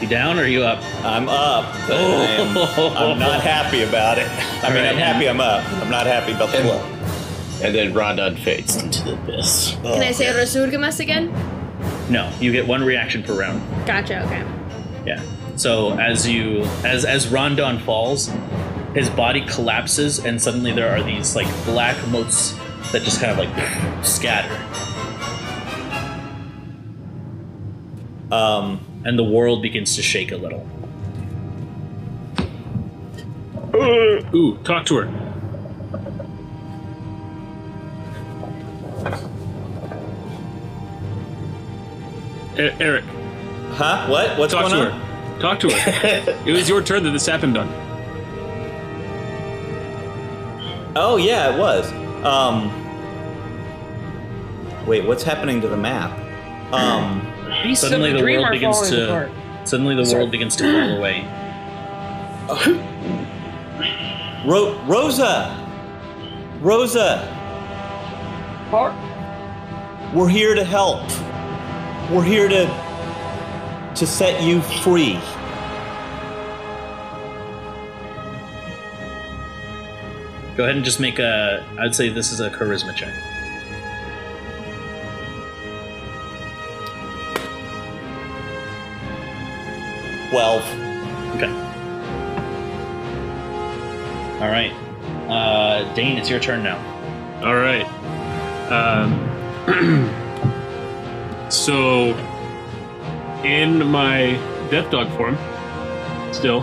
You 0.00 0.06
down 0.06 0.38
or 0.38 0.42
are 0.42 0.46
you 0.46 0.62
up? 0.62 0.82
I'm 1.04 1.28
up, 1.28 1.64
but 1.88 1.96
oh. 1.98 2.94
I 2.96 3.02
am, 3.02 3.12
I'm 3.12 3.18
not 3.18 3.40
happy 3.40 3.82
about 3.82 4.18
it. 4.18 4.28
I 4.62 4.72
mean, 4.72 4.84
I'm 4.84 4.96
happy 4.96 5.28
I'm 5.28 5.40
up. 5.40 5.64
I'm 5.82 5.90
not 5.90 6.06
happy 6.06 6.32
about 6.32 6.50
the 6.50 6.58
And- 6.58 6.66
blow. 6.68 6.94
And 7.60 7.74
then 7.74 7.92
Rondon 7.92 8.36
fades 8.36 8.76
into 8.80 9.02
the 9.02 9.14
abyss. 9.14 9.74
Oh, 9.82 9.94
Can 9.94 10.02
I 10.04 10.12
say 10.12 10.26
resurgamas 10.26 11.00
again? 11.00 11.32
No, 12.08 12.32
you 12.38 12.52
get 12.52 12.68
one 12.68 12.84
reaction 12.84 13.24
per 13.24 13.34
round. 13.36 13.60
Gotcha, 13.84 14.24
okay. 14.26 14.44
Yeah. 15.04 15.20
So 15.58 15.98
as 15.98 16.26
you 16.28 16.62
as 16.84 17.04
as 17.04 17.26
Rondon 17.26 17.80
falls, 17.80 18.30
his 18.94 19.10
body 19.10 19.40
collapses, 19.44 20.24
and 20.24 20.40
suddenly 20.40 20.70
there 20.72 20.88
are 20.90 21.02
these 21.02 21.34
like 21.34 21.48
black 21.64 21.96
motes 22.08 22.52
that 22.92 23.02
just 23.02 23.20
kind 23.20 23.32
of 23.32 23.38
like 23.38 24.04
scatter, 24.04 24.56
Um, 28.30 28.80
and 29.04 29.18
the 29.18 29.24
world 29.24 29.60
begins 29.62 29.96
to 29.96 30.02
shake 30.02 30.30
a 30.30 30.36
little. 30.36 30.64
Ooh, 34.34 34.58
talk 34.64 34.86
to 34.86 34.96
her. 34.98 35.24
E- 42.56 42.70
Eric, 42.80 43.04
huh? 43.70 44.06
What? 44.08 44.38
What's 44.38 44.52
talk 44.52 44.70
going 44.70 44.74
to 44.86 44.92
on? 44.92 45.07
Her. 45.38 45.42
Talk 45.42 45.60
to 45.60 45.70
her. 45.70 46.34
it 46.46 46.52
was 46.52 46.68
your 46.68 46.82
turn 46.82 47.02
that 47.04 47.10
this 47.10 47.26
happened 47.26 47.56
on. 47.56 47.68
Oh 50.96 51.16
yeah, 51.16 51.54
it 51.54 51.58
was. 51.58 51.92
Um, 52.24 52.70
wait, 54.86 55.04
what's 55.06 55.22
happening 55.22 55.60
to 55.60 55.68
the 55.68 55.76
map? 55.76 56.10
Um, 56.72 57.22
Suddenly 57.74 58.12
the 58.12 58.18
the 58.18 58.24
world 58.24 58.50
begins 58.50 58.88
to 58.90 59.04
apart. 59.06 59.30
suddenly 59.64 59.94
the 59.94 60.12
world 60.14 60.30
begins 60.30 60.54
to 60.56 60.64
fall 60.64 60.96
away. 60.98 61.24
Ro- 64.46 64.78
Rosa. 64.86 65.54
Rosa, 66.60 67.22
Park. 68.70 68.92
we're 70.12 70.28
here 70.28 70.54
to 70.56 70.64
help. 70.64 71.02
We're 72.10 72.24
here 72.24 72.48
to 72.48 72.66
to 73.98 74.06
set 74.06 74.42
you 74.42 74.62
free. 74.62 75.14
Go 80.56 80.64
ahead 80.64 80.76
and 80.76 80.84
just 80.84 80.98
make 80.98 81.18
a. 81.18 81.64
I'd 81.78 81.94
say 81.94 82.08
this 82.08 82.32
is 82.32 82.40
a 82.40 82.50
charisma 82.50 82.94
check. 82.94 83.14
Twelve. 90.30 90.62
Okay. 91.36 91.50
All 94.40 94.48
right. 94.48 94.72
Uh, 95.28 95.92
Dane, 95.94 96.18
it's 96.18 96.30
your 96.30 96.40
turn 96.40 96.62
now. 96.62 96.78
All 97.44 97.54
right. 97.54 97.86
Um, 98.70 99.28
so, 101.50 102.14
in 103.44 103.86
my 103.86 104.32
death 104.70 104.90
dog 104.90 105.08
form, 105.16 105.36
still, 106.32 106.60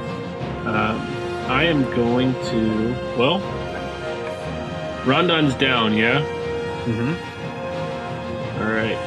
um, 0.67 0.99
I 1.47 1.63
am 1.63 1.83
going 1.95 2.33
to. 2.33 2.95
Well, 3.17 3.39
Rondon's 5.05 5.53
down, 5.53 5.93
yeah? 5.93 6.21
Mm-hmm. 6.85 7.13
All 8.61 8.71
right. 8.71 8.97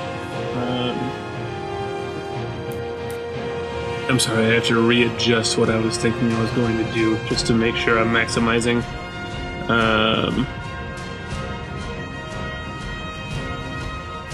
Um, 0.56 1.28
I'm 4.08 4.18
sorry, 4.20 4.46
I 4.46 4.54
have 4.54 4.66
to 4.66 4.80
readjust 4.80 5.58
what 5.58 5.68
I 5.68 5.78
was 5.78 5.98
thinking 5.98 6.32
I 6.32 6.40
was 6.40 6.50
going 6.52 6.76
to 6.78 6.92
do 6.92 7.18
just 7.26 7.46
to 7.48 7.54
make 7.54 7.74
sure 7.76 7.98
I'm 7.98 8.08
maximizing. 8.08 8.82
Um, 9.68 10.46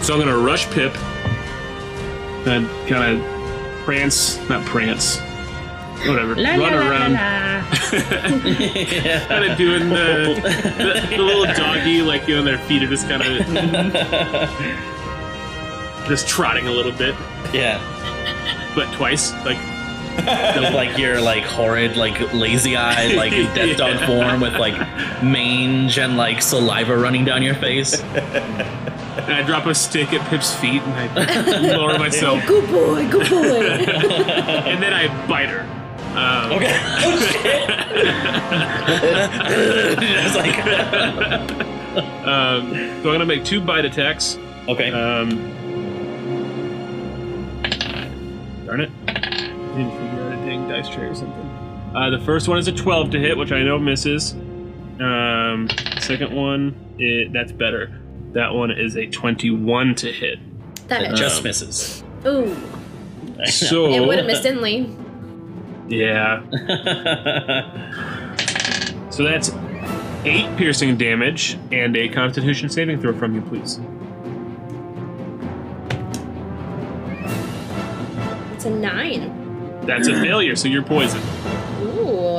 so 0.03 0.13
I'm 0.15 0.21
going 0.21 0.29
to 0.29 0.39
rush 0.39 0.71
Pip 0.71 0.95
and 2.47 2.69
kind 2.89 3.21
of 3.21 3.85
prance, 3.85 4.39
not 4.49 4.65
prance, 4.67 5.19
whatever, 6.07 6.35
run 6.35 6.75
around. 6.75 7.17
kind 9.29 9.45
of 9.51 9.57
doing 9.59 9.89
the, 9.89 10.41
the, 10.79 11.17
the 11.17 11.23
little 11.23 11.45
doggy, 11.55 12.03
like, 12.03 12.27
you 12.29 12.37
know, 12.37 12.43
their 12.43 12.59
feet 12.61 12.83
are 12.83 12.89
just 12.89 13.09
kind 13.09 13.23
of 13.23 13.39
just 16.09 16.29
trotting 16.29 16.67
a 16.67 16.71
little 16.71 16.93
bit, 16.93 17.15
Yeah. 17.53 17.81
but 18.75 18.93
twice, 18.95 19.33
like 19.45 19.59
With 20.17 20.75
like 20.75 20.97
your 20.99 21.21
like 21.21 21.43
horrid, 21.45 21.97
like 21.97 22.33
lazy 22.33 22.77
eyed, 22.77 23.17
like 23.17 23.33
death 23.55 23.77
dog 23.79 23.99
form 24.07 24.41
with 24.41 24.55
like 24.55 24.75
mange 25.23 25.99
and 25.99 26.17
like 26.17 26.41
saliva 26.43 26.97
running 26.97 27.25
down 27.25 27.43
your 27.43 27.55
face. 27.55 28.01
and 29.25 29.33
I 29.33 29.43
drop 29.43 29.67
a 29.67 29.75
stick 29.75 30.13
at 30.13 30.29
Pip's 30.31 30.55
feet 30.55 30.83
and 30.83 31.19
I 31.19 31.59
lower 31.77 31.99
myself, 31.99 32.45
Good 32.47 32.69
boy, 32.71 33.09
good 33.11 33.29
boy. 33.31 33.67
and 33.67 34.83
then 34.83 34.93
I 34.93 35.09
bite 35.27 35.49
her. 35.49 35.63
Um, 36.17 36.53
Okay. 36.53 36.73
it's 40.03 40.37
like 40.37 40.59
um, 42.27 42.71
so 42.71 42.77
I'm 42.77 43.03
gonna 43.03 43.27
make 43.27 43.45
two 43.45 43.61
bite 43.61 43.85
attacks. 43.85 44.37
okay. 44.69 44.91
Um, 44.91 45.29
darn 48.67 48.81
it! 48.81 48.91
Didn't 49.07 49.91
figure 49.91 50.23
out 50.23 50.33
a 50.33 50.37
dang 50.47 50.69
dice 50.69 50.89
tray 50.89 51.05
or 51.05 51.15
something. 51.15 51.51
Uh, 51.95 52.11
the 52.11 52.19
first 52.21 52.49
one 52.49 52.59
is 52.59 52.67
a 52.67 52.73
12 52.73 53.11
to 53.13 53.21
hit, 53.21 53.37
which 53.37 53.53
I 53.53 53.63
know 53.63 53.79
misses. 53.79 54.33
Um, 55.01 55.69
second 56.01 56.35
one, 56.35 56.75
it, 56.99 57.33
that's 57.33 57.53
better. 57.53 57.93
That 58.35 58.53
one 58.55 58.71
is 58.71 58.97
a 58.97 59.07
21 59.07 59.95
to 59.97 60.13
hit. 60.13 60.39
That 60.89 61.03
It 61.03 61.07
hits. 61.09 61.21
just 61.21 61.43
misses. 61.45 62.05
Ooh, 62.27 62.55
So 63.47 63.91
it 63.93 64.01
would 64.07 64.19
have 64.19 64.27
missed 64.27 64.45
instantly. 64.45 64.95
Yeah. 65.89 66.43
So 69.11 69.23
that's 69.23 69.53
eight 70.25 70.57
piercing 70.57 70.97
damage 70.97 71.57
and 71.71 71.97
a 71.97 72.09
Constitution 72.09 72.69
saving 72.69 73.01
throw 73.01 73.17
from 73.17 73.37
you, 73.37 73.43
please. 73.43 73.79
It's 78.55 78.65
a 78.65 78.71
nine. 78.71 79.81
That's 79.87 80.09
a 80.09 80.15
failure, 80.21 80.57
so 80.57 80.67
you're 80.67 80.83
poisoned. 80.83 81.23
Ooh. 81.83 82.39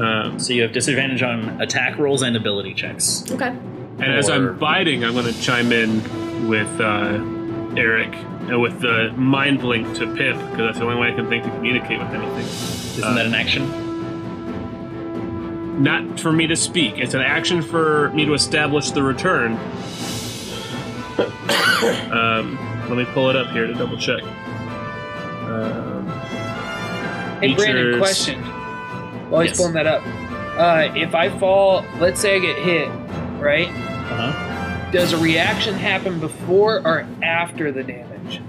Um, 0.00 0.40
so 0.40 0.52
you 0.54 0.62
have 0.62 0.72
disadvantage 0.72 1.22
on 1.22 1.60
attack 1.62 1.98
rolls 1.98 2.22
and 2.22 2.34
ability 2.36 2.74
checks. 2.74 3.24
Okay. 3.30 3.54
And 3.98 4.12
as 4.12 4.28
I'm 4.28 4.58
biting, 4.58 5.04
I'm 5.04 5.12
going 5.14 5.32
to 5.32 5.40
chime 5.40 5.72
in 5.72 6.48
with 6.48 6.80
uh, 6.80 7.18
Eric 7.76 8.14
and 8.14 8.60
with 8.60 8.80
the 8.80 9.12
mind 9.16 9.62
link 9.64 9.96
to 9.96 10.06
Pip 10.14 10.36
because 10.36 10.58
that's 10.58 10.78
the 10.78 10.84
only 10.84 10.96
way 11.00 11.08
I 11.12 11.14
can 11.14 11.28
think 11.28 11.44
to 11.44 11.50
communicate 11.50 11.98
with 11.98 12.08
anything. 12.10 12.44
Isn't 12.44 13.14
that 13.14 13.26
an 13.26 13.34
action? 13.34 13.82
Not 15.82 16.18
for 16.20 16.32
me 16.32 16.46
to 16.46 16.56
speak. 16.56 16.98
It's 16.98 17.14
an 17.14 17.20
action 17.20 17.60
for 17.62 18.10
me 18.10 18.24
to 18.24 18.34
establish 18.34 18.90
the 18.92 19.02
return. 19.02 19.52
um, 22.12 22.58
let 22.88 22.96
me 22.96 23.04
pull 23.12 23.28
it 23.30 23.36
up 23.36 23.48
here 23.48 23.66
to 23.66 23.74
double 23.74 23.96
check. 23.98 24.22
Um, 24.22 26.06
Hey, 27.40 27.54
Brandon, 27.54 27.98
question. 27.98 28.40
While 29.28 29.42
he's 29.42 29.50
Yes. 29.50 29.58
pulling 29.58 29.74
that 29.74 29.86
up, 29.86 30.02
uh, 30.58 30.88
if 30.96 31.14
I 31.14 31.28
fall, 31.38 31.84
let's 32.00 32.18
say 32.20 32.36
I 32.36 32.38
get 32.38 32.56
hit, 32.56 32.88
right? 33.40 33.68
Uh 33.68 34.30
huh. 34.32 34.90
Does 34.92 35.12
a 35.12 35.18
reaction 35.18 35.74
happen 35.74 36.20
before 36.20 36.78
or 36.86 37.06
after 37.22 37.72
the 37.72 37.82
damage? 37.82 38.40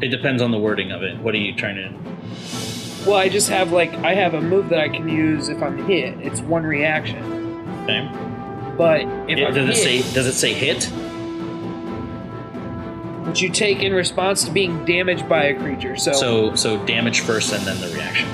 It 0.00 0.08
depends 0.08 0.42
on 0.42 0.50
the 0.50 0.58
wording 0.58 0.90
of 0.92 1.02
it. 1.02 1.18
What 1.18 1.34
are 1.34 1.38
you 1.38 1.54
trying 1.54 1.76
to? 1.76 3.08
Well, 3.08 3.16
I 3.16 3.28
just 3.28 3.48
have 3.50 3.72
like 3.72 3.92
I 3.96 4.14
have 4.14 4.34
a 4.34 4.40
move 4.40 4.68
that 4.70 4.80
I 4.80 4.88
can 4.88 5.08
use 5.08 5.48
if 5.48 5.62
I'm 5.62 5.78
hit. 5.86 6.14
It's 6.20 6.40
one 6.40 6.64
reaction, 6.64 7.22
Okay. 7.84 8.08
but 8.76 9.02
if 9.30 9.38
Yeah, 9.38 9.48
I'm 9.48 9.54
does 9.54 9.68
it 9.68 9.76
say? 9.80 9.98
Does 10.14 10.26
it 10.26 10.32
say 10.34 10.52
hit? 10.52 10.90
which 13.26 13.40
you 13.42 13.50
take 13.50 13.82
in 13.82 13.92
response 13.92 14.44
to 14.44 14.52
being 14.52 14.84
damaged 14.84 15.28
by 15.28 15.44
a 15.46 15.54
creature. 15.58 15.96
So, 15.96 16.12
So 16.12 16.54
so 16.54 16.84
damage 16.86 17.20
first 17.20 17.52
and 17.52 17.64
then 17.66 17.80
the 17.80 17.88
reaction. 17.94 18.28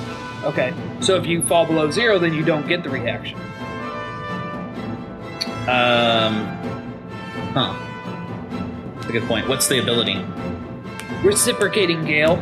okay. 0.45 0.73
So 1.01 1.17
if 1.17 1.25
you 1.27 1.43
fall 1.43 1.65
below 1.67 1.91
zero, 1.91 2.19
then 2.19 2.35
you 2.35 2.45
don't 2.45 2.69
get 2.69 2.83
the 2.83 2.91
reaction. 2.91 3.39
Um. 5.69 6.47
Huh. 7.55 7.75
That's 8.95 9.07
a 9.09 9.13
good 9.13 9.25
point. 9.29 9.49
What's 9.49 9.69
the 9.69 9.81
ability? 9.81 10.17
Reciprocating 11.23 12.05
gale. 12.05 12.37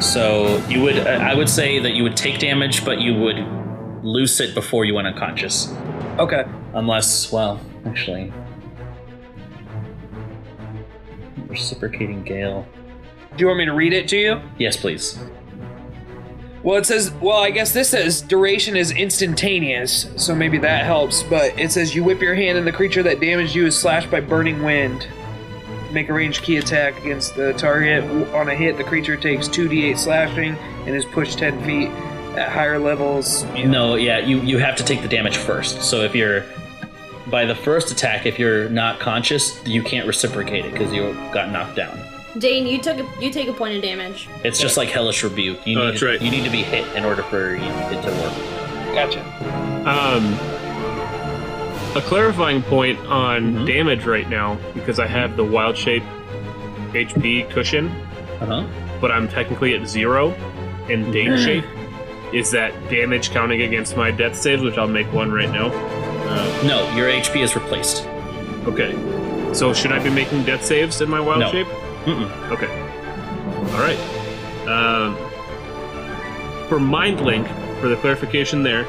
So 0.00 0.58
you 0.68 0.82
would, 0.82 0.98
uh, 0.98 1.10
I 1.10 1.34
would 1.34 1.48
say 1.48 1.78
that 1.78 1.94
you 1.94 2.02
would 2.02 2.16
take 2.16 2.38
damage, 2.40 2.84
but 2.84 3.00
you 3.00 3.14
would 3.14 3.36
loose 4.02 4.40
it 4.40 4.54
before 4.54 4.84
you 4.84 4.94
went 4.94 5.06
unconscious, 5.06 5.72
Okay. 6.18 6.44
unless, 6.74 7.30
well, 7.32 7.60
actually, 7.86 8.32
reciprocating 11.46 12.22
gale. 12.24 12.66
Do 13.36 13.42
you 13.42 13.46
want 13.46 13.58
me 13.58 13.64
to 13.66 13.72
read 13.72 13.92
it 13.92 14.08
to 14.08 14.16
you? 14.16 14.40
Yes, 14.58 14.76
please. 14.76 15.18
Well, 16.64 16.78
it 16.78 16.86
says, 16.86 17.12
well, 17.20 17.36
I 17.36 17.50
guess 17.50 17.72
this 17.72 17.90
says 17.90 18.22
duration 18.22 18.74
is 18.74 18.90
instantaneous, 18.90 20.06
so 20.16 20.34
maybe 20.34 20.56
that 20.58 20.86
helps. 20.86 21.22
But 21.22 21.58
it 21.58 21.70
says 21.70 21.94
you 21.94 22.02
whip 22.02 22.22
your 22.22 22.34
hand 22.34 22.56
and 22.56 22.66
the 22.66 22.72
creature 22.72 23.02
that 23.02 23.20
damaged 23.20 23.54
you 23.54 23.66
is 23.66 23.78
slashed 23.78 24.10
by 24.10 24.20
burning 24.20 24.62
wind. 24.62 25.06
Make 25.92 26.08
a 26.08 26.14
ranged 26.14 26.42
key 26.42 26.56
attack 26.56 26.98
against 27.02 27.36
the 27.36 27.52
target. 27.52 28.02
On 28.34 28.48
a 28.48 28.54
hit, 28.54 28.78
the 28.78 28.84
creature 28.84 29.16
takes 29.16 29.46
2d8 29.46 29.98
slashing 29.98 30.56
and 30.56 30.96
is 30.96 31.04
pushed 31.04 31.38
10 31.38 31.62
feet. 31.64 31.90
At 32.34 32.50
higher 32.50 32.80
levels, 32.80 33.44
you 33.54 33.66
know, 33.66 33.90
No, 33.90 33.94
yeah, 33.94 34.18
you 34.18 34.40
you 34.40 34.58
have 34.58 34.74
to 34.74 34.82
take 34.82 35.02
the 35.02 35.08
damage 35.08 35.36
first. 35.36 35.82
So 35.82 36.00
if 36.00 36.16
you're 36.16 36.44
by 37.28 37.44
the 37.44 37.54
first 37.54 37.92
attack, 37.92 38.26
if 38.26 38.40
you're 38.40 38.68
not 38.70 38.98
conscious, 38.98 39.64
you 39.64 39.84
can't 39.84 40.04
reciprocate 40.04 40.64
it 40.64 40.72
because 40.72 40.92
you 40.92 41.12
got 41.32 41.52
knocked 41.52 41.76
down. 41.76 41.96
Dane, 42.38 42.66
you 42.66 42.80
took 42.80 42.98
a, 42.98 43.06
you 43.20 43.30
take 43.30 43.48
a 43.48 43.52
point 43.52 43.76
of 43.76 43.82
damage. 43.82 44.28
It's 44.42 44.58
just 44.58 44.76
like 44.76 44.88
hellish 44.88 45.22
rebuke. 45.22 45.64
You 45.66 45.78
Oh, 45.78 45.84
need 45.86 45.90
that's 45.92 46.02
right. 46.02 46.20
you 46.20 46.30
need 46.30 46.44
to 46.44 46.50
be 46.50 46.62
hit 46.62 46.84
in 46.96 47.04
order 47.04 47.22
for 47.22 47.54
it 47.54 47.60
to 48.02 48.10
work. 48.10 48.94
gotcha. 48.94 49.20
Um, 49.88 50.34
a 51.96 52.00
clarifying 52.00 52.62
point 52.62 52.98
on 53.06 53.54
Mhm. 53.54 53.66
damage 53.66 54.04
right 54.04 54.28
now 54.28 54.56
because 54.74 54.98
I 54.98 55.06
have 55.06 55.36
the 55.36 55.44
wild 55.44 55.76
shape 55.76 56.02
HP 56.92 57.42
cushion, 57.50 57.90
Uh 58.40 58.46
huh. 58.46 58.62
but 59.00 59.12
I'm 59.12 59.28
technically 59.28 59.74
at 59.74 59.86
zero 59.88 60.34
in 60.88 61.10
Dane 61.12 61.36
shape. 61.38 61.64
Is 62.32 62.50
that 62.50 62.72
damage 62.90 63.30
counting 63.30 63.62
against 63.62 63.96
my 63.96 64.10
death 64.10 64.34
saves, 64.34 64.60
which 64.62 64.76
I'll 64.76 64.88
make 64.88 65.12
one 65.12 65.30
right 65.32 65.50
now? 65.52 65.66
Uh, 65.66 66.46
No, 66.66 66.96
your 66.96 67.08
HP 67.08 67.42
is 67.42 67.54
replaced. 67.54 68.08
okay. 68.66 68.92
So 69.52 69.72
should 69.72 69.92
I 69.92 70.00
be 70.00 70.10
making 70.10 70.42
death 70.42 70.64
saves 70.64 71.00
in 71.00 71.08
my 71.08 71.20
wild 71.20 71.40
No. 71.40 71.50
shape? 71.52 71.68
Mm-mm. 72.04 72.50
Okay. 72.50 72.68
All 73.72 73.80
right. 73.80 73.98
Um, 74.68 75.16
for 76.68 76.78
mind 76.80 77.20
link, 77.20 77.46
for 77.80 77.88
the 77.88 77.96
clarification 77.96 78.62
there, 78.62 78.86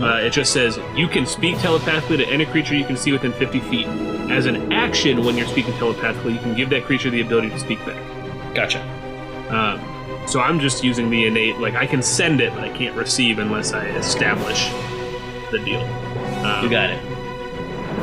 Uh, 0.00 0.16
it 0.24 0.30
just 0.32 0.50
says 0.50 0.78
you 0.96 1.06
can 1.06 1.26
speak 1.26 1.58
telepathically 1.58 2.16
to 2.16 2.26
any 2.28 2.46
creature 2.46 2.74
you 2.74 2.86
can 2.86 2.96
see 2.96 3.12
within 3.12 3.32
50 3.34 3.60
feet. 3.60 3.86
As 4.30 4.46
an 4.46 4.72
action, 4.72 5.22
when 5.26 5.36
you're 5.36 5.46
speaking 5.46 5.74
telepathically, 5.74 6.32
you 6.32 6.38
can 6.38 6.54
give 6.54 6.70
that 6.70 6.84
creature 6.84 7.10
the 7.10 7.20
ability 7.20 7.50
to 7.50 7.58
speak 7.58 7.78
back. 7.84 8.00
Gotcha. 8.54 8.80
Um, 9.50 9.78
so 10.26 10.40
I'm 10.40 10.58
just 10.58 10.82
using 10.82 11.10
the 11.10 11.26
innate, 11.26 11.58
like 11.58 11.74
I 11.74 11.86
can 11.86 12.00
send 12.02 12.40
it, 12.40 12.54
but 12.54 12.64
I 12.64 12.70
can't 12.70 12.96
receive 12.96 13.38
unless 13.38 13.74
I 13.74 13.84
establish 13.88 14.70
the 15.50 15.58
deal. 15.58 15.82
Um, 16.46 16.64
You 16.64 16.70
got 16.70 16.88
it. 16.88 17.00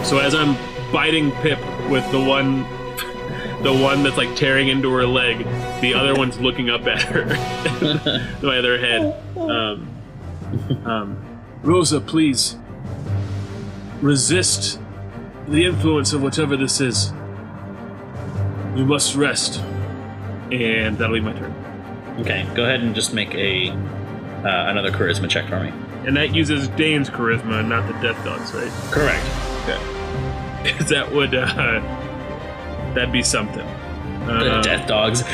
So 0.06 0.20
as 0.20 0.36
I'm 0.36 0.56
biting 0.92 1.32
Pip 1.42 1.58
with 1.90 2.06
the 2.12 2.20
one, 2.20 2.64
the 3.64 3.74
one 3.74 4.04
that's 4.04 4.18
like 4.18 4.36
tearing 4.36 4.70
into 4.70 4.92
her 4.92 5.06
leg, 5.06 5.40
the 5.82 5.94
other 5.94 6.14
one's 6.16 6.40
looking 6.40 6.70
up 6.70 6.86
at 6.88 7.02
her, 7.04 7.26
my 8.42 8.58
other 8.58 8.78
head. 8.78 9.24
Um, 9.38 9.88
um, 10.86 11.42
Rosa, 11.64 12.02
please 12.02 12.58
resist 14.02 14.80
the 15.48 15.66
influence 15.66 16.14
of 16.14 16.22
whatever 16.22 16.58
this 16.58 16.82
is. 16.82 17.12
You 18.76 18.86
must 18.86 19.16
rest, 19.16 19.60
and 20.52 20.98
that'll 20.98 21.16
be 21.16 21.22
my 21.22 21.34
turn. 21.34 21.54
Okay, 22.20 22.48
go 22.56 22.64
ahead 22.64 22.82
and 22.82 22.96
just 22.96 23.14
make 23.14 23.34
a 23.36 23.70
uh, 23.70 24.70
another 24.70 24.92
charisma 24.92 25.30
check 25.30 25.48
for 25.48 25.60
me. 25.60 25.72
And 26.06 26.18
that 26.18 26.34
uses 26.34 26.68
Dane's 26.70 27.10
charisma, 27.10 27.66
not 27.68 27.86
the 27.88 27.94
Death 28.02 28.24
Dog's, 28.26 28.54
right? 28.54 28.72
Correct. 28.92 29.24
Because 30.64 30.90
that 30.90 31.12
would, 31.12 31.36
uh, 31.36 31.80
that'd 32.94 33.12
be 33.12 33.24
something. 33.24 33.68
The 34.26 34.34
Uh, 34.34 34.62
death 34.62 34.88
dogs. 34.88 35.24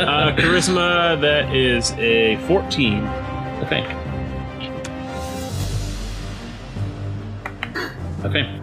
Uh, 0.00 0.34
charisma, 0.36 1.20
that 1.20 1.54
is 1.54 1.92
a 1.92 2.36
14. 2.46 3.06
Okay. 3.62 3.84
Okay. 8.24 8.60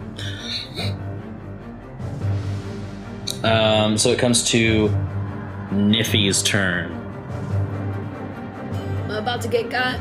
Um, 3.44 3.96
so 3.96 4.10
it 4.10 4.18
comes 4.18 4.44
to 4.50 4.88
Niffy's 5.70 6.42
turn. 6.42 6.92
I'm 9.04 9.10
about 9.12 9.40
to 9.42 9.48
get 9.48 9.70
got. 9.70 9.98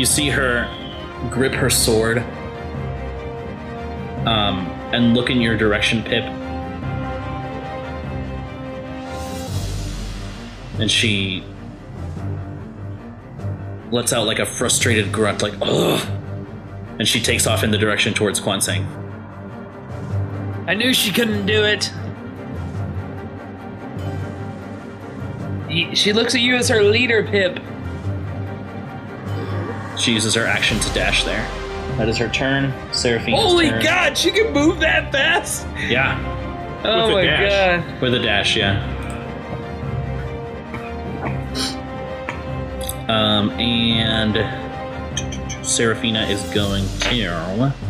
You 0.00 0.06
see 0.06 0.30
her 0.30 0.66
grip 1.28 1.52
her 1.52 1.68
sword 1.68 2.20
um, 4.24 4.66
and 4.94 5.12
look 5.12 5.28
in 5.28 5.42
your 5.42 5.58
direction, 5.58 6.02
Pip. 6.02 6.24
And 10.80 10.90
she 10.90 11.44
lets 13.90 14.14
out 14.14 14.24
like 14.24 14.38
a 14.38 14.46
frustrated 14.46 15.12
grunt, 15.12 15.42
like, 15.42 15.52
ugh. 15.60 16.00
And 16.98 17.06
she 17.06 17.20
takes 17.20 17.46
off 17.46 17.62
in 17.62 17.70
the 17.70 17.76
direction 17.76 18.14
towards 18.14 18.40
Kwanseng. 18.40 18.86
I 20.66 20.72
knew 20.72 20.94
she 20.94 21.12
couldn't 21.12 21.44
do 21.44 21.62
it. 21.62 21.92
She 25.94 26.14
looks 26.14 26.34
at 26.34 26.40
you 26.40 26.56
as 26.56 26.70
her 26.70 26.82
leader, 26.82 27.22
Pip. 27.22 27.60
She 30.00 30.12
uses 30.12 30.34
her 30.34 30.46
action 30.46 30.80
to 30.80 30.92
dash 30.94 31.24
there. 31.24 31.46
That 31.98 32.08
is 32.08 32.16
her 32.16 32.28
turn. 32.28 32.72
Seraphina's 32.92 33.38
Holy 33.38 33.68
turn. 33.68 33.82
God, 33.82 34.16
she 34.16 34.30
can 34.30 34.52
move 34.54 34.80
that 34.80 35.12
fast! 35.12 35.66
Yeah, 35.78 36.18
Oh 36.84 37.12
my. 37.12 37.26
God. 37.26 38.00
with 38.00 38.14
a 38.14 38.18
dash, 38.18 38.56
yeah. 38.56 38.96
Um, 43.08 43.50
and 43.50 44.36
Seraphina 45.66 46.22
is 46.22 46.42
going 46.54 46.86
to. 47.00 47.89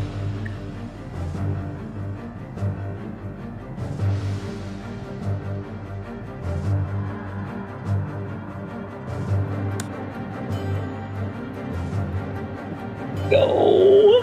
Go. 13.31 14.23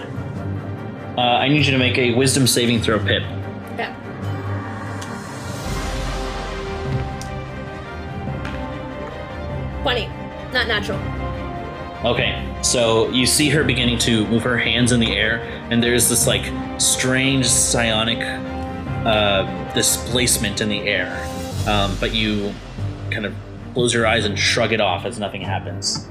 Uh, 1.16 1.20
I 1.20 1.48
need 1.48 1.64
you 1.66 1.72
to 1.72 1.78
make 1.78 1.98
a 1.98 2.14
wisdom 2.14 2.46
saving 2.46 2.82
throw, 2.82 2.98
Pip. 2.98 3.22
Yeah. 3.76 3.94
Twenty. 9.82 10.06
Not 10.52 10.68
natural. 10.68 10.98
Okay, 12.04 12.46
so 12.62 13.08
you 13.10 13.26
see 13.26 13.48
her 13.48 13.64
beginning 13.64 13.98
to 13.98 14.24
move 14.28 14.44
her 14.44 14.56
hands 14.56 14.92
in 14.92 15.00
the 15.00 15.16
air, 15.16 15.40
and 15.70 15.82
there's 15.82 16.08
this 16.08 16.28
like 16.28 16.52
strange 16.80 17.46
psionic 17.46 18.20
uh, 19.04 19.72
displacement 19.74 20.60
in 20.60 20.68
the 20.68 20.80
air. 20.82 21.10
Um, 21.66 21.96
but 21.98 22.14
you 22.14 22.54
kind 23.10 23.26
of 23.26 23.34
close 23.74 23.92
your 23.92 24.06
eyes 24.06 24.24
and 24.24 24.38
shrug 24.38 24.72
it 24.72 24.80
off 24.80 25.04
as 25.04 25.18
nothing 25.18 25.40
happens. 25.40 26.06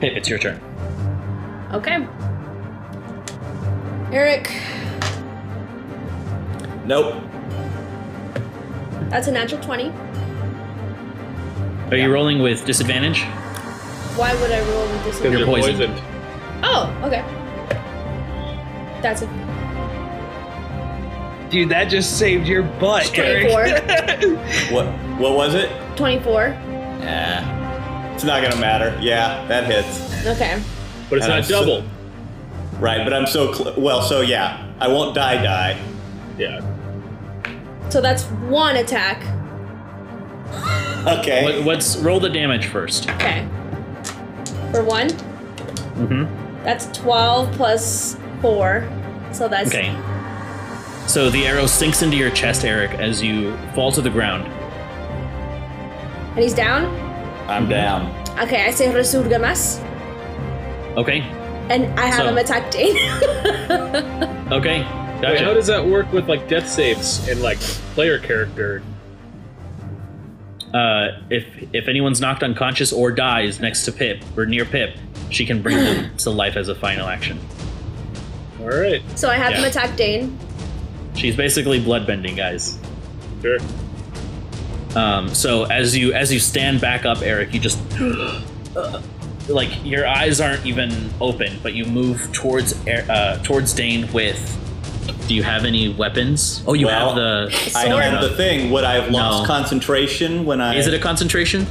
Pip, 0.00 0.12
it's 0.16 0.28
your 0.28 0.38
turn. 0.38 0.60
Okay. 1.72 2.06
Eric, 4.12 4.50
Nope. 6.84 7.14
that's 9.10 9.26
a 9.26 9.32
natural 9.32 9.60
twenty. 9.62 9.90
Are 11.90 11.96
you 11.96 12.12
rolling 12.12 12.40
with 12.42 12.64
disadvantage? 12.64 13.22
Why 14.16 14.32
would 14.40 14.50
I 14.52 14.60
roll 14.70 14.82
with 14.88 15.04
this? 15.04 15.20
You're 15.22 15.32
You're 15.38 15.46
poisoned. 15.46 15.78
poisoned. 15.78 16.02
Oh, 16.62 17.00
okay. 17.04 17.22
That's 19.02 19.22
a 19.22 19.26
Dude, 21.50 21.68
that 21.68 21.84
just 21.84 22.18
saved 22.18 22.46
your 22.48 22.62
butt, 22.64 23.16
Eric. 23.16 23.50
24. 23.52 24.36
What? 24.74 24.86
What 25.20 25.34
was 25.36 25.54
it? 25.54 25.70
24. 25.96 26.48
Yeah. 27.00 27.55
It's 28.16 28.24
not 28.24 28.40
gonna 28.42 28.56
matter. 28.56 28.96
Yeah, 28.98 29.44
that 29.46 29.64
hits. 29.64 30.26
Okay. 30.26 30.58
But 31.10 31.18
it's 31.18 31.26
And 31.26 31.32
not 31.34 31.36
I'm 31.40 31.44
so- 31.44 31.60
double. 31.60 31.84
Right, 32.80 33.04
but 33.04 33.12
I'm 33.12 33.26
so 33.26 33.52
cl- 33.52 33.74
well. 33.76 34.00
So 34.00 34.22
yeah, 34.22 34.66
I 34.80 34.88
won't 34.88 35.14
die. 35.14 35.42
Die. 35.42 35.78
Yeah. 36.38 36.62
So 37.90 38.00
that's 38.00 38.24
one 38.48 38.76
attack. 38.76 39.22
Okay. 41.06 41.44
What, 41.58 41.64
what's 41.66 41.96
roll 41.98 42.18
the 42.18 42.30
damage 42.30 42.66
first? 42.68 43.08
Okay. 43.10 43.46
For 44.72 44.82
one, 44.82 45.08
Mm-hmm. 45.10 46.64
that's 46.64 46.86
12 46.98 47.52
plus 47.52 48.16
4. 48.40 48.88
So 49.32 49.46
that's 49.48 49.68
Okay. 49.68 49.94
So 51.06 51.28
the 51.28 51.46
arrow 51.46 51.66
sinks 51.66 52.00
into 52.02 52.16
your 52.16 52.30
chest, 52.30 52.64
Eric, 52.64 52.92
as 52.92 53.22
you 53.22 53.56
fall 53.74 53.92
to 53.92 54.00
the 54.00 54.10
ground. 54.10 54.46
And 56.32 56.38
he's 56.38 56.54
down? 56.54 56.84
I'm 57.48 57.68
down. 57.68 58.10
Okay, 58.40 58.64
I 58.66 58.70
say 58.70 58.86
Resurga 58.88 59.38
más. 59.40 59.80
Okay. 60.96 61.20
And 61.68 61.86
I 61.98 62.06
have 62.06 62.16
So- 62.16 62.26
him 62.28 62.38
attack 62.38 62.70
Dane. 62.70 62.96
Okay. 64.52 64.78
Wait, 64.80 65.22
Gotcha. 65.22 65.44
how 65.44 65.54
does 65.54 65.66
that 65.66 65.84
work 65.84 66.12
with 66.12 66.28
like 66.28 66.46
death 66.48 66.68
saves 66.68 67.26
and 67.28 67.42
like 67.42 67.58
player 67.94 68.18
character? 68.20 68.82
uh, 70.74 71.08
if 71.30 71.46
if 71.72 71.88
anyone's 71.88 72.20
knocked 72.20 72.42
unconscious 72.42 72.92
or 72.92 73.10
dies 73.10 73.58
next 73.60 73.84
to 73.86 73.92
Pip 73.92 74.22
or 74.36 74.46
near 74.46 74.64
Pip, 74.64 74.96
she 75.30 75.44
can 75.46 75.62
bring 75.62 75.76
them 75.78 76.16
to 76.18 76.30
life 76.30 76.56
as 76.56 76.68
a 76.68 76.74
final 76.74 77.08
action. 77.08 77.38
All 78.60 78.68
right. 78.68 79.02
so 79.18 79.28
I 79.28 79.36
have 79.36 79.54
him 79.54 79.64
attack 79.64 79.96
Dane. 79.96 80.38
She's 81.14 81.34
basically 81.36 81.80
bloodbending, 81.80 82.36
guys. 82.36 82.78
Sure. 83.42 83.58
Um, 84.96 85.34
so 85.34 85.64
as 85.64 85.96
you 85.96 86.12
as 86.14 86.32
you 86.32 86.38
stand 86.40 86.80
back 86.80 87.04
up, 87.04 87.20
Eric, 87.22 87.52
you 87.54 87.60
just 87.60 87.78
like 89.48 89.70
your 89.84 90.06
eyes 90.06 90.40
aren't 90.40 90.64
even 90.66 91.10
open, 91.20 91.58
but 91.62 91.74
you 91.74 91.84
move 91.84 92.32
towards 92.32 92.74
uh, 92.86 93.40
towards 93.44 93.72
Dane 93.72 94.10
with. 94.12 94.52
Do 95.28 95.34
you 95.34 95.42
have 95.42 95.64
any 95.64 95.88
weapons? 95.88 96.62
Oh, 96.68 96.72
you 96.74 96.86
Well, 96.86 97.08
have 97.08 97.16
the. 97.16 97.56
I 97.76 97.88
Sword. 97.88 98.02
have 98.02 98.22
the 98.22 98.30
thing. 98.36 98.70
Would 98.70 98.84
I 98.84 98.94
have 99.00 99.10
lost 99.10 99.42
No. 99.42 99.46
concentration 99.46 100.44
when 100.44 100.60
I? 100.60 100.76
Is 100.76 100.86
it 100.86 100.94
a 100.94 100.98
concentration? 101.00 101.66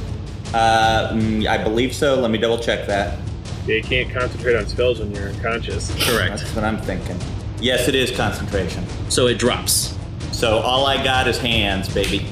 Uh, 0.54 1.10
mm, 1.12 1.46
I 1.46 1.62
believe 1.62 1.94
so. 1.94 2.20
Let 2.20 2.30
me 2.30 2.38
double 2.38 2.58
check 2.58 2.86
that. 2.86 3.18
Yeah, 3.66 3.76
you 3.76 3.82
can't 3.82 4.12
concentrate 4.12 4.56
on 4.56 4.66
spells 4.68 5.00
when 5.00 5.10
you're 5.12 5.28
unconscious. 5.28 5.90
Correct. 6.06 6.38
That's 6.38 6.54
what 6.54 6.64
I'm 6.64 6.78
thinking. 6.78 7.18
Yes, 7.60 7.88
it 7.88 7.94
is 7.94 8.10
concentration. 8.10 8.84
So 9.08 9.26
it 9.26 9.38
drops. 9.38 9.96
So 10.32 10.58
all 10.58 10.86
I 10.86 11.02
got 11.02 11.26
is 11.26 11.38
hands, 11.38 11.92
baby. 11.92 12.26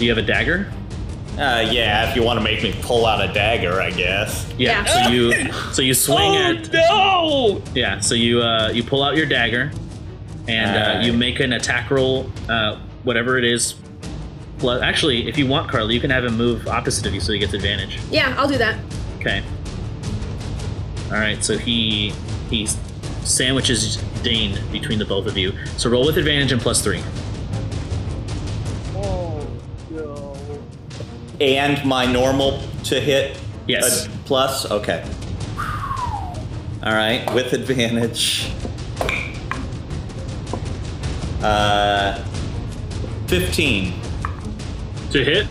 Do 0.00 0.06
you 0.06 0.10
have 0.12 0.18
a 0.24 0.26
dagger? 0.26 0.66
Uh, 1.34 1.68
yeah, 1.70 2.08
if 2.08 2.16
you 2.16 2.22
want 2.22 2.38
to 2.38 2.42
make 2.42 2.62
me 2.62 2.74
pull 2.80 3.04
out 3.04 3.20
a 3.22 3.30
dagger, 3.34 3.82
I 3.82 3.90
guess. 3.90 4.50
Yeah. 4.56 4.82
Yeah. 4.86 5.04
So 5.04 5.10
you 5.10 5.52
so 5.74 5.82
you 5.82 5.92
swing 5.92 6.36
Oh 6.36 6.36
at 6.36 6.72
no! 6.72 7.62
yeah. 7.74 8.00
So 8.00 8.14
you 8.14 8.40
uh, 8.40 8.70
you 8.72 8.82
pull 8.82 9.02
out 9.02 9.14
your 9.14 9.26
dagger, 9.26 9.70
and 10.48 10.74
uh, 10.74 10.80
Alright. 10.90 11.04
you 11.04 11.12
make 11.12 11.40
an 11.40 11.52
attack 11.52 11.90
roll, 11.90 12.30
uh, 12.48 12.78
whatever 13.04 13.36
it 13.36 13.44
is. 13.44 13.74
Well, 14.62 14.82
actually, 14.82 15.28
if 15.28 15.36
you 15.36 15.46
want, 15.46 15.70
Carly, 15.70 15.92
you 15.94 16.00
can 16.00 16.08
have 16.10 16.24
him 16.24 16.34
move 16.38 16.66
opposite 16.66 17.04
of 17.04 17.12
you, 17.12 17.20
so 17.20 17.32
he 17.32 17.38
gets 17.38 17.52
advantage. 17.52 17.98
Yeah, 18.10 18.34
I'll 18.38 18.48
do 18.48 18.56
that. 18.56 18.78
Okay. 19.18 19.42
All 21.08 21.12
right. 21.12 21.44
So 21.44 21.58
he 21.58 22.14
he 22.48 22.66
sandwiches 23.22 23.96
Dane 24.22 24.58
between 24.72 24.98
the 24.98 25.04
both 25.04 25.26
of 25.26 25.36
you. 25.36 25.52
So 25.76 25.90
roll 25.90 26.06
with 26.06 26.16
advantage 26.16 26.52
and 26.52 26.60
plus 26.60 26.82
three. 26.82 27.02
And 31.40 31.84
my 31.84 32.04
normal 32.06 32.62
to 32.84 33.00
hit 33.00 33.36
Yes. 33.66 34.06
a 34.06 34.10
plus? 34.26 34.70
Okay. 34.70 35.04
All 36.82 36.92
right, 36.94 37.22
with 37.34 37.52
advantage. 37.52 38.50
Uh, 41.42 42.22
15. 43.28 43.92
To 45.12 45.24
hit? 45.24 45.46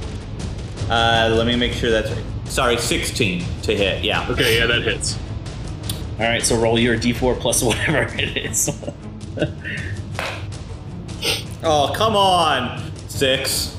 Uh, 0.89 1.29
let 1.35 1.45
me 1.47 1.55
make 1.55 1.73
sure 1.73 1.89
that's 1.91 2.09
right. 2.11 2.23
Sorry, 2.45 2.77
16 2.77 3.43
to 3.63 3.75
hit, 3.75 4.03
yeah. 4.03 4.27
Okay, 4.29 4.57
yeah, 4.59 4.65
that 4.67 4.81
hits. 4.83 5.17
All 6.19 6.25
right. 6.25 6.43
So 6.43 6.57
roll 6.57 6.77
your 6.79 6.97
d4 6.97 7.39
plus 7.39 7.61
whatever 7.63 8.03
it 8.17 8.35
is. 8.37 8.69
Oh, 11.63 11.91
come 11.95 12.15
on! 12.15 12.91
Six. 13.07 13.75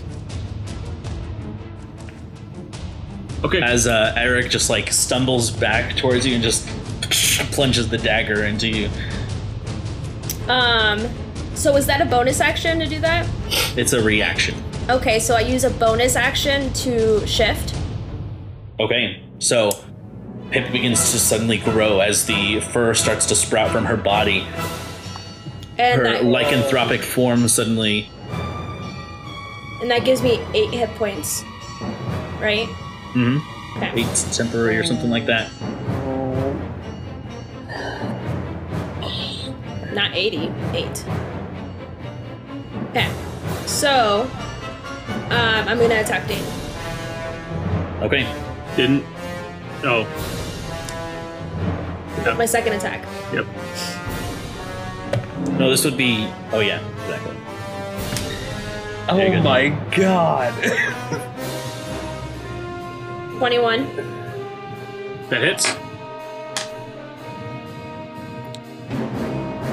Okay. 3.45 3.62
As 3.62 3.87
uh, 3.87 4.12
Eric 4.17 4.51
just 4.51 4.69
like 4.69 4.93
stumbles 4.93 5.51
back 5.51 5.97
towards 5.97 6.27
you 6.27 6.35
and 6.35 6.43
just 6.43 6.67
plunges 7.53 7.89
the 7.89 7.99
dagger 7.99 8.45
into 8.45 8.69
you. 8.69 8.91
Um, 10.49 11.09
so 11.55 11.77
is 11.77 11.87
that 11.87 12.01
a 12.01 12.05
bonus 12.05 12.41
action 12.41 12.79
to 12.81 12.87
do 12.87 13.01
that? 13.01 13.27
It's 13.77 13.93
a 13.93 14.03
reaction. 14.03 14.55
Okay, 14.89 15.21
so 15.21 15.35
I 15.37 15.41
use 15.41 15.65
a 15.65 15.71
bonus 15.71 16.17
action 16.17 16.73
to 16.75 17.27
shift. 17.27 17.75
Okay, 18.79 19.23
so 19.39 19.71
Pip 20.51 20.73
begins 20.73 21.12
to 21.12 21.19
suddenly 21.19 21.59
grow 21.59 22.01
as 22.01 22.27
the 22.27 22.61
fur 22.61 22.93
starts 22.95 23.27
to 23.27 23.35
sprout 23.35 23.71
from 23.71 23.85
her 23.85 23.97
body. 23.97 24.41
And 25.79 26.01
Her 26.01 26.05
that, 26.05 26.23
lycanthropic 26.25 27.01
form 27.01 27.47
suddenly. 27.49 28.09
and 29.81 29.91
that 29.91 30.05
gives 30.05 30.21
me 30.23 30.41
eight 30.55 30.71
hit 30.75 30.91
points. 30.97 31.43
Right? 32.41 32.69
Hmm 33.12 33.39
Okay. 33.77 34.03
It's 34.03 34.37
temporary 34.37 34.77
or 34.78 34.85
something 34.85 35.11
like 35.11 35.27
that. 35.27 35.51
Not 39.93 40.15
80, 40.15 40.53
8. 40.73 41.05
Okay. 42.91 43.11
So, 43.66 44.28
um, 45.31 45.69
I'm 45.69 45.78
gonna 45.78 46.01
attack 46.01 46.27
Dane. 46.28 46.45
Okay, 48.03 48.27
Didn't. 48.77 49.05
Oh, 49.85 50.05
My 52.37 52.47
second 52.47 52.74
attack. 52.74 53.05
yep. 53.32 53.47
no, 55.59 55.70
this 55.70 55.85
would 55.85 55.97
be. 55.97 56.28
Oh 56.53 56.61
yeah, 56.61 56.81
exactly. 57.03 57.37
Oh 59.09 59.16
There 59.16 59.28
you 59.28 59.37
go. 59.37 59.43
my 59.43 59.69
god! 59.97 60.55
21. 63.41 63.87
That 65.31 65.41
hits. 65.43 65.65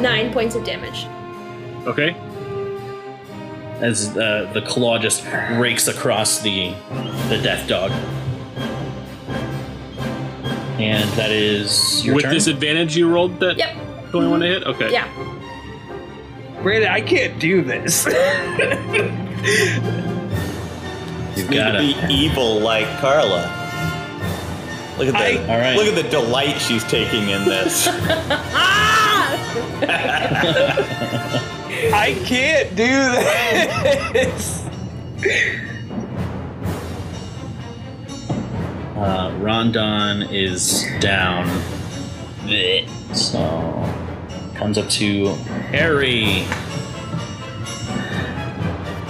9 0.01 0.31
points 0.31 0.55
of 0.55 0.63
damage. 0.63 1.05
Okay. 1.85 2.15
As 3.81 4.15
uh, 4.15 4.49
the 4.53 4.61
claw 4.61 4.97
just 4.99 5.25
rakes 5.59 5.89
across 5.89 6.39
the 6.39 6.73
the 7.27 7.37
death 7.43 7.67
dog. 7.67 7.91
And 10.79 11.09
that 11.17 11.31
is 11.31 12.05
your 12.05 12.15
With 12.15 12.23
turn. 12.23 12.33
disadvantage, 12.35 12.95
you 12.95 13.09
rolled 13.11 13.37
that 13.41 13.57
Yep. 13.57 13.75
21 14.11 14.39
to 14.39 14.45
hit? 14.47 14.63
Okay. 14.63 14.91
Yeah. 14.93 15.09
Brandon, 16.63 16.89
I 16.89 17.01
can't 17.01 17.37
do 17.37 17.61
this. 17.63 18.05
you 18.05 18.13
Need 21.43 21.49
to 21.49 21.53
gotta. 21.53 21.79
be 21.79 21.95
evil 22.09 22.61
like 22.61 22.87
Carla. 22.99 23.56
Look 24.97 25.07
at 25.09 25.13
the 25.13 25.17
I- 25.17 25.53
All 25.53 25.59
right. 25.59 25.75
look 25.77 25.87
at 25.87 25.95
the 25.95 26.09
delight 26.09 26.59
she's 26.59 26.83
taking 26.85 27.29
in 27.29 27.45
this. 27.45 27.87
I 31.93 32.15
can't 32.25 32.75
do 32.75 32.85
this. 34.13 34.63
Uh, 38.95 39.31
Rondon 39.39 40.23
is 40.33 40.85
down. 40.99 41.47
So 43.13 43.37
comes 44.55 44.77
up 44.77 44.89
to 44.91 45.27
Harry. 45.71 46.43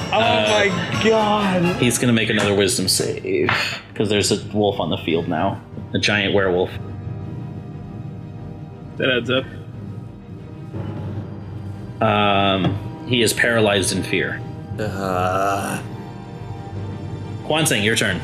Oh 0.09 0.19
Uh, 0.19 0.47
my 0.69 1.03
god! 1.03 1.75
He's 1.81 1.97
gonna 1.97 2.13
make 2.13 2.29
another 2.29 2.55
Wisdom 2.55 2.87
save 2.87 3.49
because 3.93 4.09
there's 4.09 4.31
a 4.31 4.43
wolf 4.55 4.79
on 4.79 4.89
the 4.89 4.97
field 4.97 5.27
now, 5.27 5.61
a 5.93 5.99
giant 5.99 6.33
werewolf. 6.33 6.69
That 8.97 9.09
adds 9.09 9.29
up. 9.29 9.45
Um, 12.01 13.05
he 13.07 13.21
is 13.21 13.33
paralyzed 13.33 13.95
in 13.95 14.03
fear. 14.03 14.41
Uh, 14.79 15.81
Kwansing, 17.45 17.83
your 17.83 17.95
turn. 17.95 18.19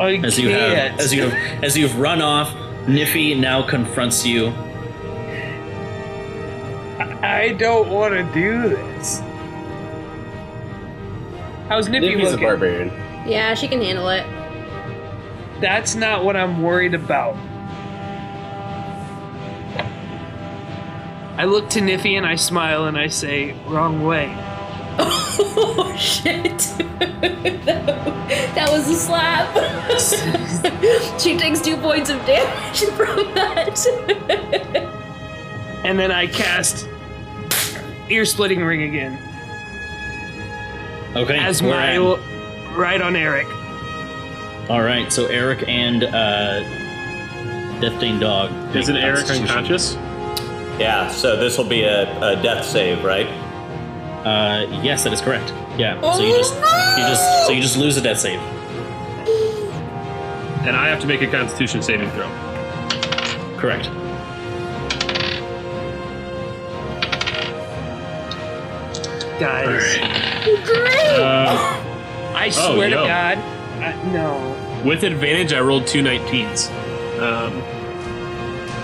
I 0.00 0.16
As 0.16 0.38
you 0.38 0.48
have, 0.50 0.72
can't. 0.72 1.00
as 1.00 1.14
you 1.14 1.22
have, 1.28 1.64
as 1.64 1.76
you've 1.78 1.98
run 1.98 2.20
off, 2.20 2.52
Niffy 2.86 3.38
now 3.38 3.62
confronts 3.62 4.26
you. 4.26 4.48
I 7.22 7.54
don't 7.58 7.88
want 7.88 8.14
to 8.14 8.24
do 8.34 8.68
this. 8.70 9.20
How's 11.68 11.88
Nippy 11.88 12.14
Nippy's 12.16 12.32
a 12.32 12.36
barbarian. 12.38 12.88
Yeah, 13.26 13.54
she 13.54 13.68
can 13.68 13.80
handle 13.80 14.08
it. 14.08 14.26
That's 15.62 15.94
not 15.94 16.24
what 16.24 16.36
I'm 16.36 16.60
worried 16.60 16.92
about. 16.92 17.36
I 21.38 21.44
look 21.44 21.70
to 21.70 21.80
Niffy 21.80 22.18
and 22.18 22.26
I 22.26 22.34
smile 22.34 22.86
and 22.86 22.98
I 22.98 23.06
say, 23.06 23.52
wrong 23.66 24.02
way. 24.02 24.36
Oh 25.54 25.96
shit! 25.96 26.58
that 26.98 28.68
was 28.70 28.88
a 28.88 28.94
slap. 28.94 29.48
she 31.20 31.38
takes 31.38 31.60
two 31.62 31.76
points 31.78 32.10
of 32.10 32.18
damage 32.26 32.84
from 32.90 33.34
that. 33.34 33.86
And 35.84 35.98
then 35.98 36.12
I 36.12 36.26
cast 36.26 36.86
ear 38.10 38.24
splitting 38.26 38.62
ring 38.62 38.82
again. 38.82 39.18
Okay. 41.16 41.38
As 41.38 41.62
my 41.62 41.98
right 42.76 43.00
on 43.00 43.16
Eric. 43.16 43.46
All 44.72 44.82
right. 44.82 45.12
So 45.12 45.26
Eric 45.26 45.68
and 45.68 46.04
uh, 46.04 46.60
Death 47.80 48.00
Dane 48.00 48.18
Dog. 48.18 48.74
Isn't 48.74 48.96
Eric 48.96 49.28
unconscious? 49.28 49.94
yeah, 50.78 51.08
so 51.08 51.36
this 51.36 51.58
will 51.58 51.66
be 51.68 51.82
a, 51.82 52.04
a 52.22 52.42
death 52.42 52.64
save, 52.64 53.04
right? 53.04 53.26
Uh, 54.26 54.66
yes, 54.82 55.04
that 55.04 55.12
is 55.12 55.20
correct. 55.20 55.50
Yeah. 55.78 56.00
So 56.12 56.22
you 56.22 56.34
just 56.36 56.54
you 56.54 57.04
just 57.06 57.46
so 57.46 57.52
you 57.52 57.60
just 57.60 57.76
lose 57.76 57.96
a 57.96 58.00
death 58.00 58.18
save. 58.20 58.40
And 60.66 60.76
I 60.76 60.88
have 60.88 61.00
to 61.00 61.06
make 61.06 61.20
a 61.22 61.26
constitution 61.26 61.82
saving 61.82 62.10
throw. 62.12 62.28
Correct. 63.58 63.90
Guys, 69.40 69.98
Uh, 71.18 71.82
I 72.34 72.46
Oh, 72.56 72.74
swear 72.74 72.90
to 72.90 72.96
yo. 72.96 73.06
God, 73.06 73.38
I, 73.38 74.12
no. 74.12 74.54
With 74.84 75.02
advantage, 75.04 75.52
I 75.52 75.60
rolled 75.60 75.86
two 75.86 76.02
19s. 76.02 76.70
Um, 77.20 77.52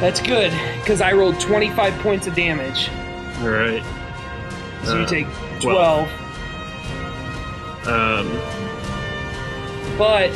That's 0.01 0.21
good, 0.21 0.53
because 0.81 1.01
I 1.01 1.13
rolled 1.13 1.41
25 1.41 1.99
points 2.01 2.27
of 2.27 2.35
damage. 2.35 2.89
all 3.41 3.49
right. 3.49 3.83
So 4.85 4.97
you 4.99 5.03
Uh, 5.05 5.07
take 5.07 5.27
12. 5.61 6.09
12. 7.85 7.89
Um, 7.89 8.41
But 9.99 10.31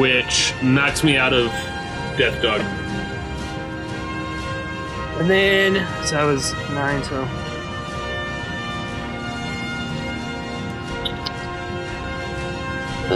which 0.00 0.54
knocks 0.62 1.04
me 1.04 1.16
out 1.16 1.32
of 1.34 1.48
Death 2.16 2.40
Dog. 2.42 2.60
And 5.20 5.28
then, 5.30 5.74
so 6.06 6.16
that 6.16 6.24
was 6.24 6.52
nine, 6.70 7.02
so. 7.04 7.28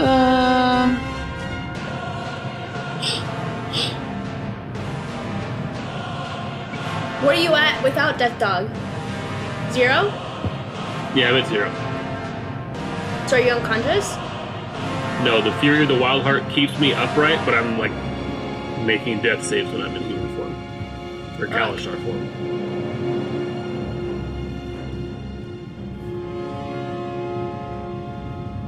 Um. 0.05 0.95
Where 7.25 7.35
are 7.35 7.41
you 7.41 7.53
at 7.55 7.83
without 7.83 8.17
Death 8.17 8.39
Dog? 8.39 8.69
Zero? 9.71 10.13
Yeah, 11.15 11.29
I'm 11.29 11.35
at 11.35 11.47
zero. 11.47 11.69
So 13.27 13.37
are 13.37 13.41
you 13.41 13.51
unconscious? 13.51 14.15
No, 15.23 15.41
the 15.41 15.51
Fury 15.59 15.81
of 15.81 15.87
the 15.87 15.97
Wild 15.97 16.21
Heart 16.23 16.47
keeps 16.49 16.77
me 16.79 16.93
upright, 16.93 17.43
but 17.43 17.53
I'm 17.55 17.77
like 17.79 17.91
making 18.85 19.21
death 19.21 19.43
saves 19.43 19.71
when 19.71 19.81
I'm 19.81 19.95
in 19.95 20.03
human 20.03 20.35
form. 20.37 20.55
Or 21.41 21.47
Kalashtar 21.47 22.01
form. 22.05 22.47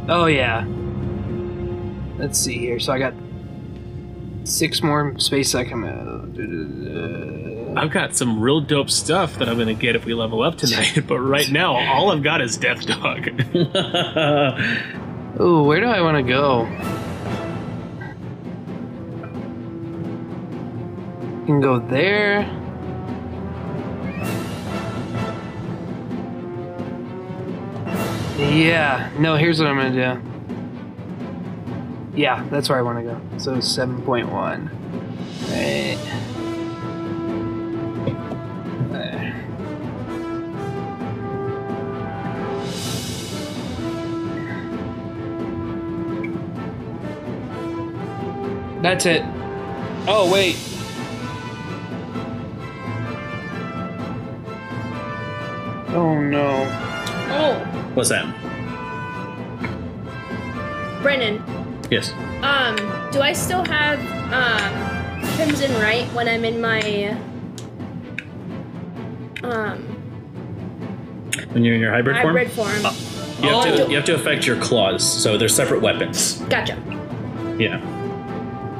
Oh, 0.09 0.25
yeah. 0.25 0.65
Let's 2.19 2.37
see 2.37 2.57
here. 2.57 2.79
So 2.79 2.93
I 2.93 2.99
got 2.99 3.13
six 4.43 4.83
more 4.83 5.17
space 5.19 5.55
I 5.55 5.63
come 5.63 5.83
out. 5.85 6.19
I've 7.77 7.91
got 7.91 8.15
some 8.15 8.39
real 8.41 8.61
dope 8.61 8.89
stuff 8.89 9.37
that 9.37 9.47
I'm 9.47 9.57
gonna 9.57 9.73
get 9.73 9.95
if 9.95 10.05
we 10.05 10.13
level 10.13 10.41
up 10.43 10.57
tonight, 10.57 11.03
but 11.07 11.19
right 11.19 11.49
now 11.49 11.75
all 11.75 12.11
I've 12.11 12.23
got 12.23 12.41
is 12.41 12.57
Death 12.57 12.85
Dog. 12.85 13.29
Oh, 15.41 15.63
where 15.63 15.79
do 15.79 15.85
I 15.85 16.01
want 16.01 16.17
to 16.17 16.23
go? 16.23 16.65
Can 21.45 21.61
go 21.61 21.79
there. 21.79 22.41
Yeah. 28.37 29.09
No, 29.17 29.37
here's 29.37 29.59
what 29.59 29.69
I'm 29.69 29.77
gonna 29.77 30.15
do. 30.21 30.28
Yeah, 32.19 32.45
that's 32.49 32.67
where 32.67 32.77
I 32.77 32.81
want 32.81 32.97
to 32.97 33.03
go. 33.05 33.21
So 33.37 33.55
7.1. 33.59 34.27
Right. 35.47 35.97
There. 38.91 39.33
That's 48.81 49.05
it. 49.05 49.23
Oh, 50.05 50.29
wait. 50.29 50.57
Oh, 55.95 56.19
no. 56.19 56.67
Oh, 57.31 57.55
What's 57.93 58.09
that? 58.09 58.25
Brennan. 61.01 61.58
Yes. 61.89 62.11
Um, 62.43 62.75
do 63.11 63.21
I 63.21 63.33
still 63.33 63.65
have 63.65 63.99
um 64.31 65.25
Crimson 65.35 65.71
Rite 65.81 66.05
when 66.13 66.27
I'm 66.27 66.45
in 66.45 66.61
my 66.61 67.17
um 69.43 69.79
When 71.51 71.63
you're 71.63 71.75
in 71.75 71.81
your 71.81 71.91
hybrid, 71.91 72.17
form? 72.17 72.27
hybrid 72.35 72.51
form, 72.51 72.69
form? 72.69 72.95
you 73.43 73.49
have, 73.49 73.65
Oh. 73.65 73.85
to, 73.85 73.89
you 73.89 73.95
have 73.95 74.05
to 74.05 74.15
affect 74.15 74.45
your 74.45 74.57
claws, 74.57 75.03
so 75.03 75.37
they're 75.37 75.47
separate 75.49 75.81
weapons. 75.81 76.35
Gotcha. 76.49 76.77
Yeah. 77.57 77.81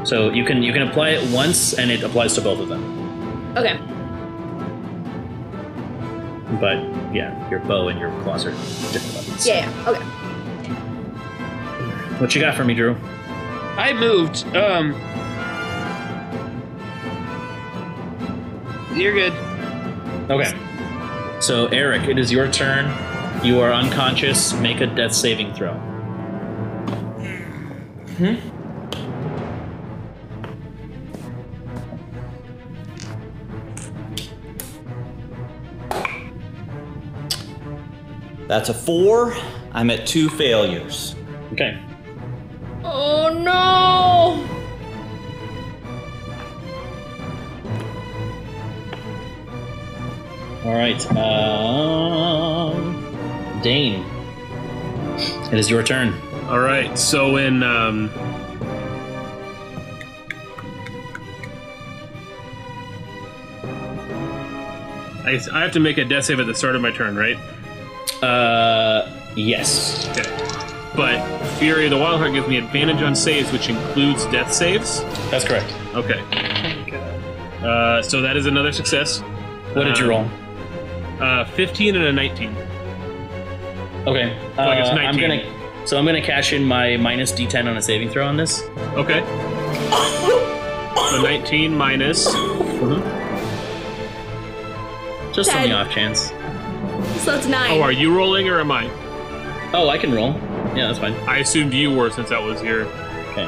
So 0.04 0.30
you 0.32 0.46
can 0.46 0.62
you 0.62 0.72
can 0.74 0.84
apply 0.84 1.10
it 1.10 1.32
once, 1.34 1.74
and 1.74 1.90
it 1.92 2.04
applies 2.04 2.36
to 2.36 2.42
both 2.42 2.60
of 2.60 2.68
them. 2.70 2.84
Okay. 3.58 3.78
But 6.60 6.78
yeah, 7.14 7.50
your 7.50 7.60
bow 7.62 7.88
and 7.90 8.00
your 8.00 8.10
claws 8.24 8.46
are 8.46 8.52
different 8.52 9.16
weapons. 9.16 9.48
Yeah, 9.48 9.70
yeah. 9.70 9.90
Okay. 9.90 10.04
What 12.20 12.36
you 12.36 12.42
got 12.42 12.56
for 12.56 12.66
me, 12.66 12.74
Drew? 12.74 12.98
I 13.78 13.94
moved. 13.94 14.46
Um. 14.54 14.92
You're 18.94 19.14
good. 19.14 19.34
Okay. 20.30 20.52
So 21.40 21.68
Eric, 21.68 22.10
it 22.10 22.20
is 22.20 22.30
your 22.30 22.52
turn. 22.52 22.86
You 23.44 23.62
are 23.62 23.72
unconscious. 23.72 24.54
Make 24.56 24.82
a 24.82 24.88
death 24.88 25.14
saving 25.14 25.54
throw. 25.54 25.74
Hmm? 28.18 28.36
That's 38.50 38.68
a 38.68 38.74
four. 38.74 39.34
I'm 39.72 39.90
at 39.90 40.06
two 40.06 40.28
failures. 40.28 41.16
Okay. 41.54 41.80
Oh 42.84 43.30
no! 43.34 44.46
All 50.66 50.74
right. 50.74 51.06
Um, 51.16 53.00
Dane, 53.62 54.06
it 55.52 55.60
is 55.60 55.70
your 55.70 55.84
turn. 55.84 56.14
All 56.50 56.60
right, 56.60 56.98
so 56.98 57.38
in 57.38 57.62
um, 57.62 58.10
I, 65.24 65.40
I 65.54 65.62
have 65.62 65.74
to 65.74 65.80
make 65.80 66.00
a 66.00 66.06
death 66.06 66.26
save 66.26 66.40
at 66.40 66.48
the 66.48 66.56
start 66.56 66.76
of 66.76 66.82
my 66.82 66.92
turn, 66.92 67.16
right? 67.16 67.38
Uh, 68.24 69.08
yes. 69.36 70.10
Okay. 70.10 70.49
But 71.00 71.22
Fury 71.60 71.86
of 71.86 71.92
the 71.92 71.98
Wild 71.98 72.20
Heart 72.20 72.34
gives 72.34 72.48
me 72.50 72.58
advantage 72.58 73.02
on 73.02 73.16
saves, 73.16 73.54
which 73.54 73.70
includes 73.70 74.26
death 74.26 74.52
saves. 74.52 75.02
That's 75.32 75.46
correct. 75.46 75.74
Okay. 75.96 76.20
Uh, 77.64 78.02
so 78.02 78.20
that 78.22 78.36
is 78.36 78.48
another 78.48 78.74
success. 78.74 79.22
What 79.76 79.86
did 79.86 79.98
you 79.98 80.04
Um, 80.14 80.30
roll? 81.22 81.26
Uh, 81.26 81.46
15 81.46 81.96
and 81.96 82.04
a 82.04 82.12
19. 82.12 82.54
Okay. 84.08 84.38
Uh, 84.58 84.62
I 84.62 84.76
guess 84.76 84.90
I'm 84.90 85.18
gonna. 85.18 85.42
So 85.86 85.98
I'm 85.98 86.06
gonna 86.06 86.22
cash 86.22 86.52
in 86.52 86.66
my 86.66 86.98
minus 86.98 87.32
D10 87.32 87.66
on 87.70 87.78
a 87.78 87.82
saving 87.82 88.10
throw 88.10 88.28
on 88.28 88.36
this. 88.36 88.62
Okay. 88.96 89.24
So 91.12 91.22
19 91.22 91.74
minus. 91.78 92.26
Just 95.34 95.50
on 95.50 95.56
Ten. 95.62 95.70
the 95.70 95.76
off 95.76 95.90
chance. 95.92 96.34
So 97.24 97.36
it's 97.36 97.48
nine. 97.48 97.72
Oh, 97.72 97.82
are 97.84 97.94
you 97.94 98.14
rolling 98.14 98.50
or 98.50 98.60
am 98.60 98.70
I? 98.70 98.90
Oh, 99.74 99.88
I 99.88 99.98
can 99.98 100.14
roll. 100.14 100.36
Yeah, 100.76 100.88
that's 100.88 101.00
fine. 101.00 101.14
I 101.28 101.38
assumed 101.40 101.74
you 101.74 101.92
were 101.94 102.10
since 102.10 102.30
that 102.30 102.42
was 102.42 102.62
here. 102.62 102.84
Okay. 103.32 103.46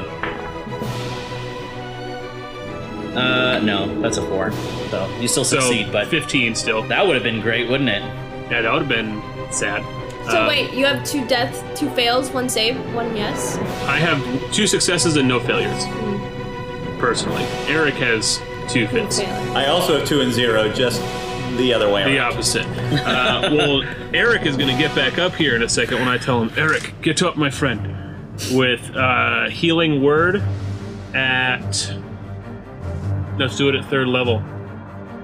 Uh, 3.15 3.59
no, 3.63 3.99
that's 4.01 4.17
a 4.17 4.25
four. 4.27 4.51
So 4.89 5.17
you 5.19 5.27
still 5.27 5.43
So 5.43 5.59
succeed, 5.59 5.91
but 5.91 6.07
15 6.07 6.55
still. 6.55 6.81
that 6.83 7.05
would 7.05 7.15
have 7.15 7.23
been 7.23 7.41
great, 7.41 7.69
wouldn't 7.69 7.89
it? 7.89 8.01
Yeah, 8.49 8.61
that 8.61 8.71
would 8.71 8.83
have 8.83 8.89
been 8.89 9.21
sad. 9.51 9.83
so 10.29 10.43
Uh, 10.43 10.47
wait, 10.47 10.73
you 10.73 10.85
have 10.85 11.03
two 11.03 11.25
deaths, 11.27 11.61
two 11.77 11.89
fails, 11.89 12.29
one 12.31 12.47
save, 12.47 12.77
one 12.93 13.15
yes. 13.15 13.57
I 13.85 13.97
have 13.97 14.19
two 14.53 14.65
successes 14.65 15.17
and 15.17 15.27
no 15.27 15.39
failures. 15.41 15.83
Personally, 16.99 17.43
Eric 17.67 17.95
has 17.95 18.37
two 18.69 18.87
Two 18.87 18.87
fails. 18.87 19.19
fails. 19.21 19.55
I 19.55 19.65
also 19.67 19.97
have 19.99 20.07
two 20.07 20.21
and 20.21 20.31
zero, 20.31 20.71
just 20.71 21.01
the 21.61 21.73
other 21.73 21.89
way 21.91 22.03
The 22.03 22.17
around. 22.17 22.33
opposite. 22.33 22.65
Uh, 22.65 23.49
well, 23.53 23.83
Eric 24.13 24.45
is 24.45 24.57
going 24.57 24.69
to 24.69 24.77
get 24.81 24.93
back 24.95 25.17
up 25.19 25.33
here 25.35 25.55
in 25.55 25.63
a 25.63 25.69
second 25.69 25.99
when 25.99 26.07
I 26.07 26.17
tell 26.17 26.41
him, 26.41 26.51
Eric, 26.57 26.93
get 27.01 27.21
up, 27.21 27.37
my 27.37 27.49
friend, 27.49 27.87
with 28.51 28.95
uh, 28.95 29.49
healing 29.49 30.01
word 30.01 30.41
at. 31.13 31.93
Let's 33.37 33.57
do 33.57 33.69
it 33.69 33.75
at 33.75 33.85
third 33.89 34.07
level. 34.07 34.37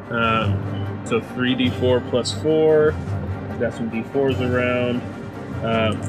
Um, 0.10 1.02
so 1.06 1.20
3d4 1.20 2.10
plus 2.10 2.34
4. 2.42 2.92
Got 3.60 3.74
some 3.74 3.90
d4s 3.92 4.40
around. 4.40 5.02
Um, 5.64 6.00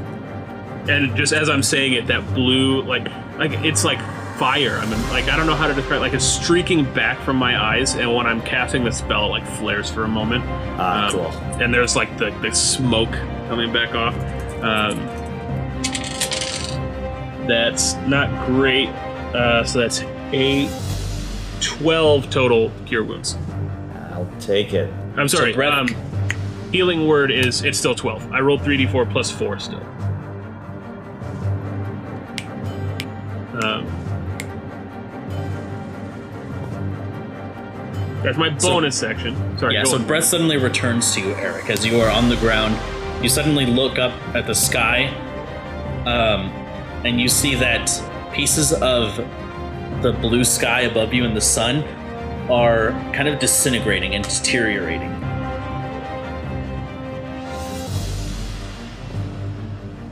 and 0.89 1.17
just 1.17 1.33
as 1.33 1.49
I'm 1.49 1.63
saying 1.63 1.95
it, 1.95 2.07
that 2.07 2.35
blue, 2.35 2.83
like, 2.83 3.05
like 3.39 3.53
it's 3.65 3.85
like 3.85 3.99
fire. 4.39 4.79
I 4.81 4.87
mean, 4.87 5.01
like 5.11 5.29
I 5.29 5.37
don't 5.37 5.47
know 5.47 5.55
how 5.57 5.67
to 5.67 5.75
describe. 5.75 6.01
Like 6.01 6.15
it's 6.15 6.25
streaking 6.25 6.85
back 6.95 7.19
from 7.21 7.37
my 7.37 7.61
eyes, 7.63 7.95
and 7.97 8.15
when 8.15 8.27
I'm 8.27 8.41
casting 8.43 8.85
the 8.85 8.93
spell, 8.93 9.27
it 9.27 9.29
like 9.31 9.47
flares 9.47 9.91
for 9.91 10.05
a 10.05 10.09
moment. 10.09 10.45
Ah, 10.79 11.07
Um, 11.09 11.13
cool. 11.13 11.27
And 11.63 11.73
there's 11.75 11.97
like 11.97 12.17
the, 12.19 12.31
the 12.41 12.53
smoke 12.55 13.11
coming 13.49 13.73
back 13.73 13.95
off. 13.95 14.15
Um, 14.63 14.99
that's 17.47 17.95
not 18.07 18.47
great. 18.47 18.89
Uh, 19.35 19.65
so 19.65 19.81
that's 19.81 20.03
eight, 20.33 20.71
12 21.61 22.31
total 22.31 22.71
cure 22.87 23.03
wounds. 23.05 23.37
I'll 24.13 24.29
take 24.41 24.73
it. 24.75 24.93
I'm 25.17 25.29
sorry. 25.29 25.55
um, 25.57 25.89
healing 26.73 27.07
word 27.07 27.31
is 27.31 27.63
it's 27.65 27.79
still 27.79 27.95
12. 27.95 28.33
I 28.33 28.41
rolled 28.41 28.61
3d4 28.61 29.11
plus 29.11 29.31
4 29.31 29.59
still. 29.59 29.83
Um, 33.63 33.87
That's 38.23 38.39
my 38.39 38.51
bonus 38.51 38.99
section. 38.99 39.59
Sorry. 39.59 39.75
Yeah, 39.75 39.85
so 39.85 39.97
on. 39.97 40.07
breath 40.07 40.25
suddenly 40.25 40.57
returns 40.57 41.15
to 41.15 41.21
you, 41.21 41.35
Eric, 41.35 41.71
as 41.71 41.87
you 41.87 42.01
are 42.01 42.11
on 42.11 42.29
the 42.29 42.37
ground. 42.37 42.77
You 43.23 43.29
suddenly 43.29 43.67
look 43.67 43.99
up 43.99 44.13
at 44.35 44.47
the 44.47 44.55
sky, 44.55 45.09
um, 46.07 46.51
and 47.05 47.21
you 47.21 47.29
see 47.29 47.55
that 47.57 47.91
pieces 48.33 48.73
of 48.73 49.17
the 50.03 50.17
blue 50.21 50.45
sky 50.45 50.83
above 50.83 51.13
you 51.13 51.25
and 51.25 51.37
the 51.37 51.41
sun 51.41 51.83
are 52.51 52.91
kind 53.13 53.29
of 53.29 53.39
disintegrating 53.39 54.15
and 54.15 54.25
deteriorating. 54.25 55.19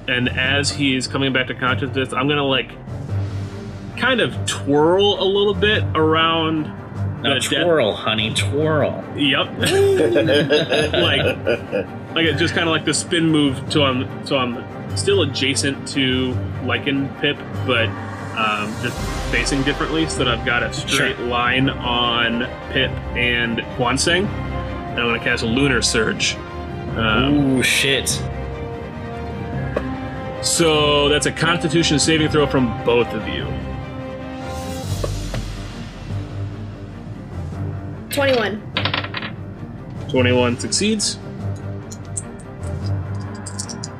and 0.09 0.28
as 0.28 0.70
he's 0.70 1.09
coming 1.09 1.33
back 1.33 1.49
to 1.49 1.55
consciousness, 1.55 2.12
I'm 2.12 2.28
gonna 2.28 2.45
like 2.45 2.70
kind 3.97 4.20
of 4.20 4.35
twirl 4.47 5.23
a 5.23 5.24
little 5.24 5.55
bit 5.55 5.83
around 5.95 6.66
Now 7.28 7.35
the 7.35 7.40
death- 7.40 7.62
twirl, 7.65 7.94
honey, 7.94 8.35
twirl. 8.35 9.05
Yep. 9.16 9.59
like 10.93 11.47
like 12.15 12.24
it's 12.27 12.39
just 12.39 12.55
kind 12.55 12.69
of 12.69 12.73
like 12.73 12.85
the 12.85 12.94
spin 12.94 13.28
move 13.31 13.61
so 13.73 13.85
I'm 13.85 14.27
so 14.27 14.39
I'm 14.39 14.97
still 14.97 15.23
adjacent 15.23 15.86
to 15.89 16.32
Lycan 16.62 17.20
Pip, 17.20 17.36
but 17.66 17.89
um, 18.36 18.70
just 18.82 18.98
facing 19.31 19.62
differently 19.62 20.09
so 20.09 20.19
that 20.24 20.28
I've 20.28 20.44
got 20.44 20.62
a 20.62 20.73
straight 20.73 21.19
line 21.20 21.70
on 21.70 22.40
Pip 22.73 22.90
and 23.16 23.59
Kwanseng. 23.77 24.27
And 24.27 25.01
I'm 25.01 25.07
gonna 25.09 25.19
cast 25.23 25.43
a 25.43 25.47
Lunar 25.47 25.82
Surge. 25.82 26.36
Um, 26.97 27.59
Ooh, 27.59 27.62
shit. 27.62 28.09
so 30.43 31.09
that's 31.09 31.27
a 31.27 31.32
Constitution 31.32 31.98
saving 31.98 32.28
throw 32.31 32.47
from 32.47 32.66
both 32.85 33.09
of 33.09 33.27
you. 33.28 33.44
21. 38.17 38.63
21 40.09 40.59
succeeds. 40.59 41.19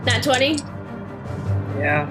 Not 0.07 0.23
20? 0.23 0.57
Yeah, 1.79 2.09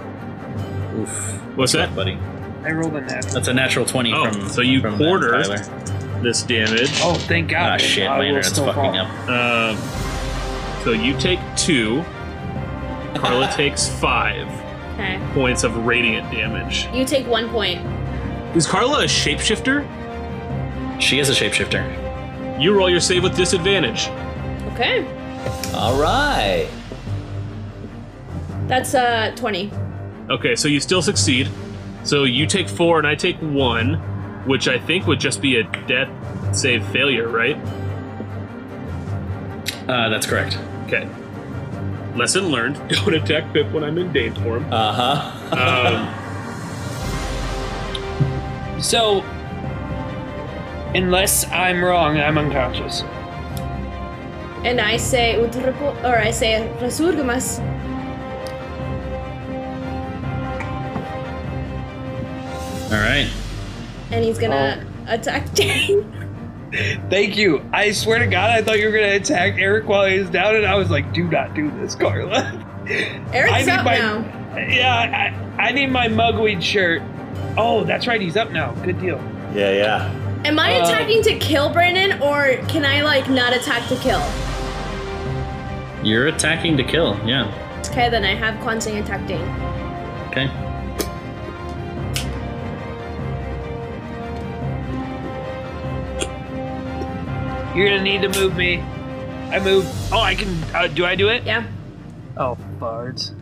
Oof. 0.99 1.09
What's 1.57 1.71
that? 1.71 1.95
buddy? 1.95 2.15
I 2.63 2.69
rolled 2.73 2.95
a 2.95 3.01
natural. 3.01 3.33
That's 3.33 3.47
a 3.47 3.53
natural 3.55 3.85
20 3.87 4.13
Oh, 4.13 4.31
from. 4.31 4.49
so 4.49 4.61
you 4.61 4.81
from 4.81 4.99
that, 4.99 5.03
quarter 5.03 5.31
Tyler. 5.41 6.21
this 6.21 6.43
damage. 6.43 6.91
Oh, 7.01 7.15
thank 7.15 7.49
God. 7.49 7.71
Ah, 7.71 7.77
shit, 7.77 8.07
I 8.07 8.09
my 8.09 8.17
will 8.19 8.25
internet's 8.25 8.49
still 8.49 8.65
fucking 8.71 8.91
fall. 8.93 8.95
up. 8.99 9.75
Um, 9.75 10.83
so 10.83 10.91
you 10.91 11.17
take 11.19 11.39
two. 11.57 12.03
Carla 13.15 13.49
takes 13.55 13.87
five 13.89 14.47
Okay. 14.93 15.19
points 15.33 15.63
of 15.63 15.75
radiant 15.87 16.31
damage. 16.31 16.87
You 16.93 17.03
take 17.03 17.25
one 17.25 17.49
point. 17.49 17.81
Is 18.55 18.67
Carla 18.67 19.01
a 19.01 19.05
shapeshifter? 19.07 19.87
She 20.99 21.19
is 21.19 21.29
a 21.29 21.33
shapeshifter. 21.33 22.61
You 22.61 22.73
roll 22.73 22.89
your 22.89 22.99
save 22.99 23.23
with 23.23 23.35
disadvantage. 23.35 24.07
Okay. 24.73 25.05
All 25.73 25.99
right. 25.99 26.69
That's 28.67 28.95
uh 28.95 29.33
20. 29.35 29.71
Okay, 30.29 30.55
so 30.55 30.67
you 30.67 30.79
still 30.79 31.01
succeed. 31.01 31.49
So 32.03 32.23
you 32.23 32.47
take 32.47 32.67
four 32.67 32.97
and 32.97 33.07
I 33.07 33.15
take 33.15 33.37
one, 33.37 33.95
which 34.47 34.67
I 34.67 34.79
think 34.79 35.05
would 35.07 35.19
just 35.19 35.41
be 35.41 35.57
a 35.57 35.63
death 35.87 36.09
save 36.55 36.85
failure, 36.87 37.27
right? 37.27 37.57
Uh, 39.87 40.09
that's 40.09 40.25
correct. 40.25 40.57
Okay. 40.85 41.07
Lesson 42.15 42.47
learned: 42.47 42.75
Don't 42.89 43.13
attack 43.13 43.53
Pip 43.53 43.71
when 43.71 43.83
I'm 43.83 43.97
in 43.97 44.11
Dane 44.13 44.33
form. 44.35 44.65
Uh 44.71 44.93
huh. 44.93 46.15
Um, 46.15 46.21
So, 48.81 49.23
unless 50.95 51.45
I'm 51.51 51.83
wrong, 51.83 52.17
I'm 52.17 52.37
unconscious. 52.37 53.01
And 54.63 54.81
I 54.81 54.97
say 54.97 55.35
"Utripo-" 55.37 56.03
or 56.03 56.17
I 56.17 56.31
say 56.31 56.67
resurgamas. 56.79 57.59
All 62.85 63.01
right. 63.01 63.29
And 64.11 64.23
he's 64.23 64.39
gonna 64.39 64.83
oh. 65.07 65.13
attack 65.13 65.53
Jane. 65.53 66.11
Thank 67.09 67.37
you. 67.37 67.63
I 67.71 67.91
swear 67.91 68.19
to 68.19 68.27
God, 68.27 68.49
I 68.49 68.61
thought 68.61 68.79
you 68.79 68.85
were 68.85 68.91
gonna 68.91 69.15
attack 69.15 69.55
Eric 69.59 69.87
while 69.87 70.05
he 70.05 70.19
was 70.19 70.29
down, 70.29 70.55
and 70.55 70.65
I 70.65 70.75
was 70.75 70.89
like, 70.89 71.13
"Do 71.13 71.25
not 71.25 71.53
do 71.53 71.69
this, 71.79 71.93
Carla." 71.93 72.63
I 72.85 73.29
Eric's 73.33 73.67
up 73.67 73.85
my- 73.85 73.97
now. 73.97 74.57
yeah, 74.57 75.33
I, 75.57 75.67
I 75.67 75.71
need 75.71 75.87
my 75.87 76.07
mugweed 76.07 76.61
shirt. 76.61 77.01
Oh, 77.57 77.83
that's 77.83 78.07
right, 78.07 78.21
he's 78.21 78.37
up 78.37 78.51
now. 78.51 78.71
Good 78.83 78.99
deal. 78.99 79.17
Yeah, 79.53 79.71
yeah. 79.71 80.24
Am 80.45 80.59
I 80.59 80.75
Uh, 80.77 80.83
attacking 80.87 81.23
to 81.23 81.39
kill 81.39 81.69
Brandon 81.69 82.21
or 82.21 82.57
can 82.67 82.85
I 82.85 83.01
like 83.01 83.27
not 83.29 83.51
attack 83.55 83.87
to 83.89 83.95
kill? 83.95 84.21
You're 86.03 86.27
attacking 86.27 86.77
to 86.77 86.83
kill. 86.83 87.19
Yeah. 87.25 87.51
Okay, 87.89 88.09
then 88.09 88.23
I 88.23 88.35
have 88.35 88.53
Kwansing 88.63 89.01
attack 89.01 89.25
Dane. 89.25 89.41
Okay. 90.29 90.47
You're 97.75 97.89
gonna 97.89 98.03
need 98.03 98.21
to 98.21 98.29
move 98.29 98.55
me. 98.55 98.79
I 99.51 99.59
move. 99.59 99.85
Oh, 100.11 100.19
I 100.19 100.33
can. 100.35 100.63
Uh, 100.73 100.87
do 100.87 101.05
I 101.05 101.15
do 101.15 101.27
it? 101.27 101.43
Yeah. 101.43 101.65
Oh, 102.37 102.55
bards. 102.79 103.33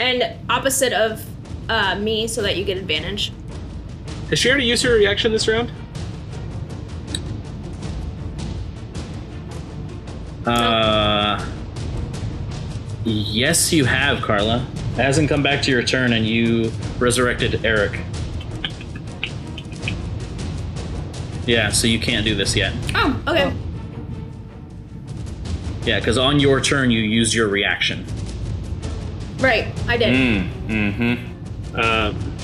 And 0.00 0.24
opposite 0.50 0.92
of 0.92 1.24
uh, 1.68 1.94
me 1.96 2.26
so 2.26 2.42
that 2.42 2.56
you 2.56 2.64
get 2.64 2.76
advantage. 2.76 3.32
Has 4.30 4.38
she 4.38 4.48
already 4.48 4.66
used 4.66 4.82
her 4.84 4.92
reaction 4.92 5.32
this 5.32 5.48
round? 5.48 5.70
Uh. 10.46 11.44
Yes, 13.04 13.72
you 13.72 13.84
have, 13.86 14.20
Carla. 14.20 14.66
It 14.92 15.02
hasn't 15.02 15.28
come 15.28 15.42
back 15.42 15.62
to 15.62 15.70
your 15.70 15.82
turn, 15.82 16.12
and 16.12 16.26
you 16.26 16.70
resurrected 16.98 17.64
Eric. 17.64 18.00
Yeah, 21.46 21.70
so 21.70 21.86
you 21.86 21.98
can't 21.98 22.26
do 22.26 22.34
this 22.34 22.54
yet. 22.54 22.74
Oh, 22.94 23.22
okay. 23.26 23.54
Yeah, 25.84 25.98
because 26.00 26.18
on 26.18 26.38
your 26.38 26.60
turn 26.60 26.90
you 26.90 27.00
used 27.00 27.32
your 27.32 27.48
reaction. 27.48 28.04
Right, 29.38 29.68
I 29.86 29.96
did. 29.96 30.08
Mm, 30.08 30.50
mm-hmm. 30.66 31.80
Um, 31.80 32.37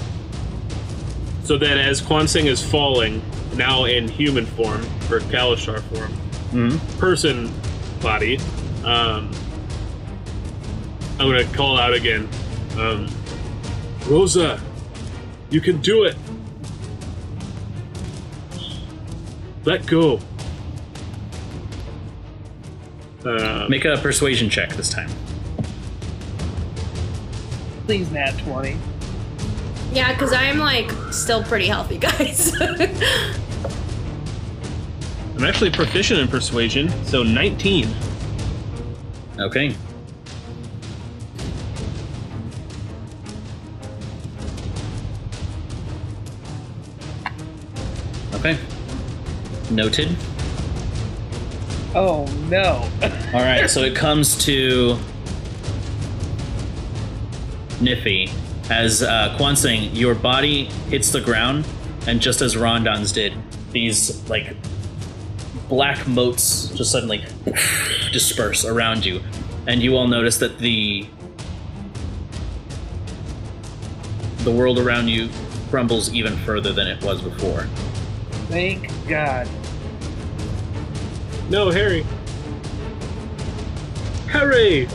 so 1.44 1.56
then, 1.58 1.78
as 1.78 2.00
Kwansing 2.02 2.46
is 2.46 2.62
falling, 2.62 3.22
now 3.54 3.84
in 3.84 4.08
human 4.08 4.46
form, 4.46 4.80
or 5.10 5.20
Kalashtar 5.20 5.80
form, 5.82 6.12
Mm-hmm. 6.52 6.98
person 6.98 7.52
body, 8.00 8.38
um, 8.84 9.30
I'm 11.18 11.28
gonna 11.30 11.44
call 11.52 11.78
out 11.78 11.92
again. 11.94 12.28
Um, 12.78 13.08
Rosa, 14.06 14.60
you 15.50 15.60
can 15.60 15.80
do 15.80 16.04
it. 16.04 16.16
Let 19.64 19.86
go. 19.86 20.20
Um, 23.24 23.70
Make 23.70 23.84
a 23.86 23.96
persuasion 23.96 24.50
check 24.50 24.70
this 24.74 24.90
time. 24.90 25.08
Please, 27.86 28.10
nat 28.10 28.32
20. 28.40 28.76
Yeah, 29.94 30.12
because 30.12 30.32
I'm 30.32 30.58
like 30.58 30.90
still 31.12 31.44
pretty 31.44 31.68
healthy, 31.68 31.98
guys. 31.98 32.52
I'm 32.60 32.80
actually 35.44 35.70
proficient 35.70 36.18
in 36.18 36.26
persuasion, 36.26 36.88
so 37.04 37.22
19. 37.22 37.88
Okay. 39.38 39.76
Okay. 48.34 48.58
Noted. 49.70 50.16
Oh 51.94 52.26
no. 52.48 52.90
All 53.32 53.40
right, 53.40 53.70
so 53.70 53.82
it 53.82 53.94
comes 53.94 54.36
to 54.44 54.96
Niffy. 57.80 58.28
As 58.70 59.02
uh, 59.02 59.36
Kwansing, 59.38 59.94
your 59.94 60.14
body 60.14 60.64
hits 60.88 61.10
the 61.10 61.20
ground, 61.20 61.66
and 62.06 62.20
just 62.20 62.40
as 62.40 62.56
Rondon's 62.56 63.12
did, 63.12 63.34
these 63.72 64.28
like 64.28 64.56
black 65.68 66.06
motes 66.06 66.68
just 66.70 66.90
suddenly 66.90 67.24
disperse 68.12 68.64
around 68.64 69.04
you, 69.04 69.20
and 69.66 69.82
you 69.82 69.96
all 69.96 70.08
notice 70.08 70.38
that 70.38 70.58
the 70.58 71.06
the 74.38 74.50
world 74.52 74.78
around 74.78 75.08
you 75.08 75.28
crumbles 75.70 76.12
even 76.12 76.36
further 76.38 76.72
than 76.72 76.86
it 76.86 77.02
was 77.02 77.20
before. 77.20 77.66
Thank 78.48 78.90
God. 79.08 79.48
No, 81.50 81.70
Harry. 81.70 82.06
Harry! 84.28 84.88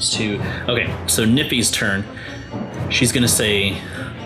Comes 0.00 0.10
to 0.16 0.40
okay. 0.68 0.90
So 1.06 1.24
Nippy's 1.24 1.70
turn. 1.70 2.04
She's 2.88 3.12
gonna 3.12 3.28
say, 3.28 3.76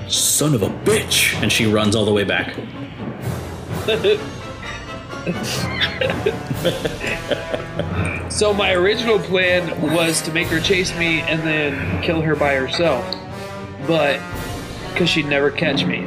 "Son 0.08 0.54
of 0.54 0.62
a 0.62 0.68
bitch," 0.68 1.34
and 1.42 1.50
she 1.50 1.66
runs 1.66 1.96
all 1.96 2.04
the 2.04 2.12
way 2.12 2.24
back. 2.24 2.54
So 8.30 8.52
my 8.52 8.72
original 8.72 9.20
plan 9.20 9.80
was 9.80 10.20
to 10.22 10.32
make 10.32 10.48
her 10.48 10.58
chase 10.58 10.92
me 10.98 11.20
and 11.20 11.40
then 11.42 12.02
kill 12.02 12.20
her 12.20 12.34
by 12.34 12.56
herself, 12.56 13.04
but 13.86 14.20
because 14.92 15.08
she'd 15.08 15.26
never 15.26 15.52
catch 15.52 15.84
me. 15.84 16.00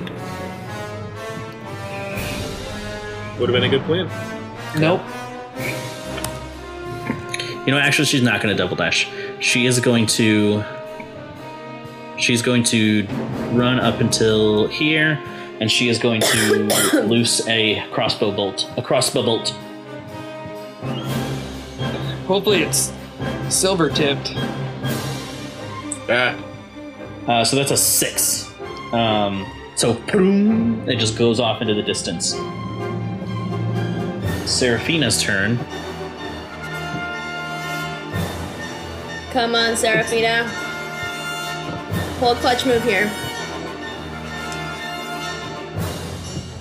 Would 3.39 3.49
have 3.49 3.53
been 3.55 3.63
a 3.63 3.69
good 3.69 3.83
plan. 3.83 4.09
Nope. 4.77 5.01
You 7.65 7.73
know, 7.73 7.79
actually, 7.79 8.05
she's 8.05 8.21
not 8.21 8.41
going 8.41 8.55
to 8.55 8.61
double 8.61 8.75
dash. 8.75 9.07
She 9.39 9.65
is 9.65 9.79
going 9.79 10.07
to. 10.07 10.63
She's 12.17 12.41
going 12.41 12.63
to 12.65 13.05
run 13.51 13.79
up 13.79 13.99
until 14.01 14.67
here, 14.67 15.21
and 15.59 15.71
she 15.71 15.87
is 15.89 15.99
going 15.99 16.21
to 16.21 17.03
loose 17.07 17.47
a 17.47 17.85
crossbow 17.91 18.31
bolt. 18.31 18.67
A 18.77 18.81
crossbow 18.81 19.23
bolt. 19.23 19.49
Hopefully 22.25 22.63
it's 22.63 22.91
silver 23.49 23.89
tipped. 23.89 24.31
Ah, 26.09 26.35
Uh, 27.27 27.43
so 27.43 27.55
that's 27.55 27.71
a 27.71 27.77
six. 27.77 28.49
Um, 28.93 29.45
so 29.75 29.93
boom, 30.11 30.87
it 30.89 30.97
just 30.97 31.17
goes 31.17 31.39
off 31.39 31.61
into 31.61 31.73
the 31.73 31.83
distance. 31.83 32.31
Seraphina's 34.49 35.21
turn. 35.21 35.59
Come 39.37 39.53
on, 39.53 39.77
Seraphina. 39.77 40.49
Pull 42.17 42.31
a 42.31 42.35
clutch 42.37 42.65
move 42.65 42.83
here. 42.83 43.03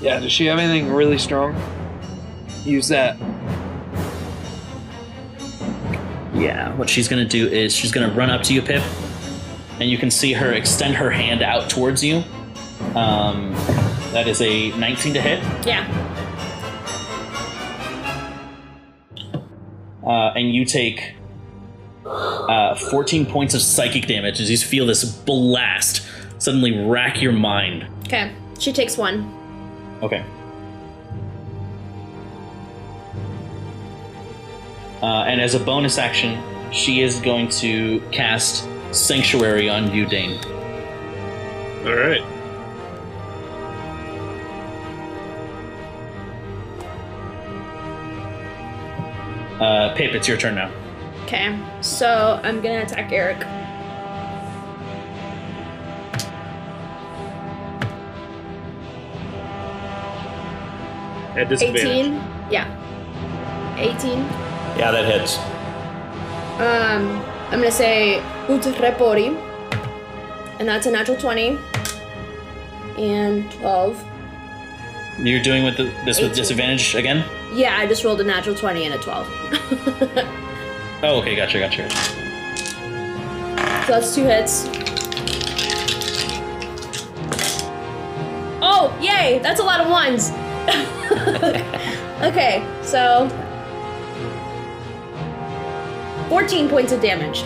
Yeah, 0.03 0.21
does 0.21 0.31
she 0.31 0.45
have 0.45 0.59
anything 0.59 0.93
really 0.93 1.17
strong? 1.17 1.59
Use 2.67 2.89
that. 2.89 3.17
Yeah, 6.35 6.75
what 6.75 6.91
she's 6.91 7.09
gonna 7.09 7.25
do 7.25 7.49
is 7.49 7.75
she's 7.75 7.91
gonna 7.91 8.13
run 8.13 8.29
up 8.29 8.43
to 8.43 8.53
you, 8.53 8.61
Pip, 8.61 8.83
and 9.81 9.89
you 9.89 9.97
can 9.97 10.11
see 10.11 10.35
her 10.35 10.53
extend 10.53 10.97
her 10.97 11.09
hand 11.09 11.41
out 11.41 11.71
towards 11.71 12.05
you. 12.05 12.25
Um, 12.95 13.55
that 14.13 14.29
is 14.29 14.43
a 14.43 14.69
19 14.73 15.15
to 15.15 15.23
hit, 15.23 15.43
Yeah. 15.67 15.87
uh, 20.05 20.35
and 20.37 20.55
you 20.55 20.67
take 20.67 21.16
uh, 22.07 22.75
14 22.75 23.27
points 23.27 23.55
of 23.55 23.61
psychic 23.63 24.07
damage 24.07 24.41
as 24.41 24.51
you 24.51 24.57
feel 24.57 24.87
this 24.87 25.05
blast 25.05 26.07
suddenly 26.39 26.85
rack 26.85 27.21
your 27.21 27.33
mind. 27.33 27.87
Okay. 28.05 28.33
She 28.59 28.73
takes 28.73 28.97
one. 28.97 29.33
Okay. 30.03 30.25
Uh, 35.03 35.25
and 35.25 35.41
as 35.41 35.55
a 35.55 35.61
bonus 35.61 35.99
action, 35.99 36.43
she 36.73 37.01
is 37.01 37.21
going 37.21 37.49
to 37.49 38.01
cast 38.13 38.67
Sanctuary 38.93 39.69
on 39.69 39.93
you, 39.93 40.07
Dane. 40.07 40.39
all 41.85 41.95
right. 41.95 42.23
Uh, 49.61 49.95
Pip, 49.95 50.15
it's 50.15 50.29
your 50.29 50.37
turn 50.37 50.55
now. 50.55 50.71
Okay. 51.27 51.59
So 51.81 52.41
I'm 52.45 52.61
gonna 52.61 52.83
attack 52.83 53.11
Eric. 53.11 53.39
At 61.37 61.49
disadvantage. 61.49 61.85
18. 61.85 62.15
Yeah. 62.49 62.71
18. 63.77 64.19
Yeah, 64.79 64.93
that 64.93 65.05
hits. 65.05 65.37
Um, 66.61 67.21
I'm 67.51 67.59
gonna 67.59 67.73
say 67.73 68.23
Utrepori. 68.47 69.35
And 70.61 70.69
that's 70.69 70.87
a 70.87 70.93
natural 70.93 71.17
20. 71.17 71.59
And 72.99 73.51
12. 73.51 74.05
You're 75.19 75.43
doing 75.43 75.65
with 75.65 75.77
the, 75.77 75.93
this 76.05 76.21
with 76.21 76.37
disadvantage 76.37 76.95
again? 76.95 77.25
Yeah, 77.53 77.77
I 77.77 77.89
just 77.89 78.05
rolled 78.05 78.21
a 78.21 78.25
natural 78.25 78.55
20 78.55 78.85
and 78.85 78.95
a 78.95 78.99
12. 78.99 80.43
Oh, 81.03 81.21
okay, 81.21 81.37
gotcha, 81.37 81.59
gotcha. 81.59 81.91
So 83.87 83.93
that's 83.93 84.15
two 84.15 84.25
hits. 84.25 84.67
Oh, 88.63 88.97
yay! 89.01 89.39
That's 89.43 89.61
a 89.61 89.63
lot 89.63 89.81
of 89.81 89.89
ones. 89.89 90.31
okay, 92.23 92.67
so 92.83 93.29
14 96.29 96.69
points 96.69 96.93
of 96.93 97.01
damage. 97.01 97.43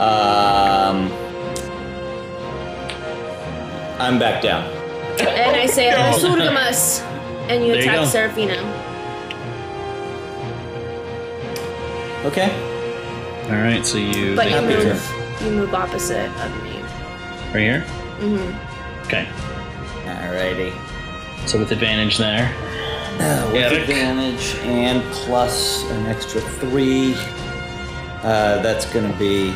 Um, 0.00 1.12
I'm 4.00 4.18
back 4.18 4.42
down. 4.42 4.64
And 5.20 5.56
I 5.56 5.66
say 5.66 5.90
Surgamas, 6.18 7.02
and 7.48 7.62
you 7.64 7.72
There 7.72 7.82
you 7.82 7.90
attack 7.90 7.96
go. 7.96 8.04
Seraphina. 8.06 8.79
Okay. 12.24 12.50
All 13.44 13.52
right, 13.56 13.84
so 13.84 13.98
you 13.98 14.36
But 14.36 14.48
you 14.50 14.56
Happy 14.56 14.74
to. 14.76 14.84
move, 14.84 15.02
you 15.42 15.50
move 15.52 15.74
opposite 15.74 16.30
of 16.44 16.62
me. 16.62 16.80
right 17.52 17.60
here. 17.60 17.80
hmm 18.20 18.52
Okay, 19.06 19.26
Alrighty. 20.04 20.72
so 21.48 21.58
with 21.58 21.72
advantage 21.72 22.18
there. 22.18 22.52
Uh, 23.18 23.50
with 23.52 23.62
Eric. 23.64 23.80
advantage 23.88 24.54
and 24.62 25.02
plus 25.12 25.82
an 25.90 26.06
extra 26.06 26.40
three. 26.40 27.14
Uh, 28.22 28.60
that's 28.62 28.84
gonna 28.92 29.12
be. 29.18 29.52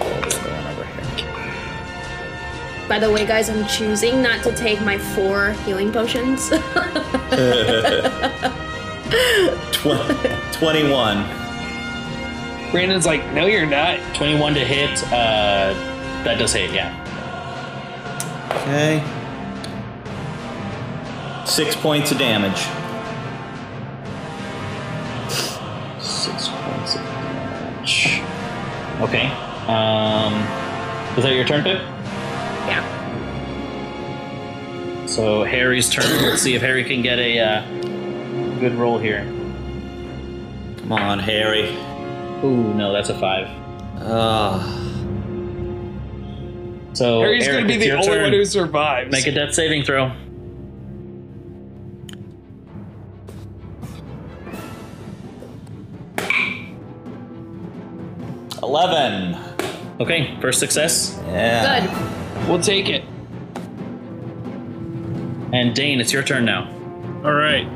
We're 0.00 0.20
going 0.42 0.66
over 0.66 0.84
here. 0.84 1.26
By 2.88 2.98
the 2.98 3.10
way, 3.10 3.24
guys, 3.24 3.48
I'm 3.48 3.64
choosing 3.66 4.20
not 4.22 4.42
to 4.44 4.52
take 4.54 4.80
my 4.82 4.98
four 4.98 5.52
healing 5.64 5.90
potions. 5.92 6.50
Tw- 9.72 10.58
Twenty-one. 10.58 11.24
Brandon's 12.70 13.06
like, 13.06 13.24
no, 13.32 13.46
you're 13.46 13.66
not. 13.66 13.98
21 14.14 14.54
to 14.54 14.60
hit. 14.60 15.02
Uh, 15.04 15.72
that 16.24 16.38
does 16.38 16.52
hit, 16.52 16.72
yeah. 16.72 17.02
Okay. 18.62 19.02
Six 21.46 21.76
points 21.76 22.10
of 22.10 22.18
damage. 22.18 22.58
Six 26.00 26.48
points 26.48 26.96
of 26.96 27.02
damage. 27.02 28.20
Okay. 29.00 29.26
Um, 29.68 30.34
is 31.16 31.22
that 31.24 31.34
your 31.34 31.44
turn, 31.44 31.62
Pip? 31.62 31.80
yeah. 32.66 32.82
So 35.06 35.44
Harry's 35.44 35.88
turn. 35.88 36.04
Let's 36.22 36.42
see 36.42 36.54
if 36.54 36.62
Harry 36.62 36.84
can 36.84 37.02
get 37.02 37.18
a 37.18 37.38
uh, 37.38 37.62
good 38.58 38.74
roll 38.74 38.98
here. 38.98 39.24
Come 40.78 40.92
on, 40.92 41.18
Harry. 41.20 41.76
Ooh, 42.44 42.74
no, 42.74 42.92
that's 42.92 43.08
a 43.08 43.18
five. 43.18 43.48
Ah. 43.98 44.60
So 46.92 47.20
Harry's 47.20 47.46
Eric, 47.46 47.60
gonna 47.60 47.66
be 47.68 47.74
it's 47.74 47.82
the 47.82 47.88
your 47.88 47.96
only 47.96 48.08
turn. 48.08 48.22
one 48.22 48.32
who 48.32 48.44
survives. 48.44 49.12
Make 49.12 49.26
a 49.26 49.32
death 49.32 49.54
saving 49.54 49.84
throw. 49.84 50.12
Eleven. 58.62 59.36
Okay, 60.00 60.36
first 60.40 60.58
success. 60.60 61.18
Yeah. 61.26 61.86
Good. 61.86 62.48
We'll 62.48 62.60
take 62.60 62.88
it. 62.88 63.02
And 65.52 65.74
Dane, 65.74 66.00
it's 66.00 66.12
your 66.12 66.22
turn 66.22 66.44
now. 66.44 66.70
All 67.24 67.32
right. 67.32 67.66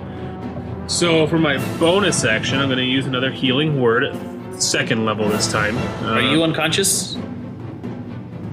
So 0.86 1.26
for 1.26 1.38
my 1.38 1.56
bonus 1.78 2.24
action, 2.24 2.58
I'm 2.58 2.68
going 2.68 2.78
to 2.78 2.84
use 2.84 3.06
another 3.06 3.30
healing 3.30 3.80
word 3.80 4.04
at 4.04 4.14
second 4.62 5.04
level 5.04 5.28
this 5.28 5.50
time. 5.50 5.76
Uh, 6.04 6.12
Are 6.14 6.20
you 6.22 6.42
unconscious? 6.42 7.16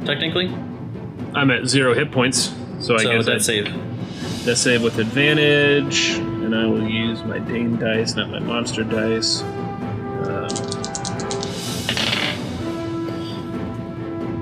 Technically, 0.06 0.48
I'm 1.34 1.52
at 1.52 1.66
zero 1.68 1.94
hit 1.94 2.12
points, 2.12 2.54
so 2.80 2.96
I 2.96 3.04
so 3.04 3.12
guess 3.12 3.26
that 3.26 3.42
save. 3.42 4.46
that 4.46 4.56
save 4.56 4.82
with 4.84 5.00
advantage, 5.00 6.16
and 6.18 6.56
I 6.56 6.66
will 6.66 6.88
use 6.88 7.24
my 7.24 7.40
Dane 7.40 7.78
dice, 7.78 8.16
not 8.16 8.30
my 8.30 8.40
monster 8.40 8.84
dice. 8.84 9.42
Um, 9.42 10.48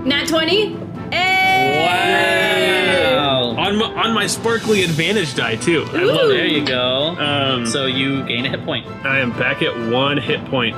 Nat 0.08 0.28
20. 0.28 0.76
Hey! 1.12 1.86
Wow! 1.88 3.56
on 3.58 3.78
my 3.78 3.86
on 4.04 4.14
my 4.14 4.28
sparkly 4.28 4.84
advantage 4.84 5.34
die 5.34 5.56
too. 5.56 5.84
I 5.94 6.04
love 6.04 6.28
There 6.30 6.46
you 6.46 6.64
go. 6.66 7.16
Um, 7.18 7.66
So 7.66 7.88
you 7.88 8.24
gain 8.28 8.46
a 8.46 8.50
hit 8.50 8.64
point. 8.64 8.86
I 9.04 9.18
am 9.20 9.32
back 9.32 9.64
at 9.64 9.76
one 9.92 10.18
hit 10.18 10.44
point. 10.46 10.76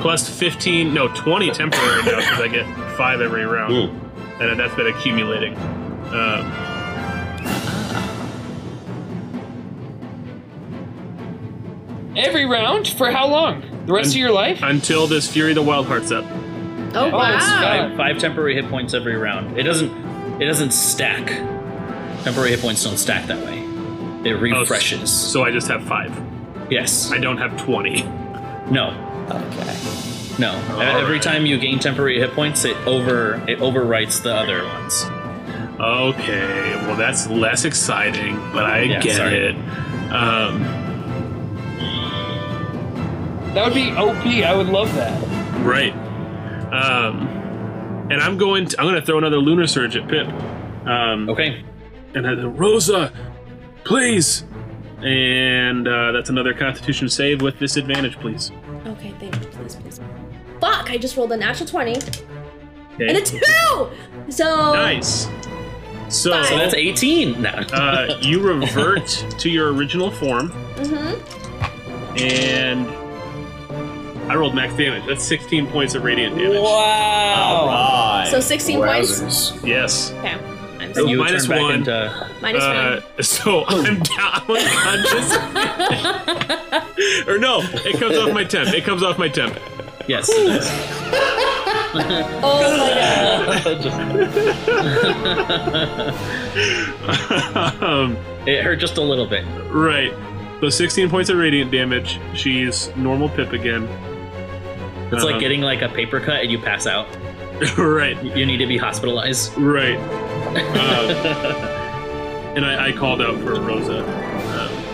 Plus 0.00 0.28
15, 0.28 0.92
no, 0.94 1.08
20 1.08 1.50
temporary 1.50 2.02
now 2.04 2.16
because 2.18 2.40
I 2.40 2.48
get 2.48 2.66
five 2.96 3.20
every 3.20 3.44
round, 3.44 3.90
Hmm. 3.90 4.42
and 4.42 4.58
that's 4.60 4.74
been 4.74 4.86
accumulating. 4.88 5.56
Um, 6.12 6.52
Every 12.16 12.46
round 12.46 12.88
for 12.88 13.10
how 13.10 13.28
long? 13.28 13.62
The 13.86 13.92
rest 13.92 14.10
of 14.10 14.16
your 14.16 14.32
life? 14.32 14.60
until 14.62 15.06
this 15.06 15.30
Fury 15.30 15.52
of 15.52 15.54
the 15.54 15.62
Wild 15.62 15.86
Heart's 15.86 16.10
up. 16.10 16.24
Oh, 16.94 17.00
Oh, 17.00 17.06
it's 17.06 17.12
wow. 17.12 17.38
fine. 17.38 17.88
Five, 17.90 17.96
five 17.96 18.18
temporary 18.18 18.54
hit 18.54 18.68
points 18.68 18.94
every 18.94 19.16
round. 19.16 19.58
It 19.58 19.62
doesn't. 19.62 19.90
It 20.40 20.46
doesn't 20.46 20.72
stack. 20.72 21.26
Temporary 22.24 22.50
hit 22.50 22.60
points 22.60 22.82
don't 22.84 22.96
stack 22.96 23.26
that 23.26 23.44
way. 23.44 23.58
It 24.24 24.34
refreshes. 24.34 25.10
So 25.10 25.44
I 25.44 25.50
just 25.50 25.68
have 25.68 25.82
five. 25.84 26.12
yes. 26.70 27.10
I 27.12 27.18
don't 27.18 27.38
have 27.38 27.56
20. 27.56 28.02
No. 28.70 28.92
Okay. 29.30 30.38
No. 30.38 30.52
Every 30.80 31.14
right. 31.14 31.22
time 31.22 31.46
you 31.46 31.58
gain 31.58 31.78
temporary 31.78 32.18
hit 32.20 32.32
points, 32.32 32.64
it 32.64 32.76
over 32.86 33.34
it 33.48 33.58
overwrites 33.58 34.22
the 34.22 34.34
other 34.34 34.64
ones. 34.64 35.04
Okay, 35.80 36.74
well 36.86 36.96
that's 36.96 37.28
less 37.28 37.64
exciting, 37.64 38.36
but 38.52 38.64
I 38.64 38.82
Yeah, 38.82 39.00
get 39.00 39.16
sorry. 39.16 39.36
it. 39.48 39.56
Um, 40.12 40.62
That 43.54 43.64
would 43.64 43.74
be 43.74 43.90
OP. 43.92 44.26
I 44.44 44.54
would 44.54 44.68
love 44.68 44.94
that. 44.94 45.20
right. 45.64 45.92
Um, 46.72 47.26
and 48.10 48.20
I'm 48.20 48.36
going. 48.38 48.66
To, 48.66 48.80
I'm 48.80 48.86
going 48.86 49.00
to 49.00 49.04
throw 49.06 49.18
another 49.18 49.38
lunar 49.38 49.66
surge 49.66 49.96
at 49.96 50.06
Pip. 50.08 50.28
Um, 50.86 51.28
Okay. 51.28 51.64
And 52.14 52.26
I 52.26 52.32
Rosa, 52.44 53.12
please. 53.84 54.44
And 55.02 55.86
uh, 55.86 56.12
that's 56.12 56.30
another 56.30 56.52
Constitution 56.54 57.08
save 57.08 57.42
with 57.42 57.58
disadvantage, 57.58 58.18
please. 58.18 58.50
Okay, 58.88 59.12
thank 59.20 59.34
you. 59.34 59.46
Please, 59.50 59.76
please. 59.76 60.00
Fuck! 60.60 60.90
I 60.90 60.96
just 60.98 61.16
rolled 61.16 61.32
a 61.32 61.36
natural 61.36 61.68
20 61.68 61.96
Okay. 61.96 63.08
and 63.08 63.16
a 63.16 63.20
2! 63.22 63.40
So. 64.30 64.72
Nice. 64.74 65.28
So, 66.08 66.42
So 66.42 66.56
that's 66.56 66.74
18 66.74 67.42
now. 67.42 67.58
uh, 67.72 68.18
you 68.22 68.40
revert 68.54 69.06
to 69.38 69.50
your 69.50 69.72
original 69.74 70.10
form, 70.10 70.50
Mm-hmm. 70.76 72.16
and 72.18 72.86
I 74.30 74.34
rolled 74.34 74.54
max 74.54 74.74
damage. 74.74 75.04
That's 75.06 75.22
16 75.24 75.66
points 75.68 75.94
of 75.94 76.04
radiant 76.04 76.36
damage. 76.36 76.58
All 76.58 77.66
right. 77.66 78.28
So 78.30 78.40
16 78.40 78.78
points. 78.78 79.52
Yes. 79.64 80.12
Okay. 80.12 80.36
I'm 80.88 80.94
So 80.94 81.02
so 81.02 81.08
you 81.08 81.18
minus 81.18 81.46
turn 81.46 81.56
back 81.56 81.62
one. 81.62 81.74
into 81.74 82.28
minus 82.40 82.62
Uh, 82.64 83.00
so 83.22 83.64
I'm 83.68 83.98
down 84.00 84.42
I'm 84.48 84.56
unconscious. 84.56 85.36
or 87.28 87.38
no, 87.38 87.60
it 87.62 87.98
comes 87.98 88.16
off 88.16 88.32
my 88.32 88.44
temp. 88.44 88.72
It 88.74 88.84
comes 88.84 89.02
off 89.02 89.18
my 89.18 89.28
temp. 89.28 89.58
yes. 90.06 90.28
it 90.30 90.46
does. 90.46 90.68
Oh 92.42 92.76
my 92.76 92.90
god. 93.74 93.78
um, 97.82 98.16
It 98.46 98.62
hurt 98.62 98.76
just 98.76 98.96
a 98.98 99.02
little 99.02 99.26
bit. 99.26 99.44
right. 99.70 100.12
So 100.60 100.68
16 100.70 101.08
points 101.08 101.30
of 101.30 101.36
radiant 101.38 101.70
damage. 101.70 102.18
She's 102.34 102.94
normal 102.96 103.28
Pip 103.28 103.52
again. 103.52 103.84
It's 103.84 105.14
Uh-huh. 105.22 105.26
like 105.26 105.38
getting 105.40 105.60
like 105.60 105.82
a 105.82 105.88
paper 105.88 106.18
cut 106.20 106.40
and 106.42 106.50
you 106.50 106.58
pass 106.58 106.86
out. 106.86 107.06
right. 107.78 108.22
You 108.36 108.46
need 108.46 108.58
to 108.58 108.66
be 108.66 108.76
hospitalized. 108.76 109.56
Right. 109.56 109.96
Um, 109.98 111.10
and 112.56 112.64
I, 112.64 112.88
I 112.88 112.92
called 112.92 113.20
out 113.20 113.38
for 113.40 113.60
Rosa. 113.60 114.04
Um, 114.60 114.84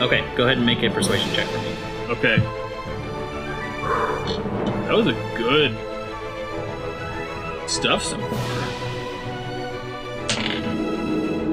Okay, 0.00 0.24
go 0.36 0.44
ahead 0.44 0.58
and 0.58 0.64
make 0.64 0.80
a 0.84 0.90
persuasion 0.90 1.28
check 1.34 1.46
for 1.48 1.58
me. 1.58 1.74
okay. 2.08 2.36
That 4.86 4.94
was 4.94 5.08
a 5.08 5.12
good 5.36 5.76
stuff 7.68 8.04
so 8.04 8.16
far. 8.16 8.38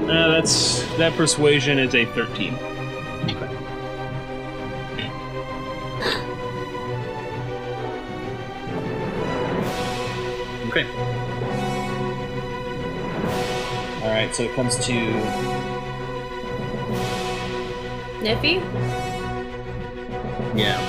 Uh, 0.06 0.28
that's 0.30 0.84
that 0.98 1.14
persuasion 1.18 1.80
is 1.80 1.96
a 1.96 2.06
13. 2.06 2.54
Okay. 10.76 10.92
All 14.04 14.10
right, 14.12 14.30
so 14.36 14.44
it 14.44 14.54
comes 14.56 14.76
to 14.86 14.94
Nippy? 18.22 18.56
yeah. 20.54 20.82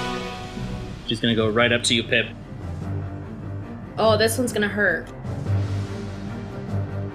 She's 1.06 1.20
gonna 1.20 1.36
go 1.36 1.48
right 1.48 1.73
up 1.73 1.84
to 1.84 1.94
you, 1.94 2.02
Pip. 2.02 2.26
Oh, 3.97 4.16
this 4.16 4.36
one's 4.39 4.52
gonna 4.52 4.66
hurt. 4.66 5.08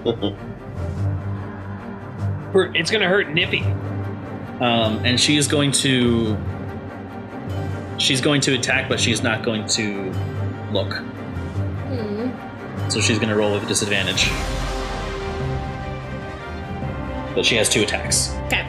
It's 2.54 2.90
gonna 2.90 3.08
hurt 3.08 3.30
Nippy. 3.30 3.60
Um, 4.60 5.04
and 5.04 5.20
she 5.20 5.36
is 5.36 5.46
going 5.46 5.72
to. 5.72 6.38
She's 7.98 8.20
going 8.20 8.40
to 8.42 8.54
attack, 8.54 8.88
but 8.88 8.98
she's 9.00 9.22
not 9.22 9.42
going 9.42 9.66
to 9.68 10.10
look. 10.70 11.02
So 12.92 13.00
she's 13.00 13.18
going 13.18 13.30
to 13.30 13.36
roll 13.36 13.54
with 13.54 13.66
disadvantage. 13.66 14.28
But 17.34 17.46
she 17.46 17.56
has 17.56 17.70
two 17.70 17.84
attacks. 17.84 18.34
Okay. 18.48 18.66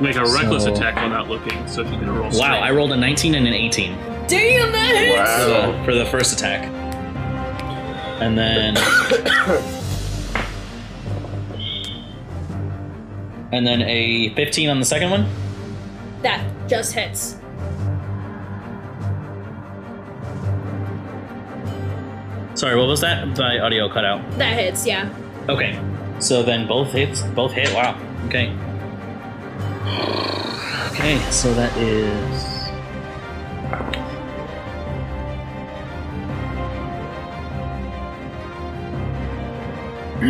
Make 0.00 0.16
a 0.16 0.24
reckless 0.24 0.64
So- 0.64 0.74
attack 0.74 0.96
while 0.96 1.08
not 1.08 1.28
looking, 1.28 1.64
so 1.68 1.84
she's 1.84 1.92
gonna 1.92 2.10
roll. 2.12 2.28
Wow. 2.32 2.58
I 2.58 2.72
rolled 2.72 2.90
a 2.90 2.96
19 2.96 3.36
and 3.36 3.46
an 3.46 3.54
18 3.54 3.92
Damn, 4.26 4.72
that 4.72 4.96
hits! 4.96 5.44
for 5.44 5.48
the, 5.48 5.84
for 5.84 5.94
the 5.94 6.06
first 6.06 6.32
attack. 6.32 6.64
And 8.20 8.36
then. 8.36 8.76
and 13.52 13.64
then 13.64 13.82
a 13.82 14.34
15 14.34 14.70
on 14.70 14.80
the 14.80 14.86
second 14.86 15.10
one. 15.10 15.28
That 16.22 16.44
just 16.68 16.94
hits. 16.94 17.36
Sorry, 22.56 22.74
what 22.74 22.88
was 22.88 23.02
that? 23.02 23.28
My 23.36 23.58
audio 23.58 23.86
cut 23.86 24.06
out. 24.06 24.22
That 24.38 24.58
hits, 24.58 24.86
yeah. 24.86 25.14
Okay. 25.46 25.78
So 26.20 26.42
then 26.42 26.66
both 26.66 26.90
hits, 26.90 27.20
both 27.20 27.52
hit. 27.52 27.70
Wow. 27.74 28.00
Okay. 28.28 28.50
Okay, 30.92 31.18
so 31.30 31.52
that 31.52 31.76
is. 31.76 32.56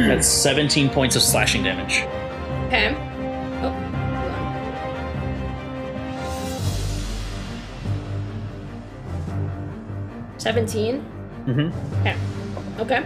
That's 0.09 0.27
17 0.27 0.91
points 0.91 1.15
of 1.15 1.23
slashing 1.23 1.63
damage. 1.63 2.03
Okay. 2.67 2.93
Oh, 3.63 3.73
17? 10.39 11.16
Mm-hmm. 11.47 12.01
Okay. 12.01 12.17
Okay. 12.81 13.05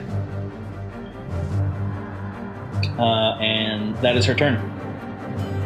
Uh, 2.98 3.36
and 3.38 3.96
that 3.98 4.16
is 4.16 4.24
her 4.26 4.34
turn. 4.34 4.56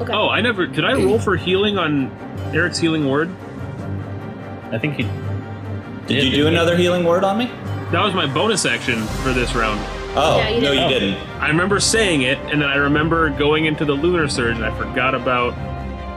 Okay. 0.01 0.13
Oh, 0.13 0.29
I 0.29 0.41
never. 0.41 0.67
Did 0.67 0.85
I 0.85 0.95
roll 0.95 1.19
for 1.19 1.37
healing 1.37 1.79
on 1.79 2.11
Eric's 2.53 2.79
healing 2.79 3.09
word? 3.09 3.31
I 4.73 4.79
think 4.79 4.97
he. 4.97 5.03
Did 5.05 6.07
did 6.07 6.25
you 6.25 6.31
do 6.33 6.47
another 6.49 6.77
healing 6.77 7.05
word 7.05 7.25
on 7.25 7.39
me? 7.39 7.47
That 7.93 8.05
was 8.05 8.15
my 8.15 8.27
bonus 8.27 8.67
action 8.67 9.03
for 9.23 9.33
this 9.33 9.55
round. 9.55 9.81
Oh, 10.17 10.37
Yeah, 10.39 10.49
you 10.51 10.61
no, 10.61 10.73
you 10.73 10.81
Oh. 10.81 10.89
didn't. 10.89 11.15
I 11.41 11.49
remember 11.49 11.81
saying 11.81 12.23
it, 12.23 12.39
and 12.53 12.61
then 12.61 12.69
I 12.69 12.77
remember 12.77 13.31
going 13.31 13.65
into 13.67 13.85
the 13.85 13.95
lunar 13.95 14.29
surge, 14.29 14.57
and 14.57 14.65
I 14.65 14.77
forgot 14.77 15.15
about. 15.15 15.55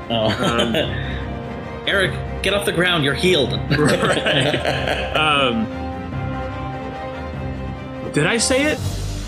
Oh. 0.09 0.27
Um, 0.43 0.75
Eric, 1.87 2.11
get 2.43 2.53
off 2.53 2.65
the 2.65 2.71
ground. 2.73 3.03
You're 3.03 3.13
healed. 3.13 3.53
Um, 5.17 5.65
did 8.17 8.25
I 8.25 8.37
say 8.37 8.63
it? 8.63 8.79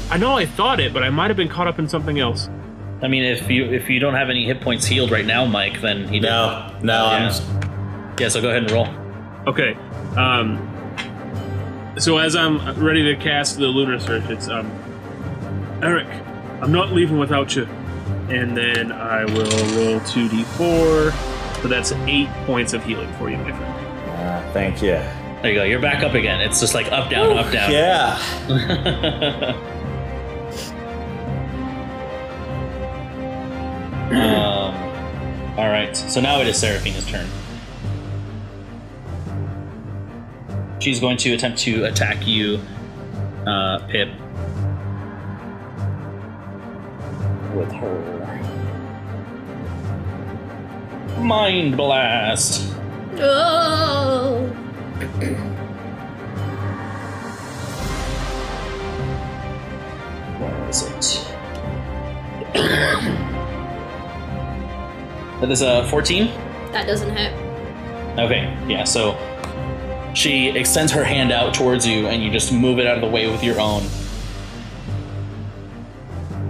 I 0.09 0.17
know 0.17 0.35
I 0.35 0.47
thought 0.47 0.79
it, 0.79 0.93
but 0.93 1.03
I 1.03 1.11
might 1.11 1.27
have 1.27 1.37
been 1.37 1.47
caught 1.47 1.67
up 1.67 1.77
in 1.77 1.87
something 1.87 2.19
else. 2.19 2.49
I 3.03 3.07
mean, 3.07 3.23
if 3.23 3.47
you 3.47 3.65
if 3.65 3.87
you 3.87 3.99
don't 3.99 4.15
have 4.15 4.31
any 4.31 4.45
hit 4.45 4.61
points 4.61 4.87
healed 4.87 5.11
right 5.11 5.27
now, 5.27 5.45
Mike, 5.45 5.79
then 5.79 6.07
he 6.07 6.19
No, 6.19 6.75
no, 6.81 7.05
Yeah. 7.05 7.31
I'm. 7.31 8.17
Yeah, 8.19 8.29
so 8.29 8.41
go 8.41 8.49
ahead 8.49 8.63
and 8.63 8.71
roll. 8.71 8.87
Okay. 9.45 9.75
Um, 10.17 10.57
so 11.99 12.17
as 12.17 12.35
I'm 12.35 12.57
ready 12.83 13.03
to 13.03 13.15
cast 13.15 13.59
the 13.59 13.67
lunar 13.67 13.99
surge, 13.99 14.27
it's 14.31 14.47
um, 14.47 14.71
Eric, 15.83 16.07
I'm 16.59 16.71
not 16.71 16.91
leaving 16.91 17.19
without 17.19 17.55
you. 17.55 17.65
And 18.29 18.57
then 18.57 18.91
I 18.91 19.23
will 19.25 19.51
roll 19.77 19.99
two 20.01 20.27
d4. 20.29 21.61
So 21.61 21.67
that's 21.67 21.91
eight 22.07 22.29
points 22.47 22.73
of 22.73 22.83
healing 22.83 23.13
for 23.19 23.29
you, 23.29 23.37
my 23.37 23.51
friend. 23.51 24.09
Uh, 24.09 24.51
thank 24.51 24.81
you. 24.81 24.99
There 25.41 25.51
you 25.51 25.57
go. 25.57 25.63
You're 25.63 25.79
back 25.79 26.03
up 26.03 26.13
again. 26.13 26.41
It's 26.41 26.59
just 26.59 26.73
like 26.73 26.91
up, 26.91 27.09
down, 27.09 27.37
up, 27.37 27.51
down. 27.51 27.71
Yeah. 27.71 28.19
um, 34.11 35.57
all 35.57 35.69
right. 35.69 35.95
So 35.95 36.19
now 36.19 36.41
it 36.41 36.47
is 36.47 36.57
Seraphina's 36.57 37.05
turn. 37.05 37.27
she's 40.79 40.99
going 40.99 41.17
to 41.17 41.33
attempt 41.33 41.59
to 41.59 41.83
attack 41.85 42.25
you, 42.25 42.59
uh, 43.45 43.79
Pip. 43.87 44.09
With 47.55 47.71
her 47.73 48.19
mind 51.19 51.75
blast. 51.75 52.73
Oh. 53.17 54.68
Where 60.39 60.69
is 60.69 60.83
it? 60.83 61.25
that 65.39 65.49
is 65.49 65.61
a 65.61 65.87
14. 65.87 66.27
That 66.71 66.85
doesn't 66.85 67.15
hit. 67.15 67.33
Okay, 68.19 68.53
yeah, 68.67 68.83
so 68.83 69.17
she 70.13 70.49
extends 70.49 70.91
her 70.91 71.03
hand 71.03 71.31
out 71.31 71.53
towards 71.53 71.87
you, 71.87 72.07
and 72.07 72.21
you 72.21 72.29
just 72.29 72.51
move 72.51 72.79
it 72.79 72.85
out 72.85 72.95
of 72.95 73.01
the 73.01 73.09
way 73.09 73.31
with 73.31 73.41
your 73.43 73.59
own. 73.59 73.83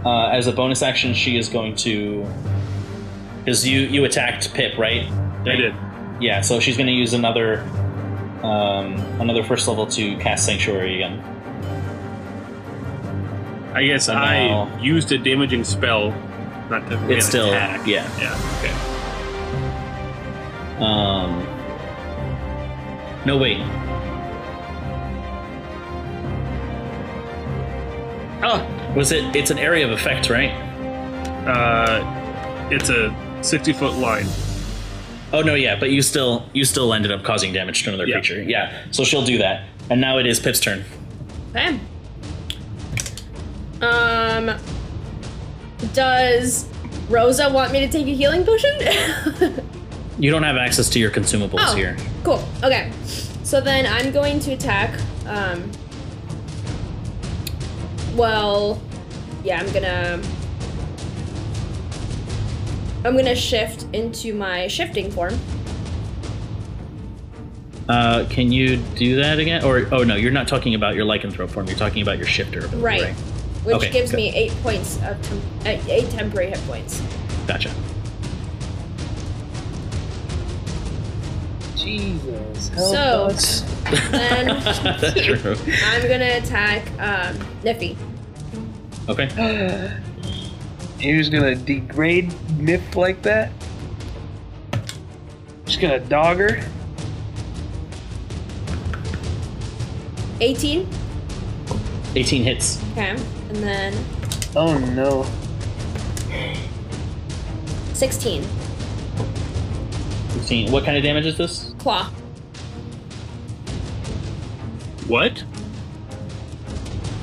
Uh, 0.03 0.29
as 0.29 0.47
a 0.47 0.51
bonus 0.51 0.81
action, 0.81 1.13
she 1.13 1.37
is 1.37 1.49
going 1.49 1.75
to. 1.75 2.27
Because 3.39 3.67
you, 3.67 3.81
you 3.81 4.05
attacked 4.05 4.53
Pip, 4.55 4.77
right? 4.77 5.03
I 5.41 5.55
did. 5.55 5.75
Yeah, 6.19 6.41
so 6.41 6.59
she's 6.59 6.77
going 6.77 6.87
to 6.87 6.93
use 6.93 7.13
another 7.13 7.63
um, 8.43 8.95
another 9.21 9.43
first 9.43 9.67
level 9.67 9.85
to 9.87 10.15
cast 10.17 10.45
Sanctuary 10.45 10.95
again. 10.95 11.19
I 13.73 13.83
guess 13.85 14.07
And 14.09 14.17
I 14.19 14.47
now- 14.47 14.79
used 14.81 15.11
a 15.11 15.17
damaging 15.17 15.63
spell. 15.63 16.11
Not 16.69 16.87
to 16.89 17.11
It's 17.11 17.25
still 17.27 17.49
attack. 17.49 17.85
yeah. 17.87 18.07
Yeah. 18.19 18.37
Okay. 18.59 18.73
Um, 20.83 21.45
no, 23.25 23.37
wait. 23.37 23.59
Oh, 28.41 28.93
was 28.95 29.11
it? 29.11 29.35
It's 29.35 29.51
an 29.51 29.59
area 29.59 29.85
of 29.85 29.91
effect, 29.91 30.29
right? 30.29 30.51
Uh, 31.45 32.67
it's 32.71 32.89
a 32.89 33.13
sixty 33.41 33.73
foot 33.73 33.95
line. 33.95 34.25
Oh 35.31 35.41
no, 35.41 35.53
yeah, 35.55 35.79
but 35.79 35.91
you 35.91 36.01
still 36.01 36.47
you 36.53 36.65
still 36.65 36.93
ended 36.93 37.11
up 37.11 37.23
causing 37.23 37.53
damage 37.53 37.83
to 37.83 37.89
another 37.89 38.07
Yeah. 38.07 38.15
creature. 38.15 38.41
Yeah, 38.41 38.73
so 38.91 39.03
she'll 39.03 39.25
do 39.25 39.37
that. 39.37 39.63
And 39.89 40.01
now 40.01 40.17
it 40.17 40.25
is 40.25 40.39
Pip's 40.39 40.59
turn. 40.59 40.83
Okay. 41.55 41.79
Um. 43.81 44.57
Does 45.93 46.67
Rosa 47.09 47.49
want 47.51 47.71
me 47.71 47.79
to 47.79 47.87
take 47.87 48.07
a 48.07 48.13
healing 48.13 48.43
potion? 48.45 49.63
You 50.19 50.31
don't 50.31 50.43
have 50.43 50.57
access 50.57 50.89
to 50.89 50.99
your 50.99 51.11
consumables 51.11 51.59
oh, 51.59 51.75
here. 51.77 51.95
cool. 52.25 52.43
Okay. 52.61 52.91
So 53.43 53.61
then 53.61 53.85
I'm 53.85 54.11
going 54.11 54.41
to 54.41 54.51
attack. 54.51 54.99
Um. 55.25 55.71
Well, 58.15 58.81
yeah, 59.45 59.61
I'm 59.61 59.71
gonna. 59.71 60.21
I'm 63.05 63.15
gonna 63.15 63.35
shift 63.35 63.85
into 63.93 64.33
my 64.33 64.67
shifting 64.67 65.09
form. 65.11 65.37
Uh, 67.87 68.25
can 68.29 68.51
you 68.51 68.77
do 68.77 69.15
that 69.15 69.39
again? 69.39 69.63
Or 69.63 69.87
oh 69.91 70.03
no, 70.03 70.15
you're 70.15 70.31
not 70.31 70.47
talking 70.47 70.75
about 70.75 70.95
your 70.95 71.05
lycanthrope 71.05 71.49
form. 71.49 71.65
You're 71.67 71.77
talking 71.77 72.01
about 72.01 72.17
your 72.17 72.27
shifter. 72.27 72.59
ability, 72.59 72.77
Right. 72.83 73.13
Which 73.63 73.75
Okay, 73.77 73.91
gives 73.91 74.11
good. 74.11 74.17
me 74.17 74.33
eight 74.35 74.51
points 74.63 74.97
of 75.03 75.21
tem- 75.21 75.41
uh, 75.65 75.81
eight 75.89 76.09
temporary 76.11 76.49
hit 76.49 76.59
points. 76.67 77.01
Gotcha. 77.47 77.71
Jesus. 81.75 82.69
Help 82.69 82.91
So- 82.93 83.25
us. 83.31 83.61
Then 84.11 84.47
That's 85.01 85.21
true. 85.25 85.55
I'm 85.85 86.01
gonna 86.07 86.37
attack 86.37 86.85
um, 86.99 87.35
Niffy. 87.63 87.95
Okay. 89.07 89.89
You're 90.99 91.17
just 91.17 91.31
gonna 91.31 91.55
degrade 91.55 92.33
Nip 92.57 92.95
like 92.95 93.21
that? 93.21 93.51
Just 95.65 95.79
gonna 95.79 95.99
dog 95.99 96.37
her? 96.39 96.59
18. 100.41 100.87
18 102.15 102.43
hits. 102.43 102.81
Okay. 102.91 103.09
And 103.09 103.55
then 103.57 103.93
Oh 104.55 104.77
no. 104.77 105.25
16. 107.93 108.43
15. 110.33 110.71
What 110.71 110.83
kind 110.85 110.97
of 110.97 111.03
damage 111.03 111.25
is 111.25 111.37
this? 111.37 111.73
Claw. 111.79 112.05
What? 115.07 115.43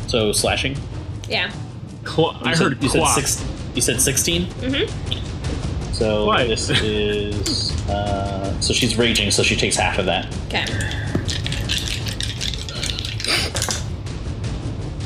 So 0.07 0.33
slashing. 0.33 0.77
Yeah. 1.29 1.51
Cla- 2.05 2.39
I 2.43 2.51
You 2.51 2.57
said- 2.57 2.63
heard 2.65 2.83
you 2.83 2.89
said 2.89 2.99
clock. 3.01 3.15
six. 3.19 3.45
You 3.77 3.83
said 3.83 4.01
16. 4.01 4.47
Mm-hmm. 4.47 5.93
So 5.93 6.25
Why? 6.27 6.47
this 6.47 6.71
is. 6.83 7.73
Uh, 7.89 8.59
so 8.61 8.73
she's 8.73 8.97
raging, 8.97 9.31
so 9.31 9.43
she 9.43 9.55
takes 9.55 9.77
half 9.77 9.99
of 9.99 10.07
that. 10.07 10.27
Okay. 10.47 10.65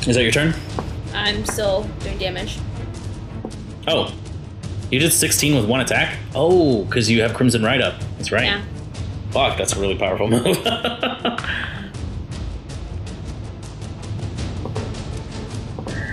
Is 0.09 0.15
that 0.17 0.23
your 0.23 0.31
turn? 0.31 0.55
I'm 1.13 1.45
still 1.45 1.83
doing 2.01 2.17
damage. 2.19 2.59
Oh, 3.89 4.15
you 4.91 5.01
did 5.01 5.13
16 5.13 5.57
with 5.57 5.67
one 5.67 5.81
attack. 5.81 6.17
Oh, 6.35 6.85
because 6.85 7.11
you 7.11 7.23
have 7.23 7.35
Crimson 7.35 7.63
Rite 7.65 7.81
up. 7.83 7.95
That's 8.19 8.31
right. 8.31 8.45
Yeah. 8.45 8.63
Fuck, 9.33 9.59
that's 9.59 9.73
a 9.75 9.81
really 9.81 9.97
powerful 9.97 10.29
move. 10.29 10.45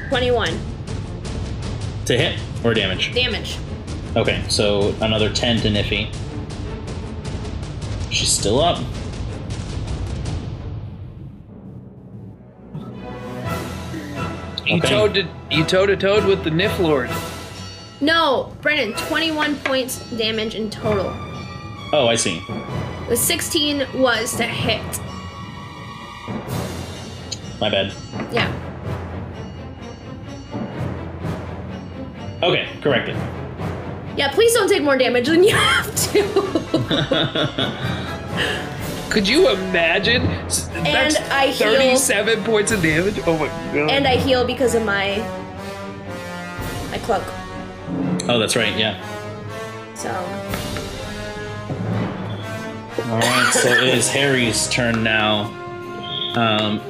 21. 0.10 0.58
to 2.06 2.18
hit 2.18 2.40
or 2.64 2.74
damage. 2.74 3.14
Damage. 3.14 3.58
Okay, 4.16 4.44
so 4.50 4.94
another 5.02 5.32
10 5.32 5.61
to 5.61 5.69
Niffy. 5.69 6.10
She's 8.11 8.30
still 8.32 8.60
up. 8.60 8.80
You 14.66 14.77
Okay. 14.77 14.90
toed 14.90 15.14
to 15.14 15.27
you 15.50 15.64
toe 15.64 15.86
to 15.86 15.95
toed 15.95 16.26
with 16.26 16.44
the 16.44 16.50
Nif 16.50 16.77
Lord. 16.80 17.10
No, 18.02 18.52
Brennan, 18.61 18.94
21 18.94 19.56
points 19.60 20.00
damage 20.18 20.56
in 20.56 20.69
total. 20.69 21.14
Oh, 21.94 22.08
I 22.08 22.16
see. 22.16 22.42
The 23.08 23.16
16 23.16 23.88
was 23.95 24.36
to 24.36 24.44
hit. 24.44 24.82
My 27.61 27.69
bad. 27.69 27.94
Yeah. 28.32 28.52
Okay, 32.44 32.68
corrected. 32.82 33.16
Yeah, 34.16 34.32
please 34.32 34.54
don't 34.54 34.68
take 34.70 34.84
more 34.84 34.98
damage 34.98 35.28
than 35.28 35.44
you 35.44 35.56
have 35.56 35.96
to. 36.12 36.24
Could 39.10 39.28
you 39.28 39.50
imagine? 39.50 40.24
S- 40.46 40.68
That's 40.74 41.18
I 41.32 41.48
heal- 41.48 41.70
37 41.76 42.44
points 42.44 42.72
of 42.72 42.82
damage. 42.82 43.20
Oh 43.26 43.38
my 43.38 43.48
god. 43.74 43.90
and 43.92 44.08
I 44.08 44.18
heal 44.18 44.46
because 44.46 44.76
of 44.76 44.84
my 44.86 45.18
my 46.92 46.98
cloak. 47.00 47.24
Oh, 48.30 48.38
that's 48.40 48.56
right, 48.56 48.78
yeah. 48.78 48.98
So 49.96 50.10
Alright, 53.10 53.54
so 53.54 53.70
it 53.70 53.84
is 53.94 54.10
Harry's 54.10 54.68
turn 54.70 55.04
now. 55.04 55.46
Um, 56.36 56.82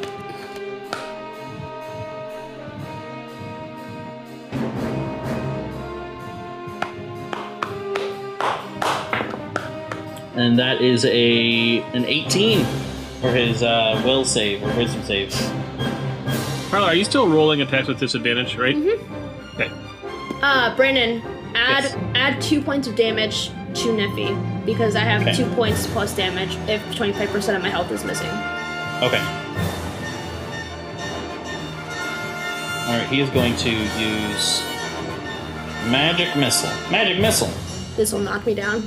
and 10.48 10.58
that 10.60 10.82
is 10.82 11.04
a 11.04 11.80
an 11.94 12.06
18 12.06 12.64
for 13.22 13.32
his 13.32 13.64
uh, 13.64 14.02
will 14.06 14.24
save 14.24 14.64
or 14.64 14.74
wisdom 14.78 15.04
save. 15.04 15.32
Carla, 16.72 16.88
are 16.88 16.96
you 16.96 17.04
still 17.04 17.28
rolling 17.28 17.62
attacks 17.62 17.88
with 17.90 18.00
disadvantage, 18.00 18.56
right? 18.56 18.76
Mm-hmm. 18.76 19.56
Okay. 19.60 19.70
uh 20.42 20.74
Brennan, 20.78 21.22
add 21.54 21.84
Yes. 21.84 21.96
add 22.16 22.42
two 22.42 22.62
points 22.62 22.88
of 22.88 22.96
damage 22.96 23.50
to 23.74 23.90
Niffy 23.90 24.32
because 24.66 24.96
I 24.96 25.02
have 25.02 25.22
Okay. 25.24 25.34
two 25.36 25.46
points 25.52 25.86
plus 25.88 26.16
damage 26.16 26.56
if 26.70 26.82
25% 26.96 27.56
of 27.58 27.62
my 27.62 27.70
health 27.70 27.92
is 27.92 28.06
missing. 28.06 28.30
Okay. 29.04 29.22
Alright, 32.88 33.08
he 33.10 33.20
is 33.20 33.30
going 33.32 33.54
to 33.58 33.70
use 33.70 34.62
magic 35.92 36.34
missile. 36.38 36.70
Magic 36.90 37.20
missile. 37.20 37.52
This 37.98 38.14
will 38.14 38.20
knock 38.22 38.46
me 38.46 38.54
down. 38.56 38.82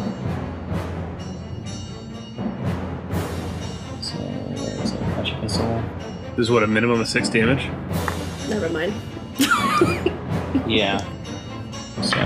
This 6.41 6.47
is 6.47 6.52
what 6.52 6.62
a 6.62 6.67
minimum 6.67 7.02
of 7.02 7.07
six 7.07 7.28
damage. 7.28 7.69
Never 8.49 8.70
mind. 8.70 8.94
Yeah. 10.67 10.99
So 12.02 12.17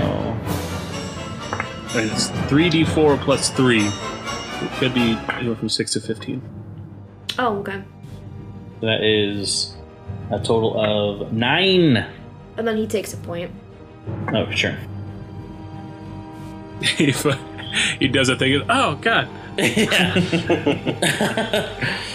And 1.99 2.09
it's 2.09 2.29
three 2.47 2.69
d 2.69 2.85
four 2.85 3.17
plus 3.17 3.49
three. 3.49 3.83
It 3.85 4.71
could 4.79 4.93
be 4.93 5.19
anywhere 5.33 5.57
from 5.57 5.67
six 5.67 5.91
to 5.93 5.99
fifteen. 5.99 6.41
Oh, 7.37 7.57
okay. 7.57 7.83
That 8.79 9.03
is 9.03 9.75
a 10.31 10.39
total 10.39 10.79
of 10.79 11.33
nine. 11.33 11.97
And 12.55 12.65
then 12.65 12.77
he 12.77 12.87
takes 12.87 13.13
a 13.13 13.17
point. 13.17 13.51
Oh, 14.33 14.49
sure. 14.51 14.77
he 16.81 17.13
he 17.99 18.07
does 18.07 18.29
a 18.29 18.37
thing. 18.37 18.63
Oh 18.69 18.95
God! 18.95 19.27
yeah. 19.57 20.21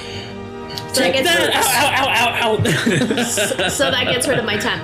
So 0.92 1.02
that, 1.02 1.12
gets 1.12 1.28
rid, 1.28 1.50
ow, 1.54 1.92
ow, 1.96 2.08
ow, 2.18 2.58
ow. 2.58 2.64
so, 3.24 3.68
so 3.68 3.90
that 3.90 4.04
gets 4.04 4.26
rid 4.26 4.38
of 4.38 4.44
my 4.44 4.56
temp. 4.56 4.82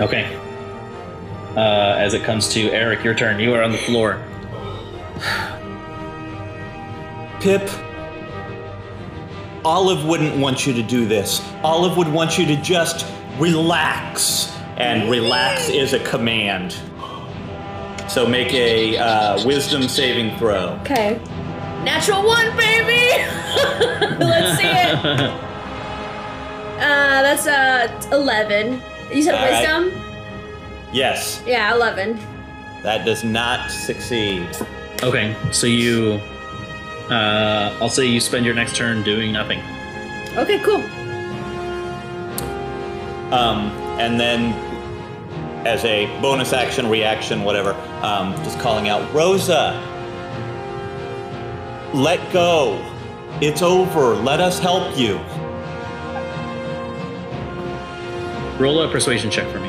Okay. 0.00 0.36
Uh, 1.56 1.94
as 1.98 2.12
it 2.12 2.22
comes 2.22 2.48
to 2.50 2.70
Eric, 2.70 3.02
your 3.02 3.14
turn. 3.14 3.40
You 3.40 3.54
are 3.54 3.62
on 3.62 3.72
the 3.72 3.78
floor. 3.78 4.22
Pip, 7.40 7.70
Olive 9.64 10.04
wouldn't 10.04 10.38
want 10.38 10.66
you 10.66 10.74
to 10.74 10.82
do 10.82 11.06
this. 11.06 11.40
Olive 11.62 11.96
would 11.96 12.12
want 12.12 12.36
you 12.38 12.44
to 12.46 12.56
just 12.56 13.06
relax. 13.38 14.54
And 14.76 15.10
relax 15.10 15.68
is 15.68 15.94
a 15.94 16.04
command. 16.04 16.76
So 18.08 18.26
make 18.26 18.52
a 18.54 18.96
uh, 18.98 19.44
wisdom 19.44 19.88
saving 19.88 20.38
throw. 20.38 20.78
Okay. 20.82 21.20
Natural 21.84 22.24
one, 22.26 22.56
baby! 22.56 23.22
Let's 24.24 24.58
see 24.58 24.66
it. 24.68 25.44
Uh, 26.78 27.22
that's 27.22 27.48
uh, 27.48 27.88
11. 28.12 28.80
You 29.12 29.20
said 29.20 29.34
All 29.34 29.40
right. 29.44 29.60
wisdom? 29.90 30.02
Yes, 30.92 31.42
Yeah, 31.44 31.74
11. 31.74 32.16
that 32.84 33.04
does 33.04 33.24
not 33.24 33.68
succeed. 33.72 34.46
Okay, 35.02 35.34
so 35.50 35.66
you. 35.66 36.20
Uh, 37.10 37.76
I'll 37.80 37.88
say 37.88 38.06
you 38.06 38.20
spend 38.20 38.46
your 38.46 38.54
next 38.54 38.76
turn 38.76 39.02
doing 39.02 39.32
nothing. 39.32 39.58
Okay, 40.36 40.60
cool. 40.60 40.76
Um, 43.34 43.72
and 43.98 44.20
then, 44.20 44.52
as 45.66 45.84
a 45.84 46.06
bonus 46.22 46.52
action, 46.52 46.88
reaction, 46.88 47.42
whatever, 47.42 47.72
um, 48.02 48.34
just 48.44 48.60
calling 48.60 48.88
out, 48.88 49.12
Rosa, 49.12 49.72
let 51.94 52.32
go. 52.32 52.84
It's 53.40 53.62
over. 53.62 54.14
Let 54.16 54.40
us 54.40 54.58
help 54.58 54.98
you. 54.98 55.18
Roll 58.58 58.82
a 58.82 58.90
persuasion 58.90 59.30
check 59.30 59.50
for 59.52 59.60
me. 59.60 59.68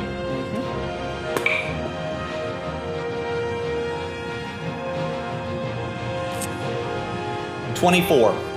Twenty-four. 7.75 8.48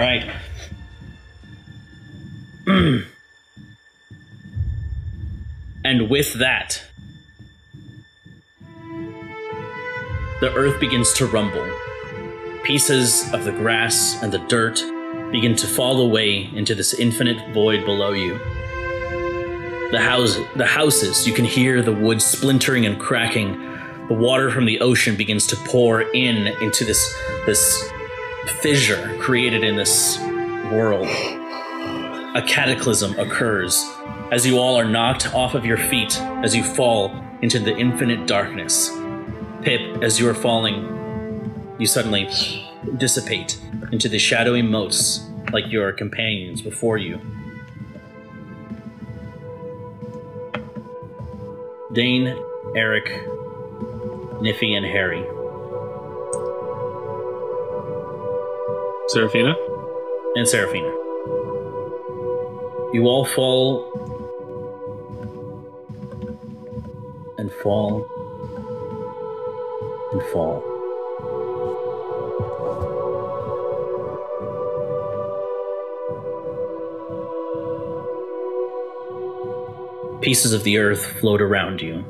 Right. 0.00 0.28
and 5.84 6.08
with 6.08 6.34
that, 6.34 6.82
the 10.40 10.52
earth 10.54 10.80
begins 10.80 11.12
to 11.14 11.26
rumble. 11.26 11.68
Pieces 12.62 13.30
of 13.34 13.44
the 13.44 13.52
grass 13.52 14.22
and 14.22 14.32
the 14.32 14.38
dirt 14.38 14.82
begin 15.32 15.54
to 15.56 15.66
fall 15.66 16.00
away 16.00 16.50
into 16.54 16.74
this 16.74 16.94
infinite 16.94 17.52
void 17.52 17.84
below 17.84 18.12
you. 18.12 18.38
The 19.90 20.00
house, 20.00 20.38
the 20.56 20.66
houses, 20.66 21.26
you 21.26 21.34
can 21.34 21.44
hear 21.44 21.82
the 21.82 21.92
wood 21.92 22.22
splintering 22.22 22.86
and 22.86 22.98
cracking. 22.98 23.58
The 24.08 24.14
water 24.14 24.50
from 24.50 24.64
the 24.64 24.80
ocean 24.80 25.16
begins 25.16 25.46
to 25.48 25.56
pour 25.56 26.02
in 26.02 26.46
into 26.62 26.84
this 26.84 27.14
this 27.44 27.90
fissure 28.50 29.16
created 29.18 29.64
in 29.64 29.76
this 29.76 30.18
world. 30.70 31.08
A 32.36 32.42
cataclysm 32.46 33.18
occurs 33.18 33.84
as 34.30 34.46
you 34.46 34.58
all 34.58 34.78
are 34.78 34.84
knocked 34.84 35.34
off 35.34 35.54
of 35.54 35.64
your 35.64 35.76
feet 35.76 36.20
as 36.44 36.54
you 36.54 36.62
fall 36.62 37.12
into 37.42 37.58
the 37.58 37.76
infinite 37.76 38.26
darkness. 38.26 38.90
Pip, 39.62 40.02
as 40.02 40.20
you 40.20 40.28
are 40.28 40.34
falling, 40.34 41.76
you 41.78 41.86
suddenly 41.86 42.28
dissipate 42.96 43.58
into 43.92 44.08
the 44.08 44.18
shadowy 44.18 44.62
moats 44.62 45.26
like 45.52 45.70
your 45.70 45.92
companions 45.92 46.62
before 46.62 46.98
you. 46.98 47.20
Dane, 51.92 52.28
Eric, 52.76 53.06
Niffy, 54.40 54.76
and 54.76 54.86
Harry. 54.86 55.24
Seraphina. 59.12 59.56
and 60.36 60.46
Seraphina. 60.46 60.86
You 62.92 63.06
all 63.06 63.24
fall 63.24 63.90
and 67.36 67.52
fall 67.52 68.06
and 70.12 70.22
fall. 70.30 70.62
Pieces 80.22 80.52
of 80.52 80.62
the 80.62 80.78
earth 80.78 81.04
float 81.18 81.40
around 81.42 81.80
you. 81.80 82.04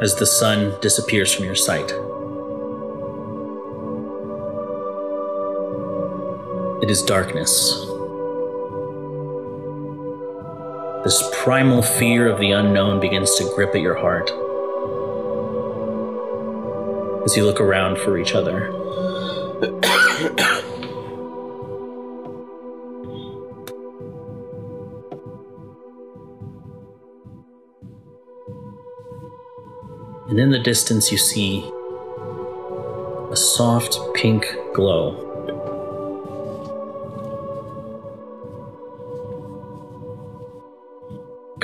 As 0.00 0.14
the 0.14 0.24
sun 0.24 0.74
disappears 0.80 1.34
from 1.34 1.44
your 1.44 1.54
sight. 1.54 1.92
It 6.82 6.90
is 6.90 7.02
darkness. 7.02 7.74
This 11.04 11.22
primal 11.42 11.82
fear 11.82 12.26
of 12.26 12.40
the 12.40 12.52
unknown 12.52 13.00
begins 13.00 13.34
to 13.34 13.44
grip 13.54 13.74
at 13.74 13.82
your 13.82 13.96
heart 13.96 14.30
as 17.24 17.36
you 17.36 17.44
look 17.44 17.60
around 17.60 17.98
for 17.98 18.16
each 18.18 18.34
other. 18.34 18.66
and 30.28 30.40
in 30.40 30.50
the 30.50 30.58
distance, 30.58 31.12
you 31.12 31.18
see 31.18 31.60
a 33.30 33.36
soft 33.36 33.98
pink 34.14 34.46
glow. 34.74 35.29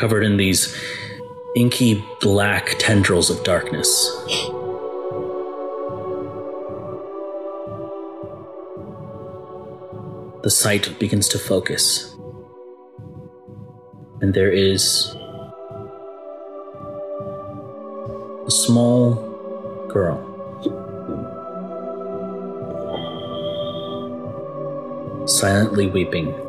Covered 0.06 0.22
in 0.22 0.36
these 0.36 0.72
inky 1.56 2.00
black 2.20 2.76
tendrils 2.78 3.28
of 3.28 3.42
darkness. 3.42 3.90
The 10.44 10.50
sight 10.50 10.96
begins 11.00 11.26
to 11.30 11.40
focus, 11.40 12.14
and 14.20 14.32
there 14.32 14.52
is 14.52 15.12
a 18.46 18.50
small 18.50 19.16
girl. 19.88 20.22
Silently 25.26 25.88
weeping. 25.88 26.45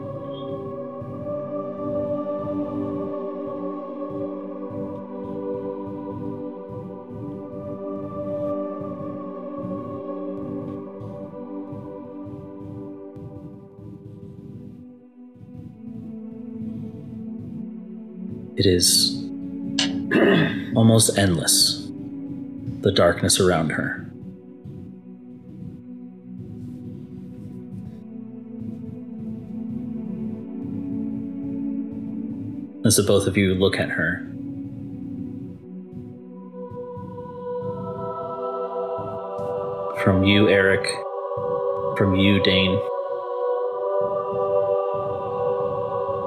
It 18.58 18.66
is 18.66 19.16
almost 20.76 21.18
endless, 21.18 21.88
the 22.82 22.92
darkness 22.92 23.40
around 23.40 23.70
her. 23.70 24.04
as 32.88 32.96
the 32.96 33.04
both 33.04 33.28
of 33.28 33.36
you 33.36 33.54
look 33.54 33.78
at 33.78 33.90
her. 33.90 34.20
From 40.04 40.24
you, 40.24 40.48
Eric. 40.48 40.88
From 41.98 42.16
you, 42.16 42.42
Dane. 42.42 42.80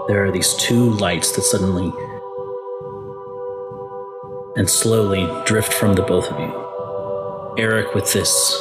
There 0.06 0.22
are 0.22 0.30
these 0.30 0.52
two 0.56 0.90
lights 0.90 1.32
that 1.32 1.42
suddenly 1.42 1.90
and 4.60 4.68
slowly 4.68 5.26
drift 5.46 5.72
from 5.72 5.94
the 5.94 6.02
both 6.02 6.26
of 6.30 6.38
you. 6.38 7.54
Eric 7.56 7.94
with 7.94 8.12
this 8.12 8.54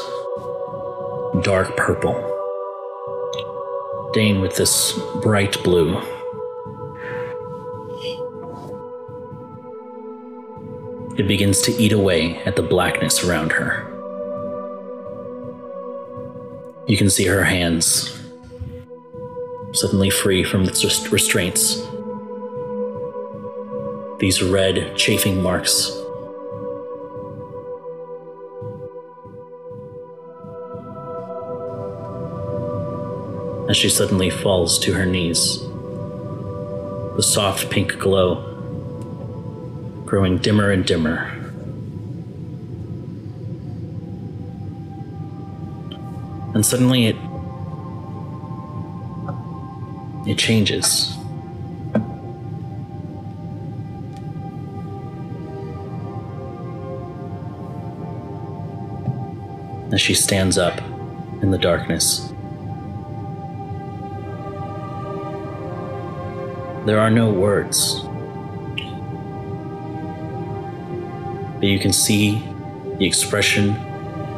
dark 1.41 1.75
purple, 1.75 2.15
Dane 4.13 4.39
with 4.39 4.55
this 4.55 4.97
bright 5.21 5.61
blue. 5.61 5.97
It 11.17 11.27
begins 11.27 11.59
to 11.63 11.73
eat 11.73 11.91
away 11.91 12.37
at 12.45 12.55
the 12.55 12.61
blackness 12.63 13.25
around 13.25 13.51
her. 13.51 13.85
You 16.87 16.95
can 16.95 17.09
see 17.09 17.25
her 17.25 17.43
hands 17.43 18.17
suddenly 19.73 20.09
free 20.09 20.45
from 20.45 20.63
its 20.63 21.11
restraints. 21.11 21.85
These 24.19 24.43
red, 24.43 24.97
chafing 24.97 25.41
marks. 25.41 25.91
As 33.69 33.77
she 33.77 33.87
suddenly 33.87 34.29
falls 34.29 34.77
to 34.79 34.93
her 34.93 35.05
knees, 35.05 35.59
the 37.15 37.23
soft 37.23 37.69
pink 37.69 37.97
glow 37.97 38.45
growing 40.05 40.37
dimmer 40.39 40.71
and 40.71 40.85
dimmer. 40.85 41.31
And 46.53 46.65
suddenly 46.65 47.05
it 47.05 47.15
it 50.27 50.37
changes. 50.37 51.18
As 59.99 60.03
she 60.03 60.13
stands 60.13 60.57
up 60.57 60.79
in 61.41 61.51
the 61.51 61.57
darkness. 61.57 62.31
There 66.85 67.01
are 67.01 67.09
no 67.09 67.29
words. 67.29 67.99
But 71.55 71.67
you 71.67 71.79
can 71.79 71.91
see 71.91 72.41
the 72.97 73.05
expression 73.05 73.71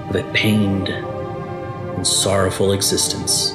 of 0.09 0.15
a 0.15 0.23
pained 0.33 0.89
and 0.89 2.07
sorrowful 2.07 2.71
existence. 2.71 3.51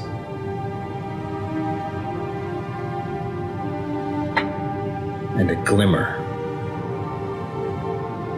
And 5.40 5.50
a 5.50 5.56
glimmer 5.64 6.14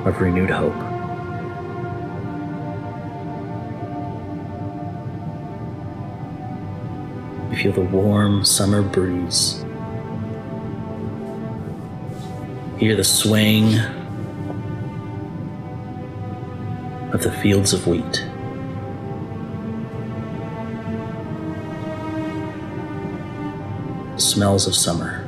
of 0.08 0.18
renewed 0.22 0.48
hope. 0.48 0.87
Feel 7.58 7.72
the 7.72 7.80
warm 7.80 8.44
summer 8.44 8.82
breeze. 8.82 9.64
Hear 12.78 12.94
the 12.94 13.02
swaying 13.02 13.80
of 17.12 17.20
the 17.24 17.32
fields 17.42 17.72
of 17.72 17.88
wheat. 17.88 18.24
Smells 24.20 24.68
of 24.68 24.76
summer. 24.76 25.24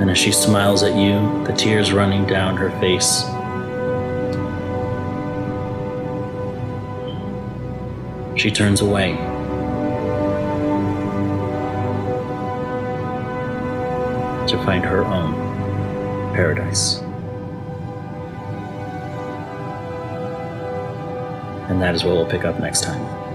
And 0.00 0.10
as 0.10 0.16
she 0.16 0.32
smiles 0.32 0.82
at 0.82 0.96
you, 0.96 1.44
the 1.44 1.52
tears 1.52 1.92
running 1.92 2.26
down 2.26 2.56
her 2.56 2.70
face, 2.80 3.24
she 8.46 8.52
turns 8.52 8.80
away. 8.80 9.16
To 14.46 14.56
find 14.64 14.84
her 14.84 15.04
own 15.04 15.34
paradise. 16.32 16.98
And 21.68 21.82
that 21.82 21.96
is 21.96 22.04
what 22.04 22.14
we'll 22.14 22.26
pick 22.26 22.44
up 22.44 22.60
next 22.60 22.84
time. 22.84 23.25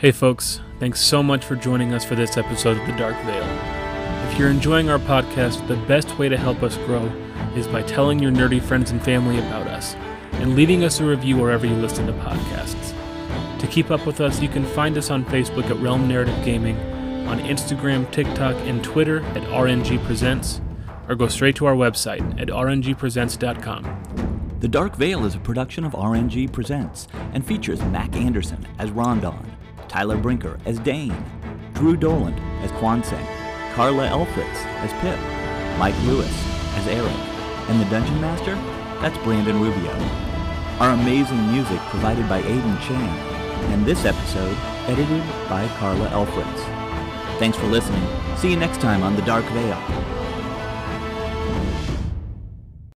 Hey 0.00 0.12
folks, 0.12 0.60
thanks 0.78 0.98
so 0.98 1.22
much 1.22 1.44
for 1.44 1.56
joining 1.56 1.92
us 1.92 2.06
for 2.06 2.14
this 2.14 2.38
episode 2.38 2.78
of 2.78 2.86
The 2.86 2.94
Dark 2.94 3.16
Veil. 3.16 3.44
If 4.30 4.38
you're 4.38 4.48
enjoying 4.48 4.88
our 4.88 4.98
podcast, 4.98 5.68
the 5.68 5.76
best 5.76 6.18
way 6.18 6.30
to 6.30 6.38
help 6.38 6.62
us 6.62 6.78
grow 6.78 7.04
is 7.54 7.66
by 7.66 7.82
telling 7.82 8.18
your 8.18 8.32
nerdy 8.32 8.62
friends 8.62 8.92
and 8.92 9.02
family 9.02 9.38
about 9.40 9.66
us 9.66 9.94
and 10.32 10.56
leaving 10.56 10.84
us 10.84 11.00
a 11.00 11.04
review 11.04 11.36
wherever 11.36 11.66
you 11.66 11.74
listen 11.74 12.06
to 12.06 12.14
podcasts. 12.14 12.94
To 13.58 13.66
keep 13.66 13.90
up 13.90 14.06
with 14.06 14.22
us, 14.22 14.40
you 14.40 14.48
can 14.48 14.64
find 14.64 14.96
us 14.96 15.10
on 15.10 15.22
Facebook 15.26 15.68
at 15.68 15.76
Realm 15.76 16.08
Narrative 16.08 16.46
Gaming, 16.46 16.78
on 17.28 17.38
Instagram, 17.40 18.10
TikTok, 18.10 18.56
and 18.66 18.82
Twitter 18.82 19.20
at 19.20 19.42
RNG 19.50 20.02
Presents, 20.06 20.62
or 21.10 21.14
go 21.14 21.28
straight 21.28 21.56
to 21.56 21.66
our 21.66 21.74
website 21.74 22.40
at 22.40 22.48
rngpresents.com. 22.48 24.56
The 24.60 24.68
Dark 24.68 24.96
Veil 24.96 25.26
is 25.26 25.34
a 25.34 25.40
production 25.40 25.84
of 25.84 25.92
RNG 25.92 26.50
Presents 26.50 27.06
and 27.34 27.46
features 27.46 27.82
Mac 27.82 28.16
Anderson 28.16 28.66
as 28.78 28.90
Rondon, 28.90 29.49
Tyler 29.90 30.16
Brinker 30.16 30.56
as 30.66 30.78
Dane, 30.78 31.16
Drew 31.74 31.96
Doland 31.96 32.38
as 32.62 32.70
Kwanseng, 32.72 33.26
Carla 33.74 34.06
Elfritz 34.06 34.64
as 34.84 34.92
Pip, 35.02 35.18
Mike 35.80 36.00
Lewis 36.04 36.32
as 36.76 36.86
Eric, 36.86 37.10
and 37.68 37.80
the 37.80 37.90
Dungeon 37.90 38.20
Master? 38.20 38.54
That's 39.02 39.18
Brandon 39.24 39.60
Rubio. 39.60 39.90
Our 40.78 40.90
amazing 40.90 41.50
music 41.50 41.80
provided 41.90 42.28
by 42.28 42.40
Aiden 42.40 42.80
Chan, 42.82 43.18
and 43.72 43.84
this 43.84 44.04
episode 44.04 44.56
edited 44.86 45.24
by 45.48 45.66
Carla 45.78 46.08
Elfritz. 46.10 46.60
Thanks 47.40 47.58
for 47.58 47.66
listening. 47.66 48.06
See 48.36 48.48
you 48.48 48.56
next 48.56 48.80
time 48.80 49.02
on 49.02 49.16
The 49.16 49.22
Dark 49.22 49.44
Veil. 49.46 49.99